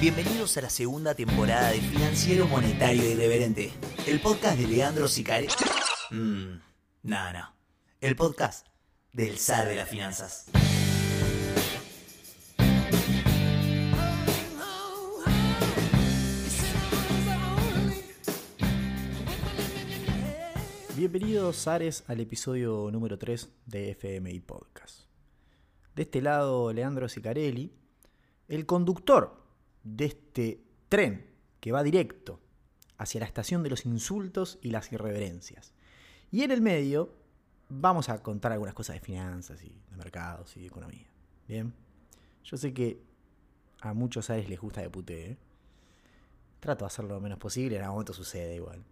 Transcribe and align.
Bienvenidos 0.00 0.56
a 0.56 0.60
la 0.60 0.70
segunda 0.70 1.12
temporada 1.12 1.72
de 1.72 1.80
Financiero 1.80 2.46
Monetario 2.46 3.04
Irreverente, 3.04 3.72
el 4.06 4.20
podcast 4.20 4.56
de 4.56 4.68
Leandro 4.68 5.08
Sicarelli. 5.08 5.48
Mmm, 6.12 6.60
no, 7.02 7.32
no. 7.32 7.52
El 8.00 8.14
podcast 8.14 8.68
del 9.12 9.36
zar 9.38 9.66
de 9.66 9.74
las 9.74 9.88
finanzas. 9.88 10.52
Bienvenidos, 20.94 21.66
Ares, 21.66 22.04
al 22.06 22.20
episodio 22.20 22.88
número 22.92 23.18
3 23.18 23.48
de 23.66 23.90
FMI 23.90 24.38
Podcast. 24.38 25.06
De 25.96 26.02
este 26.02 26.22
lado, 26.22 26.72
Leandro 26.72 27.08
Sicarelli, 27.08 27.72
el 28.46 28.64
conductor 28.64 29.47
de 29.96 30.04
este 30.06 30.62
tren 30.88 31.30
que 31.60 31.72
va 31.72 31.82
directo 31.82 32.40
hacia 32.96 33.20
la 33.20 33.26
estación 33.26 33.62
de 33.62 33.70
los 33.70 33.86
insultos 33.86 34.58
y 34.62 34.70
las 34.70 34.92
irreverencias. 34.92 35.72
Y 36.30 36.42
en 36.42 36.50
el 36.50 36.60
medio 36.60 37.14
vamos 37.68 38.08
a 38.08 38.22
contar 38.22 38.52
algunas 38.52 38.74
cosas 38.74 38.94
de 38.96 39.00
finanzas 39.00 39.62
y 39.62 39.68
de 39.90 39.96
mercados 39.96 40.56
y 40.56 40.60
de 40.60 40.66
economía. 40.66 41.08
Bien, 41.46 41.72
yo 42.44 42.56
sé 42.56 42.74
que 42.74 43.02
a 43.80 43.94
muchos 43.94 44.30
Ares 44.30 44.48
les 44.48 44.60
gusta 44.60 44.80
de 44.80 44.90
pute, 44.90 45.30
¿eh? 45.30 45.38
Trato 46.60 46.84
de 46.84 46.86
hacerlo 46.88 47.14
lo 47.14 47.20
menos 47.20 47.38
posible, 47.38 47.76
en 47.76 47.82
algún 47.82 47.96
momento 47.96 48.12
sucede 48.12 48.56
igual. 48.56 48.84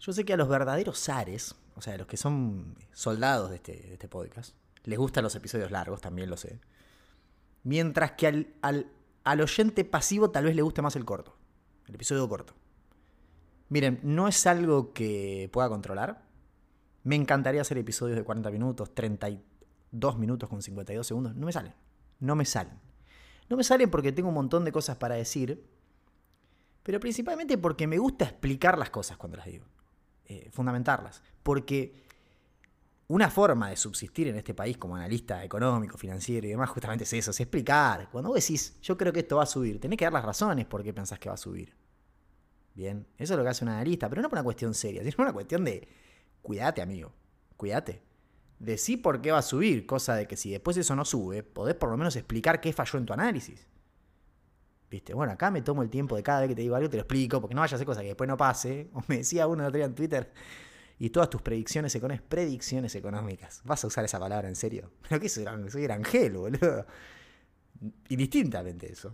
Yo 0.00 0.12
sé 0.12 0.24
que 0.24 0.32
a 0.32 0.36
los 0.36 0.48
verdaderos 0.48 1.08
Ares, 1.08 1.54
o 1.76 1.80
sea, 1.80 1.94
a 1.94 1.98
los 1.98 2.08
que 2.08 2.16
son 2.16 2.76
soldados 2.92 3.50
de 3.50 3.56
este, 3.56 3.72
de 3.72 3.92
este 3.92 4.08
podcast, 4.08 4.56
les 4.84 4.98
gustan 4.98 5.22
los 5.22 5.34
episodios 5.36 5.70
largos, 5.70 6.00
también 6.00 6.28
lo 6.28 6.36
sé. 6.36 6.60
Mientras 7.62 8.12
que 8.12 8.26
al, 8.62 8.92
al 9.24 9.40
oyente 9.40 9.84
pasivo 9.84 10.30
tal 10.30 10.44
vez 10.44 10.56
le 10.56 10.62
guste 10.62 10.82
más 10.82 10.96
el 10.96 11.04
corto, 11.04 11.36
el 11.86 11.94
episodio 11.94 12.28
corto. 12.28 12.54
Miren, 13.68 14.00
no 14.02 14.28
es 14.28 14.46
algo 14.46 14.92
que 14.92 15.48
pueda 15.52 15.68
controlar. 15.68 16.26
Me 17.04 17.16
encantaría 17.16 17.62
hacer 17.62 17.78
episodios 17.78 18.18
de 18.18 18.22
40 18.22 18.50
minutos, 18.50 18.94
32 18.94 20.18
minutos 20.18 20.48
con 20.48 20.60
52 20.60 21.06
segundos. 21.06 21.34
No 21.34 21.46
me 21.46 21.52
salen. 21.52 21.74
No 22.20 22.36
me 22.36 22.44
salen. 22.44 22.78
No 23.48 23.56
me 23.56 23.64
salen 23.64 23.90
porque 23.90 24.12
tengo 24.12 24.28
un 24.28 24.34
montón 24.34 24.64
de 24.64 24.72
cosas 24.72 24.96
para 24.96 25.14
decir, 25.14 25.66
pero 26.82 27.00
principalmente 27.00 27.56
porque 27.58 27.86
me 27.86 27.98
gusta 27.98 28.26
explicar 28.26 28.78
las 28.78 28.90
cosas 28.90 29.16
cuando 29.16 29.38
las 29.38 29.46
digo. 29.46 29.64
Eh, 30.26 30.50
fundamentarlas. 30.52 31.22
Porque 31.42 32.04
una 33.08 33.30
forma 33.30 33.68
de 33.68 33.76
subsistir 33.76 34.28
en 34.28 34.36
este 34.36 34.54
país 34.54 34.78
como 34.78 34.96
analista 34.96 35.44
económico, 35.44 35.98
financiero 35.98 36.46
y 36.46 36.50
demás, 36.50 36.70
justamente 36.70 37.04
es 37.04 37.12
eso, 37.12 37.30
es 37.30 37.40
explicar. 37.40 38.08
Cuando 38.10 38.30
vos 38.30 38.40
decís, 38.40 38.78
yo 38.80 38.96
creo 38.96 39.12
que 39.12 39.20
esto 39.20 39.36
va 39.36 39.42
a 39.42 39.46
subir, 39.46 39.80
tenés 39.80 39.98
que 39.98 40.04
dar 40.04 40.12
las 40.12 40.24
razones 40.24 40.66
por 40.66 40.82
qué 40.82 40.94
pensás 40.94 41.18
que 41.18 41.28
va 41.28 41.34
a 41.34 41.38
subir. 41.38 41.74
Bien, 42.74 43.06
eso 43.18 43.34
es 43.34 43.38
lo 43.38 43.44
que 43.44 43.50
hace 43.50 43.64
un 43.64 43.70
analista, 43.70 44.08
pero 44.08 44.22
no 44.22 44.28
por 44.28 44.38
una 44.38 44.44
cuestión 44.44 44.72
seria, 44.74 45.02
sino 45.02 45.14
una 45.18 45.32
cuestión 45.32 45.64
de, 45.64 45.86
cuídate 46.40 46.80
amigo, 46.80 47.12
cuídate. 47.56 48.02
Decí 48.58 48.96
por 48.96 49.20
qué 49.20 49.32
va 49.32 49.38
a 49.38 49.42
subir, 49.42 49.86
cosa 49.86 50.14
de 50.14 50.26
que 50.26 50.36
si 50.36 50.52
después 50.52 50.76
eso 50.76 50.94
no 50.94 51.04
sube, 51.04 51.42
podés 51.42 51.74
por 51.74 51.90
lo 51.90 51.96
menos 51.96 52.14
explicar 52.16 52.60
qué 52.60 52.72
falló 52.72 52.98
en 52.98 53.06
tu 53.06 53.12
análisis. 53.12 53.66
¿Viste? 54.88 55.14
Bueno, 55.14 55.32
acá 55.32 55.50
me 55.50 55.62
tomo 55.62 55.82
el 55.82 55.90
tiempo 55.90 56.16
de 56.16 56.22
cada 56.22 56.40
vez 56.40 56.50
que 56.50 56.54
te 56.54 56.62
digo 56.62 56.76
algo, 56.76 56.88
te 56.88 56.98
lo 56.98 57.02
explico, 57.02 57.40
porque 57.40 57.54
no 57.54 57.62
vaya 57.62 57.74
a 57.74 57.76
hacer 57.76 57.86
cosas 57.86 58.02
que 58.02 58.08
después 58.08 58.28
no 58.28 58.36
pase. 58.36 58.90
O 58.94 59.02
me 59.08 59.18
decía 59.18 59.46
uno 59.46 59.62
el 59.62 59.68
otro 59.68 59.78
día 59.78 59.86
en 59.86 59.94
Twitter, 59.94 60.32
y 61.02 61.10
todas 61.10 61.28
tus 61.28 61.42
predicciones 61.42 61.92
económicas, 61.96 62.24
predicciones 62.28 62.94
económicas. 62.94 63.60
¿Vas 63.64 63.82
a 63.82 63.88
usar 63.88 64.04
esa 64.04 64.20
palabra 64.20 64.46
en 64.46 64.54
serio? 64.54 64.92
¿Pero 65.08 65.20
qué 65.20 65.28
soy? 65.28 65.44
Soy 65.68 65.88
boludo. 66.28 66.86
Indistintamente 68.08 68.92
eso. 68.92 69.12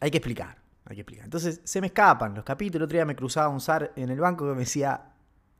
Hay 0.00 0.10
que 0.10 0.16
explicar, 0.16 0.60
hay 0.84 0.96
que 0.96 1.02
explicar. 1.02 1.24
Entonces 1.26 1.60
se 1.62 1.80
me 1.80 1.86
escapan 1.86 2.34
los 2.34 2.42
capítulos. 2.42 2.80
El 2.80 2.82
otro 2.86 2.96
día 2.96 3.04
me 3.04 3.14
cruzaba 3.14 3.48
un 3.48 3.60
zar 3.60 3.92
en 3.94 4.10
el 4.10 4.18
banco 4.18 4.44
que 4.44 4.54
me 4.54 4.58
decía, 4.58 5.12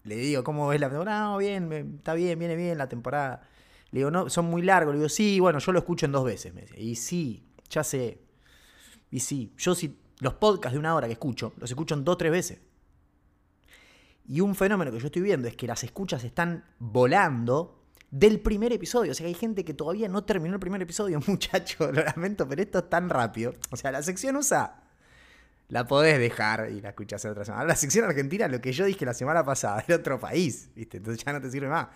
le 0.02 0.16
digo, 0.16 0.42
¿cómo 0.42 0.66
ves 0.66 0.80
la 0.80 0.88
temporada? 0.88 1.20
No, 1.20 1.38
bien, 1.38 1.72
está 1.98 2.14
bien, 2.14 2.36
viene 2.40 2.56
bien 2.56 2.76
la 2.76 2.88
temporada. 2.88 3.42
Le 3.92 4.00
digo, 4.00 4.10
no, 4.10 4.28
son 4.28 4.46
muy 4.46 4.62
largos. 4.62 4.92
Le 4.92 4.98
digo, 4.98 5.08
sí, 5.08 5.38
bueno, 5.38 5.60
yo 5.60 5.70
lo 5.70 5.78
escucho 5.78 6.06
en 6.06 6.10
dos 6.10 6.24
veces. 6.24 6.52
Y 6.76 6.96
sí, 6.96 7.46
ya 7.70 7.84
sé. 7.84 8.22
Y 9.12 9.20
sí, 9.20 9.54
yo 9.56 9.76
sí, 9.76 10.00
los 10.18 10.34
podcasts 10.34 10.72
de 10.72 10.80
una 10.80 10.96
hora 10.96 11.06
que 11.06 11.12
escucho, 11.12 11.52
los 11.58 11.70
escucho 11.70 11.94
en 11.94 12.02
dos 12.02 12.14
o 12.14 12.18
tres 12.18 12.32
veces. 12.32 12.58
Y 14.28 14.40
un 14.40 14.54
fenómeno 14.54 14.90
que 14.90 14.98
yo 14.98 15.06
estoy 15.06 15.22
viendo 15.22 15.48
es 15.48 15.56
que 15.56 15.66
las 15.66 15.84
escuchas 15.84 16.24
están 16.24 16.64
volando 16.78 17.82
del 18.10 18.40
primer 18.40 18.72
episodio. 18.72 19.12
O 19.12 19.14
sea, 19.14 19.26
hay 19.26 19.34
gente 19.34 19.64
que 19.64 19.74
todavía 19.74 20.08
no 20.08 20.24
terminó 20.24 20.54
el 20.54 20.60
primer 20.60 20.82
episodio. 20.82 21.20
Muchacho, 21.26 21.90
lo 21.92 22.02
lamento, 22.02 22.48
pero 22.48 22.62
esto 22.62 22.78
es 22.78 22.90
tan 22.90 23.08
rápido. 23.08 23.54
O 23.70 23.76
sea, 23.76 23.92
la 23.92 24.02
sección 24.02 24.36
USA 24.36 24.82
la 25.68 25.86
podés 25.86 26.18
dejar 26.18 26.70
y 26.70 26.80
la 26.80 26.90
escuchás 26.90 27.24
otra 27.24 27.44
semana. 27.44 27.64
La 27.64 27.76
sección 27.76 28.04
argentina, 28.04 28.48
lo 28.48 28.60
que 28.60 28.72
yo 28.72 28.84
dije 28.84 29.04
la 29.04 29.14
semana 29.14 29.44
pasada, 29.44 29.84
era 29.86 29.96
otro 29.96 30.18
país, 30.18 30.70
¿viste? 30.74 30.98
Entonces 30.98 31.24
ya 31.24 31.32
no 31.32 31.40
te 31.40 31.50
sirve 31.50 31.68
más. 31.68 31.88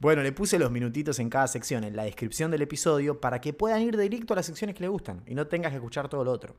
Bueno, 0.00 0.22
le 0.22 0.30
puse 0.30 0.58
los 0.58 0.70
minutitos 0.70 1.18
en 1.18 1.28
cada 1.28 1.48
sección, 1.48 1.82
en 1.82 1.96
la 1.96 2.04
descripción 2.04 2.52
del 2.52 2.62
episodio, 2.62 3.20
para 3.20 3.40
que 3.40 3.52
puedan 3.52 3.82
ir 3.82 3.96
directo 3.96 4.32
a 4.32 4.36
las 4.36 4.46
secciones 4.46 4.76
que 4.76 4.82
les 4.82 4.90
gustan 4.90 5.22
y 5.26 5.34
no 5.34 5.48
tengas 5.48 5.72
que 5.72 5.76
escuchar 5.76 6.08
todo 6.08 6.22
lo 6.24 6.30
otro. 6.30 6.54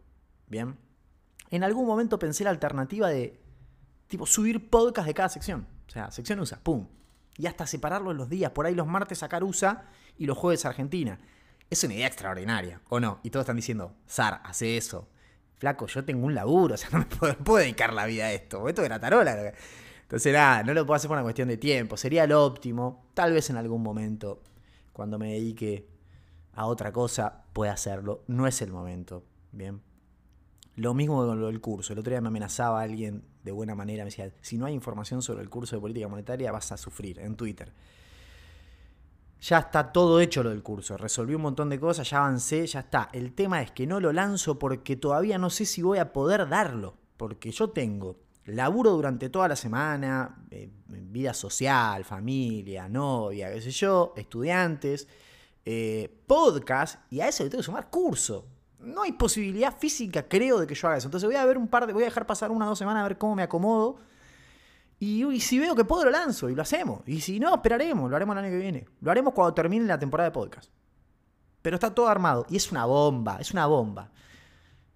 Bien. 0.47 0.75
En 1.49 1.63
algún 1.63 1.87
momento 1.87 2.19
pensé 2.19 2.43
la 2.43 2.49
alternativa 2.49 3.07
de, 3.07 3.39
tipo, 4.09 4.25
subir 4.25 4.69
podcast 4.69 5.07
de 5.07 5.13
cada 5.13 5.29
sección. 5.29 5.65
O 5.87 5.91
sea, 5.91 6.11
sección 6.11 6.41
USA, 6.41 6.59
pum. 6.59 6.85
Y 7.37 7.47
hasta 7.47 7.65
separarlo 7.65 8.11
en 8.11 8.17
los 8.17 8.27
días. 8.27 8.51
Por 8.51 8.65
ahí 8.65 8.75
los 8.75 8.87
martes 8.87 9.19
sacar 9.19 9.45
USA 9.45 9.85
y 10.17 10.25
los 10.25 10.37
jueves 10.37 10.65
Argentina. 10.65 11.17
Es 11.69 11.81
una 11.85 11.93
idea 11.93 12.07
extraordinaria, 12.07 12.81
¿o 12.89 12.99
no? 12.99 13.21
Y 13.23 13.29
todos 13.29 13.43
están 13.43 13.55
diciendo, 13.55 13.95
Sar, 14.05 14.41
hace 14.43 14.75
eso 14.75 15.07
flaco, 15.59 15.87
yo 15.87 16.03
tengo 16.03 16.25
un 16.25 16.33
laburo, 16.33 16.73
o 16.75 16.77
sea, 16.77 16.89
no 16.91 16.99
me 16.99 17.05
puedo, 17.35 17.59
dedicar 17.59 17.93
la 17.93 18.05
vida 18.05 18.25
a 18.25 18.31
esto. 18.31 18.67
Esto 18.67 18.83
era 18.83 18.99
tarola. 18.99 19.53
Entonces, 20.01 20.33
nada, 20.33 20.63
no 20.63 20.73
lo 20.73 20.85
puedo 20.85 20.95
hacer 20.95 21.07
por 21.07 21.17
una 21.17 21.23
cuestión 21.23 21.49
de 21.49 21.57
tiempo. 21.57 21.95
Sería 21.95 22.25
lo 22.25 22.43
óptimo. 22.43 23.05
Tal 23.13 23.33
vez 23.33 23.49
en 23.51 23.57
algún 23.57 23.83
momento, 23.83 24.41
cuando 24.91 25.19
me 25.19 25.33
dedique 25.33 25.87
a 26.53 26.65
otra 26.65 26.91
cosa, 26.91 27.43
pueda 27.53 27.73
hacerlo. 27.73 28.23
No 28.27 28.47
es 28.47 28.61
el 28.63 28.71
momento. 28.71 29.23
Bien. 29.51 29.81
Lo 30.79 30.93
mismo 30.93 31.25
con 31.25 31.41
lo 31.41 31.47
del 31.47 31.59
curso. 31.59 31.91
El 31.91 31.99
otro 31.99 32.11
día 32.11 32.21
me 32.21 32.29
amenazaba 32.29 32.81
alguien 32.81 33.21
de 33.43 33.51
buena 33.51 33.75
manera. 33.75 34.05
Me 34.05 34.11
decía: 34.11 34.31
si 34.39 34.57
no 34.57 34.65
hay 34.65 34.73
información 34.73 35.21
sobre 35.21 35.41
el 35.43 35.49
curso 35.49 35.75
de 35.75 35.81
política 35.81 36.07
monetaria, 36.07 36.53
vas 36.53 36.71
a 36.71 36.77
sufrir 36.77 37.19
en 37.19 37.35
Twitter. 37.35 37.73
Ya 39.41 39.59
está 39.59 39.91
todo 39.91 40.21
hecho 40.21 40.41
lo 40.41 40.51
del 40.51 40.63
curso. 40.63 40.95
Resolví 40.95 41.35
un 41.35 41.41
montón 41.41 41.69
de 41.69 41.81
cosas, 41.81 42.09
ya 42.09 42.19
avancé, 42.19 42.65
ya 42.65 42.79
está. 42.79 43.09
El 43.11 43.33
tema 43.33 43.61
es 43.61 43.71
que 43.71 43.87
no 43.87 43.99
lo 43.99 44.13
lanzo 44.13 44.57
porque 44.57 44.95
todavía 44.95 45.37
no 45.37 45.49
sé 45.49 45.65
si 45.65 45.81
voy 45.81 45.97
a 45.97 46.13
poder 46.13 46.47
darlo. 46.47 46.95
Porque 47.17 47.51
yo 47.51 47.71
tengo 47.71 48.21
laburo 48.45 48.91
durante 48.91 49.29
toda 49.29 49.49
la 49.49 49.57
semana, 49.57 50.45
eh, 50.49 50.69
vida 50.87 51.33
social, 51.33 52.05
familia, 52.05 52.87
novia, 52.87 53.51
qué 53.51 53.61
sé 53.61 53.71
yo, 53.71 54.13
estudiantes, 54.15 55.09
eh, 55.65 56.23
podcast, 56.25 57.01
y 57.11 57.19
a 57.19 57.27
eso 57.27 57.43
le 57.43 57.49
tengo 57.49 57.59
que 57.59 57.65
sumar 57.65 57.89
curso. 57.89 58.47
No 58.79 59.03
hay 59.03 59.11
posibilidad 59.11 59.75
física, 59.75 60.27
creo, 60.27 60.59
de 60.59 60.67
que 60.67 60.75
yo 60.75 60.87
haga 60.87 60.97
eso. 60.97 61.07
Entonces 61.07 61.27
voy 61.27 61.35
a 61.35 61.45
ver 61.45 61.57
un 61.57 61.67
par 61.67 61.85
de, 61.85 61.93
voy 61.93 62.03
a 62.03 62.05
dejar 62.05 62.25
pasar 62.25 62.51
una 62.51 62.65
o 62.65 62.69
dos 62.69 62.79
semanas 62.79 63.01
a 63.01 63.07
ver 63.07 63.17
cómo 63.17 63.35
me 63.35 63.43
acomodo 63.43 63.99
y, 64.99 65.39
si 65.39 65.57
veo 65.59 65.75
que 65.75 65.85
puedo, 65.85 66.03
lo 66.03 66.11
lanzo 66.11 66.49
y 66.49 66.55
lo 66.55 66.61
hacemos. 66.61 67.01
Y 67.07 67.21
si 67.21 67.39
no, 67.39 67.55
esperaremos, 67.55 68.09
lo 68.09 68.15
haremos 68.15 68.35
el 68.35 68.43
año 68.43 68.51
que 68.51 68.57
viene. 68.57 68.85
Lo 68.99 69.11
haremos 69.11 69.33
cuando 69.33 69.53
termine 69.53 69.85
la 69.85 69.97
temporada 69.97 70.29
de 70.29 70.33
podcast. 70.33 70.69
Pero 71.61 71.75
está 71.75 71.93
todo 71.93 72.09
armado. 72.09 72.45
Y 72.49 72.57
es 72.57 72.69
una 72.71 72.85
bomba, 72.85 73.37
es 73.39 73.51
una 73.51 73.65
bomba. 73.65 74.11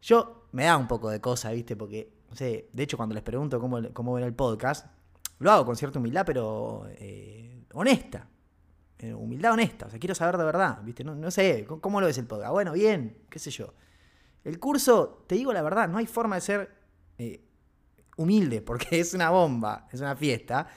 Yo 0.02 0.48
me 0.52 0.66
da 0.66 0.76
un 0.76 0.88
poco 0.88 1.10
de 1.10 1.22
cosa, 1.22 1.52
¿viste? 1.52 1.78
Porque, 1.78 2.12
no 2.30 2.36
sé, 2.36 2.70
de 2.74 2.84
hecho, 2.84 2.98
cuando 2.98 3.16
les 3.16 3.24
pregunto 3.24 3.62
cómo, 3.62 3.82
cómo 3.94 4.14
ven 4.14 4.26
el 4.26 4.34
podcast, 4.34 4.88
lo 5.40 5.52
hago 5.52 5.66
con 5.66 5.78
cierta 5.78 6.00
humildad, 6.00 6.26
pero 6.26 6.86
eh, 6.90 7.66
honesta. 7.74 8.28
Eh, 9.04 9.14
humildad 9.14 9.52
honesta. 9.52 9.88
O 9.88 9.90
sea, 9.90 10.00
quiero 10.00 10.16
saber 10.16 10.38
de 10.38 10.46
verdad, 10.46 10.80
¿viste? 10.82 11.04
No, 11.04 11.30
sé, 11.30 11.66
¿cómo 11.66 12.00
lo 12.00 12.08
ves 12.08 12.18
el 12.20 12.26
podcast? 12.26 12.52
Bueno, 12.54 12.72
bien, 12.72 13.18
qué 13.30 13.38
sé 13.38 13.52
yo. 13.52 13.74
El 14.46 14.60
curso, 14.60 15.26
te 15.28 15.36
digo 15.36 15.52
la 15.52 15.62
verdad, 15.62 15.90
no 15.90 15.98
hay 15.98 16.08
forma 16.08 16.36
de 16.36 16.42
ser 16.42 16.72
eh, 17.18 17.44
humilde, 18.16 18.62
porque 18.66 19.02
es 19.02 19.14
una 19.14 19.30
bomba, 19.30 19.90
es 19.92 20.00
una 20.00 20.16
fiesta. 20.16 20.70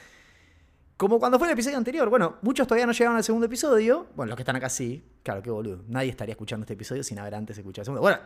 Como 0.97 1.21
cuando 1.21 1.39
fue 1.39 1.47
el 1.47 1.53
episodio 1.53 1.77
anterior. 1.77 2.11
Bueno, 2.11 2.39
muchos 2.43 2.67
todavía 2.67 2.87
no 2.87 2.93
llegaron 2.93 3.17
al 3.17 3.23
segundo 3.23 3.47
episodio. 3.47 4.09
Bueno, 4.17 4.31
los 4.31 4.37
que 4.37 4.43
están 4.43 4.57
acá 4.57 4.71
sí. 4.71 5.05
Claro, 5.23 5.41
qué 5.41 5.51
boludo. 5.51 5.85
Nadie 5.87 6.11
estaría 6.11 6.33
escuchando 6.33 6.65
este 6.65 6.73
episodio 6.73 7.05
sin 7.05 7.21
haber 7.21 7.37
antes 7.37 7.57
escuchado 7.57 7.83
el 7.83 7.85
segundo. 7.85 8.01
Bueno, 8.01 8.19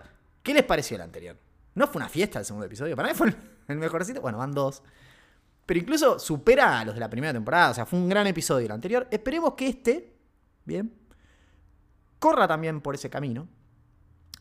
¿qué 0.43 0.55
les 0.55 0.63
pareció 0.63 0.95
el 0.95 1.03
anterior? 1.03 1.37
¿No 1.75 1.87
fue 1.89 1.99
una 2.01 2.09
fiesta 2.09 2.39
el 2.39 2.47
segundo 2.47 2.65
episodio? 2.65 2.97
Para 2.97 3.09
mí 3.09 3.15
fue 3.15 3.35
el 3.69 3.77
mejorcito. 3.77 4.23
Bueno, 4.23 4.39
van 4.39 4.53
dos. 4.53 4.83
Pero 5.71 5.79
incluso 5.79 6.19
supera 6.19 6.81
a 6.81 6.85
los 6.85 6.95
de 6.95 7.01
la 7.01 7.09
primera 7.09 7.33
temporada. 7.33 7.71
O 7.71 7.75
sea, 7.75 7.87
fue 7.87 7.97
un 7.97 8.09
gran 8.09 8.27
episodio 8.27 8.67
el 8.67 8.73
anterior. 8.73 9.07
Esperemos 9.09 9.55
que 9.55 9.69
este, 9.69 10.17
bien, 10.65 10.93
corra 12.19 12.49
también 12.49 12.81
por 12.81 12.97
ese 12.97 13.09
camino. 13.09 13.47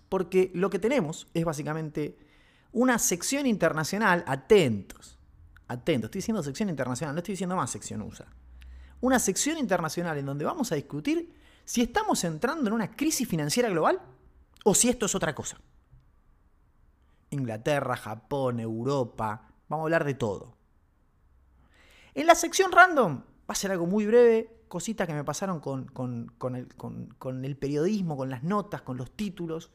Porque 0.10 0.50
lo 0.56 0.72
que 0.72 0.80
tenemos 0.80 1.28
es 1.36 1.46
básicamente 1.46 2.18
una 2.72 2.98
sección 2.98 3.46
internacional, 3.46 4.24
atentos, 4.26 5.20
atentos, 5.68 6.08
estoy 6.08 6.18
diciendo 6.18 6.42
sección 6.42 6.68
internacional, 6.68 7.14
no 7.14 7.20
estoy 7.20 7.34
diciendo 7.34 7.56
más 7.56 7.70
sección 7.70 8.02
USA. 8.02 8.26
Una 9.00 9.20
sección 9.20 9.60
internacional 9.60 10.18
en 10.18 10.26
donde 10.26 10.46
vamos 10.46 10.72
a 10.72 10.76
discutir 10.76 11.32
si 11.64 11.82
estamos 11.84 12.24
entrando 12.24 12.70
en 12.70 12.74
una 12.74 12.96
crisis 12.96 13.28
financiera 13.28 13.70
global 13.70 14.02
o 14.64 14.74
si 14.74 14.90
esto 14.90 15.06
es 15.06 15.14
otra 15.14 15.36
cosa. 15.36 15.62
Inglaterra, 17.30 17.96
Japón, 17.98 18.60
Europa. 18.60 19.48
Vamos 19.68 19.84
a 19.84 19.86
hablar 19.86 20.06
de 20.06 20.16
todo. 20.16 20.58
En 22.20 22.28
la 22.28 22.36
sección 22.36 22.74
random 22.74 23.20
va 23.20 23.24
a 23.48 23.56
ser 23.56 23.72
algo 23.72 23.86
muy 23.86 24.06
breve, 24.06 24.64
cositas 24.68 25.08
que 25.08 25.14
me 25.14 25.24
pasaron 25.24 25.62
con, 25.62 25.88
el, 27.46 27.56
periodismo, 27.56 28.18
con 28.18 28.30
las 28.30 28.44
notas, 28.44 28.82
con 28.82 28.98
los 28.98 29.10
títulos. 29.12 29.72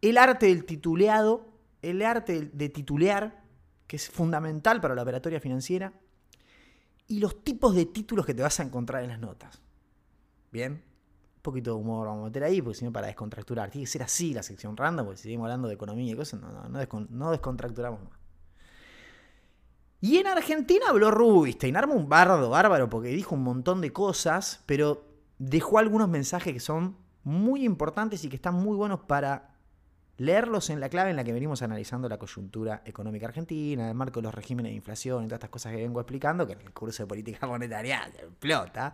El 0.00 0.16
arte 0.16 0.46
del 0.46 0.64
tituleado, 0.64 1.52
el 1.82 2.00
arte 2.00 2.48
de 2.50 2.68
titulear, 2.70 3.44
que 3.86 3.96
es 3.96 4.08
fundamental 4.08 4.80
para 4.80 4.94
la 4.94 5.02
operatoria 5.02 5.38
financiera. 5.38 5.92
Y 7.08 7.20
los 7.20 7.44
tipos 7.44 7.74
de 7.74 7.84
títulos 7.84 8.24
que 8.24 8.32
te 8.32 8.40
vas 8.40 8.58
a 8.58 8.62
encontrar 8.62 9.02
en 9.02 9.10
las 9.10 9.20
notas. 9.20 9.60
Bien, 10.50 10.82
un 11.36 11.42
poquito 11.42 11.74
de 11.74 11.76
humor 11.76 12.06
vamos 12.06 12.22
a 12.22 12.24
meter 12.28 12.42
ahí, 12.42 12.62
porque 12.62 12.78
si 12.78 12.86
no, 12.86 12.92
para 12.92 13.08
descontracturar. 13.08 13.70
Tiene 13.70 13.84
que 13.84 13.90
ser 13.90 14.02
así 14.02 14.32
la 14.32 14.42
sección 14.42 14.78
random, 14.78 15.04
porque 15.04 15.18
si 15.18 15.24
seguimos 15.24 15.44
hablando 15.44 15.68
de 15.68 15.74
economía 15.74 16.10
y 16.10 16.16
cosas, 16.16 16.40
no, 16.40 17.06
no, 17.10 17.30
descontracturamos 17.30 18.02
más. 18.02 18.19
Y 20.02 20.16
en 20.16 20.26
Argentina 20.26 20.86
habló 20.88 21.10
Rubinstein, 21.10 21.76
arma 21.76 21.94
un 21.94 22.08
bardo 22.08 22.48
bárbaro 22.48 22.88
porque 22.88 23.08
dijo 23.08 23.34
un 23.34 23.42
montón 23.42 23.82
de 23.82 23.92
cosas, 23.92 24.62
pero 24.64 25.04
dejó 25.38 25.78
algunos 25.78 26.08
mensajes 26.08 26.54
que 26.54 26.60
son 26.60 26.96
muy 27.22 27.64
importantes 27.64 28.24
y 28.24 28.30
que 28.30 28.36
están 28.36 28.54
muy 28.54 28.76
buenos 28.76 29.00
para 29.00 29.50
leerlos 30.16 30.70
en 30.70 30.80
la 30.80 30.88
clave 30.88 31.10
en 31.10 31.16
la 31.16 31.24
que 31.24 31.32
venimos 31.32 31.60
analizando 31.60 32.08
la 32.08 32.18
coyuntura 32.18 32.82
económica 32.86 33.26
argentina, 33.26 33.88
el 33.88 33.94
marco 33.94 34.20
de 34.20 34.24
los 34.24 34.34
regímenes 34.34 34.72
de 34.72 34.76
inflación 34.76 35.24
y 35.24 35.26
todas 35.26 35.38
estas 35.38 35.50
cosas 35.50 35.72
que 35.72 35.82
vengo 35.82 36.00
explicando, 36.00 36.46
que 36.46 36.54
en 36.54 36.60
el 36.60 36.72
curso 36.72 37.02
de 37.02 37.06
política 37.06 37.46
monetaria 37.46 38.06
explota. 38.06 38.92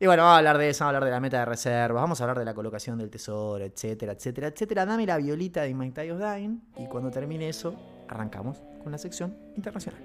Y 0.00 0.06
bueno, 0.06 0.24
vamos 0.24 0.34
a 0.34 0.38
hablar 0.38 0.58
de 0.58 0.70
eso, 0.70 0.84
vamos 0.84 0.94
a 0.94 0.96
hablar 0.96 1.04
de 1.04 1.10
la 1.12 1.20
meta 1.20 1.38
de 1.38 1.44
reserva, 1.44 2.00
vamos 2.00 2.20
a 2.20 2.24
hablar 2.24 2.38
de 2.40 2.44
la 2.44 2.54
colocación 2.54 2.98
del 2.98 3.10
tesoro, 3.10 3.64
etcétera, 3.64 4.12
etcétera, 4.12 4.48
etcétera. 4.48 4.86
Dame 4.86 5.06
la 5.06 5.18
violita 5.18 5.62
de 5.62 5.72
of 6.12 6.18
Dying 6.18 6.62
y 6.78 6.88
cuando 6.88 7.12
termine 7.12 7.48
eso, 7.48 7.76
arrancamos 8.08 8.73
con 8.84 8.92
la 8.92 8.98
sección 8.98 9.36
internacional. 9.56 10.00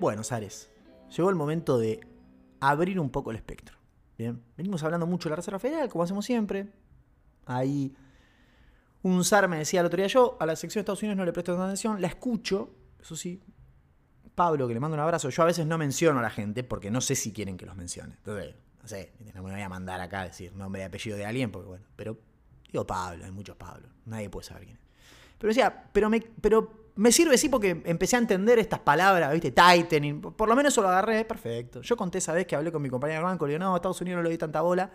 Buenos 0.00 0.32
Aires, 0.32 0.70
llegó 1.14 1.28
el 1.28 1.36
momento 1.36 1.78
de 1.78 2.00
abrir 2.60 2.98
un 2.98 3.10
poco 3.10 3.30
el 3.30 3.36
espectro. 3.36 3.76
Bien, 4.16 4.42
venimos 4.56 4.82
hablando 4.82 5.06
mucho 5.06 5.28
de 5.28 5.30
la 5.30 5.36
Reserva 5.36 5.58
Federal, 5.58 5.88
como 5.88 6.02
hacemos 6.02 6.24
siempre. 6.24 6.72
Ahí 7.44 7.94
un 9.02 9.24
SAR 9.24 9.48
me 9.48 9.58
decía 9.58 9.80
el 9.80 9.86
otro 9.86 9.98
día, 9.98 10.06
yo 10.06 10.36
a 10.40 10.46
la 10.46 10.56
sección 10.56 10.80
de 10.80 10.82
Estados 10.82 11.02
Unidos 11.02 11.18
no 11.18 11.24
le 11.24 11.32
presto 11.32 11.60
atención, 11.60 12.00
la 12.00 12.06
escucho, 12.06 12.74
eso 13.00 13.16
sí. 13.16 13.42
Pablo, 14.38 14.68
que 14.68 14.74
le 14.74 14.80
mando 14.80 14.94
un 14.94 15.00
abrazo, 15.00 15.28
yo 15.28 15.42
a 15.42 15.46
veces 15.46 15.66
no 15.66 15.76
menciono 15.76 16.20
a 16.20 16.22
la 16.22 16.30
gente 16.30 16.62
porque 16.62 16.90
no 16.90 17.00
sé 17.00 17.16
si 17.16 17.32
quieren 17.32 17.56
que 17.56 17.66
los 17.66 17.74
mencione. 17.74 18.14
Entonces, 18.14 18.54
no 18.80 18.88
sé, 18.88 19.12
no 19.34 19.42
me 19.42 19.52
voy 19.52 19.60
a 19.60 19.68
mandar 19.68 20.00
acá 20.00 20.20
a 20.20 20.24
decir 20.28 20.54
nombre 20.54 20.80
y 20.80 20.84
apellido 20.84 21.16
de 21.16 21.26
alguien, 21.26 21.50
porque 21.50 21.66
bueno, 21.66 21.84
pero 21.96 22.16
digo 22.70 22.86
Pablo, 22.86 23.24
hay 23.24 23.32
muchos 23.32 23.56
Pablo, 23.56 23.88
nadie 24.06 24.30
puede 24.30 24.46
saber 24.46 24.64
quién 24.64 24.76
es. 24.76 24.82
Pero 25.38 25.48
decía, 25.48 25.90
pero 25.92 26.08
me, 26.08 26.20
pero 26.20 26.90
me 26.94 27.10
sirve 27.10 27.36
sí 27.36 27.48
porque 27.48 27.82
empecé 27.84 28.16
a 28.16 28.20
entender 28.20 28.60
estas 28.60 28.80
palabras, 28.80 29.32
¿viste? 29.32 29.50
Tightening. 29.50 30.20
Por 30.20 30.48
lo 30.48 30.54
menos 30.54 30.72
eso 30.72 30.82
lo 30.82 30.88
agarré, 30.88 31.24
perfecto. 31.24 31.82
Yo 31.82 31.96
conté 31.96 32.18
esa 32.18 32.32
vez 32.32 32.46
que 32.46 32.54
hablé 32.54 32.70
con 32.70 32.80
mi 32.80 32.90
compañero 32.90 33.20
de 33.20 33.24
banco, 33.24 33.46
le 33.46 33.54
digo, 33.54 33.64
no, 33.64 33.74
Estados 33.74 34.00
Unidos 34.00 34.18
no 34.18 34.22
le 34.22 34.30
doy 34.30 34.38
tanta 34.38 34.60
bola. 34.62 34.90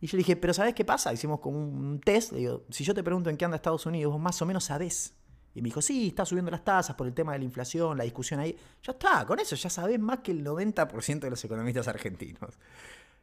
Y 0.00 0.06
yo 0.06 0.16
le 0.16 0.20
dije, 0.20 0.36
pero 0.36 0.54
¿sabes 0.54 0.74
qué 0.74 0.84
pasa? 0.84 1.12
Hicimos 1.12 1.40
como 1.40 1.58
un 1.58 2.00
test. 2.00 2.32
Le 2.32 2.38
digo, 2.38 2.64
si 2.70 2.84
yo 2.84 2.94
te 2.94 3.02
pregunto 3.02 3.30
en 3.30 3.36
qué 3.36 3.44
anda 3.44 3.56
Estados 3.56 3.84
Unidos, 3.86 4.12
vos 4.12 4.20
más 4.22 4.40
o 4.40 4.46
menos 4.46 4.64
sabés. 4.64 5.14
Y 5.58 5.62
me 5.62 5.66
dijo, 5.66 5.82
sí, 5.82 6.08
está 6.08 6.24
subiendo 6.24 6.50
las 6.50 6.64
tasas 6.64 6.96
por 6.96 7.06
el 7.06 7.14
tema 7.14 7.32
de 7.32 7.38
la 7.38 7.44
inflación, 7.44 7.98
la 7.98 8.04
discusión 8.04 8.40
ahí. 8.40 8.56
Ya 8.82 8.92
está, 8.92 9.26
con 9.26 9.38
eso 9.38 9.56
ya 9.56 9.68
sabés 9.68 9.98
más 9.98 10.20
que 10.20 10.32
el 10.32 10.44
90% 10.44 11.20
de 11.20 11.30
los 11.30 11.44
economistas 11.44 11.88
argentinos. 11.88 12.58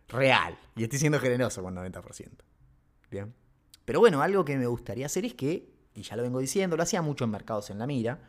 Real. 0.07 0.57
Y 0.75 0.83
estoy 0.83 0.99
siendo 0.99 1.19
generoso 1.19 1.63
con 1.63 1.75
90%. 1.75 2.29
Bien. 3.09 3.33
Pero 3.85 3.99
bueno, 3.99 4.21
algo 4.21 4.43
que 4.43 4.57
me 4.57 4.67
gustaría 4.67 5.05
hacer 5.05 5.25
es 5.25 5.33
que 5.33 5.75
y 5.95 6.01
ya 6.03 6.15
lo 6.15 6.23
vengo 6.23 6.39
diciendo, 6.39 6.75
lo 6.75 6.83
hacía 6.83 7.01
mucho 7.01 7.23
en 7.23 7.31
Mercados 7.31 7.69
en 7.69 7.79
la 7.79 7.87
Mira, 7.87 8.19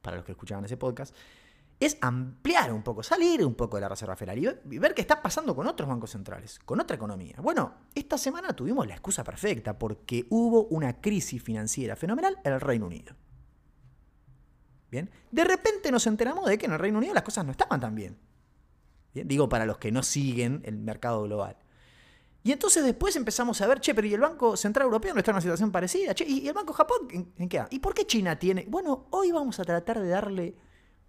para 0.00 0.16
los 0.16 0.24
que 0.24 0.32
escuchaban 0.32 0.64
ese 0.64 0.76
podcast, 0.76 1.14
es 1.80 1.96
ampliar 2.02 2.72
un 2.72 2.82
poco, 2.82 3.02
salir 3.02 3.44
un 3.44 3.54
poco 3.54 3.78
de 3.78 3.80
la 3.80 3.88
Reserva 3.88 4.14
Federal 4.14 4.60
y 4.70 4.78
ver 4.78 4.94
qué 4.94 5.00
está 5.00 5.22
pasando 5.22 5.56
con 5.56 5.66
otros 5.66 5.88
bancos 5.88 6.10
centrales, 6.10 6.58
con 6.58 6.78
otra 6.78 6.94
economía. 6.94 7.36
Bueno, 7.40 7.74
esta 7.94 8.18
semana 8.18 8.54
tuvimos 8.54 8.86
la 8.86 8.92
excusa 8.92 9.24
perfecta 9.24 9.78
porque 9.78 10.26
hubo 10.28 10.66
una 10.66 11.00
crisis 11.00 11.42
financiera 11.42 11.96
fenomenal 11.96 12.36
en 12.44 12.52
el 12.52 12.60
Reino 12.60 12.86
Unido. 12.86 13.16
Bien, 14.90 15.10
de 15.30 15.44
repente 15.44 15.90
nos 15.90 16.06
enteramos 16.06 16.46
de 16.46 16.58
que 16.58 16.66
en 16.66 16.72
el 16.72 16.78
Reino 16.78 16.98
Unido 16.98 17.14
las 17.14 17.22
cosas 17.22 17.46
no 17.46 17.52
estaban 17.52 17.80
tan 17.80 17.94
bien. 17.94 18.18
bien. 19.14 19.26
Digo 19.26 19.48
para 19.48 19.64
los 19.64 19.78
que 19.78 19.90
no 19.90 20.02
siguen 20.02 20.60
el 20.66 20.76
mercado 20.76 21.22
global. 21.22 21.56
Y 22.42 22.52
entonces 22.52 22.84
después 22.84 23.16
empezamos 23.16 23.60
a 23.60 23.66
ver, 23.66 23.80
che, 23.80 23.94
pero 23.94 24.06
¿y 24.06 24.14
el 24.14 24.20
Banco 24.20 24.56
Central 24.56 24.86
Europeo 24.86 25.14
no 25.14 25.20
está 25.20 25.30
en 25.30 25.36
una 25.36 25.42
situación 25.42 25.70
parecida? 25.72 26.14
Che, 26.14 26.24
¿y 26.26 26.46
el 26.46 26.54
Banco 26.54 26.72
Japón 26.74 27.32
en, 27.38 27.48
qué? 27.48 27.64
¿Y 27.70 27.78
por 27.78 27.94
qué 27.94 28.06
China 28.06 28.38
tiene? 28.38 28.66
Bueno, 28.68 29.06
hoy 29.10 29.30
vamos 29.30 29.60
a 29.60 29.64
tratar 29.64 30.00
de 30.00 30.08
darle 30.08 30.56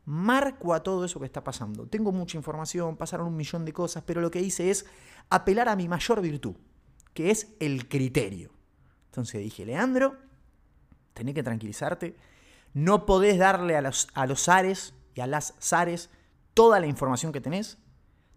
marco 0.06 0.74
a 0.74 0.84
todo 0.84 1.06
eso 1.06 1.20
que 1.20 1.26
está 1.26 1.44
pasando. 1.44 1.88
Tengo 1.88 2.12
mucha 2.12 2.38
información, 2.38 2.98
pasaron 2.98 3.28
un 3.28 3.36
millón 3.36 3.66
de 3.66 3.74
cosas, 3.74 4.04
pero 4.06 4.22
lo 4.22 4.32
que 4.32 4.42
hice 4.42 4.70
es 4.70 4.86
apelar 5.30 5.70
a 5.70 5.76
mi 5.76 5.88
mayor 5.88 6.22
virtud, 6.22 6.56
que 7.14 7.32
es 7.32 7.56
el 7.60 7.88
criterio. 7.88 8.52
Entonces 9.06 9.42
dije, 9.42 9.66
Leandro, 9.66 10.18
tenés 11.14 11.36
que 11.36 11.44
tranquilizarte, 11.44 12.16
no 12.74 13.06
podés 13.06 13.38
darle 13.38 13.76
a 13.76 13.82
los, 13.82 14.08
a 14.14 14.26
los 14.26 14.42
SARES 14.42 14.94
y 15.16 15.22
a 15.22 15.28
las 15.28 15.56
SARES 15.60 16.10
toda 16.54 16.80
la 16.80 16.88
información 16.88 17.32
que 17.32 17.42
tenés, 17.42 17.78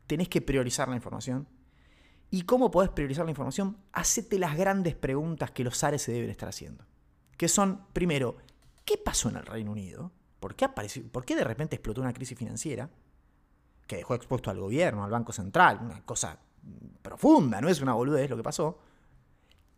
tenés 0.06 0.28
que 0.28 0.42
priorizar 0.42 0.88
la 0.88 0.96
información 0.96 1.46
¿Y 2.34 2.42
cómo 2.42 2.72
podés 2.72 2.90
priorizar 2.90 3.24
la 3.24 3.30
información? 3.30 3.76
Hacete 3.92 4.40
las 4.40 4.56
grandes 4.56 4.96
preguntas 4.96 5.52
que 5.52 5.62
los 5.62 5.78
SARES 5.78 6.02
se 6.02 6.10
deben 6.10 6.30
estar 6.30 6.48
haciendo. 6.48 6.84
Que 7.36 7.46
son, 7.46 7.86
primero, 7.92 8.38
¿qué 8.84 8.98
pasó 8.98 9.28
en 9.28 9.36
el 9.36 9.46
Reino 9.46 9.70
Unido? 9.70 10.10
¿Por 10.44 10.54
qué, 10.56 10.68
¿Por 10.68 11.24
qué 11.24 11.36
de 11.36 11.42
repente 11.42 11.76
explotó 11.76 12.02
una 12.02 12.12
crisis 12.12 12.36
financiera? 12.36 12.90
Que 13.86 13.96
dejó 13.96 14.14
expuesto 14.14 14.50
al 14.50 14.60
gobierno, 14.60 15.02
al 15.02 15.10
Banco 15.10 15.32
Central, 15.32 15.80
una 15.80 16.04
cosa 16.04 16.38
profunda, 17.00 17.62
no 17.62 17.70
es 17.70 17.80
una 17.80 17.94
boludez 17.94 18.28
lo 18.28 18.36
que 18.36 18.42
pasó. 18.42 18.78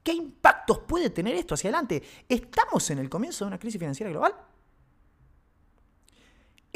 ¿Qué 0.02 0.12
impactos 0.12 0.80
puede 0.80 1.10
tener 1.10 1.36
esto 1.36 1.54
hacia 1.54 1.68
adelante? 1.68 2.02
¿Estamos 2.28 2.90
en 2.90 2.98
el 2.98 3.08
comienzo 3.08 3.44
de 3.44 3.50
una 3.50 3.60
crisis 3.60 3.78
financiera 3.78 4.10
global? 4.10 4.34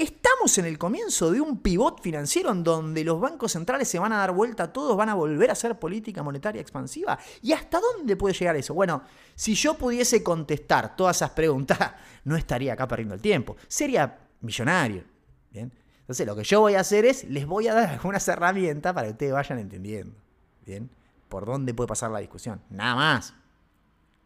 Estamos 0.00 0.57
en 0.57 0.64
el 0.64 0.78
comienzo 0.78 1.30
de 1.30 1.42
un 1.42 1.59
pivot 1.59 2.00
financiero 2.00 2.50
en 2.52 2.64
donde 2.64 3.04
los 3.04 3.21
bancos 3.21 3.52
centrales 3.52 3.87
se 3.87 3.99
van 3.99 4.14
a 4.14 4.16
dar 4.16 4.33
vuelta, 4.33 4.73
todos 4.73 4.97
van 4.97 5.11
a 5.11 5.14
volver 5.14 5.50
a 5.50 5.52
hacer 5.52 5.78
política 5.78 6.23
monetaria 6.23 6.62
expansiva. 6.62 7.19
¿Y 7.42 7.52
hasta 7.52 7.78
dónde 7.78 8.16
puede 8.16 8.35
llegar 8.35 8.57
eso? 8.57 8.73
Bueno, 8.73 9.02
si 9.35 9.54
yo 9.54 9.75
pudiese 9.75 10.23
contestar 10.23 10.97
todas 10.97 11.16
esas 11.16 11.33
preguntas, 11.33 11.78
no 12.25 12.35
estaría 12.35 12.73
acá 12.73 12.88
perdiendo 12.88 13.14
el 13.14 13.21
tiempo. 13.21 13.59
Sería 13.69 14.21
millonario. 14.40 15.04
¿bien? 15.50 15.71
Entonces, 16.00 16.26
lo 16.26 16.35
que 16.35 16.45
yo 16.45 16.61
voy 16.61 16.76
a 16.76 16.80
hacer 16.80 17.04
es, 17.04 17.25
les 17.25 17.45
voy 17.45 17.69
a 17.69 17.75
dar 17.75 17.88
algunas 17.90 18.26
herramientas 18.26 18.95
para 18.95 19.09
que 19.09 19.12
ustedes 19.12 19.33
vayan 19.35 19.59
entendiendo. 19.59 20.16
¿Bien? 20.64 20.88
Por 21.28 21.45
dónde 21.45 21.75
puede 21.75 21.88
pasar 21.88 22.11
la 22.11 22.21
discusión. 22.21 22.62
Nada 22.71 22.95
más. 22.95 23.35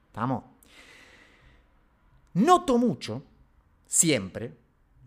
¿Estamos? 0.07 0.45
Noto 2.35 2.79
mucho, 2.79 3.25
siempre, 3.89 4.53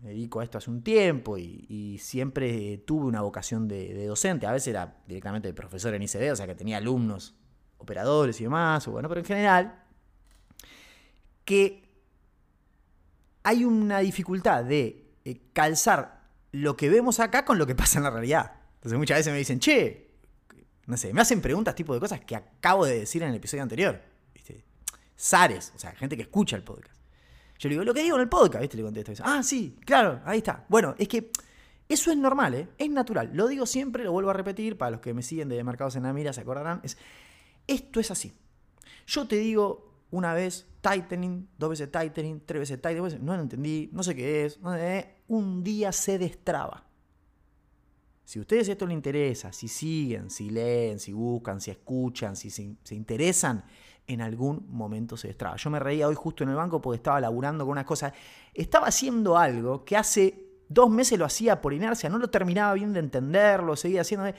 me 0.02 0.10
dedico 0.10 0.40
a 0.40 0.44
esto 0.44 0.58
hace 0.58 0.70
un 0.70 0.82
tiempo 0.82 1.38
y, 1.38 1.98
siempre 2.00 2.78
tuve 2.78 3.06
una 3.06 3.22
vocación 3.22 3.66
de, 3.68 4.06
docente. 4.06 4.46
A 4.46 4.52
veces 4.52 4.68
era 4.68 4.96
directamente 5.06 5.48
de 5.48 5.54
profesor 5.54 5.94
en 5.94 6.02
ICD, 6.02 6.32
o 6.32 6.36
sea 6.36 6.46
que 6.46 6.54
tenía 6.54 6.76
alumnos, 6.76 7.34
operadores 7.78 8.40
y 8.40 8.44
demás, 8.44 8.86
bueno, 8.86 9.08
pero 9.08 9.20
en 9.20 9.26
general, 9.26 9.84
que 11.44 11.88
hay 13.42 13.64
una 13.64 14.00
dificultad 14.00 14.64
de 14.64 15.14
eh, 15.24 15.40
calzar 15.52 16.22
lo 16.52 16.76
que 16.76 16.88
vemos 16.88 17.20
acá 17.20 17.44
con 17.44 17.58
lo 17.58 17.66
que 17.66 17.74
pasa 17.74 17.98
en 17.98 18.04
la 18.04 18.10
realidad. 18.10 18.52
Entonces 18.76 18.98
muchas 18.98 19.18
veces 19.18 19.32
me 19.32 19.38
dicen, 19.38 19.58
che, 19.58 20.08
no 20.86 20.96
sé, 20.96 21.12
me 21.12 21.20
hacen 21.20 21.40
preguntas 21.40 21.74
tipo 21.74 21.92
de 21.94 22.00
cosas 22.00 22.20
que 22.20 22.36
acabo 22.36 22.86
de 22.86 23.00
decir 23.00 23.22
en 23.22 23.30
el 23.30 23.34
episodio 23.34 23.62
anterior. 23.62 24.00
¿viste? 24.32 24.64
Sares, 25.16 25.72
o 25.74 25.78
sea, 25.78 25.92
gente 25.92 26.16
que 26.16 26.22
escucha 26.22 26.56
el 26.56 26.62
podcast. 26.62 26.97
Yo 27.58 27.68
le 27.68 27.74
digo, 27.74 27.84
lo 27.84 27.92
que 27.92 28.02
digo 28.02 28.16
en 28.16 28.22
el 28.22 28.28
podcast. 28.28 28.72
Le 28.72 28.82
contesto. 28.82 29.12
Ah, 29.24 29.42
sí, 29.42 29.76
claro, 29.84 30.20
ahí 30.24 30.38
está. 30.38 30.64
Bueno, 30.68 30.94
es 30.98 31.08
que 31.08 31.30
eso 31.88 32.10
es 32.10 32.16
normal, 32.16 32.54
¿eh? 32.54 32.68
Es 32.78 32.90
natural. 32.90 33.30
Lo 33.32 33.48
digo 33.48 33.66
siempre, 33.66 34.04
lo 34.04 34.12
vuelvo 34.12 34.30
a 34.30 34.34
repetir, 34.34 34.78
para 34.78 34.92
los 34.92 35.00
que 35.00 35.12
me 35.12 35.22
siguen 35.22 35.48
de 35.48 35.62
Mercados 35.64 35.96
en 35.96 36.04
la 36.04 36.12
Mira 36.12 36.32
se 36.32 36.40
acordarán. 36.40 36.80
Es, 36.84 36.96
esto 37.66 37.98
es 37.98 38.10
así. 38.10 38.32
Yo 39.06 39.26
te 39.26 39.36
digo 39.36 39.88
una 40.10 40.34
vez 40.34 40.66
tightening, 40.82 41.48
dos 41.58 41.70
veces 41.70 41.90
tightening, 41.90 42.42
tres 42.46 42.60
veces 42.60 42.80
tightening, 42.80 43.24
no 43.24 43.36
lo 43.36 43.42
entendí, 43.42 43.90
no 43.92 44.02
sé 44.02 44.14
qué 44.14 44.44
es. 44.44 44.60
un 45.26 45.64
día 45.64 45.90
se 45.92 46.18
destraba. 46.18 46.84
Si 48.24 48.38
a 48.38 48.42
ustedes 48.42 48.68
esto 48.68 48.86
les 48.86 48.94
interesa, 48.94 49.52
si 49.52 49.68
siguen, 49.68 50.28
si 50.28 50.50
leen, 50.50 50.98
si 50.98 51.14
buscan, 51.14 51.60
si 51.60 51.70
escuchan, 51.70 52.36
si 52.36 52.50
se 52.50 52.94
interesan 52.94 53.64
en 54.08 54.22
algún 54.22 54.66
momento 54.70 55.16
se 55.16 55.28
destraba. 55.28 55.56
Yo 55.56 55.70
me 55.70 55.78
reía 55.78 56.08
hoy 56.08 56.14
justo 56.14 56.42
en 56.42 56.50
el 56.50 56.56
banco 56.56 56.80
porque 56.80 56.96
estaba 56.96 57.20
laburando 57.20 57.64
con 57.64 57.72
una 57.72 57.84
cosa. 57.84 58.12
Estaba 58.54 58.88
haciendo 58.88 59.36
algo 59.36 59.84
que 59.84 59.96
hace 59.96 60.48
dos 60.68 60.90
meses 60.90 61.18
lo 61.18 61.26
hacía 61.26 61.60
por 61.60 61.72
inercia, 61.72 62.08
no 62.08 62.18
lo 62.18 62.28
terminaba 62.28 62.72
bien 62.74 62.92
de 62.92 63.00
entenderlo, 63.00 63.76
seguía 63.76 64.00
haciendo... 64.00 64.32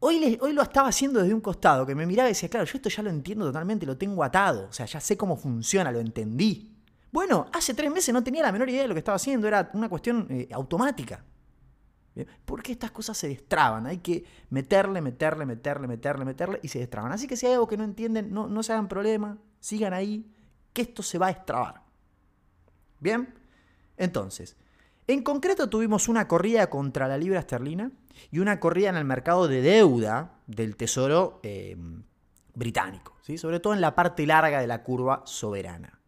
Hoy, 0.00 0.38
hoy 0.40 0.52
lo 0.52 0.62
estaba 0.62 0.88
haciendo 0.88 1.20
desde 1.20 1.32
un 1.32 1.40
costado, 1.40 1.86
que 1.86 1.94
me 1.94 2.04
miraba 2.04 2.28
y 2.28 2.32
decía, 2.32 2.48
claro, 2.48 2.66
yo 2.66 2.76
esto 2.76 2.90
ya 2.90 3.02
lo 3.02 3.08
entiendo 3.08 3.46
totalmente, 3.46 3.86
lo 3.86 3.96
tengo 3.96 4.22
atado, 4.22 4.68
o 4.68 4.72
sea, 4.72 4.84
ya 4.84 5.00
sé 5.00 5.16
cómo 5.16 5.36
funciona, 5.36 5.90
lo 5.90 6.00
entendí. 6.00 6.74
Bueno, 7.10 7.46
hace 7.52 7.72
tres 7.72 7.90
meses 7.90 8.12
no 8.12 8.22
tenía 8.22 8.42
la 8.42 8.52
menor 8.52 8.68
idea 8.68 8.82
de 8.82 8.88
lo 8.88 8.94
que 8.94 8.98
estaba 8.98 9.16
haciendo, 9.16 9.46
era 9.48 9.70
una 9.72 9.88
cuestión 9.88 10.26
eh, 10.28 10.48
automática. 10.52 11.24
¿Por 12.44 12.62
qué 12.62 12.72
estas 12.72 12.92
cosas 12.92 13.16
se 13.16 13.28
destraban? 13.28 13.86
Hay 13.86 13.98
que 13.98 14.24
meterle, 14.50 15.00
meterle, 15.00 15.46
meterle, 15.46 15.88
meterle, 15.88 16.24
meterle 16.24 16.60
y 16.62 16.68
se 16.68 16.78
destraban. 16.78 17.12
Así 17.12 17.26
que 17.26 17.36
si 17.36 17.46
hay 17.46 17.54
algo 17.54 17.66
que 17.66 17.76
no 17.76 17.84
entienden, 17.84 18.32
no, 18.32 18.46
no 18.46 18.62
se 18.62 18.72
hagan 18.72 18.88
problema, 18.88 19.38
sigan 19.58 19.92
ahí, 19.92 20.30
que 20.72 20.82
esto 20.82 21.02
se 21.02 21.18
va 21.18 21.26
a 21.26 21.32
destrabar. 21.32 21.82
Bien, 23.00 23.34
entonces, 23.96 24.56
en 25.06 25.22
concreto 25.22 25.68
tuvimos 25.68 26.08
una 26.08 26.28
corrida 26.28 26.70
contra 26.70 27.08
la 27.08 27.18
libra 27.18 27.40
esterlina 27.40 27.90
y 28.30 28.38
una 28.38 28.60
corrida 28.60 28.90
en 28.90 28.96
el 28.96 29.04
mercado 29.04 29.48
de 29.48 29.60
deuda 29.60 30.38
del 30.46 30.76
Tesoro 30.76 31.40
eh, 31.42 31.76
británico, 32.54 33.16
¿sí? 33.22 33.38
sobre 33.38 33.60
todo 33.60 33.74
en 33.74 33.80
la 33.80 33.94
parte 33.94 34.26
larga 34.26 34.60
de 34.60 34.66
la 34.66 34.82
curva 34.82 35.22
soberana. 35.26 36.00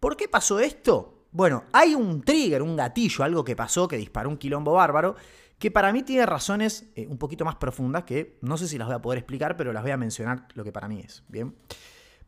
¿Por 0.00 0.16
qué 0.16 0.28
pasó 0.28 0.58
esto? 0.58 1.13
Bueno, 1.34 1.64
hay 1.72 1.96
un 1.96 2.22
trigger, 2.22 2.62
un 2.62 2.76
gatillo, 2.76 3.24
algo 3.24 3.42
que 3.42 3.56
pasó 3.56 3.88
que 3.88 3.96
disparó 3.96 4.30
un 4.30 4.36
quilombo 4.36 4.74
bárbaro, 4.74 5.16
que 5.58 5.68
para 5.68 5.92
mí 5.92 6.04
tiene 6.04 6.24
razones 6.26 6.92
eh, 6.94 7.08
un 7.08 7.18
poquito 7.18 7.44
más 7.44 7.56
profundas 7.56 8.04
que 8.04 8.38
no 8.42 8.56
sé 8.56 8.68
si 8.68 8.78
las 8.78 8.86
voy 8.86 8.94
a 8.94 9.02
poder 9.02 9.18
explicar, 9.18 9.56
pero 9.56 9.72
las 9.72 9.82
voy 9.82 9.90
a 9.90 9.96
mencionar 9.96 10.46
lo 10.54 10.62
que 10.62 10.70
para 10.70 10.86
mí 10.86 11.00
es. 11.00 11.24
Bien. 11.26 11.52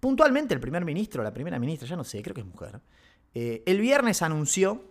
Puntualmente, 0.00 0.54
el 0.54 0.60
primer 0.60 0.84
ministro, 0.84 1.22
la 1.22 1.32
primera 1.32 1.56
ministra, 1.60 1.86
ya 1.86 1.94
no 1.94 2.02
sé, 2.02 2.20
creo 2.20 2.34
que 2.34 2.40
es 2.40 2.46
mujer, 2.48 2.80
eh, 3.32 3.62
el 3.64 3.80
viernes 3.80 4.22
anunció, 4.22 4.84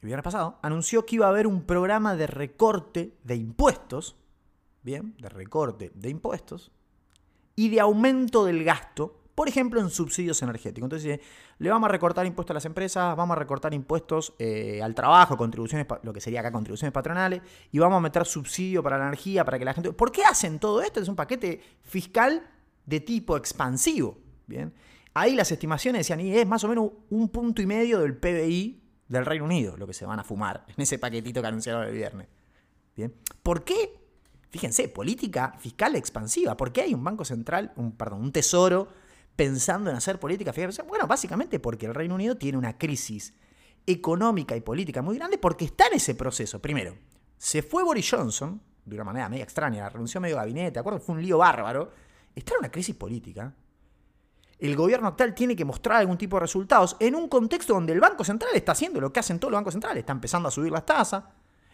el 0.00 0.06
viernes 0.06 0.24
pasado, 0.24 0.58
anunció 0.62 1.04
que 1.04 1.16
iba 1.16 1.26
a 1.26 1.28
haber 1.28 1.46
un 1.46 1.64
programa 1.64 2.16
de 2.16 2.26
recorte 2.26 3.18
de 3.24 3.36
impuestos, 3.36 4.16
bien, 4.82 5.14
de 5.18 5.28
recorte 5.28 5.92
de 5.94 6.08
impuestos 6.08 6.72
y 7.54 7.68
de 7.68 7.80
aumento 7.80 8.46
del 8.46 8.64
gasto 8.64 9.25
por 9.36 9.50
ejemplo, 9.50 9.82
en 9.82 9.90
subsidios 9.90 10.40
energéticos. 10.40 10.86
Entonces, 10.86 11.20
le 11.58 11.68
vamos 11.68 11.90
a 11.90 11.92
recortar 11.92 12.24
impuestos 12.24 12.52
a 12.52 12.54
las 12.54 12.64
empresas, 12.64 13.14
vamos 13.14 13.36
a 13.36 13.38
recortar 13.38 13.74
impuestos 13.74 14.32
eh, 14.38 14.80
al 14.82 14.94
trabajo, 14.94 15.36
contribuciones, 15.36 15.86
lo 16.02 16.12
que 16.14 16.22
sería 16.22 16.40
acá 16.40 16.50
contribuciones 16.50 16.90
patronales, 16.90 17.42
y 17.70 17.78
vamos 17.78 17.98
a 17.98 18.00
meter 18.00 18.24
subsidio 18.24 18.82
para 18.82 18.96
la 18.96 19.08
energía, 19.08 19.44
para 19.44 19.58
que 19.58 19.66
la 19.66 19.74
gente... 19.74 19.92
¿Por 19.92 20.10
qué 20.10 20.24
hacen 20.24 20.58
todo 20.58 20.80
esto? 20.80 21.00
Es 21.00 21.08
un 21.08 21.16
paquete 21.16 21.60
fiscal 21.82 22.48
de 22.86 23.00
tipo 23.00 23.36
expansivo. 23.36 24.16
Bien. 24.46 24.72
Ahí 25.12 25.34
las 25.34 25.52
estimaciones 25.52 26.00
decían, 26.00 26.20
y 26.20 26.34
es 26.34 26.46
más 26.46 26.64
o 26.64 26.68
menos 26.68 26.92
un 27.10 27.28
punto 27.28 27.60
y 27.60 27.66
medio 27.66 27.98
del 28.00 28.16
PBI 28.16 28.82
del 29.06 29.26
Reino 29.26 29.44
Unido, 29.44 29.76
lo 29.76 29.86
que 29.86 29.92
se 29.92 30.06
van 30.06 30.18
a 30.18 30.24
fumar 30.24 30.64
en 30.66 30.82
ese 30.82 30.98
paquetito 30.98 31.42
que 31.42 31.46
anunciaron 31.46 31.86
el 31.86 31.92
viernes. 31.92 32.26
Bien. 32.96 33.12
¿Por 33.42 33.64
qué? 33.64 34.00
Fíjense, 34.48 34.88
política 34.88 35.54
fiscal 35.58 35.94
expansiva. 35.94 36.56
¿Por 36.56 36.72
qué 36.72 36.80
hay 36.80 36.94
un 36.94 37.04
banco 37.04 37.26
central, 37.26 37.74
un, 37.76 37.92
perdón, 37.92 38.22
un 38.22 38.32
tesoro 38.32 39.04
pensando 39.36 39.90
en 39.90 39.96
hacer 39.96 40.18
política 40.18 40.52
Bueno, 40.88 41.06
básicamente 41.06 41.60
porque 41.60 41.86
el 41.86 41.94
Reino 41.94 42.14
Unido 42.14 42.36
tiene 42.36 42.58
una 42.58 42.76
crisis 42.76 43.34
económica 43.86 44.56
y 44.56 44.60
política 44.62 45.02
muy 45.02 45.16
grande 45.16 45.38
porque 45.38 45.66
está 45.66 45.86
en 45.86 45.94
ese 45.94 46.14
proceso. 46.14 46.60
Primero, 46.60 46.96
se 47.36 47.62
fue 47.62 47.84
Boris 47.84 48.10
Johnson, 48.10 48.60
de 48.84 48.96
una 48.96 49.04
manera 49.04 49.28
media 49.28 49.44
extraña, 49.44 49.88
renunció 49.88 50.20
medio 50.20 50.36
gabinete, 50.36 50.72
¿de 50.72 50.80
acuerdo? 50.80 50.98
Fue 50.98 51.14
un 51.14 51.22
lío 51.22 51.38
bárbaro. 51.38 51.92
Está 52.34 52.54
en 52.54 52.60
una 52.60 52.70
crisis 52.70 52.94
política. 52.96 53.54
El 54.58 54.74
gobierno 54.74 55.08
actual 55.08 55.34
tiene 55.34 55.54
que 55.54 55.64
mostrar 55.64 55.98
algún 55.98 56.16
tipo 56.16 56.36
de 56.36 56.40
resultados 56.40 56.96
en 56.98 57.14
un 57.14 57.28
contexto 57.28 57.74
donde 57.74 57.92
el 57.92 58.00
Banco 58.00 58.24
Central 58.24 58.52
está 58.54 58.72
haciendo 58.72 59.00
lo 59.00 59.12
que 59.12 59.20
hacen 59.20 59.38
todos 59.38 59.52
los 59.52 59.58
bancos 59.58 59.74
centrales. 59.74 60.00
Está 60.00 60.12
empezando 60.12 60.48
a 60.48 60.50
subir 60.50 60.72
las 60.72 60.86
tasas, 60.86 61.24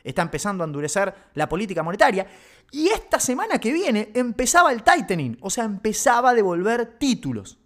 está 0.02 0.22
empezando 0.22 0.64
a 0.64 0.66
endurecer 0.66 1.14
la 1.34 1.48
política 1.48 1.82
monetaria. 1.82 2.26
Y 2.70 2.88
esta 2.88 3.20
semana 3.20 3.58
que 3.58 3.72
viene 3.72 4.10
empezaba 4.14 4.72
el 4.72 4.82
tightening, 4.82 5.38
o 5.40 5.50
sea, 5.50 5.64
empezaba 5.64 6.30
a 6.30 6.34
devolver 6.34 6.98
títulos. 6.98 7.58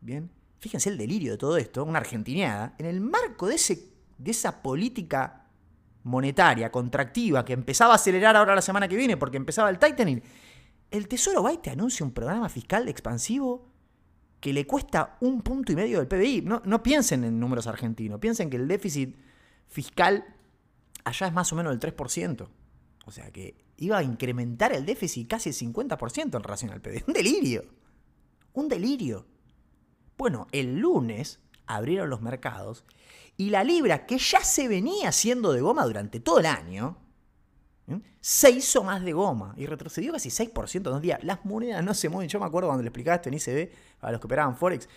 Bien, 0.00 0.30
fíjense 0.58 0.90
el 0.90 0.98
delirio 0.98 1.32
de 1.32 1.38
todo 1.38 1.56
esto, 1.56 1.84
una 1.84 1.98
argentineada, 1.98 2.74
en 2.78 2.86
el 2.86 3.00
marco 3.00 3.46
de, 3.46 3.56
ese, 3.56 3.90
de 4.16 4.30
esa 4.30 4.62
política 4.62 5.46
monetaria, 6.04 6.70
contractiva, 6.70 7.44
que 7.44 7.52
empezaba 7.52 7.92
a 7.92 7.96
acelerar 7.96 8.36
ahora 8.36 8.54
la 8.54 8.62
semana 8.62 8.88
que 8.88 8.96
viene 8.96 9.16
porque 9.16 9.36
empezaba 9.36 9.70
el 9.70 9.78
tightening, 9.78 10.22
el 10.90 11.08
Tesoro 11.08 11.42
va 11.42 11.52
y 11.52 11.58
te 11.58 11.70
anuncia 11.70 12.06
un 12.06 12.12
programa 12.12 12.48
fiscal 12.48 12.88
expansivo 12.88 13.68
que 14.40 14.52
le 14.52 14.66
cuesta 14.66 15.16
un 15.20 15.42
punto 15.42 15.72
y 15.72 15.76
medio 15.76 15.98
del 15.98 16.08
PBI. 16.08 16.42
No, 16.42 16.62
no 16.64 16.82
piensen 16.82 17.24
en 17.24 17.40
números 17.40 17.66
argentinos, 17.66 18.20
piensen 18.20 18.48
que 18.48 18.56
el 18.56 18.68
déficit 18.68 19.16
fiscal 19.66 20.24
allá 21.04 21.26
es 21.26 21.32
más 21.32 21.52
o 21.52 21.56
menos 21.56 21.78
del 21.78 21.94
3%. 21.94 22.48
O 23.06 23.10
sea 23.10 23.30
que 23.30 23.56
iba 23.78 23.98
a 23.98 24.02
incrementar 24.02 24.72
el 24.72 24.84
déficit 24.84 25.28
casi 25.28 25.50
el 25.50 25.54
50% 25.54 26.36
en 26.36 26.42
relación 26.42 26.72
al 26.72 26.80
PBI. 26.80 27.04
Un 27.06 27.14
delirio. 27.14 27.64
Un 28.52 28.68
delirio. 28.68 29.26
Bueno, 30.16 30.46
el 30.52 30.78
lunes 30.78 31.40
abrieron 31.66 32.10
los 32.10 32.20
mercados 32.20 32.84
y 33.36 33.50
la 33.50 33.62
libra, 33.62 34.04
que 34.04 34.18
ya 34.18 34.40
se 34.40 34.66
venía 34.66 35.10
haciendo 35.10 35.52
de 35.52 35.60
goma 35.60 35.84
durante 35.84 36.18
todo 36.18 36.40
el 36.40 36.46
año, 36.46 36.98
se 38.20 38.50
hizo 38.50 38.82
más 38.82 39.02
de 39.02 39.12
goma 39.12 39.54
y 39.56 39.66
retrocedió 39.66 40.12
casi 40.12 40.28
6% 40.28 40.74
en 40.74 40.82
dos 40.82 41.00
días. 41.00 41.22
Las 41.22 41.44
monedas 41.44 41.82
no 41.84 41.94
se 41.94 42.08
mueven. 42.08 42.28
Yo 42.28 42.40
me 42.40 42.46
acuerdo 42.46 42.68
cuando 42.68 42.82
le 42.82 42.88
explicaba 42.88 43.16
esto 43.16 43.28
en 43.28 43.36
ICB 43.36 43.70
a 44.00 44.10
los 44.10 44.20
que 44.20 44.26
operaban 44.26 44.56
Forex. 44.56 44.88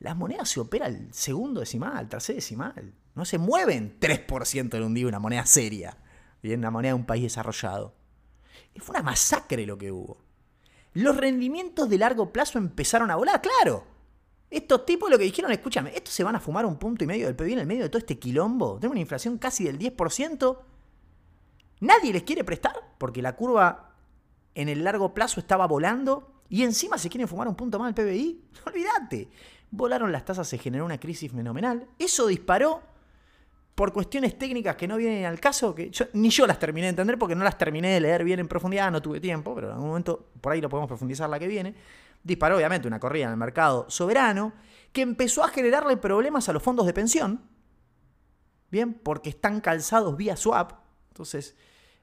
Las 0.00 0.16
monedas 0.16 0.48
se 0.48 0.58
operan 0.58 0.94
el 0.94 1.14
segundo 1.14 1.60
decimal, 1.60 2.08
tercer 2.08 2.36
decimal. 2.36 2.92
No 3.14 3.24
se 3.24 3.38
mueven 3.38 3.98
3% 4.00 4.74
en 4.74 4.82
un 4.82 4.94
día 4.94 5.06
una 5.06 5.18
moneda 5.18 5.44
seria. 5.46 5.98
Bien, 6.42 6.60
una 6.60 6.70
moneda 6.70 6.92
de 6.92 7.00
un 7.00 7.06
país 7.06 7.22
desarrollado. 7.22 7.94
Fue 8.78 8.94
una 8.94 9.02
masacre 9.02 9.66
lo 9.66 9.76
que 9.76 9.92
hubo. 9.92 10.18
Los 10.94 11.16
rendimientos 11.16 11.88
de 11.88 11.98
largo 11.98 12.32
plazo 12.32 12.58
empezaron 12.58 13.10
a 13.10 13.16
volar, 13.16 13.40
claro. 13.40 13.86
Estos 14.50 14.84
tipos 14.84 15.10
lo 15.10 15.16
que 15.18 15.24
dijeron, 15.24 15.50
escúchame, 15.50 15.92
estos 15.94 16.12
se 16.12 16.24
van 16.24 16.36
a 16.36 16.40
fumar 16.40 16.66
un 16.66 16.76
punto 16.76 17.04
y 17.04 17.06
medio 17.06 17.26
del 17.26 17.36
PIB 17.36 17.52
en 17.52 17.58
el 17.60 17.66
medio 17.66 17.84
de 17.84 17.88
todo 17.88 17.98
este 17.98 18.18
quilombo. 18.18 18.76
Tenemos 18.76 18.92
una 18.92 19.00
inflación 19.00 19.38
casi 19.38 19.64
del 19.64 19.78
10%. 19.78 20.58
Nadie 21.80 22.12
les 22.12 22.22
quiere 22.22 22.44
prestar 22.44 22.74
porque 22.98 23.22
la 23.22 23.34
curva 23.34 23.94
en 24.54 24.68
el 24.68 24.84
largo 24.84 25.14
plazo 25.14 25.40
estaba 25.40 25.66
volando 25.66 26.42
y 26.50 26.64
encima 26.64 26.98
se 26.98 27.08
quieren 27.08 27.28
fumar 27.28 27.48
un 27.48 27.54
punto 27.54 27.78
más 27.78 27.94
del 27.94 28.06
PBI. 28.06 28.44
Olvídate. 28.66 29.30
Volaron 29.70 30.12
las 30.12 30.26
tasas, 30.26 30.46
se 30.46 30.58
generó 30.58 30.84
una 30.84 31.00
crisis 31.00 31.32
fenomenal. 31.32 31.88
Eso 31.98 32.26
disparó 32.26 32.82
por 33.74 33.92
cuestiones 33.92 34.38
técnicas 34.38 34.76
que 34.76 34.86
no 34.86 34.96
vienen 34.96 35.24
al 35.24 35.40
caso, 35.40 35.74
que 35.74 35.90
ni 36.12 36.28
yo 36.30 36.46
las 36.46 36.58
terminé 36.58 36.86
de 36.86 36.90
entender 36.90 37.18
porque 37.18 37.34
no 37.34 37.42
las 37.42 37.56
terminé 37.56 37.94
de 37.94 38.00
leer 38.00 38.22
bien 38.22 38.40
en 38.40 38.48
profundidad, 38.48 38.90
no 38.90 39.00
tuve 39.00 39.20
tiempo, 39.20 39.54
pero 39.54 39.68
en 39.68 39.74
algún 39.74 39.88
momento 39.88 40.30
por 40.40 40.52
ahí 40.52 40.60
lo 40.60 40.68
podemos 40.68 40.88
profundizar 40.88 41.28
la 41.30 41.38
que 41.38 41.48
viene. 41.48 41.74
Disparó 42.22 42.56
obviamente 42.56 42.86
una 42.86 43.00
corrida 43.00 43.24
en 43.24 43.30
el 43.30 43.36
mercado 43.36 43.86
soberano 43.88 44.52
que 44.92 45.00
empezó 45.00 45.42
a 45.42 45.48
generarle 45.48 45.96
problemas 45.96 46.48
a 46.48 46.52
los 46.52 46.62
fondos 46.62 46.86
de 46.86 46.92
pensión, 46.92 47.40
bien, 48.70 48.94
porque 48.94 49.30
están 49.30 49.60
calzados 49.60 50.16
vía 50.16 50.36
swap, 50.36 50.72
entonces 51.08 51.56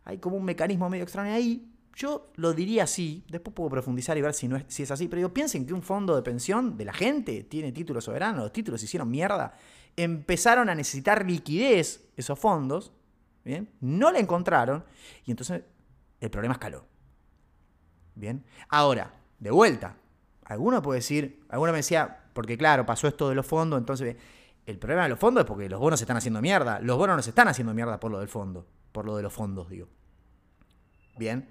hay 0.06 0.18
como 0.18 0.38
un 0.38 0.46
mecanismo 0.46 0.90
medio 0.90 1.04
extraño 1.04 1.32
ahí. 1.32 1.72
Yo 1.96 2.32
lo 2.36 2.54
diría 2.54 2.86
así, 2.86 3.26
después 3.30 3.54
puedo 3.54 3.70
profundizar 3.70 4.18
y 4.18 4.22
ver 4.22 4.34
si, 4.34 4.48
no 4.48 4.56
es, 4.56 4.64
si 4.68 4.84
es 4.84 4.92
así, 4.92 5.08
pero 5.08 5.32
piensen 5.34 5.66
que 5.66 5.74
un 5.74 5.84
fondo 5.84 6.16
de 6.16 6.22
pensión 6.22 6.78
de 6.78 6.86
la 6.86 6.94
gente 6.94 7.44
tiene 7.44 7.72
títulos 7.72 8.06
soberanos, 8.06 8.44
los 8.44 8.54
títulos 8.54 8.80
se 8.80 8.86
hicieron 8.86 9.10
mierda 9.10 9.54
empezaron 9.96 10.70
a 10.70 10.76
necesitar 10.76 11.26
liquidez 11.26 12.10
esos 12.16 12.38
fondos, 12.40 12.92
¿bien? 13.44 13.70
No 13.82 14.12
la 14.12 14.20
encontraron 14.20 14.84
y 15.26 15.32
entonces 15.32 15.64
el 16.20 16.30
problema 16.30 16.54
escaló. 16.54 16.86
¿Bien? 18.16 18.44
Ahora, 18.68 19.14
de 19.40 19.52
vuelta, 19.52 19.96
alguno 20.44 20.82
puede 20.82 21.00
decir, 21.00 21.46
alguno 21.50 21.72
me 21.72 21.78
decía, 21.78 22.26
porque 22.34 22.58
claro, 22.58 22.86
pasó 22.86 23.08
esto 23.08 23.30
de 23.30 23.36
los 23.36 23.46
fondos, 23.46 23.80
entonces 23.80 24.18
el 24.66 24.78
problema 24.78 25.04
de 25.04 25.10
los 25.10 25.20
fondos 25.20 25.44
es 25.44 25.48
porque 25.48 25.68
los 25.68 25.80
bonos 25.80 26.00
se 26.00 26.04
están 26.04 26.18
haciendo 26.18 26.42
mierda. 26.42 26.80
Los 26.80 26.98
bonos 26.98 27.16
no 27.16 27.22
se 27.24 27.32
están 27.32 27.48
haciendo 27.48 27.74
mierda 27.74 28.00
por 28.00 28.12
lo 28.12 28.20
del 28.20 28.28
fondo, 28.28 28.68
por 28.92 29.06
lo 29.06 29.16
de 29.18 29.24
los 29.24 29.34
fondos, 29.34 29.70
digo. 29.70 29.88
Bien. 31.18 31.50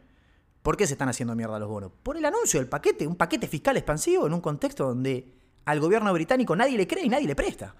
¿Por 0.62 0.76
qué 0.76 0.86
se 0.86 0.92
están 0.92 1.08
haciendo 1.08 1.34
mierda 1.34 1.58
los 1.58 1.68
bonos? 1.68 1.90
Por 2.02 2.16
el 2.16 2.24
anuncio 2.24 2.60
del 2.60 2.68
paquete, 2.68 3.06
un 3.06 3.16
paquete 3.16 3.48
fiscal 3.48 3.76
expansivo 3.76 4.26
en 4.26 4.34
un 4.34 4.40
contexto 4.40 4.86
donde 4.86 5.34
al 5.64 5.80
gobierno 5.80 6.12
británico 6.12 6.54
nadie 6.54 6.76
le 6.76 6.86
cree 6.86 7.04
y 7.04 7.08
nadie 7.08 7.26
le 7.26 7.34
presta. 7.34 7.74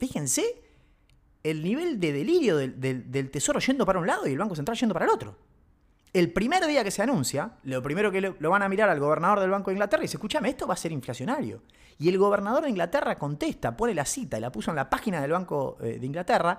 Fíjense 0.00 0.62
el 1.42 1.62
nivel 1.62 2.00
de 2.00 2.12
delirio 2.12 2.56
del, 2.56 3.30
Tesoro 3.30 3.60
yendo 3.60 3.84
para 3.84 3.98
un 3.98 4.06
lado 4.06 4.26
y 4.26 4.32
el 4.32 4.38
Banco 4.38 4.56
Central 4.56 4.78
yendo 4.78 4.94
para 4.94 5.04
el 5.04 5.10
otro. 5.10 5.36
El 6.14 6.32
primer 6.32 6.66
día 6.66 6.82
que 6.82 6.90
se 6.90 7.02
anuncia, 7.02 7.52
lo 7.64 7.82
primero 7.82 8.10
que 8.10 8.20
lo, 8.22 8.50
van 8.50 8.62
a 8.62 8.68
mirar 8.68 8.88
al 8.88 8.98
gobernador 8.98 9.40
del 9.40 9.50
Banco 9.50 9.70
de 9.70 9.74
Inglaterra 9.74 10.02
y 10.02 10.06
dice, 10.06 10.16
escúchame, 10.16 10.48
esto 10.48 10.66
va 10.66 10.72
a 10.72 10.78
ser 10.78 10.90
inflacionario. 10.90 11.62
Y 11.98 12.08
el 12.08 12.16
gobernador 12.16 12.64
de 12.64 12.70
Inglaterra 12.70 13.18
contesta, 13.18 13.76
pone 13.76 13.94
la 13.94 14.06
cita 14.06 14.38
y 14.38 14.40
la 14.40 14.50
puso 14.50 14.70
en 14.70 14.76
la 14.76 14.88
página 14.88 15.20
del 15.20 15.32
Banco 15.32 15.76
eh, 15.82 15.98
de 16.00 16.06
Inglaterra, 16.06 16.58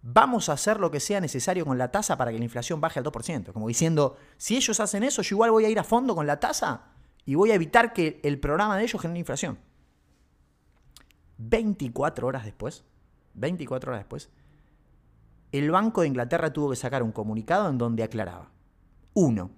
vamos 0.00 0.48
a 0.48 0.52
hacer 0.52 0.78
lo 0.78 0.90
que 0.90 1.00
sea 1.00 1.20
necesario 1.20 1.66
con 1.66 1.76
la 1.78 1.90
tasa 1.90 2.16
para 2.16 2.30
que 2.30 2.38
la 2.38 2.44
inflación 2.44 2.80
baje 2.80 3.00
al 3.00 3.04
2%. 3.04 3.52
Como 3.52 3.66
diciendo, 3.66 4.16
si 4.36 4.56
ellos 4.56 4.78
hacen 4.78 5.02
eso, 5.02 5.20
yo 5.22 5.34
igual 5.34 5.50
voy 5.50 5.64
a 5.64 5.68
ir 5.68 5.80
a 5.80 5.84
fondo 5.84 6.14
con 6.14 6.28
la 6.28 6.38
tasa 6.38 6.84
y 7.26 7.34
voy 7.34 7.50
a 7.50 7.54
evitar 7.54 7.92
que 7.92 8.20
el 8.22 8.38
programa 8.38 8.78
de 8.78 8.84
ellos 8.84 9.02
genere 9.02 9.18
inflación. 9.18 9.58
24 11.38 12.26
horas 12.26 12.44
después, 12.44 12.84
24 13.34 13.90
horas 13.90 14.00
después, 14.00 14.30
el 15.52 15.70
Banco 15.70 16.02
de 16.02 16.08
Inglaterra 16.08 16.52
tuvo 16.52 16.70
que 16.70 16.76
sacar 16.76 17.02
un 17.02 17.12
comunicado 17.12 17.68
en 17.68 17.78
donde 17.78 18.02
aclaraba, 18.02 18.50
uno, 19.14 19.50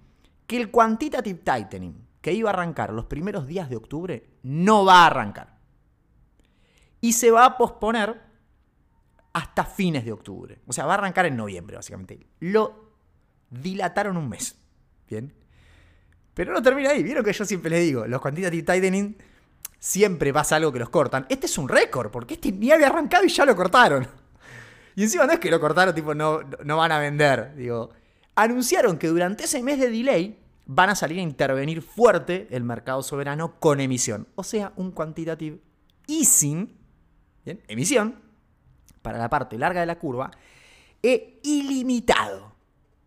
que 0.47 0.57
el 0.57 0.71
quantitative 0.71 1.39
tightening 1.39 2.07
que 2.21 2.33
iba 2.33 2.49
a 2.49 2.53
arrancar 2.53 2.93
los 2.93 3.05
primeros 3.05 3.47
días 3.47 3.69
de 3.69 3.75
octubre 3.75 4.23
no 4.43 4.85
va 4.85 5.03
a 5.03 5.07
arrancar. 5.07 5.57
Y 7.01 7.13
se 7.13 7.31
va 7.31 7.45
a 7.45 7.57
posponer 7.57 8.21
hasta 9.33 9.65
fines 9.65 10.05
de 10.05 10.11
octubre. 10.11 10.59
O 10.67 10.73
sea, 10.73 10.85
va 10.85 10.93
a 10.93 10.97
arrancar 10.97 11.25
en 11.25 11.35
noviembre, 11.35 11.77
básicamente. 11.77 12.27
Lo 12.39 12.91
dilataron 13.49 14.17
un 14.17 14.29
mes. 14.29 14.55
Bien. 15.09 15.33
Pero 16.33 16.53
no 16.53 16.61
termina 16.61 16.91
ahí. 16.91 17.01
Vieron 17.01 17.23
que 17.23 17.33
yo 17.33 17.43
siempre 17.43 17.71
les 17.71 17.81
digo, 17.81 18.05
los 18.05 18.21
quantitative 18.21 18.63
tightening 18.63 19.17
siempre 19.81 20.31
pasa 20.31 20.57
algo 20.57 20.71
que 20.71 20.79
los 20.79 20.89
cortan. 20.89 21.25
Este 21.27 21.47
es 21.47 21.57
un 21.57 21.67
récord, 21.67 22.11
porque 22.11 22.35
este 22.35 22.51
ni 22.51 22.71
había 22.71 22.87
arrancado 22.87 23.25
y 23.25 23.29
ya 23.29 23.45
lo 23.45 23.55
cortaron. 23.55 24.07
Y 24.93 25.03
encima 25.03 25.25
no 25.25 25.31
es 25.31 25.39
que 25.39 25.49
lo 25.49 25.57
cortaron, 25.61 25.95
tipo, 25.95 26.13
no, 26.13 26.41
no 26.65 26.75
van 26.75 26.91
a 26.91 26.99
vender. 26.99 27.55
Digo, 27.55 27.91
anunciaron 28.35 28.97
que 28.97 29.07
durante 29.07 29.45
ese 29.45 29.63
mes 29.63 29.79
de 29.79 29.89
delay 29.89 30.37
van 30.65 30.89
a 30.89 30.95
salir 30.95 31.17
a 31.19 31.21
intervenir 31.21 31.81
fuerte 31.81 32.49
el 32.51 32.65
mercado 32.65 33.01
soberano 33.01 33.57
con 33.57 33.79
emisión. 33.79 34.27
O 34.35 34.43
sea, 34.43 34.73
un 34.75 34.91
quantitative 34.91 35.61
easing, 36.07 36.77
emisión, 37.45 38.19
para 39.01 39.17
la 39.17 39.29
parte 39.29 39.57
larga 39.57 39.79
de 39.79 39.85
la 39.85 39.97
curva, 39.97 40.29
e 41.01 41.39
ilimitado. 41.43 42.53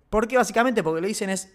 ¿Por 0.09 0.27
qué? 0.27 0.39
Básicamente 0.39 0.83
porque 0.83 1.03
lo 1.03 1.07
dicen 1.07 1.29
es, 1.29 1.53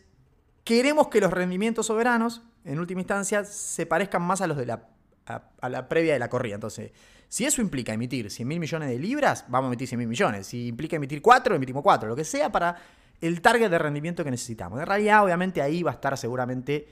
queremos 0.64 1.08
que 1.08 1.22
los 1.22 1.32
rendimientos 1.32 1.88
soberanos, 1.88 2.44
en 2.66 2.80
última 2.80 3.02
instancia, 3.02 3.44
se 3.46 3.88
parezcan 3.88 4.22
más 4.22 4.42
a 4.42 4.48
los 4.48 4.58
de 4.58 4.68
la, 4.68 4.88
a, 5.30 5.70
la 5.70 5.88
previa 5.88 6.14
de 6.14 6.20
la 6.20 6.30
corrida. 6.30 6.56
Entonces, 6.56 6.92
si 7.28 7.46
eso 7.46 7.62
implica 7.62 7.94
emitir 7.94 8.30
100 8.30 8.48
mil 8.48 8.60
millones 8.60 8.90
de 8.90 9.00
libras, 9.00 9.46
vamos 9.48 9.68
a 9.68 9.70
emitir 9.70 9.88
100 9.88 10.00
mil 10.00 10.08
millones. 10.08 10.48
Si 10.48 10.68
implica 10.68 10.96
emitir 10.96 11.22
4, 11.22 11.56
emitimos 11.56 11.84
4. 11.84 12.10
Lo 12.10 12.16
que 12.16 12.24
sea 12.24 12.52
para 12.52 12.76
el 13.22 13.42
target 13.42 13.70
de 13.70 13.78
rendimiento 13.78 14.24
que 14.24 14.32
necesitamos. 14.32 14.80
En 14.80 14.86
realidad, 14.86 15.24
obviamente, 15.24 15.62
ahí 15.62 15.84
va 15.84 15.92
a 15.92 15.94
estar 15.96 16.18
seguramente 16.18 16.88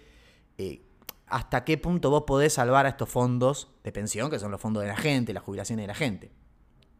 eh, 0.57 0.81
hasta 1.27 1.63
qué 1.63 1.77
punto 1.77 2.09
vos 2.09 2.23
podés 2.23 2.53
salvar 2.53 2.85
a 2.85 2.89
estos 2.89 3.09
fondos 3.09 3.69
de 3.83 3.91
pensión, 3.91 4.29
que 4.29 4.39
son 4.39 4.51
los 4.51 4.61
fondos 4.61 4.83
de 4.83 4.89
la 4.89 4.97
gente, 4.97 5.33
las 5.33 5.43
jubilaciones 5.43 5.83
de 5.83 5.87
la 5.87 5.95
gente. 5.95 6.31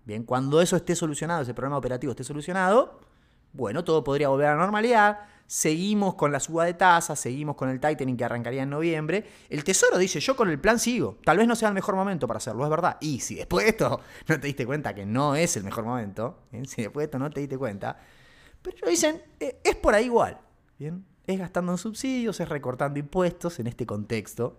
Bien, 0.06 0.24
cuando 0.24 0.62
eso 0.62 0.76
esté 0.76 0.96
solucionado, 0.96 1.42
ese 1.42 1.54
problema 1.54 1.78
operativo 1.78 2.12
esté 2.12 2.24
solucionado, 2.24 3.00
bueno, 3.54 3.84
todo 3.84 4.04
podría 4.04 4.30
volver 4.30 4.48
a 4.48 4.52
la 4.52 4.62
normalidad. 4.62 5.20
Seguimos 5.48 6.16
con 6.16 6.34
la 6.34 6.42
suba 6.42 6.66
de 6.66 6.74
tasas, 6.74 7.18
seguimos 7.18 7.56
con 7.56 7.70
el 7.70 7.80
tightening 7.80 8.18
que 8.18 8.26
arrancaría 8.26 8.64
en 8.64 8.70
noviembre. 8.70 9.26
El 9.50 9.64
Tesoro 9.64 9.98
dice, 9.98 10.20
yo 10.20 10.36
con 10.36 10.50
el 10.50 10.60
plan 10.60 10.78
sigo. 10.78 11.18
Tal 11.24 11.38
vez 11.38 11.48
no 11.48 11.56
sea 11.56 11.70
el 11.70 11.74
mejor 11.74 11.96
momento 11.96 12.28
para 12.28 12.40
hacerlo, 12.40 12.66
es 12.66 12.70
verdad. 12.70 12.98
Y 13.00 13.22
si 13.22 13.36
después 13.36 13.64
de 13.64 13.70
esto 13.72 14.02
no 14.28 14.40
te 14.40 14.48
diste 14.48 14.66
cuenta 14.66 14.94
que 14.94 15.06
no 15.06 15.36
es 15.36 15.56
el 15.56 15.64
mejor 15.64 15.86
momento, 15.86 16.44
si 16.66 16.82
después 16.82 17.04
de 17.04 17.06
esto 17.06 17.20
no 17.20 17.32
te 17.32 17.40
diste 17.40 17.58
cuenta, 17.58 17.98
pero 18.62 18.76
ellos 18.76 18.90
dicen, 18.90 19.24
eh, 19.40 19.62
es 19.64 19.76
por 19.78 19.96
ahí 19.96 20.06
igual. 20.06 20.38
¿bien? 20.78 21.06
Es 21.26 21.40
gastando 21.40 21.72
en 21.72 21.78
subsidios, 21.78 22.40
es 22.42 22.50
recortando 22.50 23.00
impuestos 23.00 23.60
en 23.60 23.68
este 23.68 23.86
contexto. 23.86 24.58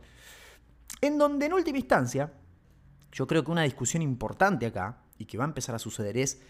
En 1.03 1.19
donde 1.19 1.47
en 1.47 1.53
última 1.53 1.77
instancia, 1.77 2.33
yo 3.13 3.27
creo 3.27 3.45
que 3.45 3.51
una 3.51 3.63
discusión 3.63 4.01
importante 4.01 4.65
acá, 4.65 5.03
y 5.19 5.27
que 5.27 5.37
va 5.37 5.45
a 5.45 5.49
empezar 5.49 5.75
a 5.75 5.79
suceder 5.79 6.17
es, 6.17 6.41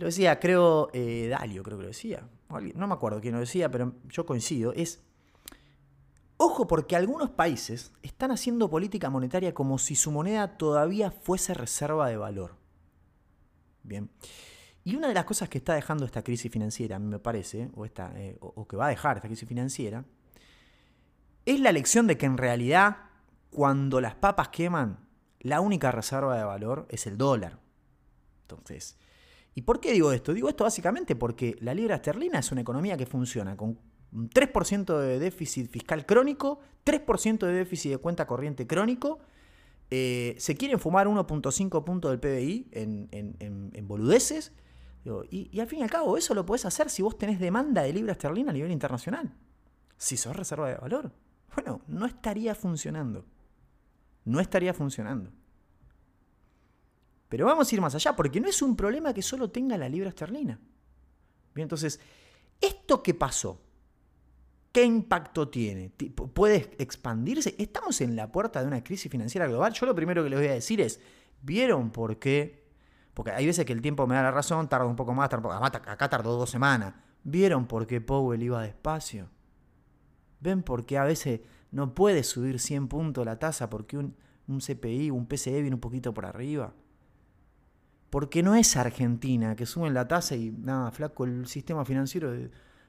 lo 0.00 0.06
decía, 0.06 0.40
creo, 0.40 0.88
eh, 0.94 1.28
Dalio 1.28 1.62
creo 1.62 1.76
que 1.76 1.82
lo 1.82 1.88
decía, 1.88 2.26
no 2.74 2.86
me 2.86 2.94
acuerdo 2.94 3.20
quién 3.20 3.34
lo 3.34 3.40
decía, 3.40 3.70
pero 3.70 3.92
yo 4.08 4.24
coincido, 4.24 4.72
es, 4.72 5.02
ojo 6.38 6.66
porque 6.66 6.96
algunos 6.96 7.28
países 7.28 7.92
están 8.02 8.30
haciendo 8.30 8.70
política 8.70 9.10
monetaria 9.10 9.52
como 9.52 9.76
si 9.76 9.94
su 9.94 10.10
moneda 10.10 10.56
todavía 10.56 11.10
fuese 11.10 11.52
reserva 11.52 12.08
de 12.08 12.16
valor. 12.16 12.56
Bien. 13.82 14.08
Y 14.84 14.96
una 14.96 15.08
de 15.08 15.12
las 15.14 15.26
cosas 15.26 15.50
que 15.50 15.58
está 15.58 15.74
dejando 15.74 16.06
esta 16.06 16.24
crisis 16.24 16.50
financiera, 16.50 16.96
a 16.96 16.98
mí 16.98 17.06
me 17.06 17.18
parece, 17.18 17.70
o, 17.74 17.84
esta, 17.84 18.10
eh, 18.16 18.38
o, 18.40 18.66
que 18.66 18.78
va 18.78 18.86
a 18.86 18.88
dejar 18.88 19.18
esta 19.18 19.28
crisis 19.28 19.46
financiera, 19.46 20.06
es 21.44 21.60
la 21.60 21.72
lección 21.72 22.06
de 22.06 22.16
que 22.16 22.24
en 22.24 22.38
realidad, 22.38 22.96
cuando 23.50 24.00
las 24.00 24.14
papas 24.14 24.48
queman, 24.48 24.98
la 25.40 25.60
única 25.60 25.92
reserva 25.92 26.38
de 26.38 26.44
valor 26.44 26.86
es 26.88 27.06
el 27.06 27.18
dólar. 27.18 27.58
Entonces, 28.48 28.96
¿y 29.60 29.62
por 29.62 29.78
qué 29.78 29.92
digo 29.92 30.10
esto? 30.10 30.32
Digo 30.32 30.48
esto 30.48 30.64
básicamente 30.64 31.14
porque 31.16 31.54
la 31.60 31.74
libra 31.74 31.96
esterlina 31.96 32.38
es 32.38 32.50
una 32.50 32.62
economía 32.62 32.96
que 32.96 33.04
funciona 33.04 33.58
con 33.58 33.78
un 34.10 34.30
3% 34.30 34.98
de 34.98 35.18
déficit 35.18 35.70
fiscal 35.70 36.06
crónico, 36.06 36.60
3% 36.86 37.46
de 37.46 37.52
déficit 37.52 37.90
de 37.90 37.98
cuenta 37.98 38.26
corriente 38.26 38.66
crónico. 38.66 39.18
Eh, 39.90 40.34
se 40.38 40.56
quieren 40.56 40.78
fumar 40.78 41.08
1.5 41.08 41.84
puntos 41.84 42.10
del 42.10 42.20
PBI 42.20 42.68
en, 42.72 43.86
boludeces 43.86 44.54
y, 45.30 45.60
al 45.60 45.66
fin 45.66 45.80
y 45.80 45.82
al 45.82 45.90
cabo, 45.90 46.16
eso 46.16 46.32
lo 46.32 46.46
puedes 46.46 46.64
hacer 46.64 46.88
si 46.88 47.02
vos 47.02 47.18
tenés 47.18 47.38
demanda 47.38 47.82
de 47.82 47.92
libra 47.92 48.12
esterlina 48.12 48.52
a 48.52 48.54
nivel 48.54 48.70
internacional. 48.70 49.30
Si 49.98 50.16
sos 50.16 50.34
reserva 50.34 50.70
de 50.70 50.76
valor. 50.76 51.12
Bueno, 51.54 51.82
no 51.86 52.06
estaría 52.06 52.54
funcionando. 52.54 53.26
No 54.24 54.40
estaría 54.40 54.72
funcionando. 54.72 55.30
Pero 57.30 57.46
vamos 57.46 57.72
a 57.72 57.74
ir 57.74 57.80
más 57.80 57.94
allá, 57.94 58.14
porque 58.14 58.42
no 58.42 58.48
es 58.48 58.60
un 58.60 58.76
problema 58.76 59.14
que 59.14 59.22
solo 59.22 59.50
tenga 59.50 59.78
la 59.78 59.88
libra 59.88 60.10
esterlina. 60.10 60.60
Entonces, 61.54 61.98
¿esto 62.60 63.02
qué 63.02 63.14
pasó? 63.14 63.62
¿Qué 64.70 64.84
impacto 64.84 65.48
tiene? 65.48 65.88
¿Puede 65.88 66.76
expandirse? 66.78 67.54
¿Estamos 67.58 68.02
en 68.02 68.14
la 68.14 68.30
puerta 68.30 68.60
de 68.60 68.66
una 68.66 68.84
crisis 68.84 69.10
financiera 69.10 69.46
global? 69.46 69.72
Yo 69.72 69.86
lo 69.86 69.94
primero 69.94 70.22
que 70.22 70.28
les 70.28 70.38
voy 70.38 70.48
a 70.48 70.52
decir 70.52 70.82
es, 70.82 71.00
¿vieron 71.40 71.90
por 71.90 72.18
qué 72.18 72.60
porque 73.14 73.32
hay 73.32 73.46
veces 73.46 73.64
que 73.64 73.72
el 73.72 73.82
tiempo 73.82 74.06
me 74.06 74.14
da 74.14 74.22
la 74.22 74.30
razón, 74.30 74.68
tarda 74.68 74.86
un 74.86 74.96
poco 74.96 75.12
más, 75.14 75.32
acá 75.32 76.08
tardó 76.08 76.36
dos 76.36 76.50
semanas. 76.50 76.94
¿Vieron 77.22 77.66
por 77.66 77.86
qué 77.86 78.00
Powell 78.00 78.42
iba 78.42 78.62
despacio? 78.62 79.28
¿Ven 80.40 80.62
por 80.62 80.86
qué 80.86 80.96
a 80.96 81.04
veces 81.04 81.40
no 81.70 81.94
puede 81.94 82.22
subir 82.22 82.58
100 82.58 82.88
puntos 82.88 83.26
la 83.26 83.38
tasa 83.38 83.68
porque 83.68 83.98
un, 83.98 84.16
un 84.46 84.60
CPI, 84.60 85.10
un 85.10 85.26
PCE 85.26 85.60
viene 85.60 85.74
un 85.74 85.80
poquito 85.80 86.14
por 86.14 86.24
arriba? 86.24 86.72
Porque 88.10 88.42
no 88.42 88.56
es 88.56 88.76
Argentina 88.76 89.54
que 89.54 89.66
suben 89.66 89.94
la 89.94 90.06
tasa 90.08 90.34
y 90.34 90.50
nada, 90.50 90.90
flaco, 90.90 91.24
el 91.24 91.46
sistema 91.46 91.84
financiero 91.84 92.32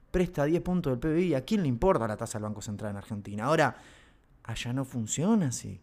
presta 0.10 0.46
10 0.46 0.62
puntos 0.62 0.92
del 0.92 1.00
PBI. 1.00 1.36
¿A 1.36 1.46
quién 1.46 1.62
le 1.62 1.68
importa 1.68 2.08
la 2.08 2.18
tasa 2.18 2.40
del 2.40 2.44
Banco 2.44 2.62
Central 2.62 2.92
en 2.92 2.98
Argentina? 2.98 3.46
Ahora, 3.46 3.76
allá 4.44 4.74
no 4.74 4.84
funciona 4.84 5.48
así. 5.48 5.80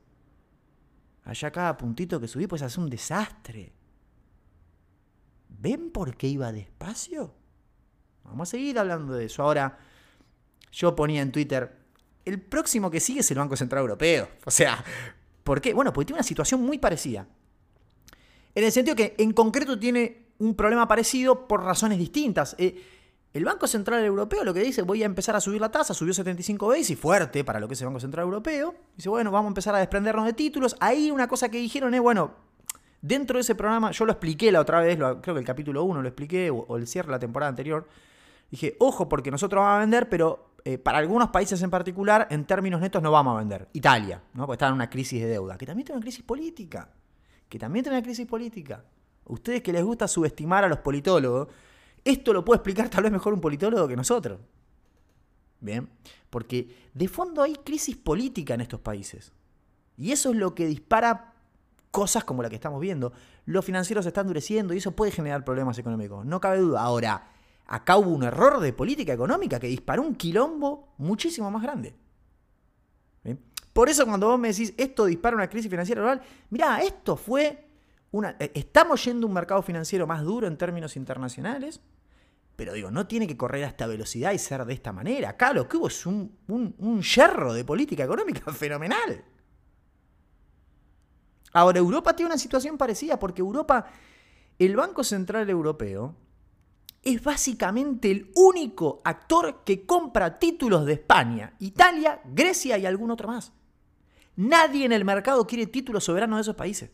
Allá 1.24 1.50
cada 1.50 1.76
puntito 1.76 2.20
que 2.20 2.26
subí 2.26 2.46
pues 2.46 2.62
hace 2.62 2.80
un 2.80 2.90
desastre. 2.90 3.72
¿Ven 5.48 5.90
por 5.90 6.16
qué 6.16 6.26
iba 6.26 6.52
despacio? 6.52 7.34
Vamos 8.24 8.48
a 8.48 8.50
seguir 8.50 8.78
hablando 8.78 9.14
de 9.14 9.26
eso. 9.26 9.42
Ahora, 9.42 9.78
yo 10.72 10.94
ponía 10.94 11.22
en 11.22 11.32
Twitter, 11.32 11.76
el 12.24 12.40
próximo 12.40 12.90
que 12.90 13.00
sigue 13.00 13.20
es 13.20 13.30
el 13.30 13.38
Banco 13.38 13.56
Central 13.56 13.82
Europeo. 13.82 14.28
O 14.44 14.50
sea, 14.50 14.84
¿por 15.44 15.60
qué? 15.60 15.72
Bueno, 15.72 15.92
porque 15.92 16.06
tiene 16.06 16.18
una 16.18 16.24
situación 16.24 16.62
muy 16.62 16.78
parecida. 16.78 17.26
En 18.58 18.64
el 18.64 18.72
sentido 18.72 18.96
que 18.96 19.14
en 19.18 19.32
concreto 19.32 19.78
tiene 19.78 20.32
un 20.38 20.56
problema 20.56 20.88
parecido 20.88 21.46
por 21.46 21.62
razones 21.62 21.96
distintas. 21.96 22.56
Eh, 22.58 22.74
el 23.32 23.44
Banco 23.44 23.68
Central 23.68 24.04
Europeo 24.04 24.42
lo 24.42 24.52
que 24.52 24.58
dice, 24.58 24.82
voy 24.82 25.04
a 25.04 25.06
empezar 25.06 25.36
a 25.36 25.40
subir 25.40 25.60
la 25.60 25.70
tasa, 25.70 25.94
subió 25.94 26.12
75 26.12 26.66
veces 26.66 26.90
y 26.90 26.96
fuerte 26.96 27.44
para 27.44 27.60
lo 27.60 27.68
que 27.68 27.74
es 27.74 27.80
el 27.82 27.86
Banco 27.86 28.00
Central 28.00 28.24
Europeo. 28.24 28.74
Dice, 28.96 29.10
bueno, 29.10 29.30
vamos 29.30 29.46
a 29.46 29.50
empezar 29.50 29.76
a 29.76 29.78
desprendernos 29.78 30.26
de 30.26 30.32
títulos. 30.32 30.74
Ahí 30.80 31.12
una 31.12 31.28
cosa 31.28 31.48
que 31.48 31.58
dijeron 31.58 31.94
es, 31.94 32.00
bueno, 32.00 32.32
Dentro 33.00 33.36
de 33.36 33.42
ese 33.42 33.54
programa, 33.54 33.92
yo 33.92 34.04
lo 34.04 34.10
expliqué 34.10 34.50
la 34.50 34.58
otra 34.58 34.80
vez, 34.80 34.96
creo 34.96 35.22
que 35.22 35.38
el 35.38 35.44
capítulo 35.44 35.84
1 35.84 36.02
lo 36.02 36.08
expliqué, 36.08 36.50
o, 36.50 36.76
el 36.76 36.88
cierre 36.88 37.06
de 37.06 37.12
la 37.12 37.20
temporada 37.20 37.48
anterior. 37.48 37.86
Dije, 38.50 38.74
ojo, 38.80 39.08
porque 39.08 39.30
nosotros 39.30 39.62
vamos 39.62 39.76
a 39.76 39.78
vender, 39.78 40.08
pero 40.08 40.54
eh, 40.64 40.78
para 40.78 40.98
algunos 40.98 41.28
países 41.28 41.62
en 41.62 41.70
particular, 41.70 42.26
en 42.28 42.44
términos 42.44 42.80
netos, 42.80 43.00
no 43.00 43.12
vamos 43.12 43.36
a 43.36 43.38
vender. 43.38 43.68
Italia, 43.72 44.20
¿no? 44.34 44.46
Porque 44.46 44.54
está 44.54 44.66
en 44.66 44.74
una 44.74 44.90
crisis 44.90 45.22
de 45.22 45.28
deuda, 45.28 45.56
que 45.56 45.64
también 45.64 45.86
tiene 45.86 45.98
una 45.98 46.02
crisis 46.02 46.24
política. 46.24 46.88
Que 47.48 47.58
también 47.58 47.84
tiene 47.84 47.98
una 47.98 48.04
crisis 48.04 48.26
política. 48.26 48.84
Ustedes 49.24 49.62
que 49.62 49.72
les 49.72 49.84
gusta 49.84 50.08
subestimar 50.08 50.64
a 50.64 50.68
los 50.68 50.78
politólogos, 50.78 51.48
esto 52.04 52.32
lo 52.32 52.44
puede 52.44 52.56
explicar 52.56 52.88
tal 52.88 53.02
vez 53.02 53.12
mejor 53.12 53.34
un 53.34 53.40
politólogo 53.40 53.86
que 53.88 53.96
nosotros. 53.96 54.40
Bien, 55.60 55.88
porque 56.30 56.88
de 56.94 57.08
fondo 57.08 57.42
hay 57.42 57.54
crisis 57.56 57.96
política 57.96 58.54
en 58.54 58.60
estos 58.60 58.80
países. 58.80 59.32
Y 59.96 60.12
eso 60.12 60.30
es 60.30 60.36
lo 60.36 60.54
que 60.54 60.66
dispara 60.66 61.34
cosas 61.90 62.24
como 62.24 62.42
la 62.42 62.48
que 62.48 62.54
estamos 62.54 62.80
viendo. 62.80 63.12
Los 63.44 63.64
financieros 63.64 64.04
se 64.04 64.10
están 64.10 64.26
endureciendo 64.26 64.72
y 64.74 64.78
eso 64.78 64.92
puede 64.92 65.10
generar 65.10 65.44
problemas 65.44 65.78
económicos, 65.78 66.24
no 66.24 66.40
cabe 66.40 66.58
duda. 66.58 66.82
Ahora, 66.82 67.28
acá 67.66 67.96
hubo 67.96 68.10
un 68.10 68.22
error 68.22 68.60
de 68.60 68.72
política 68.72 69.12
económica 69.12 69.58
que 69.58 69.66
disparó 69.66 70.02
un 70.02 70.14
quilombo 70.14 70.94
muchísimo 70.98 71.50
más 71.50 71.62
grande. 71.62 71.94
Por 73.78 73.88
eso 73.88 74.04
cuando 74.06 74.26
vos 74.26 74.40
me 74.40 74.48
decís 74.48 74.74
esto 74.76 75.04
dispara 75.04 75.36
una 75.36 75.48
crisis 75.48 75.70
financiera 75.70 76.00
global, 76.00 76.20
mirá, 76.50 76.82
esto 76.82 77.14
fue 77.16 77.64
una, 78.10 78.34
eh, 78.40 78.50
estamos 78.52 79.04
yendo 79.04 79.24
a 79.24 79.28
un 79.28 79.34
mercado 79.34 79.62
financiero 79.62 80.04
más 80.04 80.24
duro 80.24 80.48
en 80.48 80.58
términos 80.58 80.96
internacionales, 80.96 81.80
pero 82.56 82.72
digo, 82.72 82.90
no 82.90 83.06
tiene 83.06 83.28
que 83.28 83.36
correr 83.36 83.62
a 83.62 83.68
esta 83.68 83.86
velocidad 83.86 84.32
y 84.32 84.38
ser 84.40 84.64
de 84.64 84.74
esta 84.74 84.92
manera. 84.92 85.28
Acá 85.28 85.52
lo 85.52 85.68
que 85.68 85.76
hubo 85.76 85.86
es 85.86 86.06
un, 86.06 86.38
un, 86.48 86.74
un 86.78 87.02
yerro 87.02 87.52
de 87.52 87.64
política 87.64 88.02
económica 88.02 88.52
fenomenal. 88.52 89.24
Ahora, 91.52 91.78
Europa 91.78 92.16
tiene 92.16 92.32
una 92.32 92.38
situación 92.38 92.76
parecida 92.76 93.16
porque 93.16 93.42
Europa, 93.42 93.86
el 94.58 94.74
Banco 94.74 95.04
Central 95.04 95.48
Europeo, 95.48 96.16
es 97.04 97.22
básicamente 97.22 98.10
el 98.10 98.32
único 98.34 99.00
actor 99.04 99.62
que 99.62 99.86
compra 99.86 100.36
títulos 100.36 100.84
de 100.84 100.94
España, 100.94 101.54
Italia, 101.60 102.20
Grecia 102.24 102.76
y 102.76 102.84
algún 102.84 103.12
otro 103.12 103.28
más. 103.28 103.52
Nadie 104.38 104.84
en 104.84 104.92
el 104.92 105.04
mercado 105.04 105.44
quiere 105.48 105.66
títulos 105.66 106.04
soberanos 106.04 106.36
de 106.36 106.42
esos 106.42 106.54
países. 106.54 106.92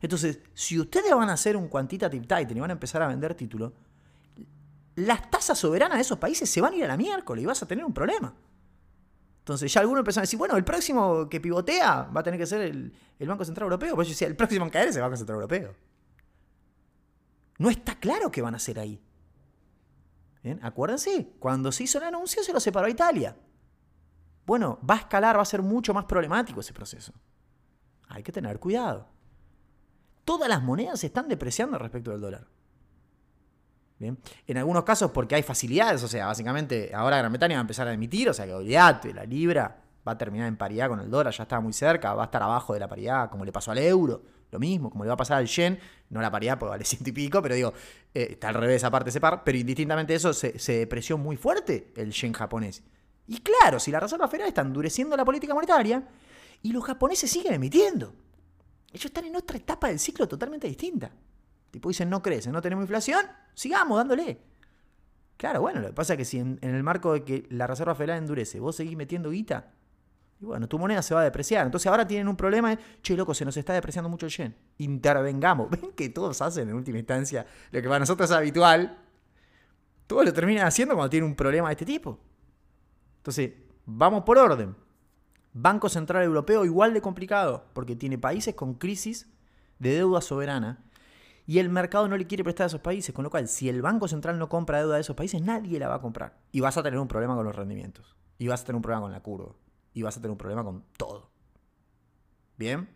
Entonces, 0.00 0.40
si 0.54 0.80
ustedes 0.80 1.14
van 1.14 1.28
a 1.28 1.34
hacer 1.34 1.58
un 1.58 1.68
quantitative 1.68 2.26
tightening 2.26 2.56
y 2.56 2.60
van 2.60 2.70
a 2.70 2.72
empezar 2.72 3.02
a 3.02 3.06
vender 3.06 3.34
títulos, 3.34 3.72
las 4.96 5.30
tasas 5.30 5.58
soberanas 5.58 5.98
de 5.98 6.02
esos 6.02 6.18
países 6.18 6.48
se 6.48 6.62
van 6.62 6.72
a 6.72 6.76
ir 6.76 6.84
a 6.84 6.88
la 6.88 6.96
miércoles 6.96 7.42
y 7.42 7.46
vas 7.46 7.62
a 7.62 7.68
tener 7.68 7.84
un 7.84 7.92
problema. 7.92 8.34
Entonces 9.40 9.70
ya 9.70 9.80
algunos 9.82 10.00
empezaron 10.00 10.22
a 10.22 10.26
decir, 10.26 10.38
bueno, 10.38 10.56
el 10.56 10.64
próximo 10.64 11.28
que 11.28 11.38
pivotea 11.38 12.04
va 12.04 12.20
a 12.20 12.22
tener 12.22 12.40
que 12.40 12.46
ser 12.46 12.62
el, 12.62 12.94
Banco 13.26 13.44
Central 13.44 13.64
Europeo. 13.64 13.94
Pues 13.94 14.08
yo 14.08 14.12
decía, 14.12 14.28
el 14.28 14.36
próximo 14.36 14.64
en 14.64 14.70
caer 14.70 14.88
es 14.88 14.96
el 14.96 15.02
Banco 15.02 15.18
Central 15.18 15.36
Europeo. 15.36 15.74
No 17.58 17.68
está 17.68 17.94
claro 18.00 18.30
qué 18.30 18.40
van 18.40 18.54
a 18.54 18.56
hacer 18.56 18.78
ahí. 18.78 19.02
Acuérdense, 20.62 21.28
cuando 21.38 21.70
se 21.72 21.82
hizo 21.82 21.98
el 21.98 22.04
anuncio 22.04 22.42
se 22.42 22.54
lo 22.54 22.60
separó 22.60 22.86
a 22.86 22.90
Italia. 22.90 23.36
Bueno, 24.46 24.78
va 24.88 24.94
a 24.94 24.98
escalar, 24.98 25.36
va 25.36 25.42
a 25.42 25.46
ser 25.46 25.62
mucho 25.62 25.94
más 25.94 26.04
problemático 26.04 26.60
ese 26.60 26.72
proceso. 26.72 27.12
Hay 28.08 28.22
que 28.22 28.32
tener 28.32 28.58
cuidado. 28.58 29.08
Todas 30.24 30.48
las 30.48 30.62
monedas 30.62 31.00
se 31.00 31.06
están 31.06 31.28
depreciando 31.28 31.78
respecto 31.78 32.10
del 32.10 32.20
dólar. 32.20 32.46
En 34.46 34.58
algunos 34.58 34.84
casos 34.84 35.10
porque 35.12 35.34
hay 35.34 35.42
facilidades, 35.42 36.02
o 36.02 36.08
sea, 36.08 36.26
básicamente 36.26 36.90
ahora 36.94 37.18
Gran 37.18 37.32
Bretaña 37.32 37.56
va 37.56 37.60
a 37.60 37.62
empezar 37.62 37.88
a 37.88 37.92
emitir, 37.92 38.28
o 38.28 38.34
sea 38.34 38.44
que 38.44 38.52
olvídate, 38.52 39.14
la 39.14 39.24
libra 39.24 39.82
va 40.06 40.12
a 40.12 40.18
terminar 40.18 40.48
en 40.48 40.56
paridad 40.56 40.88
con 40.88 41.00
el 41.00 41.10
dólar, 41.10 41.32
ya 41.32 41.44
está 41.44 41.60
muy 41.60 41.72
cerca, 41.72 42.12
va 42.12 42.22
a 42.22 42.24
estar 42.26 42.42
abajo 42.42 42.74
de 42.74 42.80
la 42.80 42.88
paridad, 42.88 43.30
como 43.30 43.44
le 43.44 43.52
pasó 43.52 43.70
al 43.70 43.78
euro, 43.78 44.22
lo 44.50 44.58
mismo, 44.58 44.90
como 44.90 45.04
le 45.04 45.08
va 45.08 45.14
a 45.14 45.16
pasar 45.16 45.38
al 45.38 45.46
yen, 45.46 45.78
no 46.10 46.20
la 46.20 46.30
paridad 46.30 46.58
porque 46.58 46.70
vale 46.70 46.84
ciento 46.84 47.08
y 47.08 47.12
pico, 47.12 47.40
pero 47.40 47.54
digo, 47.54 47.72
eh, 48.12 48.28
está 48.32 48.48
al 48.48 48.54
revés 48.54 48.84
aparte 48.84 49.10
ese 49.10 49.20
par, 49.20 49.42
pero 49.44 49.56
indistintamente 49.56 50.14
eso 50.14 50.32
se, 50.32 50.58
se 50.58 50.78
depreció 50.78 51.16
muy 51.16 51.36
fuerte 51.36 51.92
el 51.96 52.12
yen 52.12 52.32
japonés. 52.32 52.82
Y 53.26 53.38
claro, 53.38 53.80
si 53.80 53.90
la 53.90 54.00
Reserva 54.00 54.28
Federal 54.28 54.48
está 54.48 54.62
endureciendo 54.62 55.16
la 55.16 55.24
política 55.24 55.54
monetaria 55.54 56.06
y 56.62 56.72
los 56.72 56.84
japoneses 56.84 57.30
siguen 57.30 57.54
emitiendo, 57.54 58.14
ellos 58.92 59.06
están 59.06 59.24
en 59.24 59.36
otra 59.36 59.56
etapa 59.56 59.88
del 59.88 59.98
ciclo 59.98 60.28
totalmente 60.28 60.66
distinta. 60.66 61.10
Tipo 61.70 61.88
dicen, 61.88 62.08
no 62.08 62.22
crece, 62.22 62.52
no 62.52 62.62
tenemos 62.62 62.82
inflación, 62.82 63.26
sigamos 63.54 63.98
dándole. 63.98 64.38
Claro, 65.36 65.60
bueno, 65.60 65.80
lo 65.80 65.88
que 65.88 65.92
pasa 65.92 66.12
es 66.12 66.18
que 66.18 66.24
si 66.24 66.38
en, 66.38 66.58
el 66.62 66.82
marco 66.82 67.12
de 67.14 67.24
que 67.24 67.46
la 67.50 67.66
Reserva 67.66 67.94
Federal 67.94 68.18
endurece, 68.18 68.60
vos 68.60 68.76
seguís 68.76 68.96
metiendo 68.96 69.30
guita, 69.30 69.72
y 70.40 70.44
bueno, 70.44 70.68
tu 70.68 70.78
moneda 70.78 71.02
se 71.02 71.14
va 71.14 71.22
a 71.22 71.24
depreciar. 71.24 71.66
Entonces 71.66 71.86
ahora 71.88 72.06
tienen 72.06 72.28
un 72.28 72.36
problema 72.36 72.70
de, 72.70 72.78
che, 73.02 73.16
loco, 73.16 73.34
se 73.34 73.44
nos 73.44 73.56
está 73.56 73.72
depreciando 73.72 74.08
mucho 74.08 74.26
el 74.26 74.32
yen. 74.32 74.54
Intervengamos. 74.78 75.70
Ven 75.70 75.92
que 75.96 76.08
todos 76.10 76.40
hacen 76.42 76.68
en 76.68 76.74
última 76.74 76.98
instancia 76.98 77.46
lo 77.70 77.82
que 77.82 77.88
para 77.88 78.00
nosotros 78.00 78.30
es 78.30 78.36
habitual. 78.36 78.98
Todos 80.06 80.24
lo 80.24 80.32
terminan 80.32 80.66
haciendo 80.66 80.94
cuando 80.94 81.10
tienen 81.10 81.28
un 81.28 81.36
problema 81.36 81.68
de 81.68 81.72
este 81.72 81.86
tipo. 81.86 82.20
Entonces, 83.24 83.52
vamos 83.86 84.24
por 84.24 84.36
orden. 84.36 84.76
Banco 85.54 85.88
Central 85.88 86.24
Europeo 86.24 86.66
igual 86.66 86.92
de 86.92 87.00
complicado, 87.00 87.64
porque 87.72 87.96
tiene 87.96 88.18
países 88.18 88.54
con 88.54 88.74
crisis 88.74 89.32
de 89.78 89.94
deuda 89.94 90.20
soberana 90.20 90.84
y 91.46 91.58
el 91.58 91.70
mercado 91.70 92.06
no 92.06 92.18
le 92.18 92.26
quiere 92.26 92.44
prestar 92.44 92.64
a 92.64 92.66
esos 92.66 92.82
países, 92.82 93.14
con 93.14 93.22
lo 93.22 93.30
cual 93.30 93.48
si 93.48 93.70
el 93.70 93.80
Banco 93.80 94.08
Central 94.08 94.38
no 94.38 94.50
compra 94.50 94.80
deuda 94.80 94.96
de 94.96 95.00
esos 95.00 95.16
países, 95.16 95.40
nadie 95.40 95.78
la 95.78 95.88
va 95.88 95.94
a 95.94 96.00
comprar. 96.02 96.36
Y 96.52 96.60
vas 96.60 96.76
a 96.76 96.82
tener 96.82 96.98
un 96.98 97.08
problema 97.08 97.34
con 97.34 97.46
los 97.46 97.56
rendimientos. 97.56 98.14
Y 98.36 98.46
vas 98.48 98.60
a 98.60 98.64
tener 98.66 98.76
un 98.76 98.82
problema 98.82 99.00
con 99.00 99.12
la 99.12 99.22
curva. 99.22 99.54
Y 99.94 100.02
vas 100.02 100.18
a 100.18 100.20
tener 100.20 100.32
un 100.32 100.36
problema 100.36 100.62
con 100.62 100.84
todo. 100.98 101.30
¿Bien? 102.58 102.90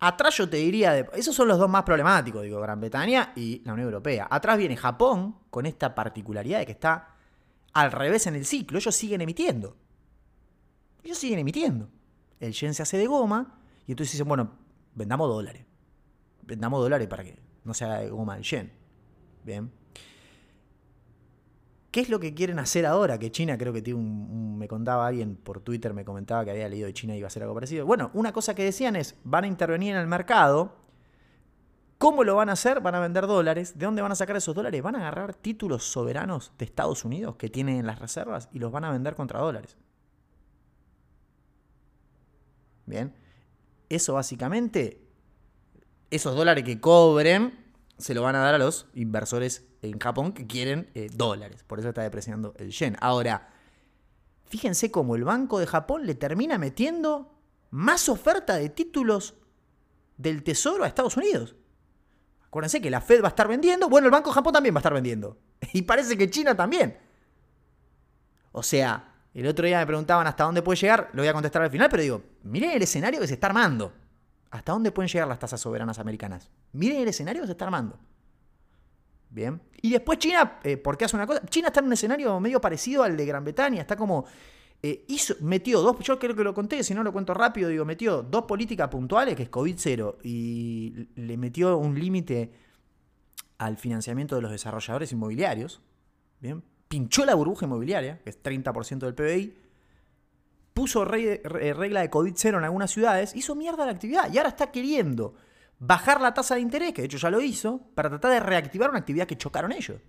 Atrás 0.00 0.36
yo 0.36 0.50
te 0.50 0.58
diría, 0.58 0.98
esos 0.98 1.34
son 1.34 1.48
los 1.48 1.58
dos 1.58 1.70
más 1.70 1.84
problemáticos, 1.84 2.42
digo, 2.42 2.60
Gran 2.60 2.78
Bretaña 2.78 3.32
y 3.36 3.62
la 3.64 3.72
Unión 3.72 3.88
Europea. 3.88 4.28
Atrás 4.30 4.58
viene 4.58 4.76
Japón, 4.76 5.36
con 5.48 5.64
esta 5.64 5.94
particularidad 5.94 6.58
de 6.58 6.66
que 6.66 6.72
está 6.72 7.16
al 7.72 7.92
revés 7.92 8.26
en 8.26 8.34
el 8.34 8.44
ciclo. 8.44 8.78
Ellos 8.78 8.94
siguen 8.94 9.20
emitiendo. 9.20 9.76
Ellos 11.02 11.18
siguen 11.18 11.38
emitiendo. 11.38 11.88
El 12.38 12.52
yen 12.52 12.74
se 12.74 12.82
hace 12.82 12.98
de 12.98 13.06
goma 13.06 13.60
y 13.86 13.92
entonces 13.92 14.12
dicen, 14.12 14.28
bueno, 14.28 14.52
vendamos 14.94 15.28
dólares 15.28 15.70
vendamos 16.50 16.82
dólares 16.82 17.06
para 17.08 17.24
que 17.24 17.38
no 17.64 17.72
se 17.72 17.84
haga 17.84 18.06
goma 18.08 18.36
el 18.36 18.42
yen. 18.42 18.72
Bien. 19.44 19.70
¿Qué 21.90 22.00
es 22.00 22.08
lo 22.08 22.20
que 22.20 22.34
quieren 22.34 22.58
hacer 22.58 22.86
ahora? 22.86 23.18
Que 23.18 23.30
China 23.30 23.56
creo 23.56 23.72
que 23.72 23.82
tiene 23.82 23.98
un, 23.98 24.58
Me 24.58 24.68
contaba 24.68 25.06
alguien 25.06 25.36
por 25.36 25.60
Twitter, 25.60 25.94
me 25.94 26.04
comentaba 26.04 26.44
que 26.44 26.50
había 26.50 26.68
leído 26.68 26.86
de 26.86 26.92
China 26.92 27.14
y 27.14 27.18
iba 27.18 27.26
a 27.26 27.28
hacer 27.28 27.42
algo 27.42 27.54
parecido. 27.54 27.86
Bueno, 27.86 28.10
una 28.14 28.32
cosa 28.32 28.54
que 28.54 28.64
decían 28.64 28.94
es, 28.96 29.16
van 29.24 29.44
a 29.44 29.46
intervenir 29.46 29.94
en 29.94 30.00
el 30.00 30.06
mercado. 30.06 30.76
¿Cómo 32.00 32.24
lo 32.24 32.34
van 32.34 32.48
a 32.48 32.52
hacer? 32.52 32.80
Van 32.80 32.94
a 32.94 33.00
vender 33.00 33.26
dólares. 33.26 33.78
¿De 33.78 33.84
dónde 33.84 34.00
van 34.00 34.10
a 34.10 34.14
sacar 34.14 34.34
esos 34.34 34.54
dólares? 34.54 34.82
Van 34.82 34.96
a 34.96 35.00
agarrar 35.00 35.34
títulos 35.34 35.84
soberanos 35.84 36.50
de 36.56 36.64
Estados 36.64 37.04
Unidos 37.04 37.36
que 37.36 37.50
tienen 37.50 37.76
en 37.76 37.86
las 37.86 37.98
reservas 37.98 38.48
y 38.54 38.58
los 38.58 38.72
van 38.72 38.84
a 38.84 38.90
vender 38.90 39.14
contra 39.14 39.40
dólares. 39.40 39.76
Bien. 42.86 43.14
Eso 43.90 44.14
básicamente 44.14 45.06
esos 46.10 46.34
dólares 46.34 46.64
que 46.64 46.80
cobren 46.80 47.66
se 47.98 48.14
lo 48.14 48.22
van 48.22 48.34
a 48.34 48.38
dar 48.38 48.54
a 48.54 48.58
los 48.58 48.86
inversores 48.94 49.66
en 49.82 49.98
Japón 49.98 50.32
que 50.32 50.46
quieren 50.46 50.88
eh, 50.94 51.10
dólares. 51.12 51.64
Por 51.64 51.80
eso 51.80 51.90
está 51.90 52.00
depreciando 52.00 52.54
el 52.56 52.70
yen. 52.70 52.96
Ahora, 53.02 53.52
fíjense 54.46 54.90
cómo 54.90 55.16
el 55.16 55.24
Banco 55.24 55.58
de 55.58 55.66
Japón 55.66 56.06
le 56.06 56.14
termina 56.14 56.56
metiendo 56.56 57.34
más 57.68 58.08
oferta 58.08 58.56
de 58.56 58.70
títulos 58.70 59.34
del 60.16 60.42
Tesoro 60.42 60.84
a 60.84 60.86
Estados 60.86 61.18
Unidos. 61.18 61.56
Acuérdense 62.50 62.82
que 62.82 62.90
la 62.90 63.00
Fed 63.00 63.22
va 63.22 63.28
a 63.28 63.30
estar 63.30 63.46
vendiendo, 63.46 63.88
bueno, 63.88 64.08
el 64.08 64.10
Banco 64.10 64.30
de 64.30 64.34
Japón 64.34 64.52
también 64.52 64.74
va 64.74 64.78
a 64.78 64.80
estar 64.80 64.92
vendiendo. 64.92 65.38
Y 65.72 65.82
parece 65.82 66.18
que 66.18 66.28
China 66.28 66.56
también. 66.56 66.98
O 68.50 68.60
sea, 68.64 69.14
el 69.32 69.46
otro 69.46 69.64
día 69.64 69.78
me 69.78 69.86
preguntaban 69.86 70.26
hasta 70.26 70.42
dónde 70.42 70.60
puede 70.60 70.80
llegar, 70.80 71.10
lo 71.12 71.22
voy 71.22 71.28
a 71.28 71.32
contestar 71.32 71.62
al 71.62 71.70
final, 71.70 71.88
pero 71.88 72.02
digo, 72.02 72.22
miren 72.42 72.72
el 72.72 72.82
escenario 72.82 73.20
que 73.20 73.28
se 73.28 73.34
está 73.34 73.46
armando. 73.46 73.92
¿Hasta 74.50 74.72
dónde 74.72 74.90
pueden 74.90 75.08
llegar 75.08 75.28
las 75.28 75.38
tasas 75.38 75.60
soberanas 75.60 76.00
americanas? 76.00 76.50
Miren 76.72 77.02
el 77.02 77.08
escenario 77.08 77.42
que 77.42 77.46
se 77.46 77.52
está 77.52 77.66
armando. 77.66 78.00
Bien. 79.28 79.62
Y 79.80 79.92
después 79.92 80.18
China, 80.18 80.58
eh, 80.64 80.76
¿por 80.76 80.98
qué 80.98 81.04
hace 81.04 81.14
una 81.14 81.28
cosa? 81.28 81.46
China 81.46 81.68
está 81.68 81.78
en 81.78 81.86
un 81.86 81.92
escenario 81.92 82.40
medio 82.40 82.60
parecido 82.60 83.04
al 83.04 83.16
de 83.16 83.26
Gran 83.26 83.44
Bretaña. 83.44 83.80
Está 83.80 83.94
como. 83.94 84.26
Eh, 84.82 85.06
metió 85.40 85.80
dos. 85.80 85.98
Yo 86.00 86.18
creo 86.18 86.34
que 86.34 86.44
lo 86.44 86.54
conté, 86.54 86.82
si 86.82 86.94
no 86.94 87.02
lo 87.02 87.12
cuento 87.12 87.34
rápido, 87.34 87.68
digo, 87.68 87.84
metió 87.84 88.22
dos 88.22 88.44
políticas 88.44 88.88
puntuales, 88.88 89.36
que 89.36 89.44
es 89.44 89.50
COVID-0, 89.50 90.16
y 90.22 91.08
le 91.16 91.36
metió 91.36 91.76
un 91.76 91.98
límite 91.98 92.52
al 93.58 93.76
financiamiento 93.76 94.36
de 94.36 94.42
los 94.42 94.50
desarrolladores 94.50 95.12
inmobiliarios. 95.12 95.82
Bien. 96.40 96.62
Pinchó 96.88 97.24
la 97.24 97.34
burbuja 97.34 97.66
inmobiliaria, 97.66 98.20
que 98.22 98.30
es 98.30 98.42
30% 98.42 98.98
del 98.98 99.14
PBI 99.14 99.54
puso 100.72 101.02
eh, 101.14 101.42
regla 101.74 102.00
de 102.00 102.10
COVID 102.10 102.32
cero 102.36 102.58
en 102.58 102.64
algunas 102.64 102.90
ciudades, 102.90 103.34
hizo 103.36 103.54
mierda 103.54 103.84
la 103.84 103.92
actividad 103.92 104.32
y 104.32 104.38
ahora 104.38 104.50
está 104.50 104.70
queriendo 104.70 105.34
bajar 105.78 106.20
la 106.20 106.32
tasa 106.34 106.54
de 106.54 106.60
interés, 106.60 106.92
que 106.92 107.02
de 107.02 107.06
hecho 107.06 107.18
ya 107.18 107.30
lo 107.30 107.40
hizo, 107.40 107.80
para 107.94 108.08
tratar 108.08 108.32
de 108.32 108.40
reactivar 108.40 108.90
una 108.90 108.98
actividad 108.98 109.26
que 109.26 109.36
chocaron 109.36 109.72
ellos. 109.72 110.00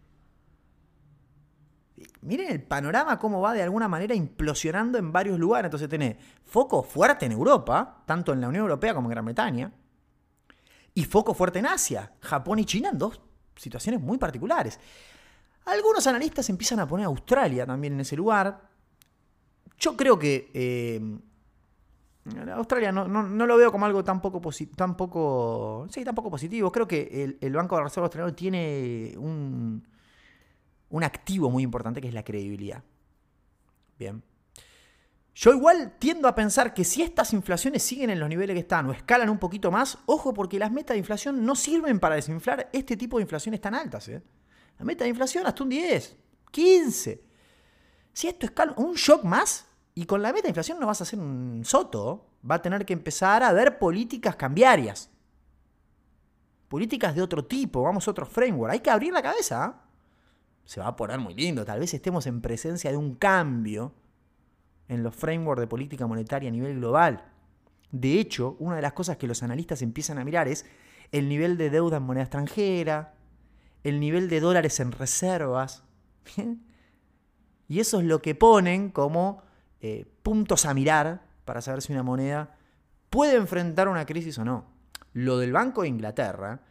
Miren 2.22 2.52
el 2.52 2.62
panorama 2.62 3.18
cómo 3.18 3.42
va 3.42 3.54
de 3.54 3.64
alguna 3.64 3.88
manera 3.88 4.14
implosionando 4.14 4.98
en 4.98 5.12
varios 5.12 5.40
lugares. 5.40 5.68
Entonces 5.68 5.90
tenés 5.90 6.18
foco 6.46 6.84
fuerte 6.84 7.26
en 7.26 7.32
Europa, 7.32 8.04
tanto 8.06 8.34
en 8.34 8.42
la 8.42 8.48
Unión 8.48 8.64
Europea 8.64 8.94
como 8.94 9.08
en 9.08 9.12
Gran 9.12 9.26
Bretaña, 9.26 9.72
y 10.94 11.04
foco 11.06 11.34
fuerte 11.34 11.60
en 11.60 11.66
Asia, 11.66 12.14
Japón 12.20 12.60
y 12.60 12.66
China 12.66 12.90
en 12.90 12.98
dos 12.98 13.22
situaciones 13.56 14.02
muy 14.02 14.18
particulares. 14.18 14.80
Algunos 15.66 16.06
analistas 16.08 16.50
empiezan 16.50 16.80
a 16.80 16.88
poner 16.88 17.06
a 17.06 17.10
Australia 17.10 17.66
también 17.66 17.94
en 17.94 18.02
ese 18.02 18.16
lugar, 18.16 18.72
yo 19.82 19.98
creo 19.98 20.20
que 20.20 20.52
eh, 20.54 21.02
Australia 22.54 22.92
no, 22.92 23.24
lo 23.48 23.58
veo 23.58 23.72
como 23.72 23.88
algo 23.88 24.04
tan 24.04 24.22
poco, 24.22 24.40
poco, 24.40 24.52
sí, 24.52 24.68
tan 24.68 24.96
positivo. 24.96 26.72
Creo 26.72 26.88
que 26.88 27.38
el, 27.42 27.54
Banco 27.54 27.78
de 27.78 27.84
Reserva 27.84 28.06
Australiano 28.06 28.36
tiene 28.36 29.16
un, 29.18 29.84
un 30.92 31.04
activo 31.04 31.50
muy 31.50 31.64
importante 31.64 32.00
que 32.02 32.08
es 32.08 32.14
la 32.14 32.24
credibilidad. 32.24 32.84
Bien. 33.98 34.24
Yo 35.34 35.54
igual 35.54 35.96
tiendo 35.98 36.28
a 36.28 36.36
pensar 36.36 36.74
que 36.74 36.84
si 36.84 37.02
estas 37.02 37.34
inflaciones 37.34 37.82
siguen 37.82 38.10
en 38.10 38.20
los 38.20 38.30
niveles 38.30 38.54
que 38.54 38.60
están 38.60 38.88
o 38.88 38.92
escalan 38.92 39.30
un 39.30 39.40
poquito 39.40 39.72
más, 39.72 39.98
ojo 40.06 40.34
porque 40.34 40.60
las 40.60 40.72
metas 40.72 40.96
de 40.96 41.00
inflación 41.00 41.46
no 41.46 41.56
sirven 41.56 42.00
para 42.00 42.16
desinflar 42.16 42.70
este 42.74 42.98
tipo 42.98 43.18
de 43.18 43.24
inflaciones 43.24 43.62
tan 43.62 43.74
altas. 43.74 44.10
¿eh? 44.10 44.22
La 44.78 44.86
meta 44.86 45.06
de 45.06 45.10
inflación 45.10 45.48
hasta 45.48 45.64
un 45.64 45.70
10, 45.70 46.18
15. 46.52 47.24
Si 48.14 48.28
esto 48.28 48.46
escala 48.46 48.74
un 48.76 48.94
shock 48.96 49.24
más, 49.24 49.66
y 49.94 50.06
con 50.06 50.22
la 50.22 50.32
meta 50.32 50.44
de 50.44 50.50
inflación 50.50 50.80
no 50.80 50.88
vas 50.88 51.02
a 51.02 51.04
hacer 51.04 51.20
un 51.20 51.64
soto, 51.66 52.30
va 52.50 52.56
a 52.56 52.62
tener 52.62 52.86
que 52.86 52.94
empezar 52.94 53.44
a 53.44 53.54
ver 53.54 53.78
políticas 53.78 54.36
cambiarias. 54.36 55.10
políticas 56.68 57.14
de 57.14 57.22
otro 57.22 57.46
tipo, 57.46 57.82
vamos 57.82 58.08
a 58.08 58.12
otro 58.12 58.26
framework. 58.26 58.72
Hay 58.72 58.80
que 58.80 58.90
abrir 58.90 59.12
la 59.12 59.22
cabeza. 59.22 59.66
¿ah? 59.66 59.91
Se 60.66 60.80
va 60.80 60.88
a 60.88 60.96
poner 60.96 61.20
muy 61.20 61.34
lindo, 61.34 61.66
tal 61.66 61.80
vez 61.80 61.94
estemos 61.94 62.28
en 62.28 62.42
presencia 62.42 62.92
de 62.92 62.98
un 62.98 63.16
cambio 63.16 63.94
en 64.88 65.04
los 65.04 65.16
frameworks 65.16 65.62
de 65.62 65.68
política 65.68 66.08
monetaria 66.08 66.50
a 66.50 66.52
nivel 66.52 66.78
global. 66.78 67.26
De 67.92 68.20
hecho, 68.20 68.56
una 68.60 68.76
de 68.76 68.82
las 68.82 68.94
cosas 68.94 69.18
que 69.18 69.28
los 69.28 69.44
analistas 69.44 69.82
empiezan 69.82 70.18
a 70.18 70.26
mirar 70.26 70.48
es 70.48 70.66
el 71.12 71.28
nivel 71.28 71.58
de 71.58 71.70
deuda 71.70 71.98
en 71.98 72.04
moneda 72.04 72.24
extranjera, 72.24 73.14
el 73.84 74.00
nivel 74.00 74.30
de 74.30 74.40
dólares 74.40 74.80
en 74.80 74.92
reservas. 74.92 75.84
Y 77.68 77.80
eso 77.80 78.00
es 78.00 78.06
lo 78.06 78.22
que 78.22 78.36
ponen 78.36 78.90
como 78.90 79.44
eh, 79.80 80.06
puntos 80.24 80.66
a 80.66 80.74
mirar 80.74 81.26
para 81.46 81.62
saber 81.62 81.82
si 81.82 81.94
una 81.94 82.04
moneda 82.04 82.58
puede 83.10 83.38
enfrentar 83.38 83.88
una 83.88 84.06
crisis 84.06 84.38
o 84.38 84.44
no. 84.44 84.66
Lo 85.14 85.38
del 85.38 85.54
Banco 85.54 85.84
de 85.84 85.88
Inglaterra 85.88 86.62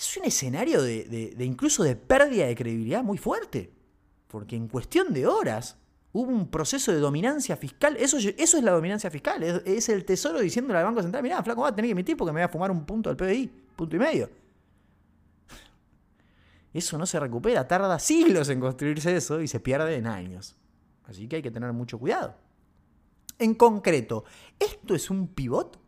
es 0.00 0.16
un 0.16 0.24
escenario 0.24 0.82
de, 0.82 1.34
incluso 1.40 1.82
de 1.82 1.94
pérdida 1.94 2.46
de 2.46 2.56
credibilidad 2.56 3.02
muy 3.02 3.18
fuerte. 3.18 3.70
Porque 4.28 4.56
en 4.56 4.68
cuestión 4.68 5.12
de 5.12 5.26
horas 5.26 5.76
hubo 6.12 6.30
un 6.30 6.48
proceso 6.50 6.90
de 6.90 6.98
dominancia 6.98 7.56
fiscal. 7.56 7.96
Eso, 7.98 8.16
eso 8.16 8.56
es 8.56 8.64
la 8.64 8.72
dominancia 8.72 9.10
fiscal. 9.10 9.42
Es, 9.42 9.88
el 9.90 10.04
tesoro 10.06 10.40
diciéndole 10.40 10.78
al 10.78 10.86
Banco 10.86 11.02
Central, 11.02 11.22
mirá, 11.22 11.42
flaco, 11.42 11.62
va 11.62 11.68
a 11.68 11.74
tener 11.74 11.88
que 11.88 11.92
emitir 11.92 12.16
porque 12.16 12.32
me 12.32 12.40
voy 12.40 12.44
a 12.44 12.48
fumar 12.48 12.70
un 12.70 12.86
punto 12.86 13.12
del 13.12 13.16
PBI, 13.16 13.50
punto 13.76 13.96
y 13.96 13.98
medio. 13.98 14.30
Eso 16.72 16.96
no 16.96 17.04
se 17.04 17.20
recupera, 17.20 17.66
tarda 17.66 17.98
siglos 17.98 18.48
en 18.48 18.60
construirse 18.60 19.14
eso 19.14 19.40
y 19.40 19.48
se 19.48 19.60
pierde 19.60 19.96
en 19.96 20.06
años. 20.06 20.56
Así 21.04 21.28
que 21.28 21.36
hay 21.36 21.42
que 21.42 21.50
tener 21.50 21.72
mucho 21.72 21.98
cuidado. 21.98 22.36
En 23.38 23.54
concreto, 23.54 24.24
¿esto 24.58 24.94
es 24.94 25.10
un 25.10 25.28
pivot? 25.28 25.78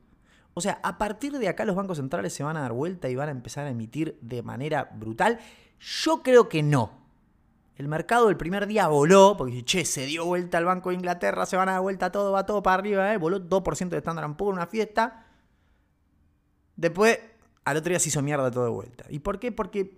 O 0.54 0.60
sea, 0.60 0.80
a 0.82 0.98
partir 0.98 1.38
de 1.38 1.48
acá 1.48 1.64
los 1.64 1.76
bancos 1.76 1.98
centrales 1.98 2.32
se 2.32 2.42
van 2.42 2.56
a 2.56 2.60
dar 2.60 2.72
vuelta 2.72 3.08
y 3.08 3.14
van 3.14 3.28
a 3.28 3.32
empezar 3.32 3.66
a 3.66 3.70
emitir 3.70 4.18
de 4.20 4.42
manera 4.42 4.90
brutal. 4.94 5.38
Yo 5.80 6.22
creo 6.22 6.48
que 6.48 6.62
no. 6.62 7.02
El 7.76 7.88
mercado 7.88 8.28
el 8.28 8.36
primer 8.36 8.66
día 8.66 8.86
voló, 8.88 9.34
porque 9.36 9.64
che, 9.64 9.84
se 9.84 10.04
dio 10.04 10.26
vuelta 10.26 10.58
al 10.58 10.66
Banco 10.66 10.90
de 10.90 10.96
Inglaterra, 10.96 11.46
se 11.46 11.56
van 11.56 11.70
a 11.70 11.72
dar 11.72 11.80
vuelta 11.80 12.12
todo, 12.12 12.30
va 12.32 12.44
todo 12.44 12.62
para 12.62 12.74
arriba, 12.74 13.12
¿eh? 13.12 13.16
voló 13.16 13.40
2% 13.40 13.88
de 13.88 13.98
Standard 13.98 14.36
Poor's, 14.36 14.56
una 14.56 14.66
fiesta. 14.66 15.26
Después, 16.76 17.18
al 17.64 17.76
otro 17.76 17.90
día 17.90 17.98
se 17.98 18.10
hizo 18.10 18.22
mierda 18.22 18.50
todo 18.50 18.64
de 18.64 18.70
vuelta. 18.70 19.04
¿Y 19.08 19.20
por 19.20 19.38
qué? 19.38 19.52
Porque 19.52 19.96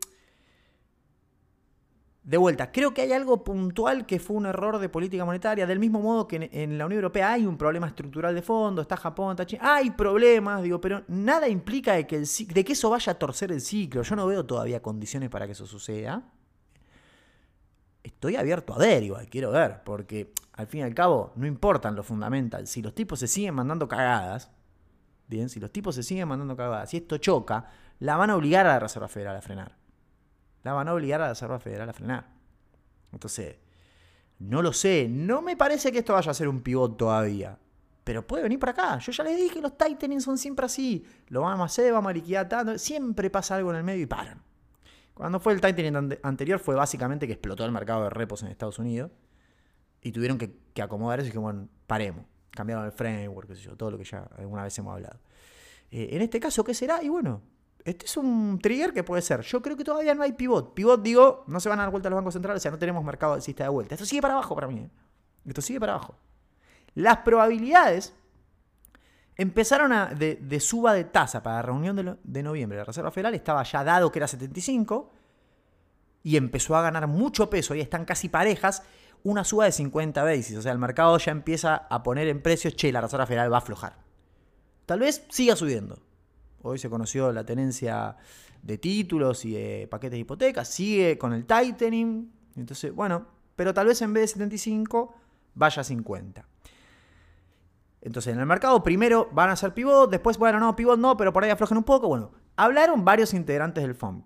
de 2.24 2.38
vuelta, 2.38 2.72
creo 2.72 2.94
que 2.94 3.02
hay 3.02 3.12
algo 3.12 3.44
puntual 3.44 4.06
que 4.06 4.18
fue 4.18 4.36
un 4.36 4.46
error 4.46 4.78
de 4.78 4.88
política 4.88 5.26
monetaria, 5.26 5.66
del 5.66 5.78
mismo 5.78 6.00
modo 6.00 6.26
que 6.26 6.48
en, 6.50 6.78
la 6.78 6.86
Unión 6.86 7.00
Europea 7.00 7.32
hay 7.32 7.44
un 7.44 7.58
problema 7.58 7.86
estructural 7.86 8.34
de 8.34 8.40
fondo, 8.40 8.80
está 8.80 8.96
Japón, 8.96 9.32
está 9.32 9.44
China, 9.44 9.76
hay 9.76 9.90
problemas, 9.90 10.62
digo, 10.62 10.80
pero 10.80 11.04
nada 11.08 11.48
implica 11.48 11.92
de 11.92 12.06
que, 12.06 12.22
eso 12.22 12.90
vaya 12.90 13.12
a 13.12 13.18
torcer 13.18 13.52
el 13.52 13.60
ciclo. 13.60 14.02
Yo 14.02 14.16
no 14.16 14.26
veo 14.26 14.46
todavía 14.46 14.80
condiciones 14.80 15.28
para 15.28 15.44
que 15.44 15.52
eso 15.52 15.66
suceda. 15.66 16.24
Estoy 18.02 18.36
abierto 18.36 18.72
a 18.72 18.78
ver 18.78 19.02
igual, 19.02 19.28
quiero 19.28 19.50
ver, 19.50 19.82
porque 19.84 20.32
al 20.54 20.66
fin 20.66 20.80
y 20.80 20.82
al 20.84 20.94
cabo 20.94 21.32
no 21.36 21.46
importan 21.46 21.94
lo 21.94 22.02
fundamental. 22.02 22.66
Si 22.66 22.80
los 22.80 22.94
tipos 22.94 23.18
se 23.18 23.28
siguen 23.28 23.54
mandando 23.54 23.86
cagadas, 23.86 24.50
bien, 25.28 25.50
si 25.50 25.60
los 25.60 25.70
tipos 25.70 25.94
se 25.94 26.02
siguen 26.02 26.28
mandando 26.28 26.56
cagadas, 26.56 26.88
si 26.88 26.96
esto 26.96 27.18
choca, 27.18 27.66
la 27.98 28.16
van 28.16 28.30
a 28.30 28.36
obligar 28.36 28.66
a 28.66 28.70
la 28.70 28.80
Reserva 28.80 29.08
Federal 29.08 29.36
a 29.36 29.42
frenar 29.42 29.83
la 30.64 30.72
van 30.72 30.88
a 30.88 30.94
obligar 30.94 31.20
a 31.20 31.24
la 31.24 31.30
Reserva 31.30 31.60
Federal 31.60 31.88
a 31.88 31.92
frenar. 31.92 32.26
Entonces, 33.12 33.56
no 34.38 34.62
lo 34.62 34.72
sé. 34.72 35.06
No 35.08 35.42
me 35.42 35.56
parece 35.56 35.92
que 35.92 35.98
esto 35.98 36.14
vaya 36.14 36.30
a 36.30 36.34
ser 36.34 36.48
un 36.48 36.62
pivot 36.62 36.96
todavía. 36.96 37.58
Pero 38.02 38.26
puede 38.26 38.42
venir 38.42 38.58
para 38.58 38.72
acá. 38.72 38.98
Yo 38.98 39.12
ya 39.12 39.24
les 39.24 39.36
dije, 39.36 39.60
los 39.60 39.76
Titaning 39.76 40.20
son 40.20 40.36
siempre 40.36 40.66
así. 40.66 41.04
Lo 41.28 41.42
vamos 41.42 41.60
a 41.60 41.64
hacer, 41.66 41.92
vamos 41.92 42.10
a 42.10 42.12
liquidar 42.14 42.48
tanto. 42.48 42.76
Siempre 42.78 43.30
pasa 43.30 43.56
algo 43.56 43.70
en 43.70 43.76
el 43.76 43.84
medio 43.84 44.02
y 44.02 44.06
paran. 44.06 44.42
Cuando 45.14 45.38
fue 45.38 45.52
el 45.52 45.60
Tightening 45.60 46.18
anterior 46.22 46.58
fue 46.58 46.74
básicamente 46.74 47.26
que 47.26 47.34
explotó 47.34 47.64
el 47.64 47.70
mercado 47.70 48.04
de 48.04 48.10
repos 48.10 48.42
en 48.42 48.48
Estados 48.48 48.78
Unidos. 48.78 49.10
Y 50.02 50.12
tuvieron 50.12 50.36
que, 50.36 50.54
acomodar 50.82 51.20
eso 51.20 51.28
y 51.28 51.32
que, 51.32 51.38
bueno, 51.38 51.68
paremos. 51.86 52.26
Cambiaron 52.50 52.84
el 52.84 52.92
framework, 52.92 53.48
qué 53.48 53.56
sé 53.56 53.62
yo, 53.62 53.76
todo 53.76 53.90
lo 53.92 53.98
que 53.98 54.04
ya 54.04 54.28
alguna 54.36 54.64
vez 54.64 54.76
hemos 54.78 54.94
hablado. 54.94 55.18
Eh, 55.90 56.08
en 56.12 56.22
este 56.22 56.40
caso, 56.40 56.62
¿qué 56.64 56.74
será? 56.74 57.02
Y 57.02 57.08
bueno, 57.08 57.42
este 57.84 58.06
es 58.06 58.16
un 58.16 58.58
trigger 58.62 58.92
que 58.94 59.04
puede 59.04 59.20
ser. 59.20 59.42
Yo 59.42 59.60
creo 59.60 59.76
que 59.76 59.84
todavía 59.84 60.14
no 60.14 60.22
hay 60.22 60.32
pivot. 60.32 60.72
Pivot, 60.72 61.02
digo, 61.02 61.44
no 61.46 61.60
se 61.60 61.68
van 61.68 61.78
a 61.80 61.82
dar 61.82 61.90
vuelta 61.90 62.08
los 62.08 62.16
bancos 62.16 62.32
centrales, 62.32 62.60
o 62.60 62.62
sea, 62.62 62.70
no 62.70 62.78
tenemos 62.78 63.04
mercado 63.04 63.34
alcista 63.34 63.64
de 63.64 63.70
vuelta. 63.70 63.94
Esto 63.94 64.06
sigue 64.06 64.22
para 64.22 64.34
abajo 64.34 64.54
para 64.54 64.68
mí. 64.68 64.78
¿eh? 64.78 64.90
Esto 65.46 65.60
sigue 65.60 65.78
para 65.78 65.92
abajo. 65.92 66.16
Las 66.94 67.18
probabilidades 67.18 68.14
empezaron 69.36 69.92
a, 69.92 70.06
de, 70.06 70.60
suba 70.60 70.94
de 70.94 71.04
tasa 71.04 71.42
para 71.42 71.56
la 71.56 71.62
reunión 71.62 71.96
de, 71.96 72.16
de, 72.22 72.42
noviembre 72.42 72.76
de 72.76 72.82
la 72.82 72.86
Reserva 72.86 73.10
Federal. 73.10 73.34
Estaba 73.34 73.62
ya 73.64 73.84
dado 73.84 74.10
que 74.10 74.18
era 74.18 74.28
75 74.28 75.12
y 76.22 76.38
empezó 76.38 76.76
a 76.76 76.82
ganar 76.82 77.06
mucho 77.06 77.50
peso. 77.50 77.74
Y 77.74 77.80
están 77.80 78.06
casi 78.06 78.30
parejas. 78.30 78.82
Una 79.24 79.44
suba 79.44 79.66
de 79.66 79.72
50 79.72 80.22
basis. 80.22 80.56
O 80.56 80.62
sea, 80.62 80.72
el 80.72 80.78
mercado 80.78 81.18
ya 81.18 81.32
empieza 81.32 81.76
a 81.76 82.02
poner 82.02 82.28
en 82.28 82.40
precios, 82.40 82.76
che, 82.76 82.92
la 82.92 83.02
Reserva 83.02 83.26
Federal 83.26 83.52
va 83.52 83.56
a 83.56 83.60
aflojar. 83.60 83.96
Tal 84.86 85.00
vez 85.00 85.24
siga 85.30 85.56
subiendo. 85.56 86.03
Hoy 86.66 86.78
se 86.78 86.88
conoció 86.88 87.30
la 87.30 87.44
tenencia 87.44 88.16
de 88.62 88.78
títulos 88.78 89.44
y 89.44 89.52
de 89.52 89.86
paquetes 89.90 90.12
de 90.12 90.18
hipotecas. 90.18 90.66
Sigue 90.66 91.18
con 91.18 91.34
el 91.34 91.44
tightening. 91.44 92.32
Entonces, 92.56 92.94
bueno, 92.94 93.26
pero 93.54 93.74
tal 93.74 93.86
vez 93.86 94.00
en 94.00 94.14
vez 94.14 94.22
de 94.22 94.28
75 94.28 95.14
vaya 95.54 95.82
a 95.82 95.84
50. 95.84 96.46
Entonces, 98.00 98.32
en 98.32 98.40
el 98.40 98.46
mercado 98.46 98.82
primero 98.82 99.28
van 99.32 99.50
a 99.50 99.52
hacer 99.52 99.74
pivot, 99.74 100.10
después, 100.10 100.38
bueno, 100.38 100.58
no, 100.58 100.74
pivot 100.74 100.98
no, 100.98 101.16
pero 101.16 101.32
por 101.32 101.44
ahí 101.44 101.50
aflojen 101.50 101.76
un 101.76 101.84
poco. 101.84 102.08
Bueno, 102.08 102.32
hablaron 102.56 103.04
varios 103.04 103.34
integrantes 103.34 103.82
del 103.82 103.94
FOM. 103.94 104.22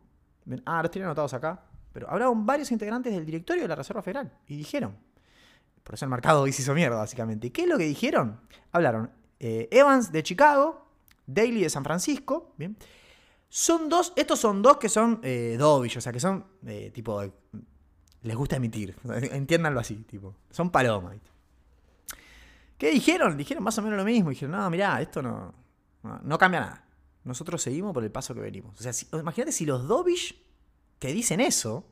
Ah, 0.64 0.80
los 0.82 0.90
tienen 0.90 1.06
anotados 1.06 1.34
acá. 1.34 1.64
Pero 1.92 2.08
hablaron 2.08 2.46
varios 2.46 2.70
integrantes 2.70 3.12
del 3.12 3.26
directorio 3.26 3.62
de 3.64 3.68
la 3.68 3.74
Reserva 3.74 4.02
Federal 4.02 4.32
y 4.46 4.56
dijeron, 4.56 4.96
por 5.82 5.94
eso 5.94 6.04
el 6.04 6.10
mercado 6.10 6.42
hoy 6.42 6.52
se 6.52 6.62
hizo 6.62 6.74
mierda, 6.74 6.96
básicamente. 6.96 7.50
¿Qué 7.50 7.62
es 7.62 7.68
lo 7.68 7.78
que 7.78 7.84
dijeron? 7.84 8.40
Hablaron 8.70 9.10
eh, 9.40 9.68
Evans 9.70 10.12
de 10.12 10.22
Chicago, 10.22 10.87
Daily 11.28 11.60
de 11.60 11.70
San 11.70 11.84
Francisco, 11.84 12.54
¿bien? 12.56 12.76
Son 13.50 13.88
dos, 13.88 14.12
estos 14.16 14.38
son 14.40 14.62
dos 14.62 14.78
que 14.78 14.88
son 14.88 15.20
eh, 15.22 15.58
o 15.60 15.88
sea, 15.88 16.12
que 16.12 16.20
son 16.20 16.44
eh, 16.66 16.90
tipo, 16.92 17.22
les 18.22 18.36
gusta 18.36 18.56
emitir, 18.56 18.96
entiéndanlo 19.04 19.78
así, 19.78 19.96
tipo, 19.96 20.34
son 20.50 20.70
palomas. 20.70 21.16
¿Qué 22.76 22.90
dijeron? 22.90 23.36
Dijeron 23.36 23.62
más 23.62 23.76
o 23.78 23.82
menos 23.82 23.98
lo 23.98 24.04
mismo, 24.04 24.30
dijeron, 24.30 24.52
no, 24.52 24.70
mirá, 24.70 25.00
esto 25.02 25.20
no, 25.20 25.54
no, 26.02 26.38
cambia 26.38 26.60
nada. 26.60 26.84
Nosotros 27.24 27.60
seguimos 27.60 27.92
por 27.92 28.04
el 28.04 28.10
paso 28.10 28.34
que 28.34 28.40
venimos. 28.40 28.78
O 28.78 28.82
sea, 28.82 28.92
imagínate 29.20 29.52
si 29.52 29.66
los 29.66 29.86
Dovish 29.86 30.34
te 30.98 31.12
dicen 31.12 31.40
eso, 31.40 31.84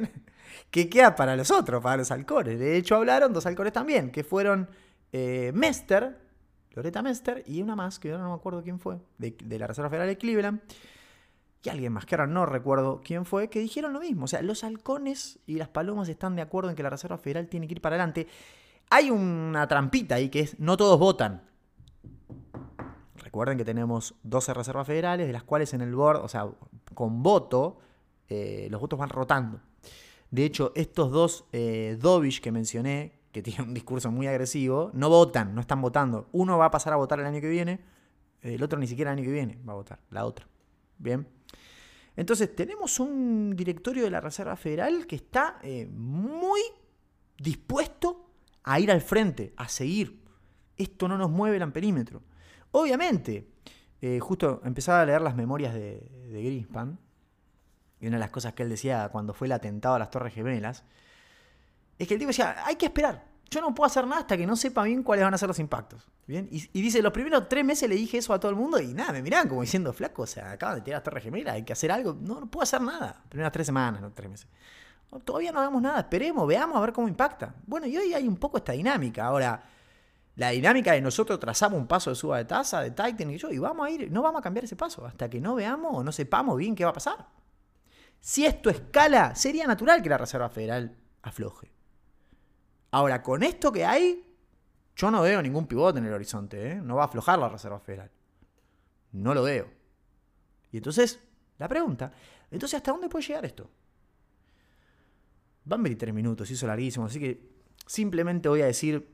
¿qué 0.70 0.90
queda 0.90 1.14
para 1.14 1.34
los 1.36 1.50
otros, 1.50 1.82
para 1.82 1.98
los 1.98 2.10
halcones? 2.10 2.58
De 2.58 2.76
hecho, 2.76 2.96
hablaron 2.96 3.32
dos 3.32 3.46
halcones 3.46 3.72
también, 3.72 4.10
que 4.10 4.24
fueron 4.24 4.68
eh, 5.12 5.52
Mester, 5.54 6.29
Loretta 6.72 7.02
Mester 7.02 7.42
y 7.46 7.62
una 7.62 7.76
más, 7.76 7.98
que 7.98 8.10
ahora 8.10 8.22
no 8.22 8.30
me 8.30 8.36
acuerdo 8.36 8.62
quién 8.62 8.78
fue, 8.78 8.98
de, 9.18 9.58
la 9.58 9.66
Reserva 9.66 9.90
Federal 9.90 10.08
de 10.08 10.18
Cleveland, 10.18 10.60
y 11.62 11.68
alguien 11.68 11.92
más, 11.92 12.06
que 12.06 12.14
ahora 12.14 12.26
no 12.26 12.46
recuerdo 12.46 13.02
quién 13.04 13.24
fue, 13.26 13.50
que 13.50 13.60
dijeron 13.60 13.92
lo 13.92 14.00
mismo. 14.00 14.24
O 14.24 14.28
sea, 14.28 14.40
los 14.40 14.64
halcones 14.64 15.40
y 15.46 15.56
las 15.56 15.68
palomas 15.68 16.08
están 16.08 16.34
de 16.34 16.42
acuerdo 16.42 16.70
en 16.70 16.76
que 16.76 16.82
la 16.82 16.90
Reserva 16.90 17.18
Federal 17.18 17.48
tiene 17.48 17.66
que 17.66 17.74
ir 17.74 17.80
para 17.82 17.96
adelante. 17.96 18.28
Hay 18.88 19.10
una 19.10 19.68
trampita 19.68 20.14
ahí 20.14 20.30
que 20.30 20.40
es, 20.40 20.58
no 20.58 20.76
todos 20.78 20.98
votan. 20.98 21.42
Recuerden 23.16 23.58
que 23.58 23.64
tenemos 23.64 24.14
12 24.22 24.54
reservas 24.54 24.86
federales, 24.86 25.26
de 25.26 25.32
las 25.32 25.42
cuales 25.42 25.74
en 25.74 25.82
el 25.82 25.94
board, 25.94 26.24
o 26.24 26.28
sea, 26.28 26.48
con 26.94 27.22
voto, 27.22 27.78
eh, 28.28 28.68
los 28.70 28.80
votos 28.80 28.98
van 28.98 29.10
rotando. 29.10 29.60
De 30.30 30.44
hecho, 30.44 30.72
estos 30.74 31.10
dos 31.10 31.44
eh, 31.52 31.98
que 32.42 32.52
mencioné, 32.52 33.19
que 33.32 33.42
tiene 33.42 33.62
un 33.62 33.74
discurso 33.74 34.10
muy 34.10 34.26
agresivo, 34.26 34.90
no 34.94 35.08
votan, 35.08 35.54
no 35.54 35.60
están 35.60 35.80
votando. 35.80 36.28
Uno 36.32 36.58
va 36.58 36.66
a 36.66 36.70
pasar 36.70 36.92
a 36.92 36.96
votar 36.96 37.20
el 37.20 37.26
año 37.26 37.40
que 37.40 37.48
viene, 37.48 37.80
el 38.42 38.62
otro 38.62 38.78
ni 38.78 38.86
siquiera 38.86 39.12
el 39.12 39.18
año 39.18 39.26
que 39.26 39.32
viene 39.32 39.58
va 39.68 39.72
a 39.72 39.76
votar, 39.76 39.98
la 40.10 40.24
otra. 40.24 40.46
Bien. 40.98 41.26
Entonces, 42.16 42.54
tenemos 42.54 43.00
un 43.00 43.54
directorio 43.56 44.04
de 44.04 44.10
la 44.10 44.20
Reserva 44.20 44.56
Federal 44.56 45.06
que 45.06 45.16
está 45.16 45.58
eh, 45.62 45.86
muy 45.86 46.60
dispuesto 47.38 48.30
a 48.64 48.78
ir 48.80 48.90
al 48.90 49.00
frente, 49.00 49.54
a 49.56 49.68
seguir. 49.68 50.20
Esto 50.76 51.08
no 51.08 51.16
nos 51.16 51.30
mueve 51.30 51.56
el 51.56 51.62
amperímetro. 51.62 52.22
Obviamente, 52.72 53.48
eh, 54.00 54.18
justo 54.20 54.60
empezaba 54.64 55.02
a 55.02 55.06
leer 55.06 55.22
las 55.22 55.36
memorias 55.36 55.72
de, 55.72 56.00
de 56.28 56.42
Greenspan, 56.42 56.98
y 58.00 58.06
una 58.06 58.16
de 58.16 58.20
las 58.20 58.30
cosas 58.30 58.54
que 58.54 58.62
él 58.62 58.70
decía 58.70 59.08
cuando 59.12 59.34
fue 59.34 59.46
el 59.46 59.52
atentado 59.52 59.94
a 59.94 59.98
las 59.98 60.10
Torres 60.10 60.34
Gemelas, 60.34 60.84
es 62.00 62.08
que 62.08 62.14
el 62.14 62.20
tipo 62.20 62.28
decía, 62.28 62.56
hay 62.64 62.76
que 62.76 62.86
esperar. 62.86 63.24
Yo 63.50 63.60
no 63.60 63.74
puedo 63.74 63.86
hacer 63.86 64.06
nada 64.06 64.22
hasta 64.22 64.36
que 64.36 64.46
no 64.46 64.56
sepa 64.56 64.84
bien 64.84 65.02
cuáles 65.02 65.24
van 65.24 65.34
a 65.34 65.38
ser 65.38 65.48
los 65.48 65.58
impactos. 65.58 66.08
¿Bien? 66.26 66.48
Y, 66.50 66.80
dice, 66.80 67.02
los 67.02 67.12
primeros 67.12 67.48
tres 67.48 67.64
meses 67.64 67.88
le 67.88 67.96
dije 67.96 68.18
eso 68.18 68.32
a 68.32 68.38
todo 68.38 68.50
el 68.50 68.56
mundo 68.56 68.80
y 68.80 68.94
nada, 68.94 69.12
me 69.12 69.20
miraban 69.20 69.48
como 69.48 69.60
diciendo, 69.62 69.92
flaco, 69.92 70.22
o 70.22 70.26
sea, 70.26 70.52
acaban 70.52 70.76
de 70.76 70.82
tirar 70.82 70.98
las 70.98 71.04
torres 71.04 71.24
gemelas, 71.24 71.56
hay 71.56 71.64
que 71.64 71.72
hacer 71.72 71.90
algo. 71.90 72.16
No, 72.18 72.40
no 72.40 72.46
puedo 72.46 72.62
hacer 72.62 72.80
nada. 72.80 73.22
Primeras 73.28 73.52
tres 73.52 73.66
semanas, 73.66 74.00
no 74.00 74.12
tres 74.12 74.30
meses. 74.30 74.46
todavía 75.24 75.52
no 75.52 75.58
hagamos 75.60 75.82
nada, 75.82 75.98
esperemos, 76.00 76.46
veamos 76.46 76.76
a 76.76 76.80
ver 76.80 76.92
cómo 76.92 77.08
impacta. 77.08 77.54
Bueno, 77.66 77.86
y 77.86 77.96
hoy 77.96 78.14
hay 78.14 78.26
un 78.28 78.36
poco 78.36 78.56
esta 78.58 78.72
dinámica. 78.72 79.26
Ahora, 79.26 79.62
La 80.36 80.50
dinámica 80.50 80.92
de 80.92 81.02
nosotros 81.02 81.38
trazamos 81.38 81.78
un 81.78 81.86
paso 81.86 82.08
de 82.08 82.16
suba 82.16 82.38
de 82.38 82.46
tasa, 82.46 82.80
de 82.80 82.92
tightening 82.92 83.34
y 83.34 83.38
yo, 83.38 83.50
y 83.50 83.58
vamos 83.58 83.86
a 83.86 83.90
ir, 83.90 84.10
no 84.10 84.22
vamos 84.22 84.38
a 84.38 84.42
cambiar 84.42 84.64
ese 84.64 84.76
paso 84.76 85.04
hasta 85.04 85.28
que 85.28 85.38
no 85.40 85.54
veamos 85.56 85.90
o 85.94 86.02
no 86.02 86.12
sepamos 86.12 86.56
bien 86.56 86.74
qué 86.74 86.84
va 86.84 86.90
a 86.90 86.94
pasar. 86.94 87.26
Si 88.20 88.46
esto 88.46 88.70
escala, 88.70 89.34
sería 89.34 89.66
natural 89.66 90.02
que 90.02 90.08
la 90.08 90.16
Reserva 90.16 90.48
Federal 90.48 90.96
afloje. 91.22 91.79
Ahora, 92.92 93.22
con 93.22 93.42
esto 93.42 93.70
que 93.70 93.84
hay, 93.84 94.24
yo 94.96 95.10
no 95.10 95.22
veo 95.22 95.40
ningún 95.40 95.66
pivote 95.66 95.98
en 95.98 96.06
el 96.06 96.12
horizonte, 96.12 96.72
¿eh? 96.72 96.74
no 96.76 96.96
va 96.96 97.02
a 97.02 97.06
aflojar 97.06 97.38
la 97.38 97.48
Reserva 97.48 97.78
Federal. 97.78 98.10
No 99.12 99.34
lo 99.34 99.42
veo. 99.42 99.68
Y 100.72 100.78
entonces, 100.78 101.20
la 101.58 101.68
pregunta, 101.68 102.12
entonces, 102.50 102.76
¿hasta 102.76 102.92
dónde 102.92 103.08
puede 103.08 103.24
llegar 103.26 103.44
esto? 103.44 103.70
Van 105.64 105.80
a 105.80 105.82
venir 105.82 105.98
tres 105.98 106.14
minutos, 106.14 106.50
hizo 106.50 106.66
larguísimo, 106.66 107.06
así 107.06 107.20
que 107.20 107.48
simplemente 107.86 108.48
voy 108.48 108.62
a 108.62 108.66
decir, 108.66 109.08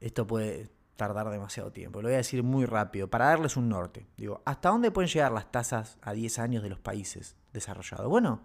esto 0.00 0.26
puede 0.26 0.70
tardar 0.96 1.28
demasiado 1.30 1.72
tiempo, 1.72 2.00
lo 2.00 2.08
voy 2.08 2.14
a 2.14 2.18
decir 2.18 2.42
muy 2.42 2.66
rápido, 2.66 3.08
para 3.08 3.26
darles 3.26 3.56
un 3.56 3.68
norte. 3.68 4.06
Digo, 4.16 4.42
¿hasta 4.44 4.68
dónde 4.68 4.90
pueden 4.90 5.08
llegar 5.08 5.32
las 5.32 5.50
tasas 5.50 5.98
a 6.02 6.12
10 6.12 6.38
años 6.38 6.62
de 6.62 6.70
los 6.70 6.80
países 6.80 7.36
desarrollados? 7.52 8.08
Bueno, 8.08 8.42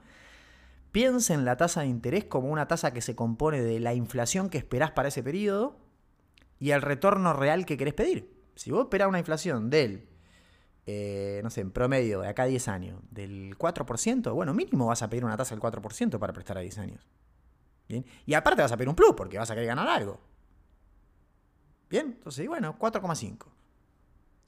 piensen 0.91 1.45
la 1.45 1.57
tasa 1.57 1.81
de 1.81 1.87
interés 1.87 2.25
como 2.25 2.49
una 2.49 2.67
tasa 2.67 2.93
que 2.93 3.01
se 3.01 3.15
compone 3.15 3.61
de 3.61 3.79
la 3.79 3.93
inflación 3.93 4.49
que 4.49 4.57
esperás 4.57 4.91
para 4.91 5.09
ese 5.09 5.23
periodo 5.23 5.77
y 6.59 6.71
el 6.71 6.81
retorno 6.81 7.33
real 7.33 7.65
que 7.65 7.77
querés 7.77 7.93
pedir. 7.93 8.33
Si 8.55 8.71
vos 8.71 8.83
esperás 8.83 9.07
una 9.07 9.19
inflación 9.19 9.69
del 9.69 10.09
eh, 10.91 11.41
no 11.43 11.51
sé, 11.51 11.61
en 11.61 11.69
promedio, 11.69 12.21
de 12.21 12.29
acá 12.29 12.43
a 12.43 12.45
10 12.47 12.67
años, 12.67 12.99
del 13.11 13.55
4%, 13.59 14.33
bueno, 14.33 14.55
mínimo 14.55 14.87
vas 14.87 15.03
a 15.03 15.09
pedir 15.09 15.23
una 15.23 15.37
tasa 15.37 15.53
del 15.53 15.61
4% 15.61 16.17
para 16.17 16.33
prestar 16.33 16.57
a 16.57 16.61
10 16.61 16.79
años. 16.79 17.07
¿Bien? 17.87 18.03
Y 18.25 18.33
aparte 18.33 18.63
vas 18.63 18.71
a 18.71 18.77
pedir 18.77 18.89
un 18.89 18.95
plus 18.95 19.13
porque 19.15 19.37
vas 19.37 19.51
a 19.51 19.53
querer 19.53 19.67
ganar 19.67 19.87
algo. 19.87 20.19
¿Bien? 21.91 22.07
Entonces, 22.17 22.47
bueno, 22.47 22.75
4,5. 22.79 23.45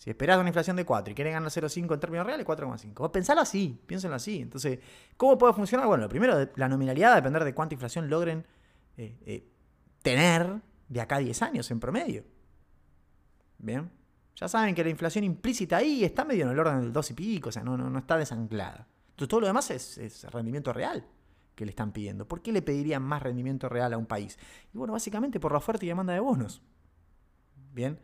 Si 0.01 0.09
esperás 0.09 0.39
una 0.39 0.49
inflación 0.49 0.75
de 0.77 0.83
4 0.83 1.11
y 1.11 1.15
querés 1.15 1.31
ganar 1.31 1.51
0,5 1.51 1.93
en 1.93 1.99
términos 1.99 2.25
reales, 2.25 2.43
4,5. 2.43 2.95
Vos 2.95 3.11
pensalo 3.11 3.39
así, 3.39 3.79
piénsenlo 3.85 4.15
así. 4.15 4.41
Entonces, 4.41 4.79
¿cómo 5.15 5.37
puede 5.37 5.53
funcionar? 5.53 5.85
Bueno, 5.85 6.01
lo 6.01 6.09
primero, 6.09 6.49
la 6.55 6.67
nominalidad 6.67 7.09
va 7.09 7.13
a 7.13 7.15
depender 7.17 7.43
de 7.43 7.53
cuánta 7.53 7.75
inflación 7.75 8.09
logren 8.09 8.43
eh, 8.97 9.15
eh, 9.27 9.47
tener 10.01 10.59
de 10.89 11.01
acá 11.01 11.17
a 11.17 11.19
10 11.19 11.43
años 11.43 11.69
en 11.69 11.79
promedio. 11.79 12.23
¿Bien? 13.59 13.91
Ya 14.37 14.47
saben 14.47 14.73
que 14.73 14.83
la 14.83 14.89
inflación 14.89 15.23
implícita 15.23 15.77
ahí 15.77 16.03
está 16.03 16.25
medio 16.25 16.45
en 16.45 16.49
el 16.49 16.57
orden 16.57 16.81
del 16.81 16.91
2 16.91 17.11
y 17.11 17.13
pico, 17.13 17.49
o 17.49 17.51
sea, 17.51 17.63
no, 17.63 17.77
no, 17.77 17.99
está 17.99 18.17
desanclada. 18.17 18.87
Entonces 19.11 19.29
todo 19.29 19.41
lo 19.41 19.47
demás 19.47 19.69
es, 19.69 20.25
rendimiento 20.31 20.73
real 20.73 21.05
que 21.53 21.63
le 21.63 21.69
están 21.69 21.91
pidiendo. 21.91 22.27
¿Por 22.27 22.41
qué 22.41 22.51
le 22.51 22.63
pedirían 22.63 23.03
más 23.03 23.21
rendimiento 23.21 23.69
real 23.69 23.93
a 23.93 23.99
un 23.99 24.07
país? 24.07 24.39
Y 24.73 24.79
bueno, 24.79 24.93
básicamente 24.93 25.39
por 25.39 25.51
la 25.51 25.59
oferta 25.59 25.85
y 25.85 25.89
demanda 25.89 26.13
de 26.13 26.21
bonos. 26.21 26.63
Bien. 27.71 27.99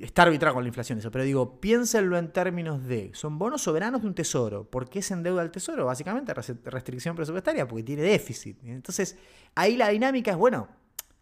Está 0.00 0.22
arbitrado 0.22 0.54
con 0.54 0.64
la 0.64 0.68
inflación 0.68 0.98
eso, 0.98 1.10
pero 1.10 1.24
digo, 1.24 1.60
piénsenlo 1.60 2.18
en 2.18 2.32
términos 2.32 2.84
de, 2.86 3.10
son 3.14 3.38
bonos 3.38 3.62
soberanos 3.62 4.02
de 4.02 4.08
un 4.08 4.14
tesoro. 4.14 4.68
¿Por 4.68 4.88
qué 4.88 5.02
se 5.02 5.14
endeuda 5.14 5.42
el 5.42 5.50
tesoro? 5.50 5.86
Básicamente 5.86 6.34
restricción 6.34 7.16
presupuestaria, 7.16 7.66
porque 7.66 7.82
tiene 7.82 8.02
déficit. 8.02 8.58
Entonces, 8.64 9.16
ahí 9.54 9.76
la 9.76 9.88
dinámica 9.88 10.32
es, 10.32 10.36
bueno, 10.36 10.68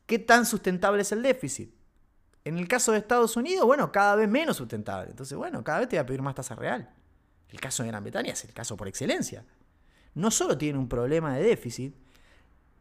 ¿qué 0.07 0.19
tan 0.19 0.47
sustentable 0.47 1.03
es 1.03 1.13
el 1.13 1.23
déficit? 1.23 1.73
En 2.45 2.59
el 2.59 2.69
caso 2.69 2.93
de 2.93 2.99
Estados 2.99 3.37
Unidos, 3.37 3.65
bueno, 3.65 3.91
cada 3.91 4.17
vez 4.17 4.29
menos 4.29 4.57
sustentable. 4.57 5.11
Entonces, 5.11 5.37
bueno, 5.37 5.65
cada 5.65 5.81
vez 5.81 5.89
te 5.89 5.97
va 5.97 6.03
a 6.03 6.07
pedir 6.07 6.21
más 6.21 6.35
tasa 6.35 6.55
real. 6.55 6.91
El 7.49 7.61
caso 7.61 7.83
de 7.83 7.89
Gran 7.89 8.03
Bretaña 8.03 8.33
es 8.33 8.45
el 8.45 8.53
caso 8.53 8.77
por 8.77 8.89
excelencia. 8.89 9.45
No 10.15 10.31
solo 10.31 10.59
tiene 10.59 10.79
un 10.79 10.89
problema 10.89 11.37
de 11.37 11.43
déficit, 11.43 11.95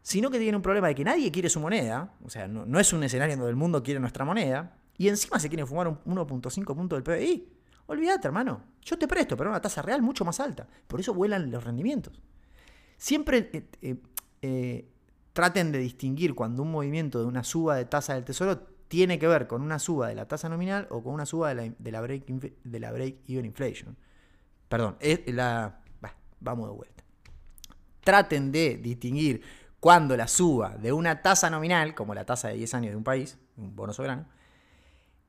sino 0.02 0.30
que 0.30 0.38
tiene 0.38 0.58
un 0.58 0.62
problema 0.62 0.90
de 0.90 0.96
que 0.96 1.04
nadie 1.04 1.32
quiere 1.32 1.50
su 1.50 1.60
moneda. 1.60 2.14
O 2.24 2.30
sea, 2.30 2.48
no, 2.48 2.80
es 2.80 2.92
un 2.92 3.04
escenario 3.04 3.38
donde 3.38 3.50
el 3.50 3.56
mundo 3.56 3.82
quiere 3.82 4.00
nuestra 4.00 4.26
moneda. 4.26 4.76
Y 4.98 5.08
encima 5.08 5.40
se 5.40 5.50
quiere 5.50 5.66
fumar 5.66 5.88
un 5.88 5.98
1.5 6.06 6.76
puntos 6.76 7.02
del 7.02 7.04
PBI. 7.04 7.50
Olvídate, 7.88 8.28
hermano. 8.28 8.64
Yo 8.82 8.98
te 8.98 9.08
presto, 9.08 9.36
pero 9.36 9.50
una 9.50 9.62
tasa 9.62 9.82
real 9.82 10.02
mucho 10.02 10.26
más 10.26 10.40
alta. 10.40 10.68
Por 10.88 11.00
eso 11.00 11.14
vuelan 11.14 11.50
los 11.52 11.64
rendimientos. 11.64 12.22
Siempre 12.98 13.50
eh, 13.52 13.70
eh, 13.82 14.02
eh, 14.42 14.90
traten 15.34 15.72
de 15.72 15.80
distinguir 15.80 16.36
cuando 16.36 16.64
un 16.64 16.72
movimiento 16.72 17.20
de 17.20 17.26
una 17.26 17.44
suba 17.44 17.76
de 17.76 17.86
tasa 17.86 18.14
del 18.14 18.24
tesoro 18.24 18.60
tiene 18.88 19.18
que 19.18 19.28
ver 19.28 19.48
con 19.48 19.62
una 19.62 19.80
suba 19.80 20.08
de 20.08 20.16
la 20.16 20.28
tasa 20.28 20.50
nominal 20.50 20.88
o 20.90 21.02
con 21.04 21.14
una 21.14 21.26
suba 21.26 21.50
de 21.50 21.56
la, 21.56 21.76
de 21.78 21.92
la, 21.92 22.02
break, 22.02 22.26
de 22.26 22.80
la 22.80 22.92
break 22.92 23.18
even 23.28 23.46
inflation. 23.46 23.98
Perdón, 24.70 24.98
vamos 26.40 26.70
de 26.70 26.76
vuelta. 26.76 27.04
Traten 28.02 28.52
de 28.52 28.78
distinguir 28.78 29.42
cuando 29.80 30.16
la 30.16 30.28
suba 30.28 30.78
de 30.78 30.94
una 30.94 31.22
tasa 31.22 31.50
nominal, 31.50 31.96
como 31.96 32.14
la 32.14 32.26
tasa 32.26 32.50
de 32.50 32.56
10 32.56 32.74
años 32.76 32.92
de 32.92 32.98
un 32.98 33.04
país, 33.04 33.38
un 33.58 33.76
bono 33.76 33.94
soberano, 33.94 34.26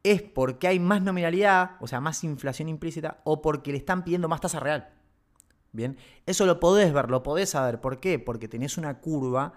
es 0.05 0.23
porque 0.23 0.69
hay 0.69 0.79
más 0.79 1.03
nominalidad, 1.03 1.73
o 1.81 1.89
sea, 1.89 2.01
más 2.01 2.23
inflación 2.23 2.69
implícita, 2.69 3.21
o 3.25 3.43
porque 3.43 3.73
le 3.73 3.79
están 3.79 4.05
pidiendo 4.05 4.29
más 4.29 4.41
tasa 4.41 4.61
real. 4.61 4.91
Bien, 5.73 5.97
eso 6.27 6.47
lo 6.47 6.61
podés 6.61 6.93
ver, 6.93 7.11
lo 7.11 7.25
podés 7.25 7.51
saber. 7.51 7.81
¿Por 7.81 7.99
qué? 7.99 8.21
Porque 8.21 8.47
tenés 8.47 8.79
una 8.79 9.01
curva 9.01 9.55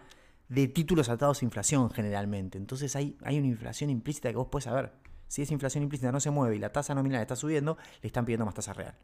de 0.49 0.67
títulos 0.67 1.09
atados 1.09 1.41
a 1.41 1.45
inflación 1.45 1.91
generalmente. 1.91 2.57
Entonces 2.57 2.95
hay, 2.95 3.17
hay 3.23 3.37
una 3.37 3.47
inflación 3.47 3.91
implícita 3.91 4.31
que 4.31 4.37
vos 4.37 4.47
puedes 4.49 4.63
saber. 4.63 4.93
Si 5.27 5.41
esa 5.41 5.53
inflación 5.53 5.83
implícita 5.83 6.11
no 6.11 6.19
se 6.19 6.31
mueve 6.31 6.55
y 6.55 6.59
la 6.59 6.71
tasa 6.71 6.95
nominal 6.95 7.21
está 7.21 7.35
subiendo, 7.35 7.77
le 8.01 8.07
están 8.07 8.25
pidiendo 8.25 8.45
más 8.45 8.55
tasa 8.55 8.73
real. 8.73 8.95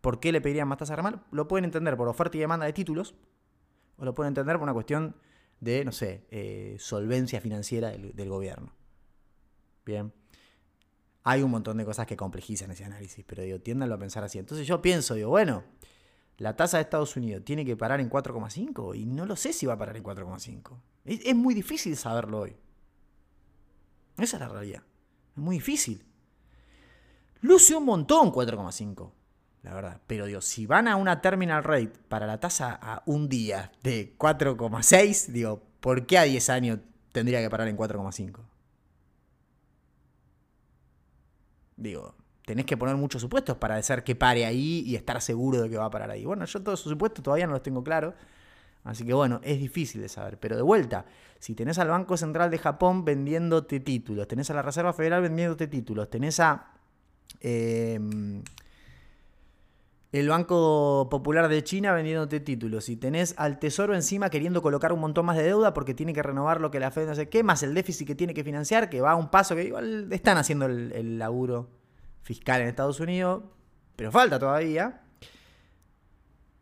¿Por 0.00 0.18
qué 0.18 0.32
le 0.32 0.40
pedirían 0.40 0.66
más 0.66 0.78
tasa 0.78 0.96
real? 0.96 1.22
Lo 1.30 1.46
pueden 1.46 1.64
entender 1.64 1.96
por 1.96 2.08
oferta 2.08 2.36
y 2.36 2.40
demanda 2.40 2.66
de 2.66 2.72
títulos, 2.72 3.14
o 3.98 4.04
lo 4.04 4.14
pueden 4.14 4.28
entender 4.30 4.56
por 4.56 4.64
una 4.64 4.72
cuestión 4.72 5.14
de, 5.60 5.84
no 5.84 5.92
sé, 5.92 6.26
eh, 6.30 6.76
solvencia 6.80 7.40
financiera 7.40 7.90
del, 7.90 8.28
gobierno. 8.28 8.72
Bien. 9.84 10.12
Hay 11.24 11.42
un 11.42 11.50
montón 11.50 11.76
de 11.76 11.84
cosas 11.84 12.06
que 12.06 12.16
complejizan 12.16 12.70
ese 12.70 12.84
análisis, 12.84 13.24
pero 13.26 13.42
digo, 13.42 13.60
tiéndanlo 13.60 13.94
a 13.94 13.98
pensar 13.98 14.24
así. 14.24 14.38
Entonces 14.38 14.66
yo 14.66 14.82
pienso, 14.82 15.14
digo, 15.14 15.30
bueno, 15.30 15.62
la 16.38 16.56
tasa 16.56 16.78
de 16.78 16.82
Estados 16.82 17.16
Unidos 17.16 17.44
tiene 17.44 17.64
que 17.64 17.76
parar 17.76 18.00
en 18.00 18.10
4,5 18.10 18.96
y 18.96 19.06
no 19.06 19.26
lo 19.26 19.36
sé 19.36 19.52
si 19.52 19.66
va 19.66 19.74
a 19.74 19.78
parar 19.78 19.96
en 19.96 20.02
4,5. 20.02 20.76
Es, 21.04 21.34
muy 21.34 21.54
difícil 21.54 21.96
saberlo 21.96 22.40
hoy. 22.40 22.56
Esa 24.18 24.36
es 24.36 24.40
la 24.40 24.48
realidad. 24.48 24.82
Es 25.36 25.38
muy 25.42 25.56
difícil. 25.56 26.04
Luce 27.40 27.74
un 27.76 27.84
montón 27.84 28.32
4,5, 28.32 29.12
la 29.62 29.74
verdad. 29.74 30.00
Pero 30.06 30.26
digo, 30.26 30.40
si 30.40 30.66
van 30.66 30.88
a 30.88 30.96
una 30.96 31.20
terminal 31.20 31.62
rate 31.62 31.92
para 32.08 32.26
la 32.26 32.40
tasa 32.40 32.78
a 32.80 33.02
un 33.06 33.28
día 33.28 33.70
de 33.82 34.16
4,6, 34.18 35.26
digo, 35.28 35.62
¿por 35.80 36.06
qué 36.06 36.18
a 36.18 36.22
10 36.22 36.50
años 36.50 36.78
tendría 37.12 37.40
que 37.40 37.50
parar 37.50 37.68
en 37.68 37.76
4,5? 37.76 38.40
Digo, 41.82 42.14
tenés 42.46 42.64
que 42.64 42.76
poner 42.76 42.96
muchos 42.96 43.20
supuestos 43.20 43.56
para 43.56 43.76
hacer 43.76 44.04
que 44.04 44.14
pare 44.14 44.46
ahí 44.46 44.84
y 44.86 44.94
estar 44.96 45.20
seguro 45.20 45.62
de 45.62 45.70
que 45.70 45.76
va 45.76 45.86
a 45.86 45.90
parar 45.90 46.10
ahí. 46.10 46.24
Bueno, 46.24 46.44
yo 46.44 46.62
todos 46.62 46.80
esos 46.80 46.90
supuestos 46.90 47.22
todavía 47.22 47.46
no 47.46 47.52
los 47.52 47.62
tengo 47.62 47.82
claros. 47.82 48.14
Así 48.84 49.04
que 49.04 49.12
bueno, 49.12 49.40
es 49.42 49.58
difícil 49.58 50.00
de 50.00 50.08
saber. 50.08 50.38
Pero 50.38 50.56
de 50.56 50.62
vuelta, 50.62 51.04
si 51.38 51.54
tenés 51.54 51.78
al 51.78 51.88
Banco 51.88 52.16
Central 52.16 52.50
de 52.50 52.58
Japón 52.58 53.04
vendiéndote 53.04 53.80
títulos, 53.80 54.26
tenés 54.26 54.50
a 54.50 54.54
la 54.54 54.62
Reserva 54.62 54.92
Federal 54.92 55.22
vendiéndote 55.22 55.66
títulos, 55.66 56.10
tenés 56.10 56.40
a 56.40 56.72
em, 57.40 58.42
el 60.12 60.28
Banco 60.28 61.08
Popular 61.10 61.48
de 61.48 61.64
China 61.64 61.92
vendiéndote 61.92 62.40
títulos, 62.40 62.88
y 62.88 62.96
tenés 62.96 63.34
al 63.38 63.58
Tesoro 63.58 63.94
encima 63.94 64.30
queriendo 64.30 64.62
colocar 64.62 64.92
un 64.92 65.00
montón 65.00 65.26
más 65.26 65.36
de 65.36 65.44
deuda 65.44 65.72
porque 65.72 65.94
tiene 65.94 66.12
que 66.12 66.22
renovar 66.22 66.60
lo 66.60 66.70
que 66.70 66.80
la 66.80 66.90
Fed 66.90 67.08
no 67.08 67.14
sé 67.14 67.28
qué, 67.28 67.42
más 67.42 67.62
el 67.62 67.74
déficit 67.74 68.06
que 68.06 68.14
tiene 68.14 68.34
que 68.34 68.44
financiar, 68.44 68.90
que 68.90 69.00
va 69.00 69.12
a 69.12 69.16
un 69.16 69.30
paso 69.30 69.56
que 69.56 69.64
igual 69.64 70.12
están 70.12 70.36
haciendo 70.36 70.66
el, 70.66 70.92
el 70.92 71.18
laburo 71.18 71.70
fiscal 72.22 72.60
en 72.60 72.68
Estados 72.68 73.00
Unidos, 73.00 73.42
pero 73.96 74.12
falta 74.12 74.38
todavía. 74.38 75.00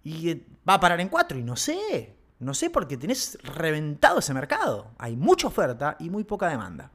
Y 0.02 0.34
va 0.68 0.74
a 0.74 0.80
parar 0.80 1.00
en 1.00 1.08
cuatro 1.08 1.38
y 1.38 1.42
no 1.42 1.56
sé, 1.56 2.16
no 2.38 2.54
sé 2.54 2.70
porque 2.70 2.96
tenés 2.96 3.38
reventado 3.42 4.18
ese 4.18 4.32
mercado. 4.32 4.92
Hay 4.98 5.16
mucha 5.16 5.46
oferta 5.46 5.96
y 6.00 6.08
muy 6.08 6.24
poca 6.24 6.48
demanda. 6.48 6.90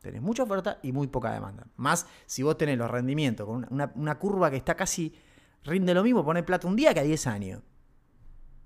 Tenés 0.00 0.22
mucha 0.22 0.44
oferta 0.44 0.78
y 0.82 0.92
muy 0.92 1.08
poca 1.08 1.32
demanda. 1.32 1.66
Más 1.76 2.06
si 2.26 2.42
vos 2.42 2.56
tenés 2.56 2.78
los 2.78 2.90
rendimientos 2.90 3.46
con 3.46 3.66
una, 3.70 4.18
curva 4.18 4.50
que 4.50 4.56
está 4.56 4.76
casi, 4.76 5.14
rinde 5.64 5.94
lo 5.94 6.02
mismo 6.02 6.24
poner 6.24 6.44
plata 6.44 6.68
un 6.68 6.76
día 6.76 6.94
que 6.94 7.00
a 7.00 7.04
10 7.04 7.26
años. 7.26 7.62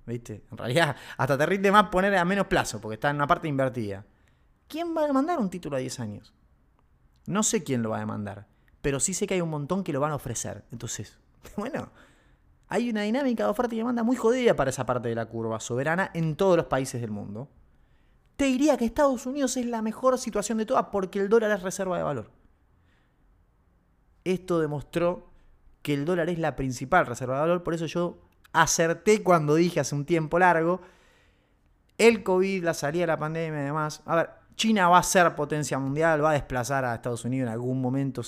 ¿Viste? 0.07 0.45
En 0.51 0.59
realidad, 0.59 0.97
hasta 1.17 1.37
te 1.39 1.47
rinde 1.47 1.71
más 1.71 1.89
poner 1.89 2.17
a 2.17 2.25
menos 2.25 2.47
plazo, 2.47 2.81
porque 2.81 2.95
está 2.95 3.11
en 3.11 3.17
una 3.17 3.27
parte 3.27 3.49
invertida. 3.49 4.05
¿Quién 4.67 4.97
va 4.97 5.03
a 5.03 5.07
demandar 5.07 5.39
un 5.39 5.51
título 5.51 5.77
a 5.77 5.81
10 5.81 6.01
años? 6.01 6.35
No 7.27 7.43
sé 7.43 7.63
quién 7.63 7.83
lo 7.83 7.91
va 7.91 7.97
a 7.97 8.01
demandar 8.01 8.47
pero 8.81 9.01
sí 9.01 9.15
sé 9.15 9.27
que 9.27 9.35
hay 9.35 9.41
un 9.41 9.51
montón 9.51 9.85
que 9.85 9.93
lo 9.93 10.01
van 10.01 10.13
a 10.13 10.17
ofrecer. 10.17 10.65
Entonces, 10.71 11.19
bueno, 11.57 11.91
hay 12.69 12.91
una 12.91 13.03
dinámica 13.03 13.45
de 13.45 13.51
oferta 13.51 13.75
y 13.75 13.79
demanda 13.79 14.03
muy 14.03 14.17
jodida 14.17 14.55
para 14.57 14.71
esa 14.71 14.87
parte 14.87 15.09
de 15.09 15.15
la 15.15 15.27
curva 15.27 15.61
soberana 15.61 16.11
en 16.15 16.37
todos 16.37 16.57
los 16.57 16.67
países 16.67 17.01
del 17.01 17.11
mundo. 17.11 17.49
Te 18.37 18.45
diría 18.45 18.77
que 18.77 18.85
Estados 18.85 19.27
Unidos 19.27 19.57
es 19.57 19.67
la 19.67 19.83
mejor 19.83 20.17
situación 20.19 20.59
de 20.59 20.67
todas 20.67 20.87
porque 20.93 21.19
el 21.19 21.29
dólar 21.29 21.51
es 21.51 21.63
reserva 21.63 21.97
de 21.97 22.05
valor. 22.05 22.31
Esto 24.23 24.61
demostró 24.61 25.31
que 25.89 25.95
el 25.95 26.05
dólar 26.05 26.29
es 26.29 26.39
la 26.39 26.55
principal 26.55 27.07
reserva 27.07 27.37
de 27.37 27.41
valor, 27.41 27.63
por 27.63 27.73
eso 27.73 27.87
yo 27.87 28.19
acerté 28.53 29.23
cuando 29.23 29.55
dije 29.55 29.81
hace 29.81 29.95
un 29.95 30.05
tiempo 30.05 30.39
largo, 30.39 30.83
el 31.97 32.23
COVID, 32.23 32.63
la 32.63 32.75
salida 32.75 33.05
de 33.05 33.07
la 33.07 33.17
pandemia 33.17 33.63
y 33.63 33.65
demás. 33.65 34.03
A 34.05 34.17
ver, 34.17 34.31
China 34.55 34.91
va 34.91 34.99
a 34.99 35.03
ser 35.03 35.35
potencia 35.35 35.79
mundial, 35.79 36.23
va 36.23 36.33
a 36.33 36.35
desplazar 36.35 36.85
a 36.85 36.95
Estados 36.95 37.25
Unidos 37.25 37.47
en 37.47 37.55
algún 37.55 37.81
momento, 37.81 38.21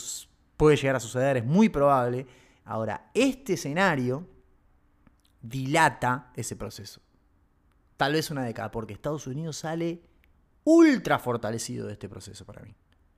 puede 0.56 0.76
llegar 0.76 0.96
a 0.96 1.00
suceder, 1.00 1.36
es 1.36 1.44
muy 1.44 1.68
probable. 1.68 2.26
Ahora, 2.64 3.10
este 3.12 3.52
escenario 3.52 4.26
dilata 5.42 6.32
ese 6.34 6.56
proceso. 6.56 7.02
Tal 7.98 8.14
vez 8.14 8.30
una 8.30 8.42
década, 8.42 8.70
porque 8.70 8.94
Estados 8.94 9.26
Unidos 9.26 9.58
sale 9.58 10.02
ultra 10.64 11.18
fortalecido 11.18 11.88
de 11.88 11.92
este 11.92 12.08
proceso 12.08 12.46
para 12.46 12.62
mí. 12.62 12.74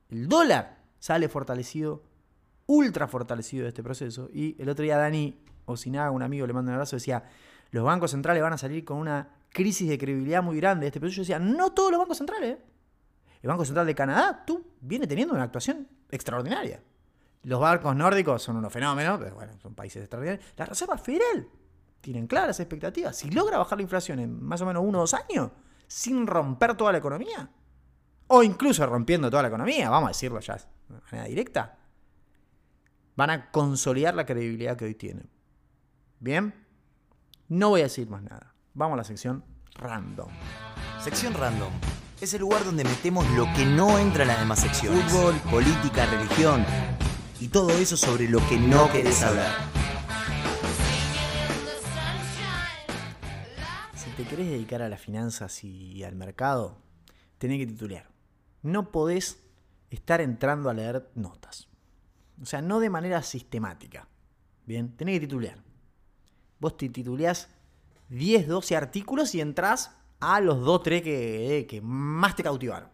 El 0.08 0.26
dólar 0.26 0.82
sale 0.98 1.28
fortalecido, 1.28 2.02
ultra 2.66 3.08
fortalecido 3.08 3.62
de 3.64 3.68
este 3.68 3.82
proceso. 3.82 4.28
Y 4.32 4.60
el 4.60 4.68
otro 4.68 4.82
día 4.82 4.96
Dani 4.96 5.38
Osinaga, 5.66 6.10
un 6.10 6.22
amigo, 6.22 6.46
le 6.46 6.52
mando 6.52 6.70
un 6.70 6.74
abrazo, 6.74 6.96
decía, 6.96 7.24
los 7.70 7.84
bancos 7.84 8.10
centrales 8.10 8.42
van 8.42 8.52
a 8.52 8.58
salir 8.58 8.84
con 8.84 8.98
una 8.98 9.28
crisis 9.50 9.88
de 9.88 9.98
credibilidad 9.98 10.42
muy 10.42 10.56
grande 10.56 10.84
de 10.84 10.88
este 10.88 11.00
proceso. 11.00 11.18
Yo 11.18 11.22
decía, 11.22 11.38
no 11.38 11.72
todos 11.72 11.90
los 11.90 11.98
bancos 11.98 12.18
centrales. 12.18 12.56
¿eh? 12.56 12.58
El 13.42 13.48
Banco 13.48 13.64
Central 13.64 13.86
de 13.86 13.94
Canadá, 13.94 14.44
tú, 14.46 14.64
viene 14.80 15.06
teniendo 15.06 15.34
una 15.34 15.42
actuación 15.42 15.88
extraordinaria. 16.10 16.80
Los 17.42 17.60
barcos 17.60 17.96
nórdicos 17.96 18.40
son 18.40 18.56
unos 18.56 18.72
fenómenos, 18.72 19.18
pero 19.18 19.34
bueno, 19.34 19.52
son 19.60 19.74
países 19.74 20.00
extraordinarios. 20.00 20.46
La 20.56 20.64
Reserva 20.64 20.96
Federal 20.96 21.48
tienen 22.00 22.28
claras 22.28 22.60
expectativas. 22.60 23.16
Si 23.16 23.30
logra 23.30 23.58
bajar 23.58 23.78
la 23.78 23.82
inflación 23.82 24.20
en 24.20 24.40
más 24.40 24.60
o 24.60 24.66
menos 24.66 24.84
uno 24.86 24.98
o 24.98 25.00
dos 25.00 25.14
años, 25.14 25.50
sin 25.88 26.26
romper 26.26 26.76
toda 26.76 26.92
la 26.92 26.98
economía, 26.98 27.50
o 28.28 28.42
incluso 28.44 28.86
rompiendo 28.86 29.28
toda 29.28 29.42
la 29.42 29.48
economía, 29.48 29.90
vamos 29.90 30.08
a 30.08 30.10
decirlo 30.10 30.38
ya 30.38 30.56
de 30.56 31.00
manera 31.10 31.24
directa, 31.24 31.78
van 33.16 33.30
a 33.30 33.50
consolidar 33.50 34.14
la 34.14 34.26
credibilidad 34.26 34.76
que 34.76 34.86
hoy 34.86 34.94
tienen. 34.94 35.28
¿Bien? 36.20 36.54
No 37.48 37.70
voy 37.70 37.80
a 37.80 37.84
decir 37.84 38.08
más 38.08 38.22
nada. 38.22 38.54
Vamos 38.74 38.94
a 38.94 38.98
la 38.98 39.04
sección 39.04 39.44
random. 39.74 40.30
Sección 41.00 41.34
random. 41.34 41.72
Es 42.20 42.32
el 42.34 42.40
lugar 42.40 42.64
donde 42.64 42.84
metemos 42.84 43.28
lo 43.30 43.44
que 43.54 43.66
no 43.66 43.98
entra 43.98 44.22
en 44.22 44.28
las 44.28 44.38
demás 44.38 44.60
secciones. 44.60 45.04
Fútbol, 45.10 45.34
política, 45.50 46.06
religión. 46.06 46.64
Y 47.40 47.48
todo 47.48 47.70
eso 47.70 47.96
sobre 47.96 48.28
lo 48.28 48.38
que 48.48 48.56
no 48.56 48.90
querés 48.92 49.22
hablar. 49.22 49.52
Si 53.96 54.10
te 54.10 54.24
querés 54.24 54.48
dedicar 54.48 54.82
a 54.82 54.88
las 54.88 55.00
finanzas 55.00 55.64
y 55.64 56.04
al 56.04 56.14
mercado, 56.14 56.78
tenés 57.38 57.58
que 57.58 57.66
titular. 57.66 58.08
No 58.62 58.92
podés 58.92 59.42
estar 59.90 60.20
entrando 60.20 60.70
a 60.70 60.74
leer 60.74 61.10
notas. 61.16 61.71
O 62.42 62.46
sea, 62.46 62.60
no 62.60 62.80
de 62.80 62.90
manera 62.90 63.22
sistemática. 63.22 64.08
Bien, 64.66 64.96
tenés 64.96 65.20
que 65.20 65.26
titular. 65.26 65.58
Vos 66.58 66.76
te 66.76 66.88
tituleás 66.88 67.48
10, 68.08 68.48
12 68.48 68.76
artículos 68.76 69.34
y 69.34 69.40
entrás 69.40 69.96
a 70.20 70.40
los 70.40 70.60
2, 70.60 70.82
3 70.82 71.02
que, 71.02 71.66
que 71.68 71.80
más 71.80 72.36
te 72.36 72.42
cautivaron. 72.42 72.90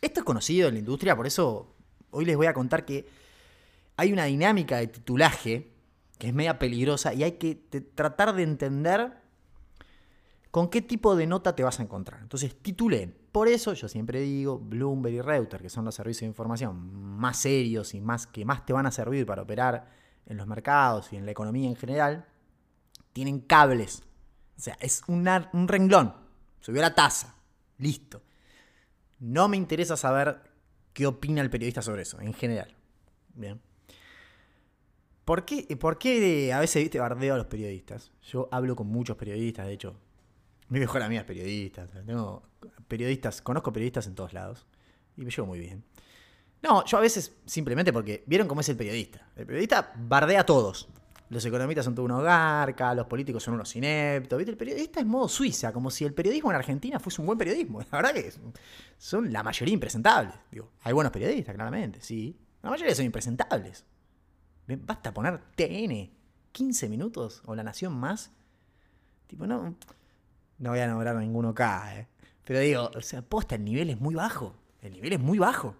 Esto 0.00 0.20
es 0.20 0.24
conocido 0.24 0.68
en 0.68 0.74
la 0.74 0.80
industria, 0.80 1.16
por 1.16 1.26
eso 1.26 1.74
hoy 2.10 2.24
les 2.24 2.36
voy 2.36 2.46
a 2.46 2.54
contar 2.54 2.84
que 2.84 3.06
hay 3.96 4.12
una 4.12 4.24
dinámica 4.24 4.76
de 4.78 4.86
titulaje 4.86 5.72
que 6.18 6.28
es 6.28 6.34
media 6.34 6.58
peligrosa 6.58 7.14
y 7.14 7.22
hay 7.24 7.32
que 7.32 7.54
tratar 7.94 8.34
de 8.34 8.42
entender 8.42 9.12
con 10.50 10.68
qué 10.68 10.82
tipo 10.82 11.14
de 11.14 11.26
nota 11.26 11.54
te 11.54 11.62
vas 11.62 11.78
a 11.80 11.82
encontrar. 11.82 12.20
Entonces, 12.22 12.56
titulen. 12.60 13.16
Por 13.32 13.48
eso 13.48 13.74
yo 13.74 13.88
siempre 13.88 14.20
digo, 14.20 14.58
Bloomberg 14.58 15.14
y 15.14 15.20
Reuters, 15.20 15.62
que 15.62 15.70
son 15.70 15.84
los 15.84 15.94
servicios 15.94 16.22
de 16.22 16.26
información 16.28 16.76
más 17.18 17.38
serios 17.38 17.94
y 17.94 18.00
más 18.00 18.26
que 18.26 18.44
más 18.44 18.64
te 18.64 18.72
van 18.72 18.86
a 18.86 18.90
servir 18.90 19.26
para 19.26 19.42
operar 19.42 19.90
en 20.26 20.36
los 20.36 20.46
mercados 20.46 21.12
y 21.12 21.16
en 21.16 21.24
la 21.24 21.32
economía 21.32 21.68
en 21.68 21.76
general, 21.76 22.26
tienen 23.12 23.40
cables. 23.40 24.02
O 24.56 24.60
sea, 24.60 24.76
es 24.80 25.02
un 25.06 25.24
renglón. 25.68 26.14
Subió 26.60 26.82
la 26.82 26.94
tasa. 26.94 27.36
Listo. 27.78 28.22
No 29.20 29.48
me 29.48 29.56
interesa 29.56 29.96
saber 29.96 30.40
qué 30.92 31.06
opina 31.06 31.40
el 31.40 31.50
periodista 31.50 31.82
sobre 31.82 32.02
eso, 32.02 32.20
en 32.20 32.32
general. 32.32 32.74
Bien. 33.34 33.60
¿Por 35.24 35.44
qué, 35.44 35.76
¿Por 35.76 35.98
qué 35.98 36.52
a 36.52 36.60
veces 36.60 36.90
bardeo 36.98 37.34
a 37.34 37.38
los 37.38 37.46
periodistas? 37.46 38.10
Yo 38.22 38.48
hablo 38.50 38.74
con 38.74 38.86
muchos 38.86 39.16
periodistas, 39.16 39.66
de 39.66 39.74
hecho, 39.74 39.96
mi 40.68 40.80
mejor 40.80 41.02
amiga 41.02 41.20
es 41.20 41.26
periodista. 41.26 41.86
Tengo 41.86 42.42
periodistas, 42.86 43.42
conozco 43.42 43.72
periodistas 43.72 44.06
en 44.06 44.14
todos 44.14 44.32
lados 44.32 44.66
y 45.16 45.24
me 45.24 45.30
llevo 45.30 45.46
muy 45.46 45.58
bien. 45.58 45.84
No, 46.62 46.84
yo 46.84 46.98
a 46.98 47.00
veces 47.00 47.36
simplemente 47.46 47.92
porque 47.92 48.24
vieron 48.26 48.48
cómo 48.48 48.60
es 48.60 48.68
el 48.68 48.76
periodista. 48.76 49.28
El 49.36 49.46
periodista 49.46 49.92
bardea 49.96 50.40
a 50.40 50.46
todos 50.46 50.88
los 51.30 51.44
economistas 51.44 51.84
son 51.84 51.94
todos 51.94 52.06
unos 52.06 52.22
garcas, 52.22 52.96
los 52.96 53.06
políticos 53.06 53.42
son 53.42 53.54
unos 53.54 53.74
ineptos. 53.76 54.38
¿viste? 54.38 54.50
El 54.50 54.56
periodista 54.56 55.00
es 55.00 55.06
modo 55.06 55.28
Suiza, 55.28 55.72
como 55.72 55.90
si 55.90 56.04
el 56.04 56.14
periodismo 56.14 56.50
en 56.50 56.56
Argentina 56.56 56.98
fuese 56.98 57.20
un 57.20 57.26
buen 57.26 57.38
periodismo. 57.38 57.80
La 57.92 57.98
verdad 57.98 58.14
que 58.14 58.32
son 58.96 59.32
la 59.32 59.42
mayoría 59.42 59.74
impresentables. 59.74 60.34
Digo, 60.50 60.72
hay 60.82 60.92
buenos 60.92 61.12
periodistas, 61.12 61.54
claramente, 61.54 62.00
sí. 62.00 62.36
La 62.62 62.70
mayoría 62.70 62.94
son 62.94 63.04
impresentables. 63.04 63.84
Basta 64.66 65.14
poner 65.14 65.40
TN 65.54 66.10
15 66.52 66.88
minutos 66.88 67.42
o 67.46 67.54
La 67.54 67.62
Nación 67.62 67.94
más. 67.94 68.30
Tipo, 69.26 69.46
no, 69.46 69.76
no 70.58 70.70
voy 70.70 70.80
a 70.80 70.86
nombrar 70.86 71.16
a 71.16 71.20
ninguno 71.20 71.50
acá, 71.50 71.98
¿eh? 71.98 72.08
Pero 72.44 72.60
digo, 72.60 72.90
o 72.94 73.00
sea, 73.02 73.22
posta, 73.22 73.56
el 73.56 73.64
nivel 73.64 73.90
es 73.90 74.00
muy 74.00 74.14
bajo. 74.14 74.54
El 74.80 74.92
nivel 74.92 75.12
es 75.12 75.20
muy 75.20 75.38
bajo. 75.38 75.74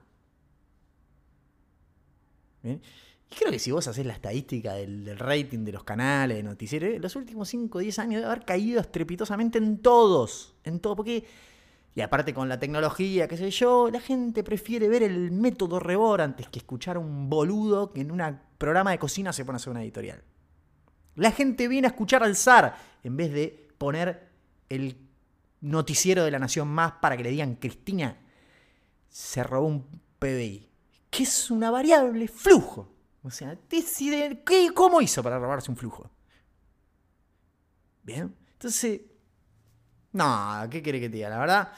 ¿Bien? 2.62 2.82
Y 3.30 3.34
creo 3.34 3.50
que 3.50 3.58
si 3.58 3.70
vos 3.70 3.86
haces 3.88 4.06
la 4.06 4.14
estadística 4.14 4.74
del, 4.74 5.18
rating 5.18 5.64
de 5.64 5.72
los 5.72 5.84
canales, 5.84 6.36
de 6.36 6.42
noticieros, 6.42 7.00
los 7.00 7.16
últimos 7.16 7.48
5 7.48 7.78
o 7.78 7.80
10 7.80 7.98
años 7.98 8.20
debe 8.20 8.32
haber 8.32 8.44
caído 8.44 8.80
estrepitosamente 8.80 9.58
en 9.58 9.78
todos. 9.78 10.54
En 10.64 10.80
todo, 10.80 10.96
porque. 10.96 11.24
Y 11.94 12.00
aparte 12.00 12.32
con 12.32 12.48
la 12.48 12.60
tecnología, 12.60 13.26
qué 13.26 13.36
sé 13.36 13.50
yo, 13.50 13.90
la 13.90 14.00
gente 14.00 14.44
prefiere 14.44 14.88
ver 14.88 15.02
el 15.02 15.32
método 15.32 15.80
Rebor 15.80 16.20
antes 16.20 16.48
que 16.48 16.60
escuchar 16.60 16.96
a 16.96 17.00
un 17.00 17.28
boludo 17.28 17.92
que 17.92 18.02
en 18.02 18.12
un 18.12 18.38
programa 18.56 18.92
de 18.92 18.98
cocina 18.98 19.32
se 19.32 19.44
pone 19.44 19.56
a 19.56 19.58
hacer 19.58 19.70
una 19.70 19.82
editorial. 19.82 20.22
La 21.16 21.32
gente 21.32 21.66
viene 21.66 21.88
a 21.88 21.90
escuchar 21.90 22.22
al 22.22 22.36
zar 22.36 22.76
en 23.02 23.16
vez 23.16 23.32
de 23.32 23.68
poner 23.78 24.27
el 24.68 24.96
noticiero 25.60 26.24
de 26.24 26.30
la 26.30 26.38
Nación 26.38 26.68
Más 26.68 26.92
para 27.00 27.16
que 27.16 27.22
le 27.22 27.30
digan, 27.30 27.56
Cristina, 27.56 28.16
se 29.08 29.42
robó 29.42 29.66
un 29.66 30.00
PBI, 30.18 30.68
que 31.10 31.22
es 31.22 31.50
una 31.50 31.70
variable 31.70 32.28
flujo. 32.28 32.92
O 33.22 33.30
sea, 33.30 33.56
decide 33.68 34.42
¿qué, 34.44 34.70
cómo 34.74 35.00
hizo 35.00 35.22
para 35.22 35.38
robarse 35.38 35.70
un 35.70 35.76
flujo. 35.76 36.10
Bien, 38.02 38.34
entonces, 38.52 39.00
no, 40.12 40.66
¿qué 40.70 40.82
quiere 40.82 41.00
que 41.00 41.10
te 41.10 41.16
diga? 41.16 41.28
La 41.28 41.38
verdad, 41.38 41.72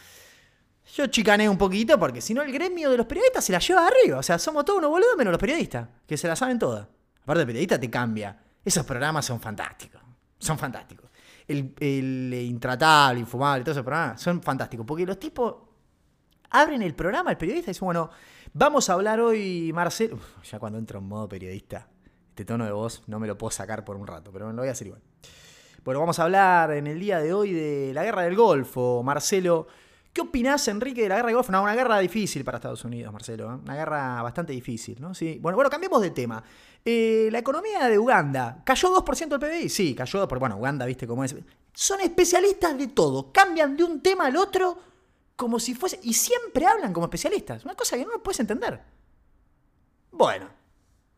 yo 0.95 1.07
chicaneo 1.07 1.51
un 1.51 1.59
poquito 1.59 1.99
porque 1.99 2.20
si 2.20 2.34
no 2.34 2.43
el 2.43 2.53
gremio 2.53 2.91
de 2.91 2.97
los 2.97 3.07
periodistas 3.07 3.45
se 3.45 3.53
la 3.53 3.59
lleva 3.59 3.86
arriba. 3.86 4.18
O 4.18 4.22
sea, 4.22 4.38
somos 4.38 4.64
todos 4.64 4.78
unos 4.78 4.91
boludos 4.91 5.16
menos 5.16 5.32
los 5.32 5.41
periodistas, 5.41 5.88
que 6.07 6.16
se 6.16 6.28
la 6.28 6.36
saben 6.36 6.59
todas. 6.59 6.86
Aparte, 7.22 7.41
el 7.41 7.47
periodista 7.47 7.78
te 7.78 7.91
cambia. 7.91 8.38
Esos 8.64 8.84
programas 8.84 9.24
son 9.24 9.41
fantásticos. 9.41 10.01
Son 10.38 10.59
fantásticos. 10.59 11.09
El, 11.51 11.74
el 11.80 12.34
intratable, 12.34 13.20
infumable, 13.20 13.64
todos 13.64 13.76
esos 13.76 13.84
programas 13.84 14.20
son 14.20 14.42
fantásticos. 14.42 14.86
Porque 14.86 15.05
los 15.05 15.18
tipos 15.18 15.57
abren 16.51 16.82
el 16.82 16.94
programa, 16.94 17.30
el 17.30 17.36
periodista, 17.36 17.70
y 17.70 17.74
bueno, 17.80 18.11
Vamos 18.53 18.90
a 18.90 18.94
hablar 18.94 19.20
hoy, 19.20 19.70
Marcelo. 19.72 20.18
ya 20.42 20.59
cuando 20.59 20.76
entro 20.76 20.98
en 20.98 21.05
modo 21.05 21.28
periodista, 21.28 21.86
este 22.30 22.44
tono 22.44 22.64
de 22.64 22.72
voz 22.72 23.05
no 23.07 23.20
me 23.20 23.28
lo 23.28 23.38
puedo 23.38 23.53
sacar 23.53 23.84
por 23.84 23.94
un 23.94 24.09
rato, 24.09 24.32
pero 24.32 24.51
lo 24.51 24.59
voy 24.59 24.68
a 24.68 24.72
hacer 24.72 24.88
igual. 24.88 25.03
Bueno, 25.84 26.01
vamos 26.01 26.18
a 26.18 26.24
hablar 26.24 26.72
en 26.72 26.88
el 26.88 26.98
día 26.98 27.20
de 27.20 27.32
hoy 27.32 27.53
de 27.53 27.92
la 27.94 28.03
guerra 28.03 28.22
del 28.22 28.34
Golfo. 28.34 29.05
Marcelo, 29.05 29.68
¿qué 30.12 30.22
opinás, 30.22 30.66
Enrique, 30.66 31.03
de 31.03 31.09
la 31.09 31.14
guerra 31.14 31.28
del 31.28 31.36
Golfo? 31.36 31.53
No, 31.53 31.62
una 31.62 31.76
guerra 31.76 32.01
difícil 32.01 32.44
para 32.44 32.57
Estados 32.57 32.84
Unidos, 32.84 33.12
Marcelo. 33.12 33.53
¿eh? 33.53 33.59
Una 33.62 33.76
guerra 33.76 34.20
bastante 34.20 34.53
difícil, 34.53 35.01
¿no? 35.01 35.14
Sí. 35.14 35.38
Bueno, 35.40 35.55
bueno, 35.55 35.70
cambiemos 35.70 36.03
de 36.03 36.11
tema. 36.11 36.42
Eh, 36.84 37.28
la 37.30 37.38
economía 37.38 37.88
de 37.88 37.98
Uganda, 37.98 38.62
¿cayó 38.64 38.88
2% 38.94 39.28
del 39.28 39.40
PBI? 39.40 39.68
Sí, 39.68 39.94
cayó, 39.94 40.26
porque 40.26 40.40
bueno, 40.40 40.56
Uganda, 40.56 40.86
viste 40.86 41.06
cómo 41.06 41.24
es. 41.24 41.34
Son 41.74 42.00
especialistas 42.00 42.76
de 42.78 42.88
todo. 42.88 43.32
Cambian 43.32 43.76
de 43.76 43.84
un 43.84 44.00
tema 44.00 44.26
al 44.26 44.36
otro 44.36 44.78
como 45.36 45.60
si 45.60 45.74
fuese. 45.74 46.00
Y 46.02 46.14
siempre 46.14 46.66
hablan 46.66 46.92
como 46.92 47.06
especialistas. 47.06 47.64
Una 47.64 47.74
cosa 47.74 47.96
que 47.96 48.04
no 48.04 48.12
lo 48.12 48.22
puedes 48.22 48.40
entender. 48.40 48.80
Bueno, 50.10 50.48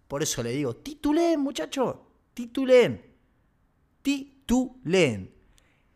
por 0.08 0.22
eso 0.22 0.42
le 0.42 0.50
digo: 0.50 0.76
titulen, 0.76 1.40
muchacho. 1.40 2.06
Titulen. 2.34 3.04
Titulen. 4.02 5.34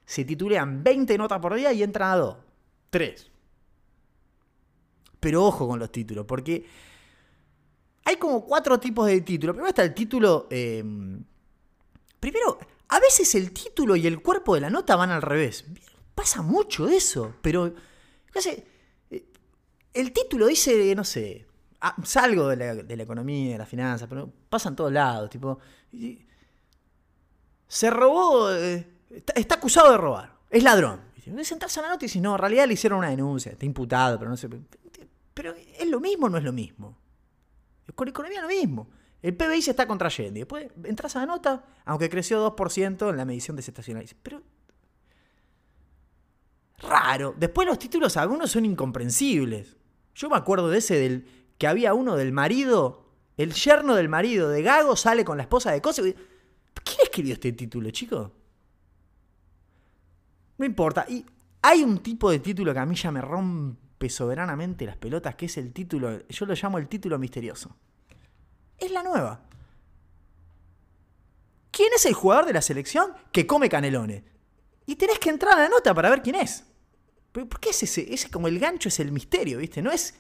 Se 0.05 0.25
titulean 0.25 0.85
20 0.85 1.19
notas 1.19 1.41
por 1.41 1.55
día 1.55 1.73
y 1.73 1.83
entran 1.83 2.13
a 2.13 2.17
2. 2.17 2.37
3. 2.91 3.31
Pero 5.19 5.45
ojo 5.45 5.67
con 5.67 5.79
los 5.81 5.91
títulos, 5.91 6.25
porque 6.25 6.65
hay 8.07 8.17
como 8.17 8.45
cuatro 8.45 8.79
tipos 8.79 9.09
de 9.09 9.21
títulos. 9.21 9.55
Primero 9.55 9.69
está 9.69 9.83
el 9.83 9.93
título. 9.93 10.47
Em, 10.49 11.25
primero, 12.21 12.57
a 12.89 13.01
veces 13.01 13.35
el 13.35 13.51
título 13.51 13.97
y 13.97 14.07
el 14.07 14.23
cuerpo 14.23 14.55
de 14.55 14.61
la 14.61 14.71
nota 14.71 14.95
van 14.95 15.11
al 15.11 15.23
revés. 15.23 15.65
Pasa 16.15 16.41
mucho 16.41 16.87
eso, 16.87 17.35
pero 17.43 17.67
eh, 17.67 19.27
el 19.93 20.13
título 20.13 20.47
dice, 20.47 20.95
no 20.95 21.03
sé, 21.03 21.47
ah, 21.81 21.97
salgo 22.05 22.47
de 22.47 22.57
la, 22.57 23.03
economía, 23.03 23.55
de 23.55 23.59
la 23.59 23.67
finanza, 23.67 24.07
pero 24.07 24.33
pasa 24.49 24.69
en 24.69 24.77
todos 24.77 24.93
lados, 24.93 25.29
tipo... 25.29 25.59
Se 27.67 27.91
robó, 27.91 28.53
eh, 28.53 28.87
está, 29.35 29.57
acusado 29.57 29.91
de 29.91 29.97
robar, 29.97 30.33
es 30.49 30.63
ladrón. 30.63 31.01
Entonces 31.17 31.51
entras 31.51 31.77
a 31.77 31.83
la 31.83 31.89
nota 31.89 32.05
y 32.05 32.07
dices, 32.07 32.23
no, 32.23 32.35
en 32.35 32.39
realidad 32.39 32.69
le 32.69 32.75
hicieron 32.75 33.01
una 33.01 33.11
denuncia, 33.11 33.51
está 33.51 33.67
imputado, 33.67 34.17
pero 34.17 34.31
no 34.31 34.37
sé. 34.37 34.49
Pero 35.35 35.57
es 35.57 35.89
lo 35.89 35.99
mismo 35.99 36.27
o 36.27 36.29
no 36.29 36.39
es 36.39 36.45
lo 36.45 36.53
mismo. 36.53 36.97
Con 37.95 38.09
economía 38.09 38.43
lo 38.43 38.49
mismo. 38.49 38.89
El 39.23 39.37
PBI 39.37 39.63
se 39.63 39.71
está 39.71 39.87
contrayendo. 39.87 40.39
Y 40.39 40.43
después 40.43 40.69
entras 40.85 41.17
a 41.17 41.21
la 41.21 41.27
nota, 41.27 41.65
aunque 41.85 42.09
creció 42.09 42.55
2% 42.55 43.11
en 43.11 43.17
la 43.17 43.25
medición 43.25 43.57
desestacional. 43.57 44.07
Pero. 44.23 44.43
Raro. 46.79 47.35
Después 47.37 47.67
los 47.67 47.79
títulos 47.79 48.17
algunos 48.17 48.51
son 48.51 48.65
incomprensibles. 48.65 49.77
Yo 50.15 50.29
me 50.31 50.37
acuerdo 50.37 50.69
de 50.69 50.79
ese 50.79 50.99
del 50.99 51.27
que 51.59 51.67
había 51.67 51.95
uno 51.95 52.17
del 52.17 52.33
marido. 52.33 53.05
El 53.37 53.53
yerno 53.53 53.95
del 53.95 54.09
marido 54.09 54.49
de 54.49 54.63
Gago 54.63 54.97
sale 54.97 55.25
con 55.25 55.37
la 55.37 55.43
esposa 55.43 55.73
de 55.73 55.81
Cose. 55.81 56.03
¿Quién 56.03 56.99
escribió 57.03 57.35
este 57.35 57.53
título, 57.53 57.91
chico? 57.91 58.33
No 60.59 60.65
importa. 60.65 61.05
Y 61.09 61.25
hay 61.63 61.83
un 61.83 61.99
tipo 61.99 62.31
de 62.31 62.39
título 62.39 62.73
que 62.73 62.79
a 62.79 62.87
mí 62.87 62.95
ya 62.95 63.11
me 63.11 63.21
rompe 63.21 63.86
soberanamente 64.09 64.87
las 64.87 64.97
pelotas, 64.97 65.35
que 65.35 65.47
es 65.47 65.57
el 65.57 65.73
título, 65.73 66.27
yo 66.29 66.47
lo 66.47 66.55
llamo 66.55 66.79
el 66.79 66.89
título 66.89 67.19
misterioso. 67.19 67.77
Es 68.79 68.91
la 68.91 69.03
nueva. 69.03 69.41
¿Quién 71.71 71.93
es 71.95 72.07
el 72.07 72.15
jugador 72.15 72.47
de 72.47 72.53
la 72.53 72.63
selección 72.63 73.13
que 73.33 73.47
come 73.47 73.69
canelones? 73.69 74.23
Y 74.87 74.97
tenés 74.97 75.19
que 75.19 75.31
entrar 75.31 75.59
a 75.59 75.63
la 75.63 75.69
nota 75.69 75.93
para 75.95 76.11
ver 76.11 76.23
quién 76.23 76.37
es. 76.37 76.65
¿Por 77.33 77.61
qué 77.61 77.71
es 77.71 77.83
ese? 77.83 78.13
Ese 78.15 78.31
como 78.31 78.49
el 78.49 78.59
gancho 78.59 78.89
es 78.89 79.01
el 79.01 79.13
misterio, 79.13 79.59
¿viste? 79.59 79.83
No 79.83 79.91
es 79.91 80.15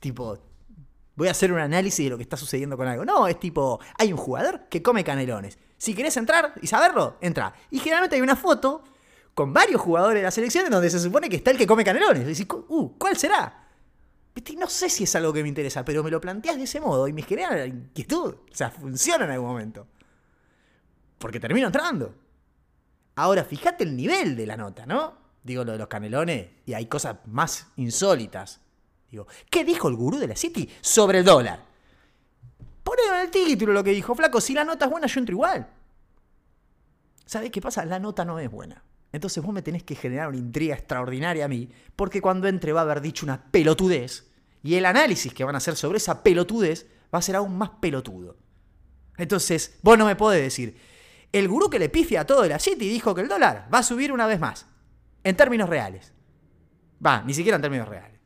tipo, 0.00 0.38
voy 1.16 1.28
a 1.28 1.32
hacer 1.32 1.52
un 1.52 1.58
análisis 1.58 2.04
de 2.04 2.10
lo 2.10 2.16
que 2.16 2.22
está 2.22 2.36
sucediendo 2.36 2.76
con 2.76 2.86
algo. 2.86 3.04
No, 3.04 3.26
es 3.26 3.38
tipo, 3.38 3.80
hay 3.98 4.12
un 4.12 4.18
jugador 4.18 4.68
que 4.70 4.82
come 4.82 5.04
canelones. 5.04 5.58
Si 5.76 5.94
querés 5.94 6.16
entrar 6.16 6.54
y 6.62 6.66
saberlo, 6.66 7.18
entra. 7.20 7.52
Y 7.70 7.78
generalmente 7.78 8.16
hay 8.16 8.22
una 8.22 8.36
foto 8.36 8.84
con 9.34 9.52
varios 9.52 9.80
jugadores 9.80 10.20
de 10.20 10.22
la 10.22 10.30
selección 10.30 10.66
en 10.66 10.70
donde 10.70 10.88
se 10.88 11.00
supone 11.00 11.28
que 11.28 11.36
está 11.36 11.50
el 11.50 11.58
que 11.58 11.66
come 11.66 11.84
canelones. 11.84 12.40
Y 12.40 12.46
uh, 12.50 12.96
¿cuál 12.96 13.16
será? 13.16 13.62
No 14.56 14.68
sé 14.68 14.88
si 14.88 15.04
es 15.04 15.14
algo 15.16 15.32
que 15.32 15.42
me 15.42 15.48
interesa, 15.48 15.84
pero 15.84 16.02
me 16.02 16.10
lo 16.10 16.20
planteas 16.20 16.56
de 16.56 16.64
ese 16.64 16.80
modo 16.80 17.06
y 17.06 17.12
me 17.12 17.22
genera 17.22 17.56
la 17.56 17.66
inquietud. 17.66 18.34
O 18.34 18.54
sea, 18.54 18.70
funciona 18.70 19.24
en 19.24 19.32
algún 19.32 19.48
momento. 19.48 19.86
Porque 21.18 21.40
termino 21.40 21.66
entrando. 21.66 22.14
Ahora, 23.16 23.44
fíjate 23.44 23.84
el 23.84 23.96
nivel 23.96 24.36
de 24.36 24.46
la 24.46 24.56
nota, 24.56 24.86
¿no? 24.86 25.16
Digo 25.42 25.64
lo 25.64 25.72
de 25.72 25.78
los 25.78 25.88
canelones 25.88 26.48
y 26.66 26.74
hay 26.74 26.86
cosas 26.86 27.18
más 27.26 27.68
insólitas. 27.76 28.60
Digo, 29.10 29.26
¿qué 29.50 29.64
dijo 29.64 29.88
el 29.88 29.94
gurú 29.94 30.18
de 30.18 30.26
la 30.26 30.36
City 30.36 30.68
sobre 30.80 31.18
el 31.18 31.24
dólar? 31.24 31.60
Ponelo 32.82 33.14
en 33.14 33.20
el 33.22 33.30
título 33.30 33.72
lo 33.72 33.84
que 33.84 33.90
dijo, 33.90 34.14
flaco. 34.14 34.40
Si 34.40 34.52
la 34.52 34.64
nota 34.64 34.86
es 34.86 34.90
buena, 34.90 35.06
yo 35.06 35.20
entro 35.20 35.34
igual. 35.34 35.68
¿Sabes 37.24 37.50
qué 37.50 37.60
pasa? 37.60 37.84
La 37.84 37.98
nota 37.98 38.24
no 38.24 38.38
es 38.38 38.50
buena. 38.50 38.82
Entonces 39.14 39.44
vos 39.44 39.54
me 39.54 39.62
tenés 39.62 39.84
que 39.84 39.94
generar 39.94 40.26
una 40.26 40.38
intriga 40.38 40.74
extraordinaria 40.74 41.44
a 41.44 41.48
mí, 41.48 41.70
porque 41.94 42.20
cuando 42.20 42.48
entre 42.48 42.72
va 42.72 42.80
a 42.80 42.82
haber 42.82 43.00
dicho 43.00 43.24
una 43.24 43.44
pelotudez, 43.44 44.28
y 44.60 44.74
el 44.74 44.84
análisis 44.84 45.32
que 45.32 45.44
van 45.44 45.54
a 45.54 45.58
hacer 45.58 45.76
sobre 45.76 45.98
esa 45.98 46.24
pelotudez 46.24 46.88
va 47.14 47.20
a 47.20 47.22
ser 47.22 47.36
aún 47.36 47.56
más 47.56 47.70
pelotudo. 47.80 48.36
Entonces, 49.16 49.78
vos 49.82 49.96
no 49.96 50.04
me 50.04 50.16
podés 50.16 50.42
decir, 50.42 50.76
el 51.30 51.46
gurú 51.46 51.70
que 51.70 51.78
le 51.78 51.90
pifia 51.90 52.22
a 52.22 52.26
todo 52.26 52.42
de 52.42 52.48
la 52.48 52.58
City 52.58 52.88
dijo 52.88 53.14
que 53.14 53.20
el 53.20 53.28
dólar 53.28 53.68
va 53.72 53.78
a 53.78 53.82
subir 53.84 54.10
una 54.10 54.26
vez 54.26 54.40
más, 54.40 54.66
en 55.22 55.36
términos 55.36 55.68
reales. 55.68 56.12
Va, 57.04 57.22
ni 57.22 57.34
siquiera 57.34 57.54
en 57.54 57.62
términos 57.62 57.86
reales. 57.86 58.18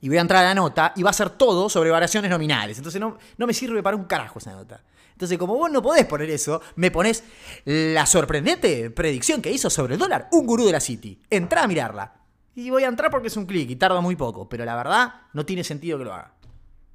Y 0.00 0.08
voy 0.08 0.18
a 0.18 0.20
entrar 0.20 0.44
a 0.44 0.48
la 0.48 0.54
nota 0.54 0.92
y 0.94 1.02
va 1.02 1.10
a 1.10 1.14
ser 1.14 1.30
todo 1.30 1.68
sobre 1.68 1.90
variaciones 1.90 2.30
nominales. 2.30 2.78
Entonces 2.78 3.00
no, 3.00 3.18
no 3.36 3.46
me 3.48 3.52
sirve 3.52 3.82
para 3.82 3.96
un 3.96 4.04
carajo 4.04 4.38
esa 4.38 4.52
nota. 4.52 4.80
Entonces, 5.14 5.38
como 5.38 5.54
vos 5.54 5.70
no 5.70 5.80
podés 5.80 6.06
poner 6.06 6.28
eso, 6.28 6.60
me 6.74 6.90
pones 6.90 7.22
la 7.64 8.04
sorprendente 8.04 8.90
predicción 8.90 9.40
que 9.40 9.52
hizo 9.52 9.70
sobre 9.70 9.94
el 9.94 10.00
dólar 10.00 10.28
un 10.32 10.44
gurú 10.44 10.66
de 10.66 10.72
la 10.72 10.80
City. 10.80 11.20
Entrá 11.30 11.62
a 11.62 11.68
mirarla. 11.68 12.20
Y 12.56 12.70
voy 12.70 12.82
a 12.82 12.88
entrar 12.88 13.12
porque 13.12 13.28
es 13.28 13.36
un 13.36 13.46
clic 13.46 13.70
y 13.70 13.76
tarda 13.76 14.00
muy 14.00 14.16
poco. 14.16 14.48
Pero 14.48 14.64
la 14.64 14.74
verdad, 14.74 15.14
no 15.32 15.46
tiene 15.46 15.62
sentido 15.62 15.98
que 15.98 16.04
lo 16.04 16.12
haga. 16.12 16.34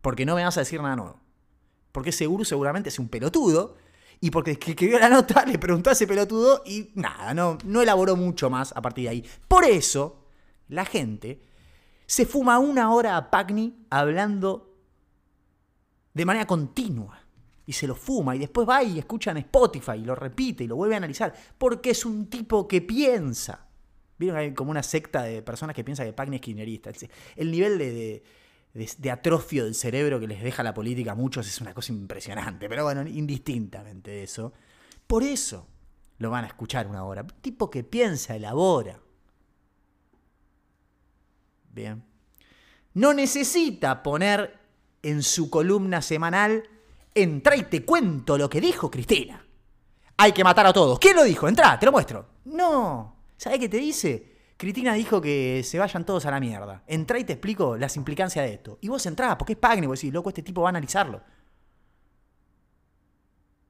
Porque 0.02 0.26
no 0.26 0.36
me 0.36 0.44
vas 0.44 0.58
a 0.58 0.62
decir 0.62 0.82
nada 0.82 0.98
nuevo. 0.98 1.20
Porque 1.94 2.10
ese 2.10 2.26
gurú 2.26 2.44
seguramente 2.44 2.90
es 2.90 3.00
un 3.00 3.08
pelotudo. 3.08 3.78
Y 4.20 4.32
porque 4.32 4.52
el 4.52 4.60
que 4.60 4.72
escribió 4.72 5.00
la 5.00 5.08
nota 5.08 5.46
le 5.48 5.58
preguntó 5.58 5.90
a 5.90 5.94
ese 5.94 6.06
pelotudo 6.06 6.62
y 6.66 6.92
nada, 6.96 7.34
no, 7.34 7.58
no 7.64 7.82
elaboró 7.82 8.18
mucho 8.18 8.50
más 8.50 8.74
a 8.76 8.82
partir 8.82 9.06
de 9.06 9.10
ahí. 9.12 9.26
Por 9.48 9.64
eso, 9.64 10.26
la 10.68 10.84
gente 10.84 11.42
se 12.06 12.26
fuma 12.26 12.60
una 12.60 12.92
hora 12.94 13.16
a 13.16 13.32
Pagni 13.32 13.86
hablando 13.90 14.76
de 16.14 16.26
manera 16.26 16.46
continua 16.46 17.29
y 17.70 17.74
se 17.74 17.86
lo 17.86 17.94
fuma 17.94 18.36
y 18.36 18.40
después 18.40 18.68
va 18.68 18.82
y 18.82 18.98
escucha 18.98 19.32
Spotify 19.32 19.92
y 19.98 20.04
lo 20.04 20.16
repite 20.16 20.64
y 20.64 20.68
lo 20.68 20.76
vuelve 20.76 20.96
a 20.96 20.98
analizar 20.98 21.32
porque 21.56 21.92
es 21.92 22.04
un 22.04 22.28
tipo 22.28 22.68
que 22.68 22.82
piensa. 22.82 23.68
Vieron 24.18 24.40
hay 24.40 24.56
como 24.56 24.72
una 24.72 24.82
secta 24.82 25.22
de 25.22 25.44
personas 25.44 25.76
que 25.76 25.84
piensan 25.84 26.08
que 26.08 26.14
Pagni 26.14 26.38
es 26.38 26.42
kirchnerista. 26.42 26.90
El 27.36 27.52
nivel 27.52 27.78
de, 27.78 28.24
de, 28.74 29.12
atrofio 29.12 29.66
del 29.66 29.76
cerebro 29.76 30.20
que 30.20 30.28
les 30.28 30.42
deja 30.42 30.64
la 30.64 30.74
política 30.74 31.12
a 31.12 31.16
muchos 31.16 31.48
es 31.48 31.62
una 31.62 31.76
cosa 31.76 31.94
impresionante. 31.94 32.68
Pero 32.68 32.86
bueno, 32.86 33.08
indistintamente 33.08 34.10
de 34.10 34.24
eso. 34.24 34.52
Por 35.06 35.22
eso 35.22 35.68
lo 36.18 36.32
van 36.32 36.46
a 36.46 36.48
escuchar 36.48 36.88
una 36.88 37.04
hora. 37.04 37.22
Un 37.22 37.40
tipo 37.40 37.70
que 37.70 37.84
piensa, 37.84 38.36
elabora. 38.36 39.00
Bien. 41.72 42.04
No 42.96 43.14
necesita 43.14 44.02
poner 44.02 44.58
en 45.04 45.22
su 45.22 45.52
columna 45.52 46.02
semanal 46.02 46.64
entra 47.14 47.56
y 47.56 47.64
te 47.64 47.84
cuento 47.84 48.38
lo 48.38 48.50
que 48.50 48.62
dijo 48.62 48.90
Cristina. 48.90 49.46
Hay 50.18 50.32
que 50.32 50.44
matar 50.44 50.66
a 50.66 50.74
todos. 50.74 51.00
¿Quién 51.00 51.16
lo 51.16 51.24
dijo? 51.24 51.48
Entra, 51.48 51.80
te 51.80 51.86
lo 51.86 51.92
muestro. 51.92 52.26
No. 52.46 53.16
¿Sabes 53.38 53.60
qué 53.60 53.70
te 53.70 53.78
dice? 53.78 54.36
Cristina 54.58 54.94
dijo 54.94 55.22
que 55.22 55.64
se 55.64 55.80
vayan 55.80 56.06
todos 56.06 56.26
a 56.26 56.32
la 56.32 56.42
mierda. 56.42 56.84
Entra 56.88 57.18
y 57.18 57.24
te 57.24 57.34
explico 57.34 57.78
las 57.78 57.96
implicancias 57.96 58.46
de 58.46 58.56
esto. 58.56 58.78
Y 58.82 58.90
vos 58.90 59.06
entrás, 59.06 59.38
porque 59.38 59.54
es 59.54 59.60
Pagni, 59.60 59.88
vos 59.88 59.98
decís, 59.98 60.14
loco, 60.14 60.30
este 60.30 60.44
tipo 60.44 60.62
va 60.62 60.68
a 60.68 60.72
analizarlo. 60.72 61.22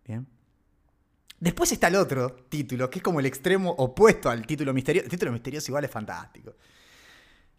Bien. 0.06 0.26
Después 1.40 1.72
está 1.72 1.88
el 1.88 1.96
otro 1.96 2.32
título, 2.50 2.90
que 2.90 2.98
es 2.98 3.04
como 3.04 3.20
el 3.20 3.28
extremo 3.28 3.70
opuesto 3.70 4.32
al 4.32 4.48
título 4.48 4.74
misterioso. 4.74 5.06
El 5.06 5.12
título 5.12 5.32
misterioso 5.32 5.70
igual 5.70 5.86
es 5.86 5.92
fantástico. 5.92 6.56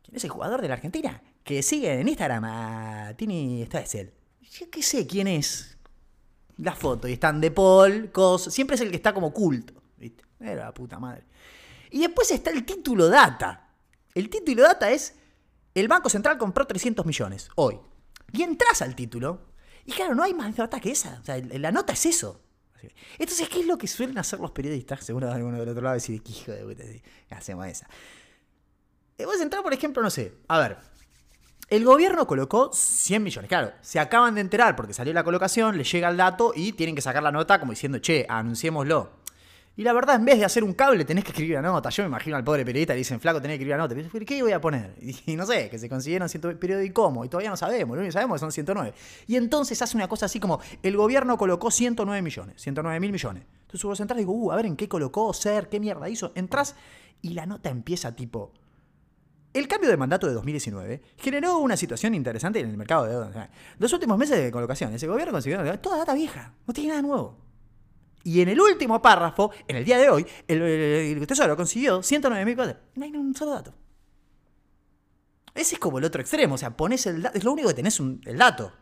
¿Quién 0.03 0.17
es 0.17 0.25
el 0.25 0.31
jugador 0.31 0.61
de 0.61 0.67
la 0.67 0.75
Argentina? 0.75 1.23
Que 1.45 1.63
sigue 1.63 2.01
en 2.01 2.09
Instagram 2.09 2.45
a 2.45 3.15
Tini 3.17 3.63
él 3.63 4.13
yo 4.51 4.71
qué 4.71 4.83
sé 4.83 5.07
quién 5.07 5.27
es. 5.29 5.77
La 6.59 6.75
foto, 6.75 7.09
y 7.09 7.15
están 7.15 7.41
de 7.41 7.51
Paul, 7.51 8.11
Cos, 8.13 8.45
siempre 8.45 8.75
es 8.75 8.83
el 8.83 8.91
que 8.91 8.97
está 8.97 9.15
como 9.15 9.29
oculto, 9.29 9.73
¿viste? 9.97 10.25
Era 10.39 10.67
la 10.67 10.75
puta 10.75 10.99
madre. 10.99 11.25
Y 11.91 12.01
después 12.01 12.31
está 12.31 12.51
el 12.51 12.67
título 12.67 13.09
data. 13.09 13.71
El 14.15 14.29
título 14.29 14.63
data 14.63 14.91
es, 14.91 15.15
el 15.75 15.89
Banco 15.89 16.11
Central 16.11 16.37
compró 16.37 16.67
300 16.67 17.07
millones, 17.07 17.49
hoy. 17.55 17.79
Y 18.33 18.43
entras 18.43 18.83
al 18.83 18.95
título, 18.95 19.41
y 19.87 19.93
claro, 19.93 20.15
no 20.15 20.23
hay 20.23 20.35
más 20.35 20.55
data 20.55 20.81
que 20.81 20.91
esa. 20.91 21.19
O 21.23 21.25
sea, 21.25 21.39
la 21.39 21.73
nota 21.73 21.95
es 21.95 22.05
eso. 22.07 22.43
Entonces, 23.19 23.49
¿qué 23.49 23.61
es 23.61 23.67
lo 23.67 23.79
que 23.79 23.87
suelen 23.87 24.19
hacer 24.19 24.39
los 24.41 24.51
periodistas? 24.51 25.05
Seguro 25.05 25.31
alguno 25.31 25.59
del 25.59 25.69
otro 25.69 25.83
lado 25.83 25.95
decir, 25.95 26.23
¿qué 26.23 26.33
hijo 26.33 26.53
de 26.53 26.65
puta? 26.65 26.85
Hacemos 27.31 27.67
esa. 27.67 27.89
Eh, 29.19 29.27
vos 29.27 29.41
entrar, 29.41 29.63
por 29.63 29.73
ejemplo, 29.73 30.03
no 30.03 30.11
sé, 30.11 30.35
a 30.49 30.59
ver, 30.59 30.79
el 31.71 31.85
gobierno 31.85 32.27
colocó 32.27 32.71
100 32.73 33.23
millones. 33.23 33.49
Claro, 33.49 33.73
se 33.81 34.01
acaban 34.01 34.35
de 34.35 34.41
enterar 34.41 34.75
porque 34.75 34.93
salió 34.93 35.15
la 35.15 35.23
colocación, 35.23 35.79
les 35.79 35.91
llega 35.91 36.09
el 36.09 36.17
dato 36.17 36.53
y 36.55 36.73
tienen 36.73 36.97
que 36.97 37.01
sacar 37.01 37.23
la 37.23 37.31
nota 37.31 37.61
como 37.61 37.71
diciendo, 37.71 37.99
che, 37.99 38.27
anunciémoslo. 38.29 39.21
Y 39.77 39.85
la 39.85 39.93
verdad, 39.93 40.17
en 40.17 40.25
vez 40.25 40.39
de 40.39 40.45
hacer 40.45 40.65
un 40.65 40.75
cable, 40.75 41.05
tenés 41.05 41.23
que 41.23 41.31
escribir 41.31 41.55
la 41.55 41.63
nota. 41.63 41.89
Yo 41.91 42.03
me 42.03 42.09
imagino 42.09 42.37
al 42.37 42.43
pobre 42.43 42.65
periodista 42.65 42.95
y 42.95 42.99
dicen, 42.99 43.21
flaco, 43.21 43.41
tenés 43.41 43.57
que 43.57 43.63
escribir 43.63 43.77
la 43.77 43.85
nota. 43.85 43.95
¿Pero 43.95 44.27
qué 44.27 44.43
voy 44.43 44.53
a 44.53 44.61
poner? 44.61 44.95
Y 45.27 45.37
no 45.37 45.47
sé, 45.47 45.71
que 45.71 45.79
se 45.79 45.89
consiguieron 45.89 46.29
100 46.29 46.59
pero 46.59 46.83
¿y 46.83 46.91
cómo? 46.91 47.25
Y 47.25 47.29
todavía 47.29 47.51
no 47.51 47.57
sabemos, 47.57 47.97
lo 47.97 48.01
único 48.01 48.09
que 48.09 48.13
sabemos 48.13 48.41
son 48.41 48.51
109. 48.51 48.93
Y 49.29 49.37
entonces 49.37 49.81
hace 49.81 49.97
una 49.97 50.09
cosa 50.09 50.27
así 50.27 50.41
como, 50.41 50.61
el 50.83 50.97
gobierno 50.97 51.39
colocó 51.39 51.71
109 51.71 52.21
millones, 52.21 52.61
109 52.61 52.99
mil 52.99 53.13
millones. 53.13 53.45
Entonces 53.63 53.85
vos 53.85 54.01
entras 54.01 54.19
y 54.19 54.23
digo, 54.23 54.33
uh, 54.33 54.51
a 54.51 54.57
ver 54.57 54.67
en 54.67 54.77
qué 54.77 54.89
colocó, 54.89 55.33
ser, 55.33 55.69
qué 55.69 55.79
mierda 55.79 56.09
hizo. 56.09 56.33
Entrás 56.35 56.75
y 57.23 57.31
la 57.31 57.47
nota 57.47 57.71
empieza 57.71 58.17
tipo, 58.17 58.53
el 59.53 59.67
cambio 59.67 59.91
de 59.91 59.97
mandato 59.97 60.27
de 60.27 60.35
2019 60.35 61.03
generó 61.17 61.59
una 61.59 61.77
situación 61.77 62.15
interesante 62.15 62.61
en 62.61 62.71
el 62.71 62.77
mercado 62.77 63.05
de 63.05 63.11
deuda. 63.11 63.51
Los 63.79 63.93
últimos 63.93 64.17
meses 64.17 64.43
de 64.43 64.51
colocación, 64.51 64.93
ese 64.95 65.07
gobierno 65.07 65.33
consiguió 65.33 65.79
toda 65.81 65.99
data 65.99 66.15
vieja, 66.15 66.55
no 66.67 66.75
tiene 66.75 66.91
nada 66.91 67.03
nuevo. 67.03 67.37
Y 68.23 68.43
en 68.43 68.49
el 68.49 68.61
último 68.61 69.01
párrafo, 69.01 69.51
en 69.67 69.77
el 69.77 69.85
día 69.85 69.99
de 69.99 70.11
hoy, 70.11 70.27
el, 70.47 71.27
Tesoro 71.27 71.57
consiguió 71.57 72.03
109 72.03 72.45
mil. 72.45 72.57
No 72.95 73.05
hay 73.05 73.11
un 73.13 73.35
solo 73.35 73.53
dato. 73.53 73.75
Ese 75.55 75.75
es 75.75 75.81
como 75.81 75.99
el 75.99 76.05
otro 76.05 76.21
extremo, 76.21 76.55
o 76.55 76.59
sea, 76.59 76.77
pones 76.77 77.07
el 77.07 77.23
dato, 77.23 77.37
es 77.37 77.45
lo 77.45 77.53
único 77.53 77.69
que 77.69 77.75
tenés 77.75 77.99
el 77.99 78.39
dato. 78.39 78.73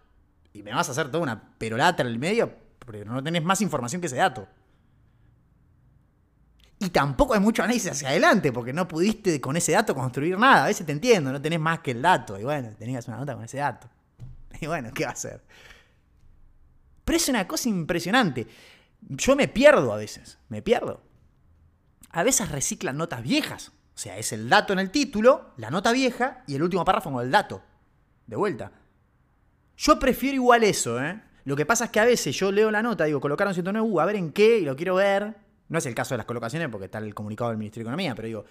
Y 0.52 0.62
me 0.62 0.74
vas 0.74 0.88
a 0.88 0.92
hacer 0.92 1.10
toda 1.10 1.22
una 1.22 1.56
perolata 1.56 2.02
en 2.02 2.08
el 2.08 2.18
medio, 2.18 2.52
porque 2.78 3.04
no 3.04 3.22
tenés 3.22 3.42
más 3.42 3.60
información 3.60 4.00
que 4.00 4.08
ese 4.08 4.16
dato. 4.16 4.48
Y 6.80 6.90
tampoco 6.90 7.34
hay 7.34 7.40
mucho 7.40 7.62
análisis 7.62 7.90
hacia 7.90 8.10
adelante, 8.10 8.52
porque 8.52 8.72
no 8.72 8.86
pudiste 8.86 9.40
con 9.40 9.56
ese 9.56 9.72
dato 9.72 9.94
construir 9.94 10.38
nada. 10.38 10.64
A 10.64 10.66
veces 10.68 10.86
te 10.86 10.92
entiendo, 10.92 11.32
no 11.32 11.42
tenés 11.42 11.58
más 11.58 11.80
que 11.80 11.90
el 11.90 12.02
dato. 12.02 12.38
Y 12.38 12.44
bueno, 12.44 12.70
tenías 12.78 13.08
una 13.08 13.16
nota 13.16 13.34
con 13.34 13.44
ese 13.44 13.58
dato. 13.58 13.88
Y 14.60 14.66
bueno, 14.66 14.90
¿qué 14.92 15.04
va 15.04 15.10
a 15.10 15.12
hacer? 15.12 15.40
Pero 17.04 17.16
es 17.16 17.28
una 17.28 17.46
cosa 17.46 17.68
impresionante. 17.68 18.46
Yo 19.00 19.36
me 19.36 19.46
pierdo 19.48 19.92
a 19.92 19.96
veces, 19.96 20.38
me 20.48 20.62
pierdo. 20.62 21.00
A 22.10 22.22
veces 22.22 22.50
reciclan 22.50 22.96
notas 22.96 23.22
viejas. 23.22 23.68
O 23.94 23.98
sea, 23.98 24.18
es 24.18 24.32
el 24.32 24.48
dato 24.48 24.72
en 24.72 24.78
el 24.78 24.90
título, 24.90 25.52
la 25.56 25.70
nota 25.70 25.92
vieja 25.92 26.42
y 26.46 26.54
el 26.54 26.62
último 26.62 26.84
párrafo 26.84 27.12
con 27.12 27.24
el 27.24 27.30
dato. 27.30 27.62
De 28.26 28.36
vuelta. 28.36 28.72
Yo 29.76 29.98
prefiero 29.98 30.34
igual 30.34 30.64
eso, 30.64 31.02
¿eh? 31.02 31.20
Lo 31.44 31.56
que 31.56 31.64
pasa 31.64 31.86
es 31.86 31.90
que 31.90 32.00
a 32.00 32.04
veces 32.04 32.36
yo 32.36 32.52
leo 32.52 32.70
la 32.70 32.82
nota, 32.82 33.04
digo, 33.04 33.20
colocaron 33.20 33.54
109, 33.54 33.88
uh, 33.88 34.00
a 34.00 34.04
ver 34.04 34.16
en 34.16 34.32
qué, 34.32 34.58
y 34.58 34.64
lo 34.64 34.76
quiero 34.76 34.96
ver. 34.96 35.34
No 35.68 35.78
es 35.78 35.86
el 35.86 35.94
caso 35.94 36.14
de 36.14 36.18
las 36.18 36.26
colocaciones 36.26 36.68
porque 36.68 36.86
está 36.86 36.98
el 36.98 37.14
comunicado 37.14 37.50
del 37.50 37.58
Ministerio 37.58 37.84
de 37.84 37.88
Economía, 37.90 38.14
pero 38.14 38.26
digo, 38.26 38.44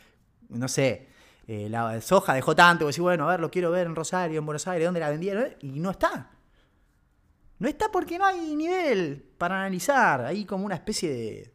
no 0.49 0.68
sé, 0.68 1.07
eh, 1.47 1.70
la 1.70 1.99
soja 2.01 2.34
dejó 2.34 2.55
tanto, 2.55 2.86
que 2.86 2.88
decir, 2.88 3.01
bueno, 3.01 3.28
a 3.28 3.32
ver, 3.32 3.39
lo 3.39 3.49
quiero 3.49 3.72
ver 3.72 3.88
en 3.88 3.95
Rosario, 3.95 4.39
en 4.39 4.45
Buenos 4.45 4.68
Aires, 4.68 4.86
¿dónde 4.86 4.99
la 4.99 5.09
vendieron? 5.09 5.55
Y 5.61 5.80
no 5.80 5.91
está. 5.91 6.32
No 7.59 7.68
está 7.68 7.91
porque 7.91 8.20
no 8.20 8.26
hay 8.26 8.55
nivel 8.55 9.24
para 9.38 9.55
analizar. 9.55 10.26
Hay 10.26 10.45
como 10.45 10.65
una 10.65 10.76
especie 10.76 11.09
de. 11.09 11.53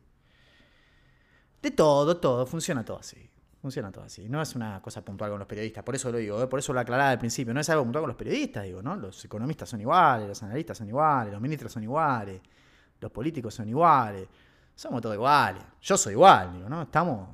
De 1.62 1.70
todo, 1.70 2.16
todo. 2.16 2.44
Funciona 2.44 2.84
todo 2.84 2.98
así. 2.98 3.30
Funciona 3.60 3.92
todo 3.92 4.04
así. 4.04 4.28
No 4.28 4.42
es 4.42 4.56
una 4.56 4.82
cosa 4.82 5.04
puntual 5.04 5.30
con 5.30 5.38
los 5.38 5.46
periodistas. 5.46 5.84
Por 5.84 5.94
eso 5.94 6.10
lo 6.10 6.18
digo, 6.18 6.42
¿eh? 6.42 6.48
por 6.48 6.58
eso 6.58 6.72
lo 6.72 6.80
aclaraba 6.80 7.10
al 7.10 7.18
principio. 7.20 7.54
No 7.54 7.60
es 7.60 7.70
algo 7.70 7.84
puntual 7.84 8.02
con 8.02 8.08
los 8.08 8.16
periodistas, 8.16 8.64
digo, 8.64 8.82
¿no? 8.82 8.96
Los 8.96 9.24
economistas 9.24 9.68
son 9.68 9.80
iguales, 9.80 10.26
los 10.26 10.42
analistas 10.42 10.78
son 10.78 10.88
iguales, 10.88 11.32
los 11.32 11.40
ministros 11.40 11.72
son 11.72 11.84
iguales, 11.84 12.40
los 13.00 13.12
políticos 13.12 13.54
son 13.54 13.68
iguales. 13.68 14.26
Somos 14.82 15.00
todos 15.00 15.14
iguales. 15.14 15.62
Yo 15.80 15.96
soy 15.96 16.14
igual, 16.14 16.54
digo, 16.54 16.68
¿no? 16.68 16.82
Estamos. 16.82 17.28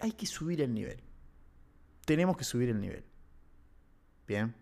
Hay 0.00 0.12
que 0.12 0.24
subir 0.24 0.62
el 0.62 0.72
nivel. 0.72 0.98
Tenemos 2.06 2.34
que 2.34 2.44
subir 2.44 2.70
el 2.70 2.80
nivel. 2.80 3.04
Bien. 4.26 4.54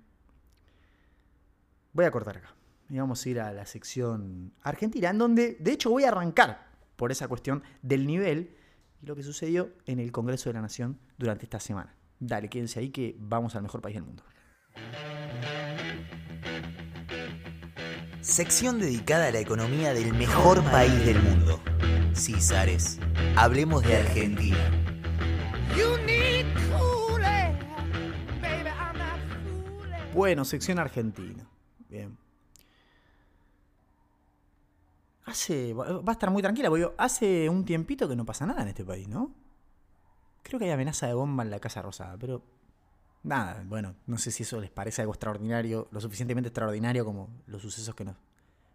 Voy 1.93 2.05
a 2.05 2.11
cortar 2.11 2.39
acá 2.39 2.53
y 2.89 2.99
vamos 2.99 3.25
a 3.25 3.29
ir 3.29 3.39
a 3.39 3.53
la 3.53 3.65
sección 3.65 4.53
argentina, 4.65 5.11
en 5.11 5.19
donde 5.19 5.57
de 5.61 5.71
hecho 5.71 5.91
voy 5.91 6.03
a 6.03 6.09
arrancar 6.09 6.67
por 6.97 7.13
esa 7.13 7.29
cuestión 7.29 7.63
del 7.81 8.09
nivel 8.09 8.57
y 9.01 9.07
lo 9.07 9.15
que 9.15 9.23
sucedió 9.23 9.71
en 9.87 10.01
el 10.01 10.11
Congreso 10.11 10.49
de 10.49 10.55
la 10.55 10.63
Nación 10.63 10.99
durante 11.19 11.45
esta 11.45 11.61
semana. 11.61 11.95
Dale, 12.19 12.49
quédense 12.49 12.81
ahí 12.81 12.91
que 12.91 13.15
vamos 13.21 13.55
al 13.55 13.63
mejor 13.63 13.81
país 13.81 13.95
del 13.95 14.05
mundo. 14.05 14.25
Sección 18.21 18.81
dedicada 18.81 19.29
a 19.29 19.31
la 19.31 19.39
economía 19.39 19.95
del 19.95 20.13
mejor 20.13 20.65
país 20.65 21.07
del 21.07 21.23
mundo. 21.23 21.63
Sí, 22.17 22.41
Sares, 22.41 22.99
hablemos 23.37 23.85
de 23.85 23.95
Argentina. 23.95 24.57
Bueno, 30.15 30.47
sección 30.47 30.79
argentina. 30.79 31.47
Bien. 31.91 32.17
Hace. 35.27 35.75
Va 35.75 36.03
a 36.07 36.13
estar 36.13 36.31
muy 36.31 36.41
tranquila, 36.41 36.71
porque 36.71 36.91
hace 36.97 37.51
un 37.51 37.67
tiempito 37.67 38.09
que 38.09 38.17
no 38.17 38.25
pasa 38.25 38.47
nada 38.47 38.63
en 38.63 38.69
este 38.69 38.83
país, 38.83 39.07
¿no? 39.09 39.35
Creo 40.43 40.59
que 40.59 40.65
hay 40.65 40.71
amenaza 40.71 41.07
de 41.07 41.13
bomba 41.13 41.43
en 41.45 41.51
la 41.51 41.61
Casa 41.61 41.83
Rosada, 41.83 42.17
pero. 42.19 42.43
Nada, 43.25 43.63
bueno, 43.67 43.95
no 44.07 44.17
sé 44.17 44.31
si 44.31 44.45
eso 44.45 44.59
les 44.59 44.71
parece 44.71 45.03
algo 45.03 45.13
extraordinario, 45.13 45.89
lo 45.91 46.01
suficientemente 46.01 46.49
extraordinario 46.49 47.05
como 47.05 47.29
los 47.47 47.61
sucesos 47.61 47.95
que 47.95 48.05
nos, 48.05 48.17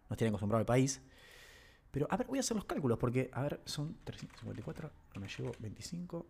nos 0.10 0.18
tienen 0.18 0.32
acostumbrado 0.32 0.60
el 0.60 0.66
país. 0.66 1.02
Pero, 1.92 2.08
a 2.10 2.18
ver, 2.18 2.28
voy 2.28 2.38
a 2.38 2.42
hacer 2.42 2.56
los 2.56 2.66
cálculos, 2.66 2.98
porque, 2.98 3.30
a 3.34 3.42
ver, 3.42 3.62
son 3.66 3.98
354, 4.04 4.92
no 5.16 5.22
me 5.22 5.28
llevo 5.28 5.52
25, 5.60 6.26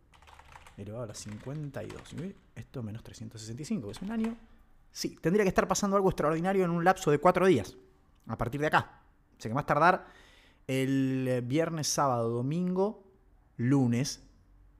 elevado 0.78 1.04
a 1.04 1.08
las 1.08 1.20
52. 1.20 2.02
Esto 2.56 2.84
menos 2.84 3.04
365, 3.04 3.88
que 3.88 3.92
es 3.92 4.02
un 4.02 4.12
año. 4.12 4.36
Sí, 4.92 5.18
tendría 5.22 5.44
que 5.44 5.50
estar 5.50 5.68
pasando 5.68 5.96
algo 5.96 6.10
extraordinario 6.10 6.66
en 6.66 6.72
un 6.72 6.84
lapso 6.84 7.12
de 7.12 7.20
cuatro 7.20 7.46
días, 7.46 7.78
a 8.28 8.38
partir 8.38 8.60
de 8.60 8.68
acá. 8.68 9.02
O 9.38 9.42
sea 9.42 9.50
que 9.50 9.56
más 9.56 9.66
tardar 9.66 10.08
el 10.68 11.42
viernes, 11.46 11.88
sábado, 11.88 12.30
domingo, 12.30 13.04
lunes. 13.58 14.24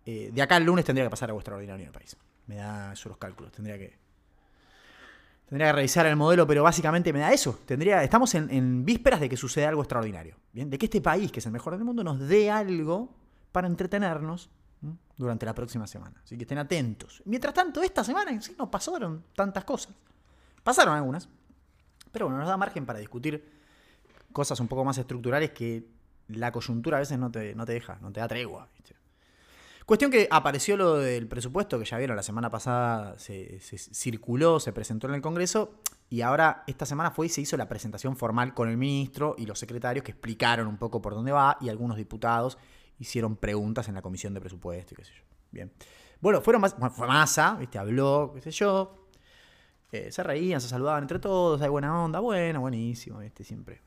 Eh, 0.06 0.32
de 0.34 0.42
acá 0.42 0.56
al 0.56 0.64
lunes 0.64 0.84
tendría 0.84 1.06
que 1.06 1.12
pasar 1.12 1.30
algo 1.30 1.40
extraordinario 1.40 1.84
en 1.84 1.88
el 1.88 1.94
país. 1.94 2.18
Me 2.48 2.56
da 2.56 2.94
eso 2.94 3.10
los 3.10 3.18
cálculos. 3.18 3.52
Tendría 3.52 3.78
que. 3.78 4.01
Tendría 5.52 5.68
que 5.68 5.74
revisar 5.74 6.06
el 6.06 6.16
modelo, 6.16 6.48
pero 6.48 6.64
básicamente 6.64 7.12
me 7.12 7.20
da 7.20 7.34
eso. 7.34 7.60
Tendría, 7.66 8.02
estamos 8.06 8.34
en, 8.36 8.86
vísperas 8.86 9.20
de 9.20 9.28
que 9.28 9.36
suceda 9.36 9.68
algo 9.68 9.82
extraordinario. 9.82 10.38
¿bien? 10.54 10.70
De 10.70 10.78
que 10.78 10.86
este 10.86 11.02
país, 11.02 11.30
que 11.30 11.40
es 11.42 11.46
el 11.46 11.52
mejor 11.52 11.76
del 11.76 11.84
mundo, 11.84 12.06
nos 12.06 12.22
dé 12.22 12.50
algo 12.50 13.14
para 13.52 13.68
entretenernos 13.68 14.50
durante 15.18 15.46
la 15.46 15.54
próxima 15.54 15.88
semana. 15.88 16.22
Así 16.24 16.38
que 16.38 16.44
estén 16.44 16.58
atentos. 16.58 17.22
Mientras 17.26 17.54
tanto, 17.54 17.84
esta 17.84 18.02
semana 18.02 18.42
sí 18.42 18.56
no 18.58 18.72
pasaron 18.72 19.26
tantas 19.36 19.66
cosas. 19.66 19.94
Pasaron 20.64 20.96
algunas. 20.96 21.28
Pero 22.14 22.28
bueno, 22.28 22.40
nos 22.40 22.48
da 22.48 22.56
margen 22.56 22.86
para 22.86 23.00
discutir 23.00 23.46
cosas 24.32 24.58
un 24.62 24.70
poco 24.70 24.86
más 24.86 24.98
estructurales 25.00 25.52
que 25.52 25.86
la 26.30 26.54
coyuntura 26.54 26.96
a 26.96 27.02
veces 27.02 27.20
no 27.20 27.30
te, 27.30 27.56
no 27.56 27.66
te 27.66 27.74
deja, 27.74 27.98
no 28.00 28.10
te 28.14 28.22
da 28.22 28.30
tregua. 28.30 28.70
Cuestión 29.86 30.12
que 30.12 30.28
apareció 30.30 30.78
lo 30.78 30.98
del 30.98 31.28
presupuesto, 31.28 31.80
que 31.80 31.86
ya 31.86 31.98
vieron, 31.98 32.16
la 32.16 32.24
semana 32.24 32.50
pasada 32.50 33.18
se, 33.18 33.60
circuló, 33.60 34.60
se 34.60 34.74
presentó 34.74 35.08
en 35.08 35.16
el 35.16 35.22
Congreso, 35.22 35.80
y 36.10 36.22
ahora 36.22 36.64
esta 36.68 36.86
semana 36.86 37.12
fue 37.12 37.28
y 37.28 37.30
se 37.30 37.42
hizo 37.42 37.58
la 37.58 37.68
presentación 37.68 38.16
formal 38.16 38.54
con 38.54 38.70
el 38.70 38.78
ministro 38.78 39.36
y 39.38 39.46
los 39.46 39.60
secretarios 39.60 40.04
que 40.04 40.12
explicaron 40.12 40.68
un 40.68 40.78
poco 40.78 41.02
por 41.02 41.14
dónde 41.14 41.32
va, 41.32 41.58
y 41.62 41.70
algunos 41.70 41.98
diputados 41.98 42.58
hicieron 43.00 43.36
preguntas 43.36 43.88
en 43.88 43.96
la 43.96 44.02
comisión 44.02 44.34
de 44.34 44.42
presupuesto 44.42 44.94
y 44.94 44.98
qué 44.98 45.06
sé 45.06 45.14
yo. 45.14 45.24
Bien. 45.52 45.72
Bueno, 46.20 46.42
fueron 46.42 46.62
más, 46.62 46.76
fue 46.94 47.08
masa, 47.08 47.56
¿viste? 47.60 47.80
habló, 47.80 48.32
qué 48.36 48.42
sé 48.42 48.52
yo. 48.52 49.08
Eh, 49.92 50.12
se 50.12 50.24
reían, 50.24 50.62
se 50.62 50.70
saludaban 50.70 51.04
entre 51.04 51.20
todos, 51.20 51.62
hay 51.62 51.70
buena 51.70 52.04
onda, 52.04 52.20
bueno, 52.20 52.62
buenísimo, 52.62 53.20
¿viste? 53.20 53.44
siempre 53.44 53.82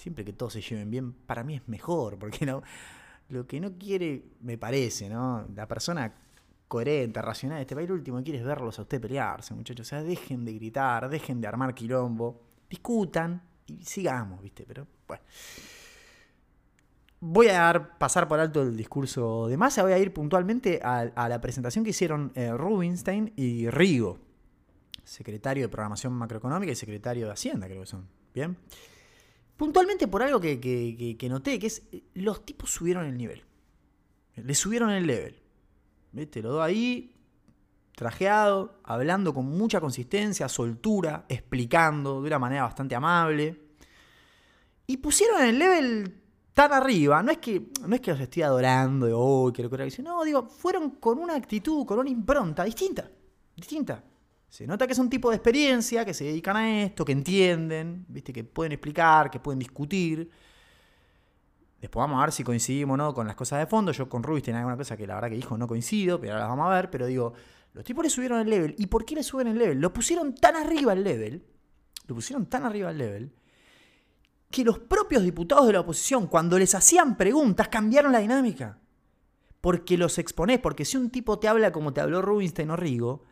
siempre 0.00 0.24
que 0.24 0.32
todos 0.32 0.54
se 0.54 0.62
lleven 0.62 0.90
bien, 0.90 1.12
para 1.12 1.44
mí 1.44 1.56
es 1.56 1.68
mejor, 1.68 2.18
porque 2.18 2.46
no, 2.46 2.62
lo 3.30 3.46
que 3.46 3.60
no 3.60 3.72
quiere, 3.78 4.22
me 4.40 4.58
parece, 4.58 5.08
¿no? 5.08 5.46
La 5.54 5.66
persona 5.66 6.12
coherente, 6.68 7.20
racional 7.20 7.58
de 7.58 7.62
este 7.62 7.74
país, 7.74 7.88
lo 7.88 7.94
último 7.94 8.18
que 8.18 8.24
quiere 8.24 8.42
verlos 8.44 8.78
a 8.78 8.82
usted 8.82 9.00
pelearse, 9.00 9.54
muchachos. 9.54 9.86
O 9.86 9.90
sea, 9.90 10.02
dejen 10.02 10.44
de 10.44 10.54
gritar, 10.54 11.08
dejen 11.08 11.40
de 11.40 11.48
armar 11.48 11.74
quilombo, 11.74 12.42
discutan 12.68 13.42
y 13.66 13.84
sigamos, 13.84 14.40
¿viste? 14.40 14.64
Pero, 14.66 14.86
bueno. 15.06 15.22
Voy 17.22 17.48
a 17.48 17.98
pasar 17.98 18.26
por 18.28 18.40
alto 18.40 18.62
el 18.62 18.76
discurso 18.76 19.46
de 19.48 19.56
masa, 19.56 19.82
voy 19.82 19.92
a 19.92 19.98
ir 19.98 20.12
puntualmente 20.14 20.80
a, 20.82 21.28
la 21.28 21.40
presentación 21.40 21.84
que 21.84 21.90
hicieron 21.90 22.32
eh, 22.34 22.50
Rubinstein 22.52 23.32
y 23.36 23.68
Rigo, 23.68 24.18
secretario 25.04 25.64
de 25.64 25.68
Programación 25.68 26.14
Macroeconómica 26.14 26.72
y 26.72 26.76
secretario 26.76 27.26
de 27.26 27.32
Hacienda, 27.32 27.66
creo 27.66 27.80
que 27.80 27.86
son. 27.86 28.08
Bien. 28.32 28.56
Puntualmente 29.60 30.08
por 30.08 30.22
algo 30.22 30.40
que, 30.40 31.28
noté, 31.28 31.58
que 31.58 31.66
es 31.66 31.82
los 32.14 32.46
tipos 32.46 32.70
subieron 32.70 33.04
el 33.04 33.14
nivel. 33.18 33.44
Le 34.36 34.54
subieron 34.54 34.88
el 34.88 35.06
level. 35.06 35.38
¿Viste? 36.12 36.40
Lo 36.40 36.52
doy 36.52 36.62
ahí, 36.62 37.16
trajeado, 37.94 38.80
hablando 38.84 39.34
con 39.34 39.44
mucha 39.44 39.78
consistencia, 39.78 40.48
soltura, 40.48 41.26
explicando 41.28 42.22
de 42.22 42.28
una 42.28 42.38
manera 42.38 42.62
bastante 42.62 42.94
amable. 42.94 43.60
Y 44.86 44.96
pusieron 44.96 45.42
el 45.42 45.58
level 45.58 46.22
tan 46.54 46.72
arriba. 46.72 47.22
No 47.22 47.30
es 47.30 47.36
que, 47.36 47.70
no 47.86 47.94
es 47.94 48.00
que 48.00 48.12
los 48.12 48.20
esté 48.20 48.42
adorando 48.42 49.04
de 49.04 49.52
quiero 49.52 49.68
que 49.68 50.02
No, 50.02 50.24
digo, 50.24 50.48
fueron 50.48 50.92
con 50.92 51.18
una 51.18 51.34
actitud, 51.34 51.84
con 51.84 51.98
una 51.98 52.08
impronta 52.08 52.64
distinta. 52.64 53.10
Distinta. 53.54 54.02
Se 54.50 54.66
nota 54.66 54.84
que 54.88 54.94
es 54.94 54.98
un 54.98 55.08
tipo 55.08 55.30
de 55.30 55.36
experiencia, 55.36 56.04
que 56.04 56.12
se 56.12 56.24
dedican 56.24 56.56
a 56.56 56.82
esto, 56.82 57.04
que 57.04 57.12
entienden, 57.12 58.04
¿viste? 58.08 58.32
que 58.32 58.42
pueden 58.42 58.72
explicar, 58.72 59.30
que 59.30 59.38
pueden 59.38 59.60
discutir. 59.60 60.28
Después 61.80 62.02
vamos 62.02 62.18
a 62.18 62.22
ver 62.22 62.32
si 62.32 62.42
coincidimos 62.42 62.94
o 62.94 62.96
no 62.96 63.14
con 63.14 63.28
las 63.28 63.36
cosas 63.36 63.60
de 63.60 63.66
fondo. 63.66 63.92
Yo 63.92 64.08
con 64.08 64.24
Rubis 64.24 64.42
tenía 64.42 64.58
alguna 64.58 64.76
cosa 64.76 64.96
que 64.96 65.06
la 65.06 65.14
verdad 65.14 65.28
que 65.28 65.36
dijo 65.36 65.56
no 65.56 65.68
coincido, 65.68 66.20
pero 66.20 66.32
ahora 66.32 66.46
las 66.46 66.50
vamos 66.50 66.66
a 66.66 66.74
ver. 66.74 66.90
Pero 66.90 67.06
digo, 67.06 67.32
los 67.74 67.84
tipos 67.84 68.02
le 68.02 68.10
subieron 68.10 68.40
el 68.40 68.50
level. 68.50 68.74
¿Y 68.76 68.88
por 68.88 69.04
qué 69.04 69.14
le 69.14 69.22
suben 69.22 69.46
el 69.46 69.56
level? 69.56 69.80
Lo 69.80 69.92
pusieron 69.92 70.34
tan 70.34 70.56
arriba 70.56 70.94
el 70.94 71.04
level, 71.04 71.46
lo 72.08 72.14
pusieron 72.16 72.46
tan 72.46 72.64
arriba 72.64 72.90
el 72.90 72.98
level, 72.98 73.32
que 74.50 74.64
los 74.64 74.80
propios 74.80 75.22
diputados 75.22 75.68
de 75.68 75.74
la 75.74 75.80
oposición, 75.80 76.26
cuando 76.26 76.58
les 76.58 76.74
hacían 76.74 77.16
preguntas, 77.16 77.68
cambiaron 77.68 78.10
la 78.10 78.18
dinámica. 78.18 78.80
Porque 79.60 79.96
los 79.96 80.18
exponés, 80.18 80.58
porque 80.58 80.84
si 80.84 80.96
un 80.96 81.10
tipo 81.10 81.38
te 81.38 81.46
habla 81.46 81.70
como 81.70 81.92
te 81.92 82.00
habló 82.00 82.20
Rubinstein 82.20 82.70
o 82.70 82.76
Rigo, 82.76 83.29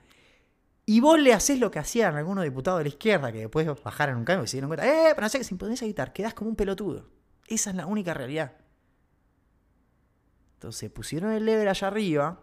y 0.90 1.00
vos 1.00 1.20
le 1.20 1.34
haces 1.34 1.60
lo 1.60 1.70
que 1.70 1.78
hacían 1.78 2.16
algunos 2.16 2.44
diputados 2.44 2.78
de 2.78 2.84
la 2.84 2.88
izquierda, 2.88 3.30
que 3.30 3.40
después 3.40 3.68
bajaron 3.84 4.16
un 4.16 4.24
cambio 4.24 4.44
y 4.44 4.48
se 4.48 4.56
dieron 4.56 4.70
cuenta, 4.70 4.86
eh, 4.86 5.10
pero 5.10 5.20
no 5.20 5.28
sé 5.28 5.36
que 5.36 5.44
si 5.44 5.54
podés 5.54 5.82
evitar, 5.82 6.14
quedás 6.14 6.32
como 6.32 6.48
un 6.48 6.56
pelotudo. 6.56 7.10
Esa 7.46 7.68
es 7.68 7.76
la 7.76 7.84
única 7.84 8.14
realidad. 8.14 8.56
Entonces 10.54 10.90
pusieron 10.90 11.32
el 11.32 11.44
level 11.44 11.68
allá 11.68 11.88
arriba, 11.88 12.40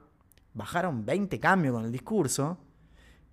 bajaron 0.54 1.08
20 1.08 1.40
cambios 1.40 1.74
con 1.74 1.86
el 1.86 1.92
discurso, 1.92 2.60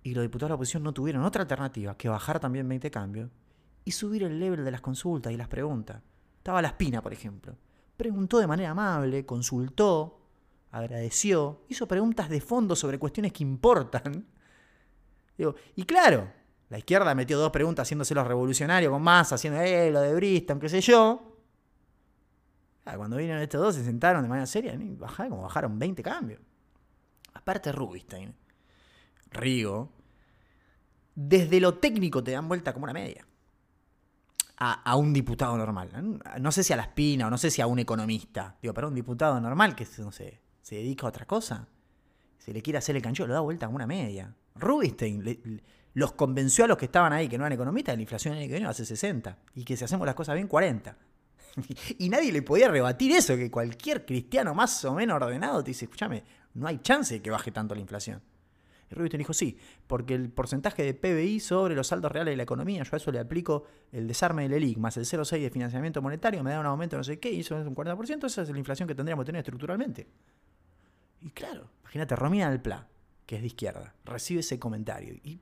y 0.01 0.15
los 0.15 0.23
diputados 0.23 0.47
de 0.47 0.53
la 0.53 0.55
oposición 0.55 0.81
no 0.81 0.95
tuvieron 0.95 1.23
otra 1.23 1.43
alternativa 1.43 1.95
que 1.95 2.09
bajar 2.09 2.39
también 2.39 2.67
20 2.67 2.89
cambios 2.89 3.29
y 3.85 3.91
subir 3.91 4.23
el 4.23 4.39
level 4.39 4.65
de 4.65 4.71
las 4.71 4.81
consultas 4.81 5.31
y 5.31 5.37
las 5.37 5.47
preguntas. 5.47 6.01
Estaba 6.37 6.59
la 6.59 6.69
espina, 6.69 7.03
por 7.03 7.13
ejemplo. 7.13 7.55
Preguntó 7.97 8.39
de 8.39 8.47
manera 8.47 8.71
amable, 8.71 9.27
consultó, 9.27 10.21
agradeció, 10.71 11.65
hizo 11.69 11.87
preguntas 11.87 12.29
de 12.29 12.41
fondo 12.41 12.75
sobre 12.75 12.97
cuestiones 12.97 13.31
que 13.31 13.43
importan 13.43 14.32
y 15.75 15.83
claro, 15.83 16.31
la 16.69 16.77
izquierda 16.77 17.13
metió 17.15 17.37
dos 17.37 17.51
preguntas 17.51 17.87
haciéndose 17.87 18.15
los 18.15 18.25
revolucionarios 18.25 18.91
con 18.91 19.01
más, 19.01 19.31
haciendo 19.31 19.61
eh, 19.61 19.91
lo 19.91 20.01
de 20.01 20.15
Bristol, 20.15 20.59
qué 20.59 20.69
sé 20.69 20.81
yo. 20.81 21.37
cuando 22.83 23.17
vinieron 23.17 23.41
estos 23.41 23.61
dos 23.61 23.75
se 23.75 23.83
sentaron 23.83 24.23
de 24.23 24.29
manera 24.29 24.45
seria 24.45 24.73
y 24.73 24.95
bajaron, 24.95 25.31
como 25.31 25.43
bajaron 25.43 25.77
20 25.77 26.01
cambios. 26.03 26.41
aparte 27.33 27.71
Rubinstein, 27.71 28.33
Rigo, 29.31 29.91
desde 31.15 31.59
lo 31.59 31.75
técnico 31.75 32.23
te 32.23 32.31
dan 32.31 32.47
vuelta 32.47 32.73
como 32.73 32.85
una 32.85 32.93
media. 32.93 33.25
A, 34.65 34.95
un 34.95 35.11
diputado 35.11 35.57
normal. 35.57 36.21
No 36.39 36.51
sé 36.53 36.63
si 36.63 36.71
a 36.71 36.77
la 36.77 36.83
espina 36.83 37.27
o 37.27 37.29
no 37.29 37.37
sé 37.37 37.51
si 37.51 37.61
a 37.61 37.67
un 37.67 37.79
economista. 37.79 38.55
Digo, 38.61 38.73
pero 38.73 38.87
un 38.87 38.95
diputado 38.95 39.41
normal 39.41 39.75
que 39.75 39.83
se 39.83 40.05
dedica 40.75 41.05
a 41.05 41.09
otra 41.09 41.25
cosa. 41.25 41.67
Se 42.37 42.53
le 42.53 42.61
quiere 42.61 42.77
hacer 42.77 42.95
el 42.95 43.01
cancho, 43.01 43.27
lo 43.27 43.33
da 43.33 43.41
vuelta 43.41 43.65
como 43.65 43.75
una 43.75 43.87
media. 43.87 44.33
Rubinstein 44.55 45.61
los 45.93 46.13
convenció 46.13 46.65
a 46.65 46.67
los 46.67 46.77
que 46.77 46.85
estaban 46.85 47.13
ahí, 47.13 47.27
que 47.27 47.37
no 47.37 47.45
eran 47.45 47.53
economistas, 47.53 47.93
de 47.93 47.97
la 47.97 48.01
inflación 48.01 48.35
en 48.35 48.43
el 48.43 48.49
que 48.49 48.65
hace 48.65 48.85
60. 48.85 49.37
Y 49.55 49.63
que 49.63 49.77
si 49.77 49.83
hacemos 49.83 50.05
las 50.05 50.15
cosas 50.15 50.35
bien, 50.35 50.47
40. 50.47 50.97
y 51.99 52.09
nadie 52.09 52.31
le 52.31 52.41
podía 52.41 52.67
rebatir 52.67 53.11
eso, 53.11 53.35
que 53.35 53.51
cualquier 53.51 54.05
cristiano 54.05 54.53
más 54.53 54.83
o 54.85 54.93
menos 54.93 55.15
ordenado 55.15 55.63
te 55.63 55.71
dice, 55.71 55.85
escúchame, 55.85 56.23
no 56.55 56.67
hay 56.67 56.79
chance 56.79 57.15
de 57.15 57.21
que 57.21 57.29
baje 57.29 57.51
tanto 57.51 57.75
la 57.75 57.81
inflación. 57.81 58.21
Y 58.89 58.95
Rubinstein 58.95 59.19
dijo, 59.19 59.33
sí, 59.33 59.57
porque 59.87 60.15
el 60.15 60.29
porcentaje 60.29 60.83
de 60.83 60.93
PBI 60.93 61.39
sobre 61.39 61.75
los 61.75 61.87
saldos 61.87 62.11
reales 62.11 62.33
de 62.33 62.37
la 62.37 62.43
economía, 62.43 62.83
yo 62.83 62.89
a 62.93 62.97
eso 62.97 63.11
le 63.11 63.19
aplico 63.19 63.65
el 63.91 64.07
desarme 64.07 64.43
del 64.43 64.53
ELIC 64.53 64.77
más 64.77 64.97
el 64.97 65.05
0,6 65.05 65.41
de 65.41 65.49
financiamiento 65.49 66.01
monetario, 66.01 66.43
me 66.43 66.51
da 66.51 66.59
un 66.59 66.65
aumento 66.65 66.97
no 66.97 67.03
sé 67.03 67.19
qué, 67.19 67.31
y 67.31 67.41
eso 67.41 67.59
es 67.59 67.67
un 67.67 67.75
40%, 67.75 68.25
esa 68.25 68.41
es 68.41 68.49
la 68.49 68.57
inflación 68.57 68.87
que 68.87 68.95
tendríamos 68.95 69.23
que 69.23 69.27
tener 69.27 69.39
estructuralmente. 69.39 70.07
Y 71.21 71.29
claro, 71.29 71.69
imagínate, 71.83 72.15
Romina 72.15 72.49
del 72.49 72.61
Pla, 72.61 72.87
que 73.33 73.37
es 73.37 73.41
de 73.41 73.47
izquierda, 73.47 73.95
recibe 74.05 74.41
ese 74.41 74.59
comentario 74.59 75.15
y 75.23 75.39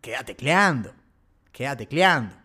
queda 0.00 0.22
tecleando, 0.22 0.92
queda 1.50 1.76
tecleando. 1.76 2.36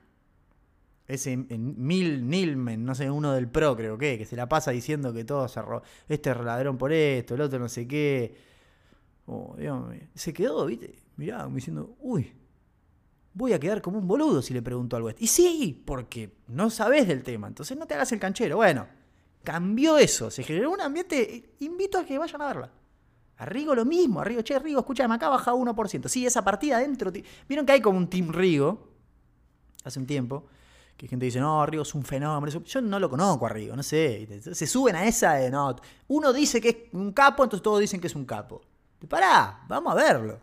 Ese 1.07 1.37
Mil 1.37 2.27
Nilmen, 2.27 2.83
no 2.83 2.95
sé, 2.95 3.11
uno 3.11 3.33
del 3.33 3.47
PRO 3.47 3.77
creo 3.77 3.99
que, 3.99 4.17
que 4.17 4.25
se 4.25 4.35
la 4.35 4.49
pasa 4.49 4.71
diciendo 4.71 5.13
que 5.13 5.23
todo 5.23 5.47
se 5.47 5.61
robó. 5.61 5.83
Este 6.09 6.33
ladrón 6.33 6.79
por 6.79 6.91
esto, 6.91 7.35
el 7.35 7.41
otro 7.41 7.59
no 7.59 7.69
sé 7.69 7.87
qué. 7.87 8.35
Oh, 9.27 9.55
Dios 9.55 9.87
mío. 9.87 10.01
Se 10.15 10.33
quedó, 10.33 10.65
¿viste? 10.65 10.97
Mirá, 11.17 11.47
diciendo, 11.53 11.95
uy, 11.99 12.33
voy 13.31 13.53
a 13.53 13.59
quedar 13.59 13.79
como 13.83 13.99
un 13.99 14.07
boludo 14.07 14.41
si 14.41 14.55
le 14.55 14.63
pregunto 14.63 14.95
algo. 14.95 15.11
Y 15.19 15.27
sí, 15.27 15.83
porque 15.85 16.31
no 16.47 16.71
sabes 16.71 17.07
del 17.07 17.21
tema, 17.21 17.47
entonces 17.47 17.77
no 17.77 17.85
te 17.85 17.93
hagas 17.93 18.11
el 18.11 18.19
canchero. 18.19 18.57
Bueno, 18.57 18.87
cambió 19.43 19.99
eso, 19.99 20.31
se 20.31 20.41
generó 20.41 20.71
un 20.71 20.81
ambiente. 20.81 21.53
Invito 21.59 21.99
a 21.99 22.05
que 22.05 22.17
vayan 22.17 22.41
a 22.41 22.47
verla. 22.47 22.71
A 23.37 23.45
Rigo 23.45 23.75
lo 23.75 23.85
mismo, 23.85 24.21
a 24.21 24.23
Rigo, 24.23 24.41
che, 24.41 24.57
Rigo, 24.59 24.79
escúchame, 24.79 25.13
acá 25.15 25.29
baja 25.29 25.53
1%. 25.53 26.07
Sí, 26.07 26.25
esa 26.25 26.43
partida 26.43 26.77
adentro. 26.77 27.11
Vieron 27.47 27.65
que 27.65 27.73
hay 27.73 27.81
como 27.81 27.97
un 27.97 28.09
Team 28.09 28.31
Rigo, 28.31 28.89
hace 29.83 29.99
un 29.99 30.07
tiempo 30.07 30.47
que 30.97 31.07
gente 31.07 31.25
dice, 31.25 31.39
no, 31.39 31.63
Rigo 31.65 31.83
es 31.83 31.93
un 31.93 32.03
fenómeno. 32.03 32.59
Yo 32.63 32.81
no 32.81 32.99
lo 32.99 33.09
conozco 33.09 33.45
a 33.45 33.49
Rigo, 33.49 33.75
no 33.75 33.83
sé. 33.83 34.27
Se 34.41 34.65
suben 34.65 34.95
a 34.95 35.05
esa 35.05 35.33
de, 35.33 35.51
no, 35.51 35.75
uno 36.07 36.33
dice 36.33 36.59
que 36.59 36.69
es 36.69 36.77
un 36.93 37.13
capo, 37.13 37.43
entonces 37.43 37.63
todos 37.63 37.79
dicen 37.79 38.01
que 38.01 38.07
es 38.07 38.15
un 38.15 38.25
capo. 38.25 38.61
Pará, 39.07 39.63
vamos 39.67 39.93
a 39.93 39.95
verlo. 39.95 40.41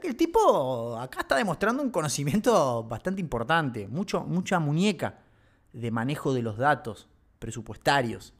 Que 0.00 0.08
el 0.08 0.16
tipo 0.16 0.96
acá 0.98 1.20
está 1.20 1.36
demostrando 1.36 1.80
un 1.80 1.90
conocimiento 1.90 2.82
bastante 2.82 3.20
importante, 3.20 3.86
mucho, 3.86 4.24
mucha 4.24 4.58
muñeca 4.58 5.20
de 5.72 5.90
manejo 5.90 6.32
de 6.32 6.42
los 6.42 6.56
datos 6.56 7.06
presupuestarios. 7.38 8.32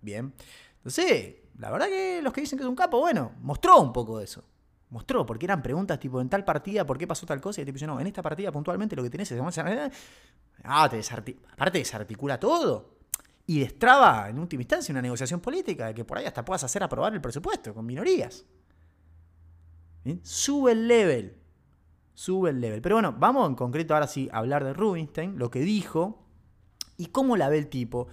Bien. 0.00 0.32
Entonces, 0.76 1.36
la 1.58 1.70
verdad 1.70 1.86
que 1.86 2.20
los 2.22 2.32
que 2.32 2.40
dicen 2.40 2.58
que 2.58 2.64
es 2.64 2.68
un 2.68 2.76
capo, 2.76 2.98
bueno, 3.00 3.32
mostró 3.40 3.80
un 3.80 3.92
poco 3.92 4.18
de 4.18 4.24
eso. 4.24 4.44
Mostró, 4.90 5.24
porque 5.24 5.46
eran 5.46 5.62
preguntas 5.62 5.98
tipo, 5.98 6.20
en 6.20 6.28
tal 6.28 6.44
partida, 6.44 6.84
¿por 6.84 6.98
qué 6.98 7.06
pasó 7.06 7.24
tal 7.24 7.40
cosa? 7.40 7.60
Y 7.60 7.62
el 7.62 7.66
tipo 7.66 7.76
dice, 7.76 7.86
no, 7.86 7.98
en 7.98 8.06
esta 8.06 8.20
partida 8.20 8.52
puntualmente 8.52 8.94
lo 8.94 9.02
que 9.02 9.10
tenés 9.10 9.32
es... 9.32 9.40
Ah, 10.64 10.88
te 10.88 11.00
aparte 11.50 11.78
desarticula 11.78 12.38
todo. 12.38 12.92
Y 13.46 13.60
destraba 13.60 14.28
en 14.28 14.38
última 14.38 14.62
instancia 14.62 14.92
una 14.92 15.02
negociación 15.02 15.40
política 15.40 15.86
de 15.86 15.94
que 15.94 16.04
por 16.04 16.18
ahí 16.18 16.26
hasta 16.26 16.44
puedas 16.44 16.62
hacer 16.64 16.82
aprobar 16.82 17.14
el 17.14 17.20
presupuesto 17.20 17.74
con 17.74 17.86
minorías. 17.86 18.44
Sube 20.22 20.72
el 20.72 20.86
level. 20.88 21.36
Sube 22.14 22.50
el 22.50 22.60
level. 22.60 22.82
Pero 22.82 22.96
bueno, 22.96 23.14
vamos 23.18 23.48
en 23.48 23.54
concreto 23.54 23.94
ahora 23.94 24.06
sí 24.06 24.28
a 24.32 24.38
hablar 24.38 24.64
de 24.64 24.74
Rubinstein, 24.74 25.38
lo 25.38 25.50
que 25.50 25.60
dijo 25.60 26.22
y 26.96 27.06
cómo 27.06 27.36
la 27.36 27.48
ve 27.48 27.58
el 27.58 27.68
tipo. 27.68 28.08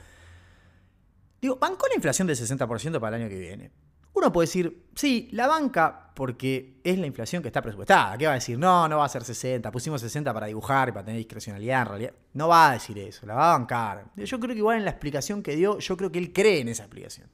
Digo, 1.42 1.56
bancó 1.58 1.88
la 1.88 1.96
inflación 1.96 2.28
del 2.28 2.38
60% 2.38 3.00
para 3.00 3.16
el 3.16 3.24
año 3.24 3.30
que 3.30 3.40
viene. 3.40 3.72
Uno 4.14 4.34
puede 4.34 4.48
decir, 4.48 4.88
sí, 4.96 5.30
la 5.32 5.48
banca, 5.48 6.12
porque 6.14 6.82
es 6.84 6.98
la 6.98 7.08
inflación 7.08 7.42
que 7.42 7.48
está 7.48 7.62
presupuestada. 7.62 8.18
¿Qué 8.18 8.26
va 8.26 8.34
a 8.34 8.36
decir? 8.36 8.58
No, 8.58 8.88
no 8.88 8.98
va 8.98 9.06
a 9.06 9.10
ser 9.10 9.24
60. 9.24 9.72
Pusimos 9.72 10.02
60 10.02 10.34
para 10.34 10.48
dibujar 10.48 10.90
y 10.90 10.92
para 10.92 11.06
tener 11.06 11.20
discrecionalidad. 11.20 11.84
En 11.84 11.88
realidad, 11.88 12.14
no 12.34 12.48
va 12.50 12.70
a 12.70 12.74
decir 12.74 12.98
eso. 12.98 13.26
La 13.26 13.36
va 13.36 13.54
a 13.54 13.58
bancar. 13.58 14.12
Yo 14.18 14.40
creo 14.40 14.54
que 14.54 14.60
igual 14.60 14.78
en 14.78 14.86
la 14.86 14.92
explicación 14.92 15.42
que 15.42 15.56
dio, 15.56 15.80
yo 15.80 15.96
creo 15.96 16.12
que 16.12 16.20
él 16.20 16.34
cree 16.34 16.60
en 16.60 16.68
esa 16.68 16.84
explicación. 16.84 17.30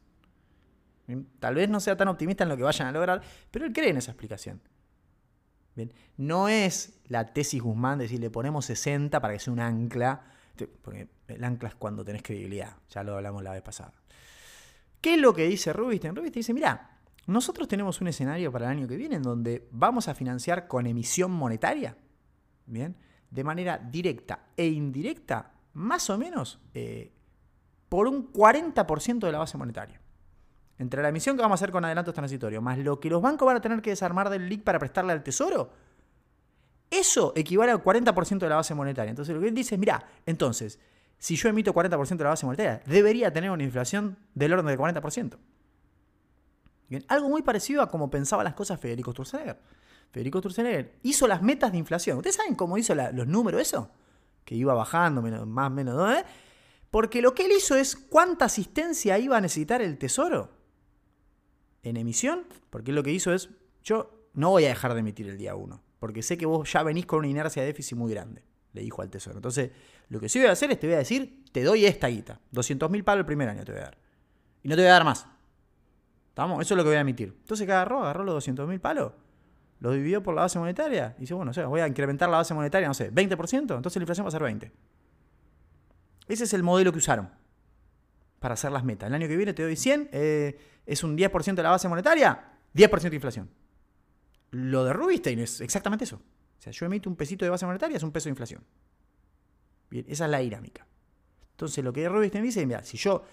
Tal 1.39 1.55
vez 1.55 1.69
no 1.69 1.79
sea 1.79 1.95
tan 1.95 2.07
optimista 2.07 2.43
en 2.43 2.49
lo 2.49 2.57
que 2.57 2.63
vayan 2.63 2.87
a 2.87 2.91
lograr, 2.91 3.21
pero 3.51 3.65
él 3.65 3.73
cree 3.73 3.89
en 3.89 3.97
esa 3.97 4.11
explicación. 4.11 4.61
Bien. 5.75 5.93
No 6.17 6.47
es 6.47 6.99
la 7.07 7.25
tesis 7.33 7.61
Guzmán 7.61 7.97
de 7.97 8.05
decir 8.05 8.19
le 8.19 8.29
ponemos 8.29 8.65
60 8.65 9.19
para 9.19 9.33
que 9.33 9.39
sea 9.39 9.53
un 9.53 9.59
ancla, 9.59 10.23
porque 10.81 11.09
el 11.27 11.43
ancla 11.43 11.69
es 11.69 11.75
cuando 11.75 12.03
tenés 12.03 12.23
credibilidad, 12.23 12.77
ya 12.89 13.03
lo 13.03 13.15
hablamos 13.15 13.43
la 13.43 13.51
vez 13.51 13.61
pasada. 13.61 13.93
¿Qué 15.01 15.15
es 15.15 15.21
lo 15.21 15.33
que 15.33 15.45
dice 15.47 15.71
Rubinstein? 15.73 16.15
Rubinstein 16.15 16.41
dice, 16.41 16.53
mira, 16.53 16.99
nosotros 17.27 17.67
tenemos 17.67 18.01
un 18.01 18.07
escenario 18.07 18.51
para 18.51 18.65
el 18.65 18.77
año 18.77 18.87
que 18.87 18.97
viene 18.97 19.15
en 19.15 19.23
donde 19.23 19.67
vamos 19.71 20.07
a 20.07 20.15
financiar 20.15 20.67
con 20.67 20.85
emisión 20.87 21.31
monetaria, 21.31 21.97
¿bien? 22.65 22.95
De 23.29 23.43
manera 23.43 23.77
directa 23.77 24.47
e 24.55 24.67
indirecta, 24.67 25.53
más 25.73 26.09
o 26.09 26.17
menos 26.17 26.59
eh, 26.73 27.11
por 27.89 28.07
un 28.07 28.31
40% 28.31 29.19
de 29.19 29.31
la 29.31 29.39
base 29.39 29.57
monetaria. 29.57 29.99
Entre 30.77 31.01
la 31.01 31.09
emisión 31.09 31.35
que 31.35 31.41
vamos 31.41 31.59
a 31.59 31.63
hacer 31.63 31.71
con 31.71 31.85
adelantos 31.85 32.13
transitorios, 32.13 32.61
más 32.61 32.77
lo 32.77 32.99
que 32.99 33.09
los 33.09 33.21
bancos 33.21 33.45
van 33.45 33.57
a 33.57 33.61
tener 33.61 33.81
que 33.81 33.91
desarmar 33.91 34.29
del 34.29 34.47
LIC 34.49 34.63
para 34.63 34.77
prestarle 34.77 35.13
al 35.13 35.23
tesoro, 35.23 35.71
eso 36.89 37.33
equivale 37.35 37.71
al 37.71 37.83
40% 37.83 38.39
de 38.39 38.49
la 38.49 38.55
base 38.55 38.73
monetaria. 38.73 39.09
Entonces 39.09 39.35
lo 39.35 39.41
que 39.41 39.47
él 39.47 39.55
dice 39.55 39.75
es, 39.75 39.79
mira, 39.79 40.05
entonces, 40.25 40.79
si 41.17 41.35
yo 41.35 41.49
emito 41.49 41.73
40% 41.73 42.17
de 42.17 42.23
la 42.23 42.29
base 42.31 42.45
monetaria, 42.45 42.81
debería 42.85 43.31
tener 43.31 43.51
una 43.51 43.63
inflación 43.63 44.17
del 44.33 44.53
orden 44.53 44.67
del 44.67 44.77
40%. 44.77 45.37
Bien, 46.87 47.03
algo 47.07 47.29
muy 47.29 47.41
parecido 47.41 47.81
a 47.81 47.89
como 47.89 48.09
pensaba 48.09 48.43
las 48.43 48.53
cosas 48.53 48.79
Federico 48.79 49.11
Sturzenegger. 49.11 49.59
Federico 50.11 50.39
Sturzenegger 50.39 50.99
hizo 51.03 51.27
las 51.27 51.41
metas 51.41 51.71
de 51.71 51.77
inflación. 51.77 52.17
¿Ustedes 52.17 52.35
saben 52.35 52.55
cómo 52.55 52.77
hizo 52.77 52.93
los 52.95 53.27
números 53.27 53.61
eso? 53.61 53.89
Que 54.43 54.55
iba 54.55 54.73
bajando, 54.73 55.21
menos, 55.21 55.47
más 55.47 55.71
menos. 55.71 56.15
¿eh? 56.15 56.23
Porque 56.91 57.21
lo 57.21 57.33
que 57.33 57.45
él 57.45 57.51
hizo 57.57 57.75
es 57.75 57.95
cuánta 57.95 58.45
asistencia 58.45 59.17
iba 59.17 59.37
a 59.37 59.41
necesitar 59.41 59.81
el 59.81 59.97
tesoro 59.97 60.51
en 61.83 61.97
emisión. 61.97 62.45
Porque 62.69 62.91
lo 62.91 63.01
que 63.01 63.11
hizo 63.11 63.33
es, 63.33 63.49
yo 63.83 64.29
no 64.33 64.51
voy 64.51 64.65
a 64.65 64.69
dejar 64.69 64.93
de 64.93 64.99
emitir 64.99 65.27
el 65.27 65.37
día 65.37 65.55
1. 65.55 65.81
Porque 66.05 66.21
sé 66.21 66.37
que 66.37 66.45
vos 66.45 66.71
ya 66.71 66.83
venís 66.83 67.07
con 67.07 67.17
una 67.17 67.27
inercia 67.27 67.63
de 67.63 67.69
déficit 67.69 67.97
muy 67.97 68.11
grande 68.13 68.43
le 68.75 68.81
dijo 68.81 69.01
al 69.01 69.09
tesoro. 69.09 69.37
Entonces, 69.37 69.71
lo 70.09 70.19
que 70.19 70.29
sí 70.29 70.37
voy 70.37 70.49
a 70.49 70.51
hacer 70.51 70.69
es 70.69 70.79
te 70.79 70.85
voy 70.85 70.95
a 70.95 70.99
decir, 70.99 71.45
te 71.51 71.63
doy 71.63 71.85
esta 71.85 72.07
guita. 72.07 72.39
200 72.51 72.91
mil 72.91 73.03
palos 73.03 73.21
el 73.21 73.25
primer 73.25 73.49
año 73.49 73.63
te 73.63 73.71
voy 73.71 73.81
a 73.81 73.85
dar. 73.85 73.97
Y 74.61 74.67
no 74.67 74.75
te 74.75 74.81
voy 74.81 74.89
a 74.89 74.93
dar 74.93 75.05
más. 75.05 75.25
¿Estamos? 76.29 76.61
Eso 76.61 76.73
es 76.73 76.77
lo 76.77 76.83
que 76.83 76.89
voy 76.89 76.97
a 76.97 77.01
emitir. 77.01 77.33
Entonces, 77.39 77.65
¿qué 77.65 77.71
agarró? 77.71 78.03
Agarró 78.03 78.23
los 78.23 78.35
200 78.35 78.67
mil 78.67 78.79
palos. 78.79 79.13
Lo 79.79 79.91
dividió 79.91 80.21
por 80.21 80.35
la 80.35 80.41
base 80.41 80.59
monetaria. 80.59 81.15
Y 81.17 81.21
dice, 81.21 81.33
bueno, 81.33 81.51
o 81.51 81.53
sea, 81.53 81.67
voy 81.67 81.79
a 81.79 81.87
incrementar 81.87 82.29
la 82.29 82.37
base 82.37 82.53
monetaria, 82.53 82.87
no 82.87 82.93
sé, 82.93 83.11
20%. 83.11 83.59
Entonces 83.59 83.95
la 83.95 84.03
inflación 84.03 84.25
va 84.25 84.27
a 84.27 84.31
ser 84.31 84.43
20. 84.43 84.71
Ese 86.27 86.43
es 86.43 86.53
el 86.53 86.63
modelo 86.63 86.91
que 86.91 86.97
usaron 86.97 87.29
para 88.39 88.55
hacer 88.55 88.71
las 88.71 88.83
metas. 88.83 89.07
El 89.07 89.15
año 89.15 89.27
que 89.27 89.37
viene 89.37 89.53
te 89.53 89.63
doy 89.63 89.75
100, 89.75 90.09
eh, 90.11 90.59
es 90.85 91.03
un 91.03 91.17
10% 91.17 91.55
de 91.55 91.63
la 91.63 91.69
base 91.69 91.87
monetaria, 91.87 92.51
10% 92.73 93.09
de 93.09 93.15
inflación. 93.15 93.49
Lo 94.55 94.85
de 94.85 94.93
Rubinstein 94.93 95.39
es 95.39 95.59
exactamente 95.59 96.05
eso. 96.05 96.15
O 96.15 96.61
sea, 96.61 96.71
yo 96.71 96.85
emito 96.85 97.09
un 97.09 97.17
pesito 97.17 97.43
de 97.43 97.51
base 97.51 97.65
monetaria, 97.65 97.97
es 97.97 98.03
un 98.03 98.11
peso 98.13 98.25
de 98.25 98.31
inflación. 98.31 98.63
Bien, 99.89 100.05
esa 100.07 100.25
es 100.25 100.31
la 100.31 100.39
dinámica. 100.39 100.87
Entonces, 101.51 101.83
lo 101.83 101.91
que 101.91 102.07
Rubinstein 102.07 102.45
dice, 102.45 102.65
mira, 102.65 102.81
si 102.81 102.95
yo, 102.97 103.25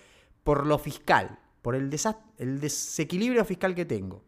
por 0.42 0.66
lo 0.66 0.78
fiscal, 0.78 1.38
por 1.62 1.76
el, 1.76 1.94
el 2.38 2.60
desequilibrio 2.60 3.44
fiscal 3.44 3.72
que 3.72 3.84
tengo, 3.84 4.24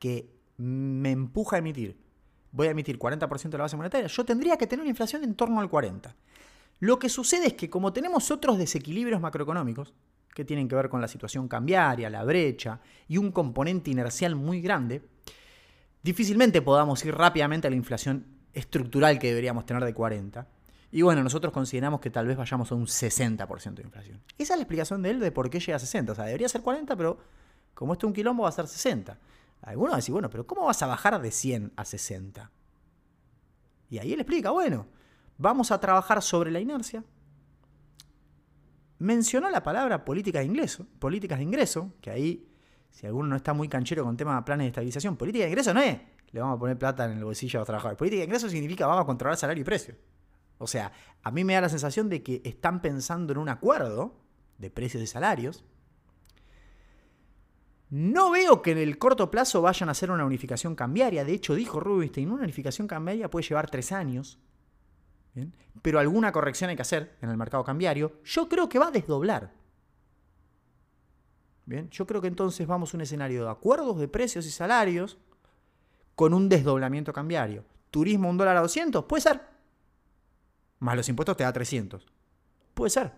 que 0.00 0.34
me 0.56 1.12
empuja 1.12 1.56
a 1.56 1.58
emitir, 1.60 1.96
voy 2.50 2.66
a 2.66 2.70
emitir 2.70 2.98
40% 2.98 3.50
de 3.50 3.58
la 3.58 3.64
base 3.64 3.76
monetaria, 3.76 4.08
yo 4.08 4.24
tendría 4.24 4.56
que 4.56 4.66
tener 4.66 4.82
una 4.82 4.90
inflación 4.90 5.22
en 5.22 5.36
torno 5.36 5.60
al 5.60 5.70
40%. 5.70 6.12
Lo 6.80 6.98
que 6.98 7.08
sucede 7.08 7.46
es 7.46 7.54
que 7.54 7.70
como 7.70 7.92
tenemos 7.92 8.32
otros 8.32 8.58
desequilibrios 8.58 9.20
macroeconómicos, 9.20 9.94
que 10.34 10.44
tienen 10.44 10.66
que 10.66 10.74
ver 10.74 10.88
con 10.88 11.00
la 11.00 11.06
situación 11.06 11.46
cambiaria, 11.46 12.10
la 12.10 12.24
brecha 12.24 12.80
y 13.06 13.16
un 13.16 13.30
componente 13.30 13.92
inercial 13.92 14.34
muy 14.34 14.60
grande, 14.60 15.13
difícilmente 16.04 16.62
podamos 16.62 17.04
ir 17.04 17.14
rápidamente 17.14 17.66
a 17.66 17.70
la 17.70 17.76
inflación 17.76 18.26
estructural 18.52 19.18
que 19.18 19.28
deberíamos 19.28 19.66
tener 19.66 19.84
de 19.84 19.92
40. 19.92 20.46
Y 20.92 21.02
bueno, 21.02 21.24
nosotros 21.24 21.52
consideramos 21.52 22.00
que 22.00 22.10
tal 22.10 22.26
vez 22.26 22.36
vayamos 22.36 22.70
a 22.70 22.76
un 22.76 22.86
60% 22.86 23.74
de 23.74 23.82
inflación. 23.82 24.22
Esa 24.38 24.52
es 24.52 24.58
la 24.58 24.62
explicación 24.62 25.02
de 25.02 25.10
él 25.10 25.18
de 25.18 25.32
por 25.32 25.50
qué 25.50 25.58
llega 25.58 25.76
a 25.76 25.80
60. 25.80 26.12
O 26.12 26.14
sea, 26.14 26.26
debería 26.26 26.48
ser 26.48 26.60
40, 26.60 26.94
pero 26.94 27.18
como 27.72 27.94
esto 27.94 28.06
es 28.06 28.08
un 28.10 28.14
quilombo 28.14 28.44
va 28.44 28.50
a 28.50 28.52
ser 28.52 28.68
60. 28.68 29.18
Algunos 29.62 29.96
decir, 29.96 30.12
bueno, 30.12 30.30
pero 30.30 30.46
¿cómo 30.46 30.66
vas 30.66 30.80
a 30.82 30.86
bajar 30.86 31.20
de 31.20 31.32
100 31.32 31.72
a 31.74 31.84
60? 31.84 32.50
Y 33.90 33.98
ahí 33.98 34.12
él 34.12 34.20
explica, 34.20 34.50
bueno, 34.50 34.86
vamos 35.38 35.72
a 35.72 35.80
trabajar 35.80 36.22
sobre 36.22 36.50
la 36.50 36.60
inercia. 36.60 37.02
Mencionó 38.98 39.50
la 39.50 39.62
palabra 39.62 40.04
política 40.04 40.40
de 40.40 40.44
ingreso, 40.44 40.86
políticas 40.98 41.38
de 41.38 41.44
ingreso, 41.44 41.92
que 42.00 42.10
ahí 42.10 42.46
si 42.94 43.06
alguno 43.06 43.28
no 43.28 43.36
está 43.36 43.52
muy 43.52 43.68
canchero 43.68 44.04
con 44.04 44.16
tema 44.16 44.36
de 44.36 44.42
planes 44.42 44.66
de 44.66 44.68
estabilización, 44.68 45.16
política 45.16 45.44
de 45.44 45.50
ingreso 45.50 45.74
no 45.74 45.80
es, 45.80 45.98
le 46.30 46.40
vamos 46.40 46.56
a 46.56 46.58
poner 46.60 46.78
plata 46.78 47.04
en 47.06 47.18
el 47.18 47.24
bolsillo 47.24 47.58
a 47.58 47.60
los 47.62 47.66
trabajadores. 47.66 47.98
Política 47.98 48.20
de 48.20 48.26
ingreso 48.26 48.48
significa 48.48 48.86
vamos 48.86 49.02
a 49.02 49.06
controlar 49.06 49.36
salario 49.36 49.62
y 49.62 49.64
precio. 49.64 49.96
O 50.58 50.68
sea, 50.68 50.92
a 51.24 51.30
mí 51.32 51.42
me 51.42 51.54
da 51.54 51.62
la 51.62 51.68
sensación 51.68 52.08
de 52.08 52.22
que 52.22 52.40
están 52.44 52.80
pensando 52.80 53.32
en 53.32 53.40
un 53.40 53.48
acuerdo 53.48 54.14
de 54.58 54.70
precios 54.70 55.02
y 55.02 55.08
salarios. 55.08 55.64
No 57.90 58.30
veo 58.30 58.62
que 58.62 58.70
en 58.70 58.78
el 58.78 58.96
corto 58.96 59.28
plazo 59.28 59.60
vayan 59.60 59.88
a 59.88 59.92
hacer 59.92 60.12
una 60.12 60.24
unificación 60.24 60.76
cambiaria. 60.76 61.24
De 61.24 61.32
hecho, 61.32 61.56
dijo 61.56 61.80
Rubinstein, 61.80 62.30
una 62.30 62.44
unificación 62.44 62.86
cambiaria 62.86 63.28
puede 63.28 63.48
llevar 63.48 63.70
tres 63.70 63.90
años. 63.90 64.38
Pero 65.82 65.98
alguna 65.98 66.30
corrección 66.30 66.70
hay 66.70 66.76
que 66.76 66.82
hacer 66.82 67.16
en 67.22 67.28
el 67.28 67.36
mercado 67.36 67.64
cambiario. 67.64 68.20
Yo 68.22 68.48
creo 68.48 68.68
que 68.68 68.78
va 68.78 68.86
a 68.86 68.92
desdoblar. 68.92 69.63
Bien, 71.66 71.88
yo 71.90 72.06
creo 72.06 72.20
que 72.20 72.28
entonces 72.28 72.66
vamos 72.66 72.92
a 72.92 72.96
un 72.96 73.00
escenario 73.00 73.44
de 73.44 73.50
acuerdos 73.50 73.98
de 73.98 74.08
precios 74.08 74.46
y 74.46 74.50
salarios 74.50 75.18
con 76.14 76.34
un 76.34 76.48
desdoblamiento 76.48 77.12
cambiario. 77.12 77.64
Turismo 77.90 78.28
un 78.28 78.36
dólar 78.36 78.56
a 78.56 78.60
200, 78.60 79.04
puede 79.04 79.22
ser. 79.22 79.40
Más 80.80 80.96
los 80.96 81.08
impuestos 81.08 81.36
te 81.36 81.44
da 81.44 81.52
300. 81.52 82.06
Puede 82.74 82.90
ser. 82.90 83.12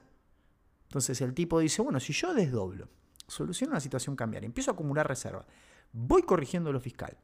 Entonces 0.84 1.20
el 1.20 1.34
tipo 1.34 1.58
dice, 1.58 1.82
bueno, 1.82 1.98
si 1.98 2.12
yo 2.12 2.32
desdoblo, 2.34 2.88
soluciono 3.26 3.72
una 3.72 3.80
situación 3.80 4.14
cambiaria, 4.14 4.46
empiezo 4.46 4.70
a 4.70 4.74
acumular 4.74 5.06
reservas, 5.08 5.46
voy 5.92 6.22
corrigiendo 6.22 6.72
lo 6.72 6.80
fiscal 6.80 7.16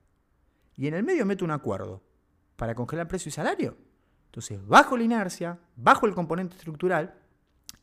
y 0.77 0.89
en 0.89 0.95
el 0.95 1.05
medio 1.05 1.25
meto 1.27 1.45
un 1.45 1.51
acuerdo 1.53 2.03
para 2.57 2.75
congelar 2.75 3.09
precio 3.09 3.29
y 3.29 3.33
salario, 3.33 3.77
entonces 4.27 4.67
bajo 4.67 4.97
la 4.97 5.05
inercia, 5.05 5.59
bajo 5.77 6.07
el 6.07 6.15
componente 6.15 6.57
estructural 6.57 7.15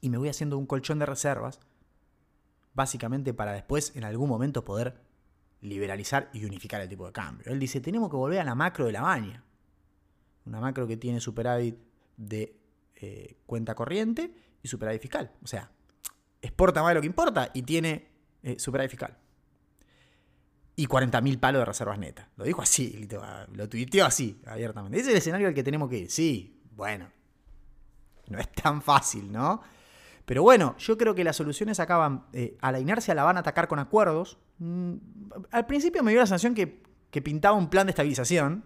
y 0.02 0.10
me 0.10 0.18
voy 0.18 0.30
haciendo 0.30 0.58
un 0.58 0.66
colchón 0.66 1.00
de 1.00 1.06
reservas 1.06 1.60
básicamente 2.74 3.34
para 3.34 3.54
después 3.54 3.96
en 3.96 4.04
algún 4.04 4.30
momento 4.30 4.64
poder 4.64 5.02
liberalizar 5.62 6.30
y 6.34 6.46
unificar 6.46 6.82
el 6.82 6.90
tipo 6.90 7.06
de 7.06 7.12
cambio. 7.12 7.52
Él 7.52 7.60
dice, 7.60 7.82
tenemos 7.82 8.10
que 8.10 8.16
volver 8.16 8.40
a 8.40 8.44
la 8.44 8.56
macro 8.56 8.86
de 8.86 8.92
la 8.92 9.02
baña. 9.02 9.44
Una 10.46 10.60
macro 10.60 10.88
que 10.88 10.98
tiene 10.98 11.20
superávit 11.20 11.78
de 12.18 12.58
eh, 12.96 13.38
cuenta 13.46 13.76
corriente 13.76 14.34
y 14.62 14.68
superávit 14.68 15.02
fiscal. 15.02 15.32
O 15.44 15.48
sea, 15.48 15.72
exporta 16.42 16.82
más 16.82 16.92
de 16.92 16.96
lo 16.96 17.02
que 17.02 17.08
importa 17.08 17.52
y 17.54 17.64
tiene 17.64 18.08
eh, 18.44 18.58
superávit 18.58 18.92
fiscal. 18.92 19.18
Y 20.76 20.88
40.000 20.88 21.40
palos 21.40 21.60
de 21.60 21.66
reservas 21.66 22.00
netas. 22.00 22.28
Lo 22.38 22.46
dijo 22.46 22.62
así, 22.62 23.08
lo 23.52 23.68
tuiteó 23.68 24.06
así, 24.06 24.42
abiertamente. 24.46 24.98
Ese 24.98 25.10
es 25.10 25.12
el 25.12 25.18
escenario 25.18 25.48
al 25.50 25.54
que 25.54 25.64
tenemos 25.64 25.90
que 25.90 25.98
ir. 25.98 26.12
Sí, 26.12 26.62
bueno. 26.72 27.12
No 28.30 28.40
es 28.40 28.50
tan 28.54 28.82
fácil, 28.82 29.30
¿no? 29.30 29.62
Pero 30.30 30.44
bueno, 30.44 30.76
yo 30.78 30.96
creo 30.96 31.16
que 31.16 31.24
las 31.24 31.38
soluciones 31.38 31.80
acaban, 31.80 32.26
eh, 32.34 32.56
a 32.62 32.72
la 32.72 32.80
inercia 32.80 33.16
la 33.16 33.24
van 33.24 33.38
a 33.38 33.40
atacar 33.40 33.68
con 33.68 33.80
acuerdos. 33.80 34.38
Mm, 34.60 34.94
al 35.50 35.66
principio 35.66 36.04
me 36.04 36.12
dio 36.12 36.20
la 36.20 36.28
sensación 36.28 36.54
que, 36.54 36.84
pintaba 37.24 37.58
un 37.58 37.68
plan 37.68 37.88
de 37.88 37.90
estabilización. 37.94 38.64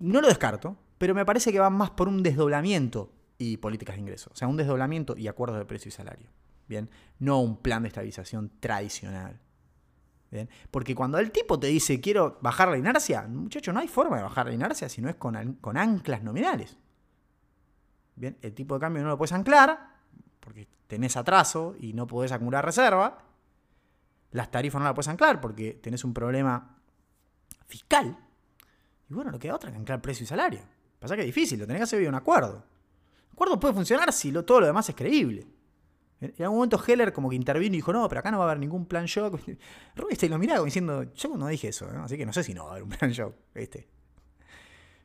No 0.00 0.20
lo 0.20 0.26
descarto, 0.26 0.76
pero 0.98 1.14
me 1.14 1.24
parece 1.24 1.52
que 1.52 1.60
van 1.60 1.74
más 1.74 1.90
por 1.90 2.08
un 2.08 2.24
desdoblamiento 2.24 3.12
y 3.38 3.58
políticas 3.58 3.94
de 3.94 4.00
ingresos. 4.00 4.32
O 4.32 4.34
sea, 4.34 4.48
un 4.48 4.56
desdoblamiento 4.56 5.16
y 5.16 5.28
acuerdos 5.28 5.60
de 5.60 5.64
precio 5.64 5.90
y 5.90 5.92
salario. 5.92 6.28
Bien, 6.66 6.90
no 7.20 7.40
un 7.40 7.56
plan 7.56 7.82
de 7.82 7.88
estabilización 7.88 8.50
tradicional. 8.58 9.38
Bien, 10.32 10.48
porque 10.72 10.96
cuando 10.96 11.20
el 11.20 11.30
tipo 11.30 11.60
te 11.60 11.68
dice 11.68 12.00
quiero 12.00 12.36
bajar 12.42 12.66
la 12.66 12.78
inercia, 12.78 13.28
muchacho, 13.28 13.72
no 13.72 13.78
hay 13.78 13.86
forma 13.86 14.16
de 14.16 14.24
bajar 14.24 14.46
la 14.46 14.54
inercia 14.54 14.88
si 14.88 15.00
no 15.00 15.08
es 15.08 15.14
con 15.14 15.36
anclas 15.36 16.24
nominales. 16.24 16.76
Bien, 18.14 18.36
el 18.42 18.54
tipo 18.54 18.74
de 18.74 18.80
cambio 18.80 19.02
no 19.02 19.08
lo 19.08 19.18
puedes 19.18 19.32
anclar 19.32 19.92
porque 20.40 20.68
tenés 20.86 21.16
atraso 21.16 21.74
y 21.78 21.92
no 21.92 22.06
podés 22.06 22.32
acumular 22.32 22.64
reserva. 22.64 23.18
Las 24.32 24.50
tarifas 24.50 24.80
no 24.80 24.86
las 24.86 24.94
puedes 24.94 25.08
anclar 25.08 25.40
porque 25.40 25.74
tenés 25.74 26.04
un 26.04 26.12
problema 26.12 26.78
fiscal. 27.66 28.18
Y 29.08 29.14
bueno, 29.14 29.30
no 29.30 29.38
queda 29.38 29.54
otra 29.54 29.70
que 29.70 29.76
anclar 29.76 30.00
precio 30.00 30.24
y 30.24 30.26
salario. 30.26 30.60
Pasa 30.98 31.14
que 31.16 31.22
es 31.22 31.26
difícil, 31.26 31.58
lo 31.58 31.66
tenés 31.66 31.80
que 31.80 31.84
hacer 31.84 31.98
vía 31.98 32.08
un 32.08 32.14
acuerdo. 32.14 32.64
El 33.26 33.32
acuerdo 33.32 33.58
puede 33.58 33.74
funcionar 33.74 34.12
si 34.12 34.32
todo 34.32 34.60
lo 34.60 34.66
demás 34.66 34.88
es 34.88 34.94
creíble. 34.94 35.46
En 36.20 36.44
algún 36.44 36.58
momento 36.58 36.80
Heller 36.86 37.12
como 37.12 37.28
que 37.28 37.34
intervino 37.34 37.74
y 37.74 37.78
dijo, 37.78 37.92
no, 37.92 38.08
pero 38.08 38.20
acá 38.20 38.30
no 38.30 38.38
va 38.38 38.44
a 38.44 38.46
haber 38.48 38.60
ningún 38.60 38.86
plan 38.86 39.06
shock. 39.06 39.40
Rubinstein 39.96 40.30
lo 40.30 40.38
miraba 40.38 40.64
diciendo, 40.64 41.12
yo 41.14 41.36
no 41.36 41.48
dije 41.48 41.68
eso, 41.68 41.88
así 42.04 42.16
que 42.16 42.24
no 42.24 42.32
sé 42.32 42.44
si 42.44 42.54
no 42.54 42.64
va 42.64 42.68
a 42.68 42.72
haber 42.72 42.84
un 42.84 42.90
plan 42.90 43.10
shock. 43.10 43.34
¿viste? 43.54 43.88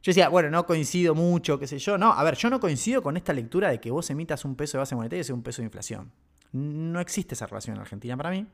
Yo 0.03 0.11
decía, 0.11 0.29
bueno, 0.29 0.49
no 0.49 0.65
coincido 0.65 1.15
mucho, 1.15 1.59
qué 1.59 1.67
sé 1.67 1.79
yo. 1.79 1.97
No, 1.97 2.13
a 2.13 2.23
ver, 2.23 2.35
yo 2.35 2.49
no 2.49 2.59
coincido 2.59 3.01
con 3.01 3.17
esta 3.17 3.33
lectura 3.33 3.69
de 3.69 3.79
que 3.79 3.91
vos 3.91 4.09
emitas 4.09 4.45
un 4.45 4.55
peso 4.55 4.77
de 4.77 4.79
base 4.79 4.95
monetaria 4.95 5.21
y 5.21 5.23
sea 5.23 5.35
un 5.35 5.43
peso 5.43 5.61
de 5.61 5.65
inflación. 5.65 6.11
No 6.51 6.99
existe 6.99 7.33
esa 7.33 7.47
relación 7.47 7.75
en 7.75 7.81
Argentina 7.81 8.15
para 8.15 8.29
mí. 8.29 8.47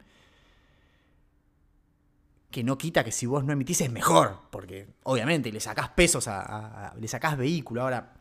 Que 2.50 2.64
no 2.64 2.78
quita 2.78 3.04
que 3.04 3.12
si 3.12 3.26
vos 3.26 3.44
no 3.44 3.54
emitís 3.54 3.82
es 3.82 3.92
mejor, 3.92 4.40
porque 4.52 4.88
obviamente 5.04 5.52
le 5.52 5.60
sacás 5.60 5.90
pesos 5.90 6.28
a, 6.28 6.94
le 7.00 7.08
sacás 7.08 7.38
vehículo. 7.38 7.82
Ahora, 7.82 8.14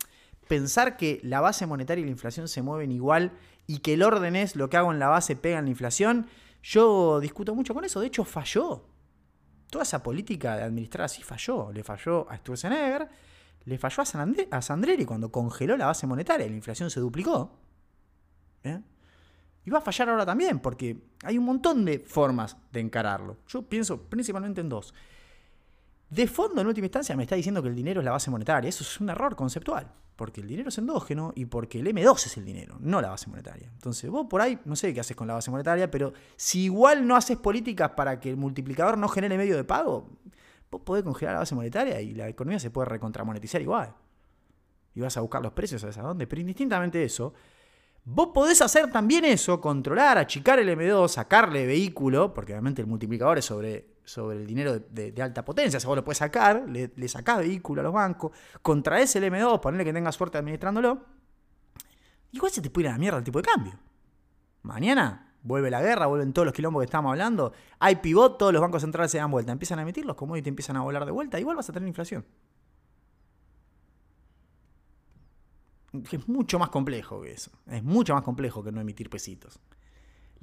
pensar 0.47 0.97
que 0.97 1.19
la 1.23 1.39
base 1.39 1.65
monetaria 1.65 2.01
y 2.01 2.05
la 2.05 2.11
inflación 2.11 2.47
se 2.47 2.61
mueven 2.61 2.91
igual 2.91 3.31
y 3.67 3.79
que 3.79 3.93
el 3.93 4.03
orden 4.03 4.35
es 4.35 4.55
lo 4.55 4.69
que 4.69 4.77
hago 4.77 4.91
en 4.91 4.99
la 4.99 5.07
base 5.07 5.35
pega 5.35 5.59
en 5.59 5.65
la 5.65 5.71
inflación, 5.71 6.27
yo 6.61 7.19
discuto 7.19 7.55
mucho 7.55 7.73
con 7.73 7.85
eso. 7.85 7.99
De 7.99 8.07
hecho, 8.07 8.25
falló 8.25 8.92
toda 9.73 9.81
esa 9.81 10.03
política 10.03 10.55
de 10.55 10.61
administrar 10.61 11.05
así 11.05 11.23
falló. 11.23 11.71
Le 11.71 11.83
falló 11.83 12.29
a 12.29 12.37
Sturzenegger, 12.37 13.09
le 13.65 13.77
falló 13.79 14.03
a, 14.51 14.61
Sandreri 14.61 15.03
cuando 15.03 15.31
congeló 15.31 15.75
la 15.75 15.87
base 15.87 16.05
monetaria 16.05 16.47
la 16.47 16.55
inflación 16.55 16.91
se 16.91 16.99
duplicó. 16.99 17.57
¿eh? 18.63 18.79
Y 19.65 19.71
va 19.71 19.79
a 19.79 19.81
fallar 19.81 20.09
ahora 20.09 20.27
también, 20.27 20.59
porque 20.59 21.01
hay 21.23 21.39
un 21.39 21.45
montón 21.45 21.85
de 21.85 21.97
formas 21.97 22.55
de 22.71 22.81
encararlo. 22.81 23.37
Yo 23.47 23.63
pienso 23.63 23.99
principalmente 24.03 24.61
en 24.61 24.69
dos. 24.69 24.93
De 26.13 26.27
fondo, 26.27 26.61
en 26.61 26.67
última 26.67 26.85
instancia, 26.85 27.15
me 27.15 27.23
está 27.23 27.35
diciendo 27.35 27.59
que 27.63 27.69
el 27.69 27.75
dinero 27.75 27.99
es 27.99 28.05
la 28.05 28.11
base 28.11 28.29
monetaria. 28.29 28.69
Eso 28.69 28.83
es 28.83 29.01
un 29.01 29.09
error 29.09 29.35
conceptual. 29.35 29.91
Porque 30.15 30.41
el 30.41 30.47
dinero 30.47 30.69
es 30.69 30.77
endógeno 30.77 31.33
y 31.35 31.45
porque 31.45 31.79
el 31.79 31.87
M2 31.87 32.27
es 32.27 32.37
el 32.37 32.45
dinero, 32.45 32.77
no 32.79 33.01
la 33.01 33.09
base 33.09 33.27
monetaria. 33.31 33.67
Entonces, 33.73 34.11
vos 34.11 34.27
por 34.29 34.39
ahí, 34.39 34.59
no 34.65 34.75
sé 34.75 34.93
qué 34.93 34.99
haces 34.99 35.17
con 35.17 35.27
la 35.27 35.33
base 35.33 35.49
monetaria, 35.49 35.89
pero 35.89 36.13
si 36.35 36.65
igual 36.65 37.07
no 37.07 37.15
haces 37.15 37.37
políticas 37.37 37.91
para 37.91 38.19
que 38.19 38.29
el 38.29 38.37
multiplicador 38.37 38.95
no 38.95 39.07
genere 39.07 39.39
medio 39.39 39.57
de 39.57 39.63
pago, 39.63 40.07
vos 40.69 40.81
podés 40.81 41.03
congelar 41.03 41.33
la 41.33 41.39
base 41.39 41.55
monetaria 41.55 41.99
y 41.99 42.13
la 42.13 42.29
economía 42.29 42.59
se 42.59 42.69
puede 42.69 42.89
recontramonetizar 42.89 43.59
igual. 43.59 43.95
Y 44.93 45.01
vas 45.01 45.17
a 45.17 45.21
buscar 45.21 45.41
los 45.41 45.53
precios, 45.53 45.81
¿sabes 45.81 45.97
a 45.97 46.03
dónde? 46.03 46.27
Pero 46.27 46.41
indistintamente 46.41 47.03
eso, 47.03 47.33
vos 48.05 48.29
podés 48.31 48.61
hacer 48.61 48.91
también 48.91 49.25
eso, 49.25 49.59
controlar, 49.59 50.19
achicar 50.19 50.59
el 50.59 50.69
M2, 50.69 51.07
sacarle 51.07 51.65
vehículo, 51.65 52.35
porque 52.35 52.53
obviamente 52.53 52.83
el 52.83 52.87
multiplicador 52.87 53.39
es 53.39 53.45
sobre 53.45 53.92
sobre 54.03 54.37
el 54.37 54.47
dinero 54.47 54.79
de, 54.79 55.13
alta 55.21 55.45
potencia. 55.45 55.79
O 55.83 55.87
vos 55.87 55.95
lo 55.97 56.03
puedes 56.03 56.17
sacar, 56.17 56.65
le, 56.67 56.91
le, 56.95 57.07
sacás 57.07 57.39
vehículo 57.39 57.81
a 57.81 57.83
los 57.83 57.93
bancos, 57.93 58.31
contraes 58.61 59.15
el 59.15 59.23
M2, 59.23 59.59
ponerle 59.59 59.85
que 59.85 59.93
tenga 59.93 60.11
suerte 60.11 60.37
administrándolo. 60.37 61.05
Igual 62.31 62.51
se 62.51 62.61
te 62.61 62.69
puede 62.69 62.87
ir 62.87 62.89
a 62.89 62.93
la 62.93 62.99
mierda 62.99 63.19
el 63.19 63.23
tipo 63.23 63.39
de 63.39 63.47
cambio. 63.47 63.73
Mañana 64.63 65.33
vuelve 65.43 65.69
la 65.69 65.81
guerra, 65.81 66.07
vuelven 66.07 66.33
todos 66.33 66.45
los 66.45 66.53
quilombos 66.53 66.81
que 66.81 66.85
estamos 66.85 67.11
hablando. 67.11 67.53
Hay 67.79 67.97
pivot, 67.97 68.37
todos 68.37 68.51
los 68.51 68.61
bancos 68.61 68.81
centrales 68.81 69.11
se 69.11 69.19
dan 69.19 69.29
vuelta. 69.29 69.51
Empiezan 69.51 69.79
a 69.79 69.83
emitir, 69.83 70.05
los 70.05 70.15
te 70.17 70.49
empiezan 70.49 70.77
a 70.77 70.81
volar 70.81 71.05
de 71.05 71.11
vuelta. 71.11 71.39
Igual 71.39 71.57
vas 71.57 71.69
a 71.69 71.73
tener 71.73 71.87
inflación. 71.87 72.25
Es 76.11 76.27
mucho 76.27 76.57
más 76.57 76.69
complejo 76.69 77.21
que 77.21 77.33
eso. 77.33 77.51
Es 77.67 77.83
mucho 77.83 78.15
más 78.15 78.23
complejo 78.23 78.63
que 78.63 78.71
no 78.71 78.81
emitir 78.81 79.09
pesitos. 79.09 79.59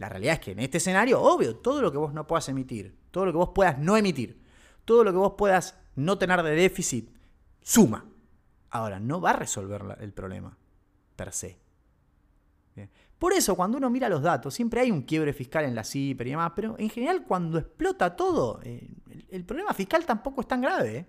La 0.01 0.09
realidad 0.09 0.32
es 0.32 0.40
que 0.40 0.53
en 0.53 0.61
este 0.61 0.78
escenario, 0.78 1.20
obvio, 1.20 1.57
todo 1.57 1.82
lo 1.82 1.92
que 1.92 1.98
vos 1.98 2.14
no 2.14 2.26
puedas 2.26 2.48
emitir, 2.48 2.96
todo 3.11 3.26
lo 3.26 3.32
que 3.32 3.36
vos 3.36 3.51
puedas 3.55 3.78
no 3.78 3.98
emitir, 3.98 4.40
todo 4.86 5.05
lo 5.05 5.12
que 5.12 5.18
vos 5.18 5.34
puedas 5.36 5.78
no 5.94 6.16
tener 6.16 6.42
de 6.42 6.53
déficit, 6.53 7.11
suma. 7.61 8.07
Ahora, 8.70 8.98
no 8.98 9.20
va 9.20 9.30
a 9.30 9.34
resolver 9.34 9.98
el 10.01 10.14
problema 10.14 10.57
per 11.16 11.32
se. 11.32 11.59
Por 13.18 13.34
eso, 13.34 13.55
cuando 13.55 13.76
uno 13.76 13.90
mira 13.90 14.09
los 14.09 14.22
datos, 14.22 14.55
siempre 14.55 14.80
hay 14.80 14.90
un 14.90 15.03
quiebre 15.03 15.34
fiscal 15.34 15.66
en 15.66 15.74
la 15.74 15.84
CIPER 15.84 16.28
y 16.28 16.30
demás, 16.30 16.53
pero 16.57 16.76
en 16.78 16.88
general, 16.88 17.26
cuando 17.26 17.59
explota 17.59 18.16
todo, 18.16 18.59
eh, 18.62 18.88
el, 19.28 19.44
problema 19.44 19.74
fiscal 19.74 20.07
tampoco 20.07 20.40
es 20.40 20.48
tan 20.48 20.62
grave. 20.62 20.96
¿eh? 20.96 21.07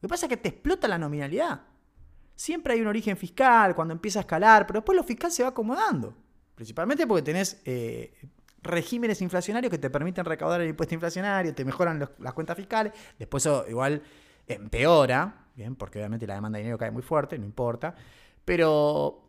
Lo 0.00 0.08
que 0.08 0.08
pasa 0.08 0.26
es 0.26 0.30
que 0.30 0.38
te 0.38 0.48
explota 0.48 0.88
la 0.88 0.98
nominalidad. 0.98 1.60
Siempre 2.34 2.74
hay 2.74 2.80
un 2.80 2.88
origen 2.88 3.16
fiscal 3.16 3.76
cuando 3.76 3.94
empieza 3.94 4.18
a 4.18 4.22
escalar, 4.22 4.66
pero 4.66 4.80
después 4.80 4.96
lo 4.96 5.04
fiscal 5.04 5.30
se 5.30 5.44
va 5.44 5.50
acomodando. 5.50 6.23
Principalmente 6.54 7.06
porque 7.06 7.22
tenés 7.22 7.60
eh, 7.64 8.14
regímenes 8.62 9.20
inflacionarios 9.20 9.70
que 9.70 9.78
te 9.78 9.90
permiten 9.90 10.24
recaudar 10.24 10.60
el 10.60 10.68
impuesto 10.68 10.94
inflacionario, 10.94 11.54
te 11.54 11.64
mejoran 11.64 12.08
las 12.18 12.32
cuentas 12.32 12.56
fiscales, 12.56 12.92
después 13.18 13.44
eso 13.44 13.64
igual 13.68 14.02
empeora, 14.46 15.48
bien, 15.54 15.76
porque 15.76 15.98
obviamente 15.98 16.26
la 16.26 16.34
demanda 16.34 16.58
de 16.58 16.64
dinero 16.64 16.78
cae 16.78 16.90
muy 16.90 17.02
fuerte, 17.02 17.38
no 17.38 17.44
importa, 17.44 17.94
pero 18.44 19.28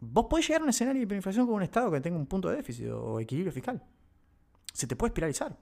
vos 0.00 0.26
podés 0.28 0.48
llegar 0.48 0.62
a 0.62 0.64
un 0.64 0.70
escenario 0.70 1.00
de 1.00 1.04
hiperinflación 1.04 1.46
con 1.46 1.56
un 1.56 1.62
Estado 1.62 1.90
que 1.90 2.00
tenga 2.00 2.16
un 2.16 2.26
punto 2.26 2.48
de 2.48 2.56
déficit 2.56 2.88
o 2.90 3.20
equilibrio 3.20 3.52
fiscal. 3.52 3.82
Se 4.72 4.86
te 4.86 4.96
puede 4.96 5.10
espiralizar. 5.10 5.56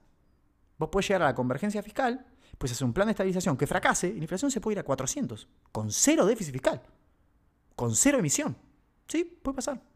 Vos 0.77 0.89
podés 0.89 1.07
llegar 1.07 1.23
a 1.23 1.25
la 1.25 1.35
convergencia 1.35 1.83
fiscal, 1.83 2.25
puedes 2.57 2.73
hacer 2.73 2.85
un 2.85 2.93
plan 2.93 3.07
de 3.07 3.11
estabilización 3.11 3.57
que 3.57 3.67
fracase 3.67 4.07
y 4.07 4.15
la 4.15 4.23
inflación 4.23 4.49
se 4.49 4.59
puede 4.59 4.75
ir 4.75 4.79
a 4.79 4.83
400, 4.83 5.47
con 5.71 5.91
cero 5.91 6.25
déficit 6.25 6.53
fiscal, 6.53 6.81
con 7.75 7.95
cero 7.95 8.19
emisión. 8.19 8.57
Sí, 9.07 9.23
puede 9.23 9.55
pasar. 9.55 9.92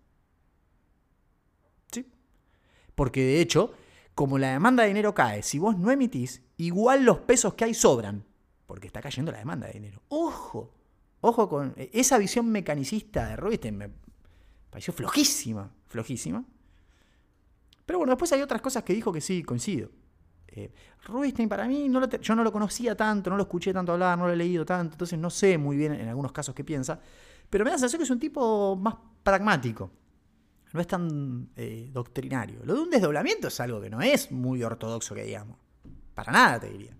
Porque 2.97 3.21
de 3.21 3.41
hecho, 3.41 3.73
como 4.15 4.39
la 4.39 4.53
demanda 4.53 4.81
de 4.81 4.89
dinero 4.89 5.13
cae, 5.13 5.43
si 5.43 5.59
vos 5.59 5.77
no 5.77 5.91
emitís, 5.91 6.41
igual 6.57 7.05
los 7.05 7.19
pesos 7.19 7.53
que 7.53 7.65
hay 7.65 7.75
sobran. 7.75 8.25
Porque 8.65 8.87
está 8.87 9.01
cayendo 9.01 9.31
la 9.31 9.37
demanda 9.37 9.67
de 9.67 9.73
dinero. 9.73 10.01
Ojo, 10.09 10.73
ojo 11.21 11.47
con 11.47 11.75
esa 11.77 12.17
visión 12.17 12.51
mecanicista 12.51 13.27
de 13.27 13.35
Rubinstein 13.35 13.77
me 13.77 13.91
pareció 14.71 14.95
flojísima, 14.95 15.71
flojísima. 15.85 16.43
Pero 17.85 17.99
bueno, 17.99 18.13
después 18.13 18.33
hay 18.33 18.41
otras 18.41 18.63
cosas 18.63 18.81
que 18.81 18.93
dijo 18.93 19.13
que 19.13 19.21
sí, 19.21 19.43
coincido. 19.43 19.91
Eh, 20.47 20.73
Rubinstein 21.05 21.47
para 21.47 21.67
mí, 21.67 21.87
no 21.87 22.03
yo 22.09 22.35
no 22.35 22.43
lo 22.43 22.51
conocía 22.51 22.97
tanto, 22.97 23.29
no 23.29 23.37
lo 23.37 23.43
escuché 23.43 23.71
tanto 23.73 23.91
hablar, 23.91 24.17
no 24.17 24.25
lo 24.25 24.33
he 24.33 24.37
leído 24.37 24.65
tanto, 24.65 24.95
entonces 24.95 25.19
no 25.19 25.29
sé 25.29 25.59
muy 25.59 25.77
bien 25.77 25.93
en 25.93 26.07
algunos 26.07 26.31
casos 26.31 26.55
qué 26.55 26.63
piensa, 26.63 26.99
pero 27.47 27.63
me 27.63 27.69
da 27.69 27.75
la 27.75 27.77
sensación 27.77 27.99
que 27.99 28.05
es 28.05 28.09
un 28.09 28.19
tipo 28.19 28.75
más 28.75 28.95
pragmático, 29.21 29.91
no 30.73 30.81
es 30.81 30.87
tan 30.87 31.49
eh, 31.55 31.89
doctrinario. 31.91 32.61
Lo 32.63 32.75
de 32.75 32.81
un 32.81 32.89
desdoblamiento 32.89 33.47
es 33.47 33.59
algo 33.59 33.81
que 33.81 33.89
no 33.89 34.01
es 34.01 34.31
muy 34.31 34.63
ortodoxo, 34.63 35.15
que 35.15 35.23
digamos, 35.23 35.57
para 36.13 36.31
nada 36.31 36.59
te 36.59 36.69
diría. 36.69 36.95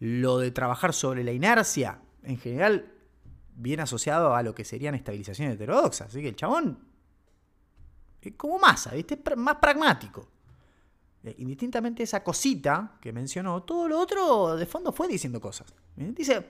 Lo 0.00 0.38
de 0.38 0.50
trabajar 0.50 0.92
sobre 0.92 1.22
la 1.22 1.32
inercia, 1.32 2.00
en 2.22 2.38
general, 2.38 2.92
viene 3.54 3.82
asociado 3.82 4.34
a 4.34 4.42
lo 4.42 4.54
que 4.54 4.64
serían 4.64 4.94
estabilizaciones 4.94 5.54
heterodoxas, 5.54 6.08
así 6.08 6.22
que 6.22 6.28
el 6.28 6.36
chabón 6.36 6.78
es 8.20 8.34
como 8.36 8.58
masa, 8.58 8.94
¿viste? 8.94 9.14
Es 9.14 9.36
más 9.36 9.56
pragmático. 9.56 10.28
Eh, 11.24 11.34
indistintamente 11.38 12.02
esa 12.02 12.24
cosita 12.24 12.98
que 13.00 13.12
mencionó, 13.12 13.62
todo 13.62 13.88
lo 13.88 13.98
otro 13.98 14.56
de 14.56 14.66
fondo 14.66 14.92
fue 14.92 15.08
diciendo 15.08 15.40
cosas. 15.40 15.72
Dice 15.94 16.48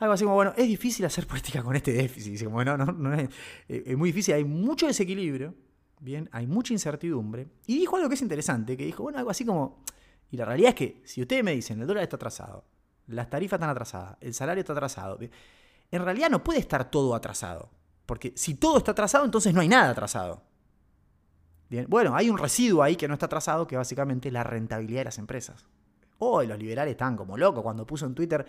algo 0.00 0.14
así 0.14 0.24
como, 0.24 0.34
bueno, 0.34 0.52
es 0.56 0.66
difícil 0.66 1.04
hacer 1.04 1.26
política 1.28 1.62
con 1.62 1.76
este 1.76 1.92
déficit. 1.92 2.44
Como, 2.44 2.64
no, 2.64 2.76
no, 2.76 3.14
es, 3.14 3.28
eh, 3.68 3.84
es, 3.86 3.96
muy 3.96 4.10
difícil, 4.10 4.34
hay 4.34 4.44
mucho 4.44 4.86
desequilibrio, 4.86 5.54
bien, 6.00 6.28
hay 6.32 6.46
mucha 6.46 6.72
incertidumbre. 6.72 7.48
Y 7.66 7.78
dijo 7.78 7.96
algo 7.96 8.08
que 8.08 8.14
es 8.16 8.22
interesante, 8.22 8.76
que 8.76 8.84
dijo, 8.84 9.04
bueno, 9.04 9.18
algo 9.18 9.30
así 9.30 9.44
como, 9.44 9.84
y 10.30 10.36
la 10.36 10.44
realidad 10.44 10.70
es 10.70 10.74
que 10.74 11.02
si 11.04 11.20
ustedes 11.20 11.44
me 11.44 11.52
dicen, 11.52 11.80
el 11.80 11.86
dólar 11.86 12.02
está 12.02 12.16
atrasado, 12.16 12.64
las 13.06 13.28
tarifas 13.28 13.58
están 13.58 13.70
atrasadas, 13.70 14.16
el 14.20 14.34
salario 14.34 14.60
está 14.60 14.72
atrasado, 14.72 15.18
en 15.20 16.04
realidad 16.04 16.30
no 16.30 16.42
puede 16.42 16.60
estar 16.60 16.90
todo 16.90 17.14
atrasado. 17.14 17.70
Porque 18.06 18.32
si 18.36 18.54
todo 18.54 18.78
está 18.78 18.90
atrasado, 18.92 19.24
entonces 19.24 19.54
no 19.54 19.60
hay 19.60 19.68
nada 19.68 19.90
atrasado. 19.90 20.42
Bueno, 21.86 22.16
hay 22.16 22.28
un 22.28 22.38
residuo 22.38 22.82
ahí 22.82 22.96
que 22.96 23.06
no 23.06 23.14
está 23.14 23.28
trazado, 23.28 23.66
que 23.66 23.76
básicamente 23.76 24.28
es 24.28 24.34
la 24.34 24.42
rentabilidad 24.42 25.00
de 25.00 25.04
las 25.04 25.18
empresas. 25.18 25.64
Hoy 26.18 26.48
los 26.48 26.58
liberales 26.58 26.92
están 26.92 27.16
como 27.16 27.36
locos 27.36 27.62
cuando 27.62 27.86
puso 27.86 28.06
en 28.06 28.14
Twitter 28.14 28.44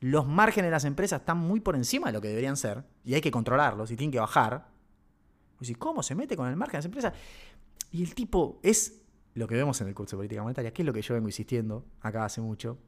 los 0.00 0.26
márgenes 0.26 0.68
de 0.68 0.72
las 0.72 0.84
empresas 0.84 1.20
están 1.20 1.38
muy 1.38 1.60
por 1.60 1.76
encima 1.76 2.08
de 2.08 2.12
lo 2.12 2.20
que 2.20 2.28
deberían 2.28 2.56
ser 2.56 2.84
y 3.04 3.14
hay 3.14 3.20
que 3.20 3.30
controlarlos 3.30 3.90
y 3.90 3.96
tienen 3.96 4.12
que 4.12 4.20
bajar. 4.20 4.68
Y 5.60 5.74
¿cómo 5.74 6.02
se 6.02 6.14
mete 6.14 6.36
con 6.36 6.48
el 6.48 6.56
margen 6.56 6.72
de 6.72 6.78
las 6.78 6.84
empresas? 6.84 7.12
Y 7.90 8.02
el 8.02 8.14
tipo 8.14 8.60
es 8.62 9.02
lo 9.34 9.48
que 9.48 9.54
vemos 9.54 9.80
en 9.80 9.88
el 9.88 9.94
curso 9.94 10.16
de 10.16 10.18
política 10.18 10.42
monetaria, 10.42 10.72
que 10.72 10.82
es 10.82 10.86
lo 10.86 10.92
que 10.92 11.02
yo 11.02 11.14
vengo 11.14 11.28
insistiendo 11.28 11.86
acá 12.00 12.24
hace 12.24 12.40
mucho, 12.40 12.78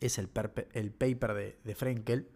es 0.00 0.18
el, 0.18 0.30
el 0.72 0.92
paper 0.92 1.34
de, 1.34 1.58
de 1.62 1.74
Frenkel, 1.74 2.28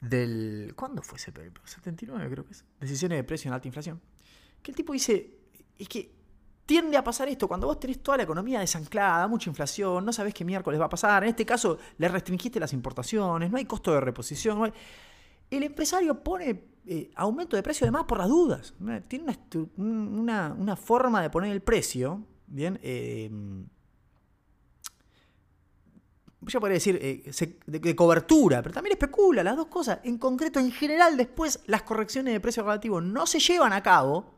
del... 0.00 0.72
¿Cuándo 0.76 1.02
fue 1.02 1.16
ese 1.18 1.32
paper? 1.32 1.60
79 1.64 2.28
creo 2.30 2.44
que 2.44 2.52
es. 2.52 2.64
Decisiones 2.80 3.18
de 3.18 3.24
precio 3.24 3.48
en 3.48 3.54
alta 3.54 3.68
inflación. 3.68 4.00
Que 4.62 4.70
el 4.70 4.76
tipo 4.76 4.92
dice, 4.92 5.38
es 5.78 5.88
que 5.88 6.17
tiende 6.68 6.98
a 6.98 7.02
pasar 7.02 7.30
esto 7.30 7.48
cuando 7.48 7.66
vos 7.66 7.80
tenés 7.80 8.02
toda 8.02 8.18
la 8.18 8.24
economía 8.24 8.60
desanclada, 8.60 9.26
mucha 9.26 9.48
inflación, 9.48 10.04
no 10.04 10.12
sabés 10.12 10.34
qué 10.34 10.44
miércoles 10.44 10.78
va 10.78 10.84
a 10.84 10.90
pasar. 10.90 11.22
En 11.22 11.30
este 11.30 11.46
caso, 11.46 11.78
le 11.96 12.08
restringiste 12.08 12.60
las 12.60 12.74
importaciones, 12.74 13.50
no 13.50 13.56
hay 13.56 13.64
costo 13.64 13.90
de 13.90 14.02
reposición. 14.02 14.70
El 15.50 15.62
empresario 15.62 16.22
pone 16.22 16.64
eh, 16.84 17.10
aumento 17.14 17.56
de 17.56 17.62
precio 17.62 17.86
además 17.86 18.04
por 18.04 18.18
las 18.18 18.28
dudas. 18.28 18.74
Tiene 19.08 19.34
una, 19.78 20.76
forma 20.76 21.22
de 21.22 21.30
poner 21.30 21.52
el 21.52 21.62
precio, 21.62 22.22
¿bien? 22.46 22.78
Eh, 22.82 23.30
yo 26.42 26.60
podría 26.60 26.74
decir 26.74 26.98
eh, 27.00 27.56
de, 27.64 27.96
cobertura, 27.96 28.60
pero 28.60 28.74
también 28.74 28.92
especula 28.92 29.42
las 29.42 29.56
dos 29.56 29.68
cosas. 29.68 30.00
En 30.04 30.18
concreto, 30.18 30.60
en 30.60 30.70
general, 30.70 31.16
después 31.16 31.60
las 31.64 31.80
correcciones 31.80 32.34
de 32.34 32.40
precio 32.40 32.62
relativo 32.62 33.00
no 33.00 33.26
se 33.26 33.40
llevan 33.40 33.72
a 33.72 33.82
cabo 33.82 34.37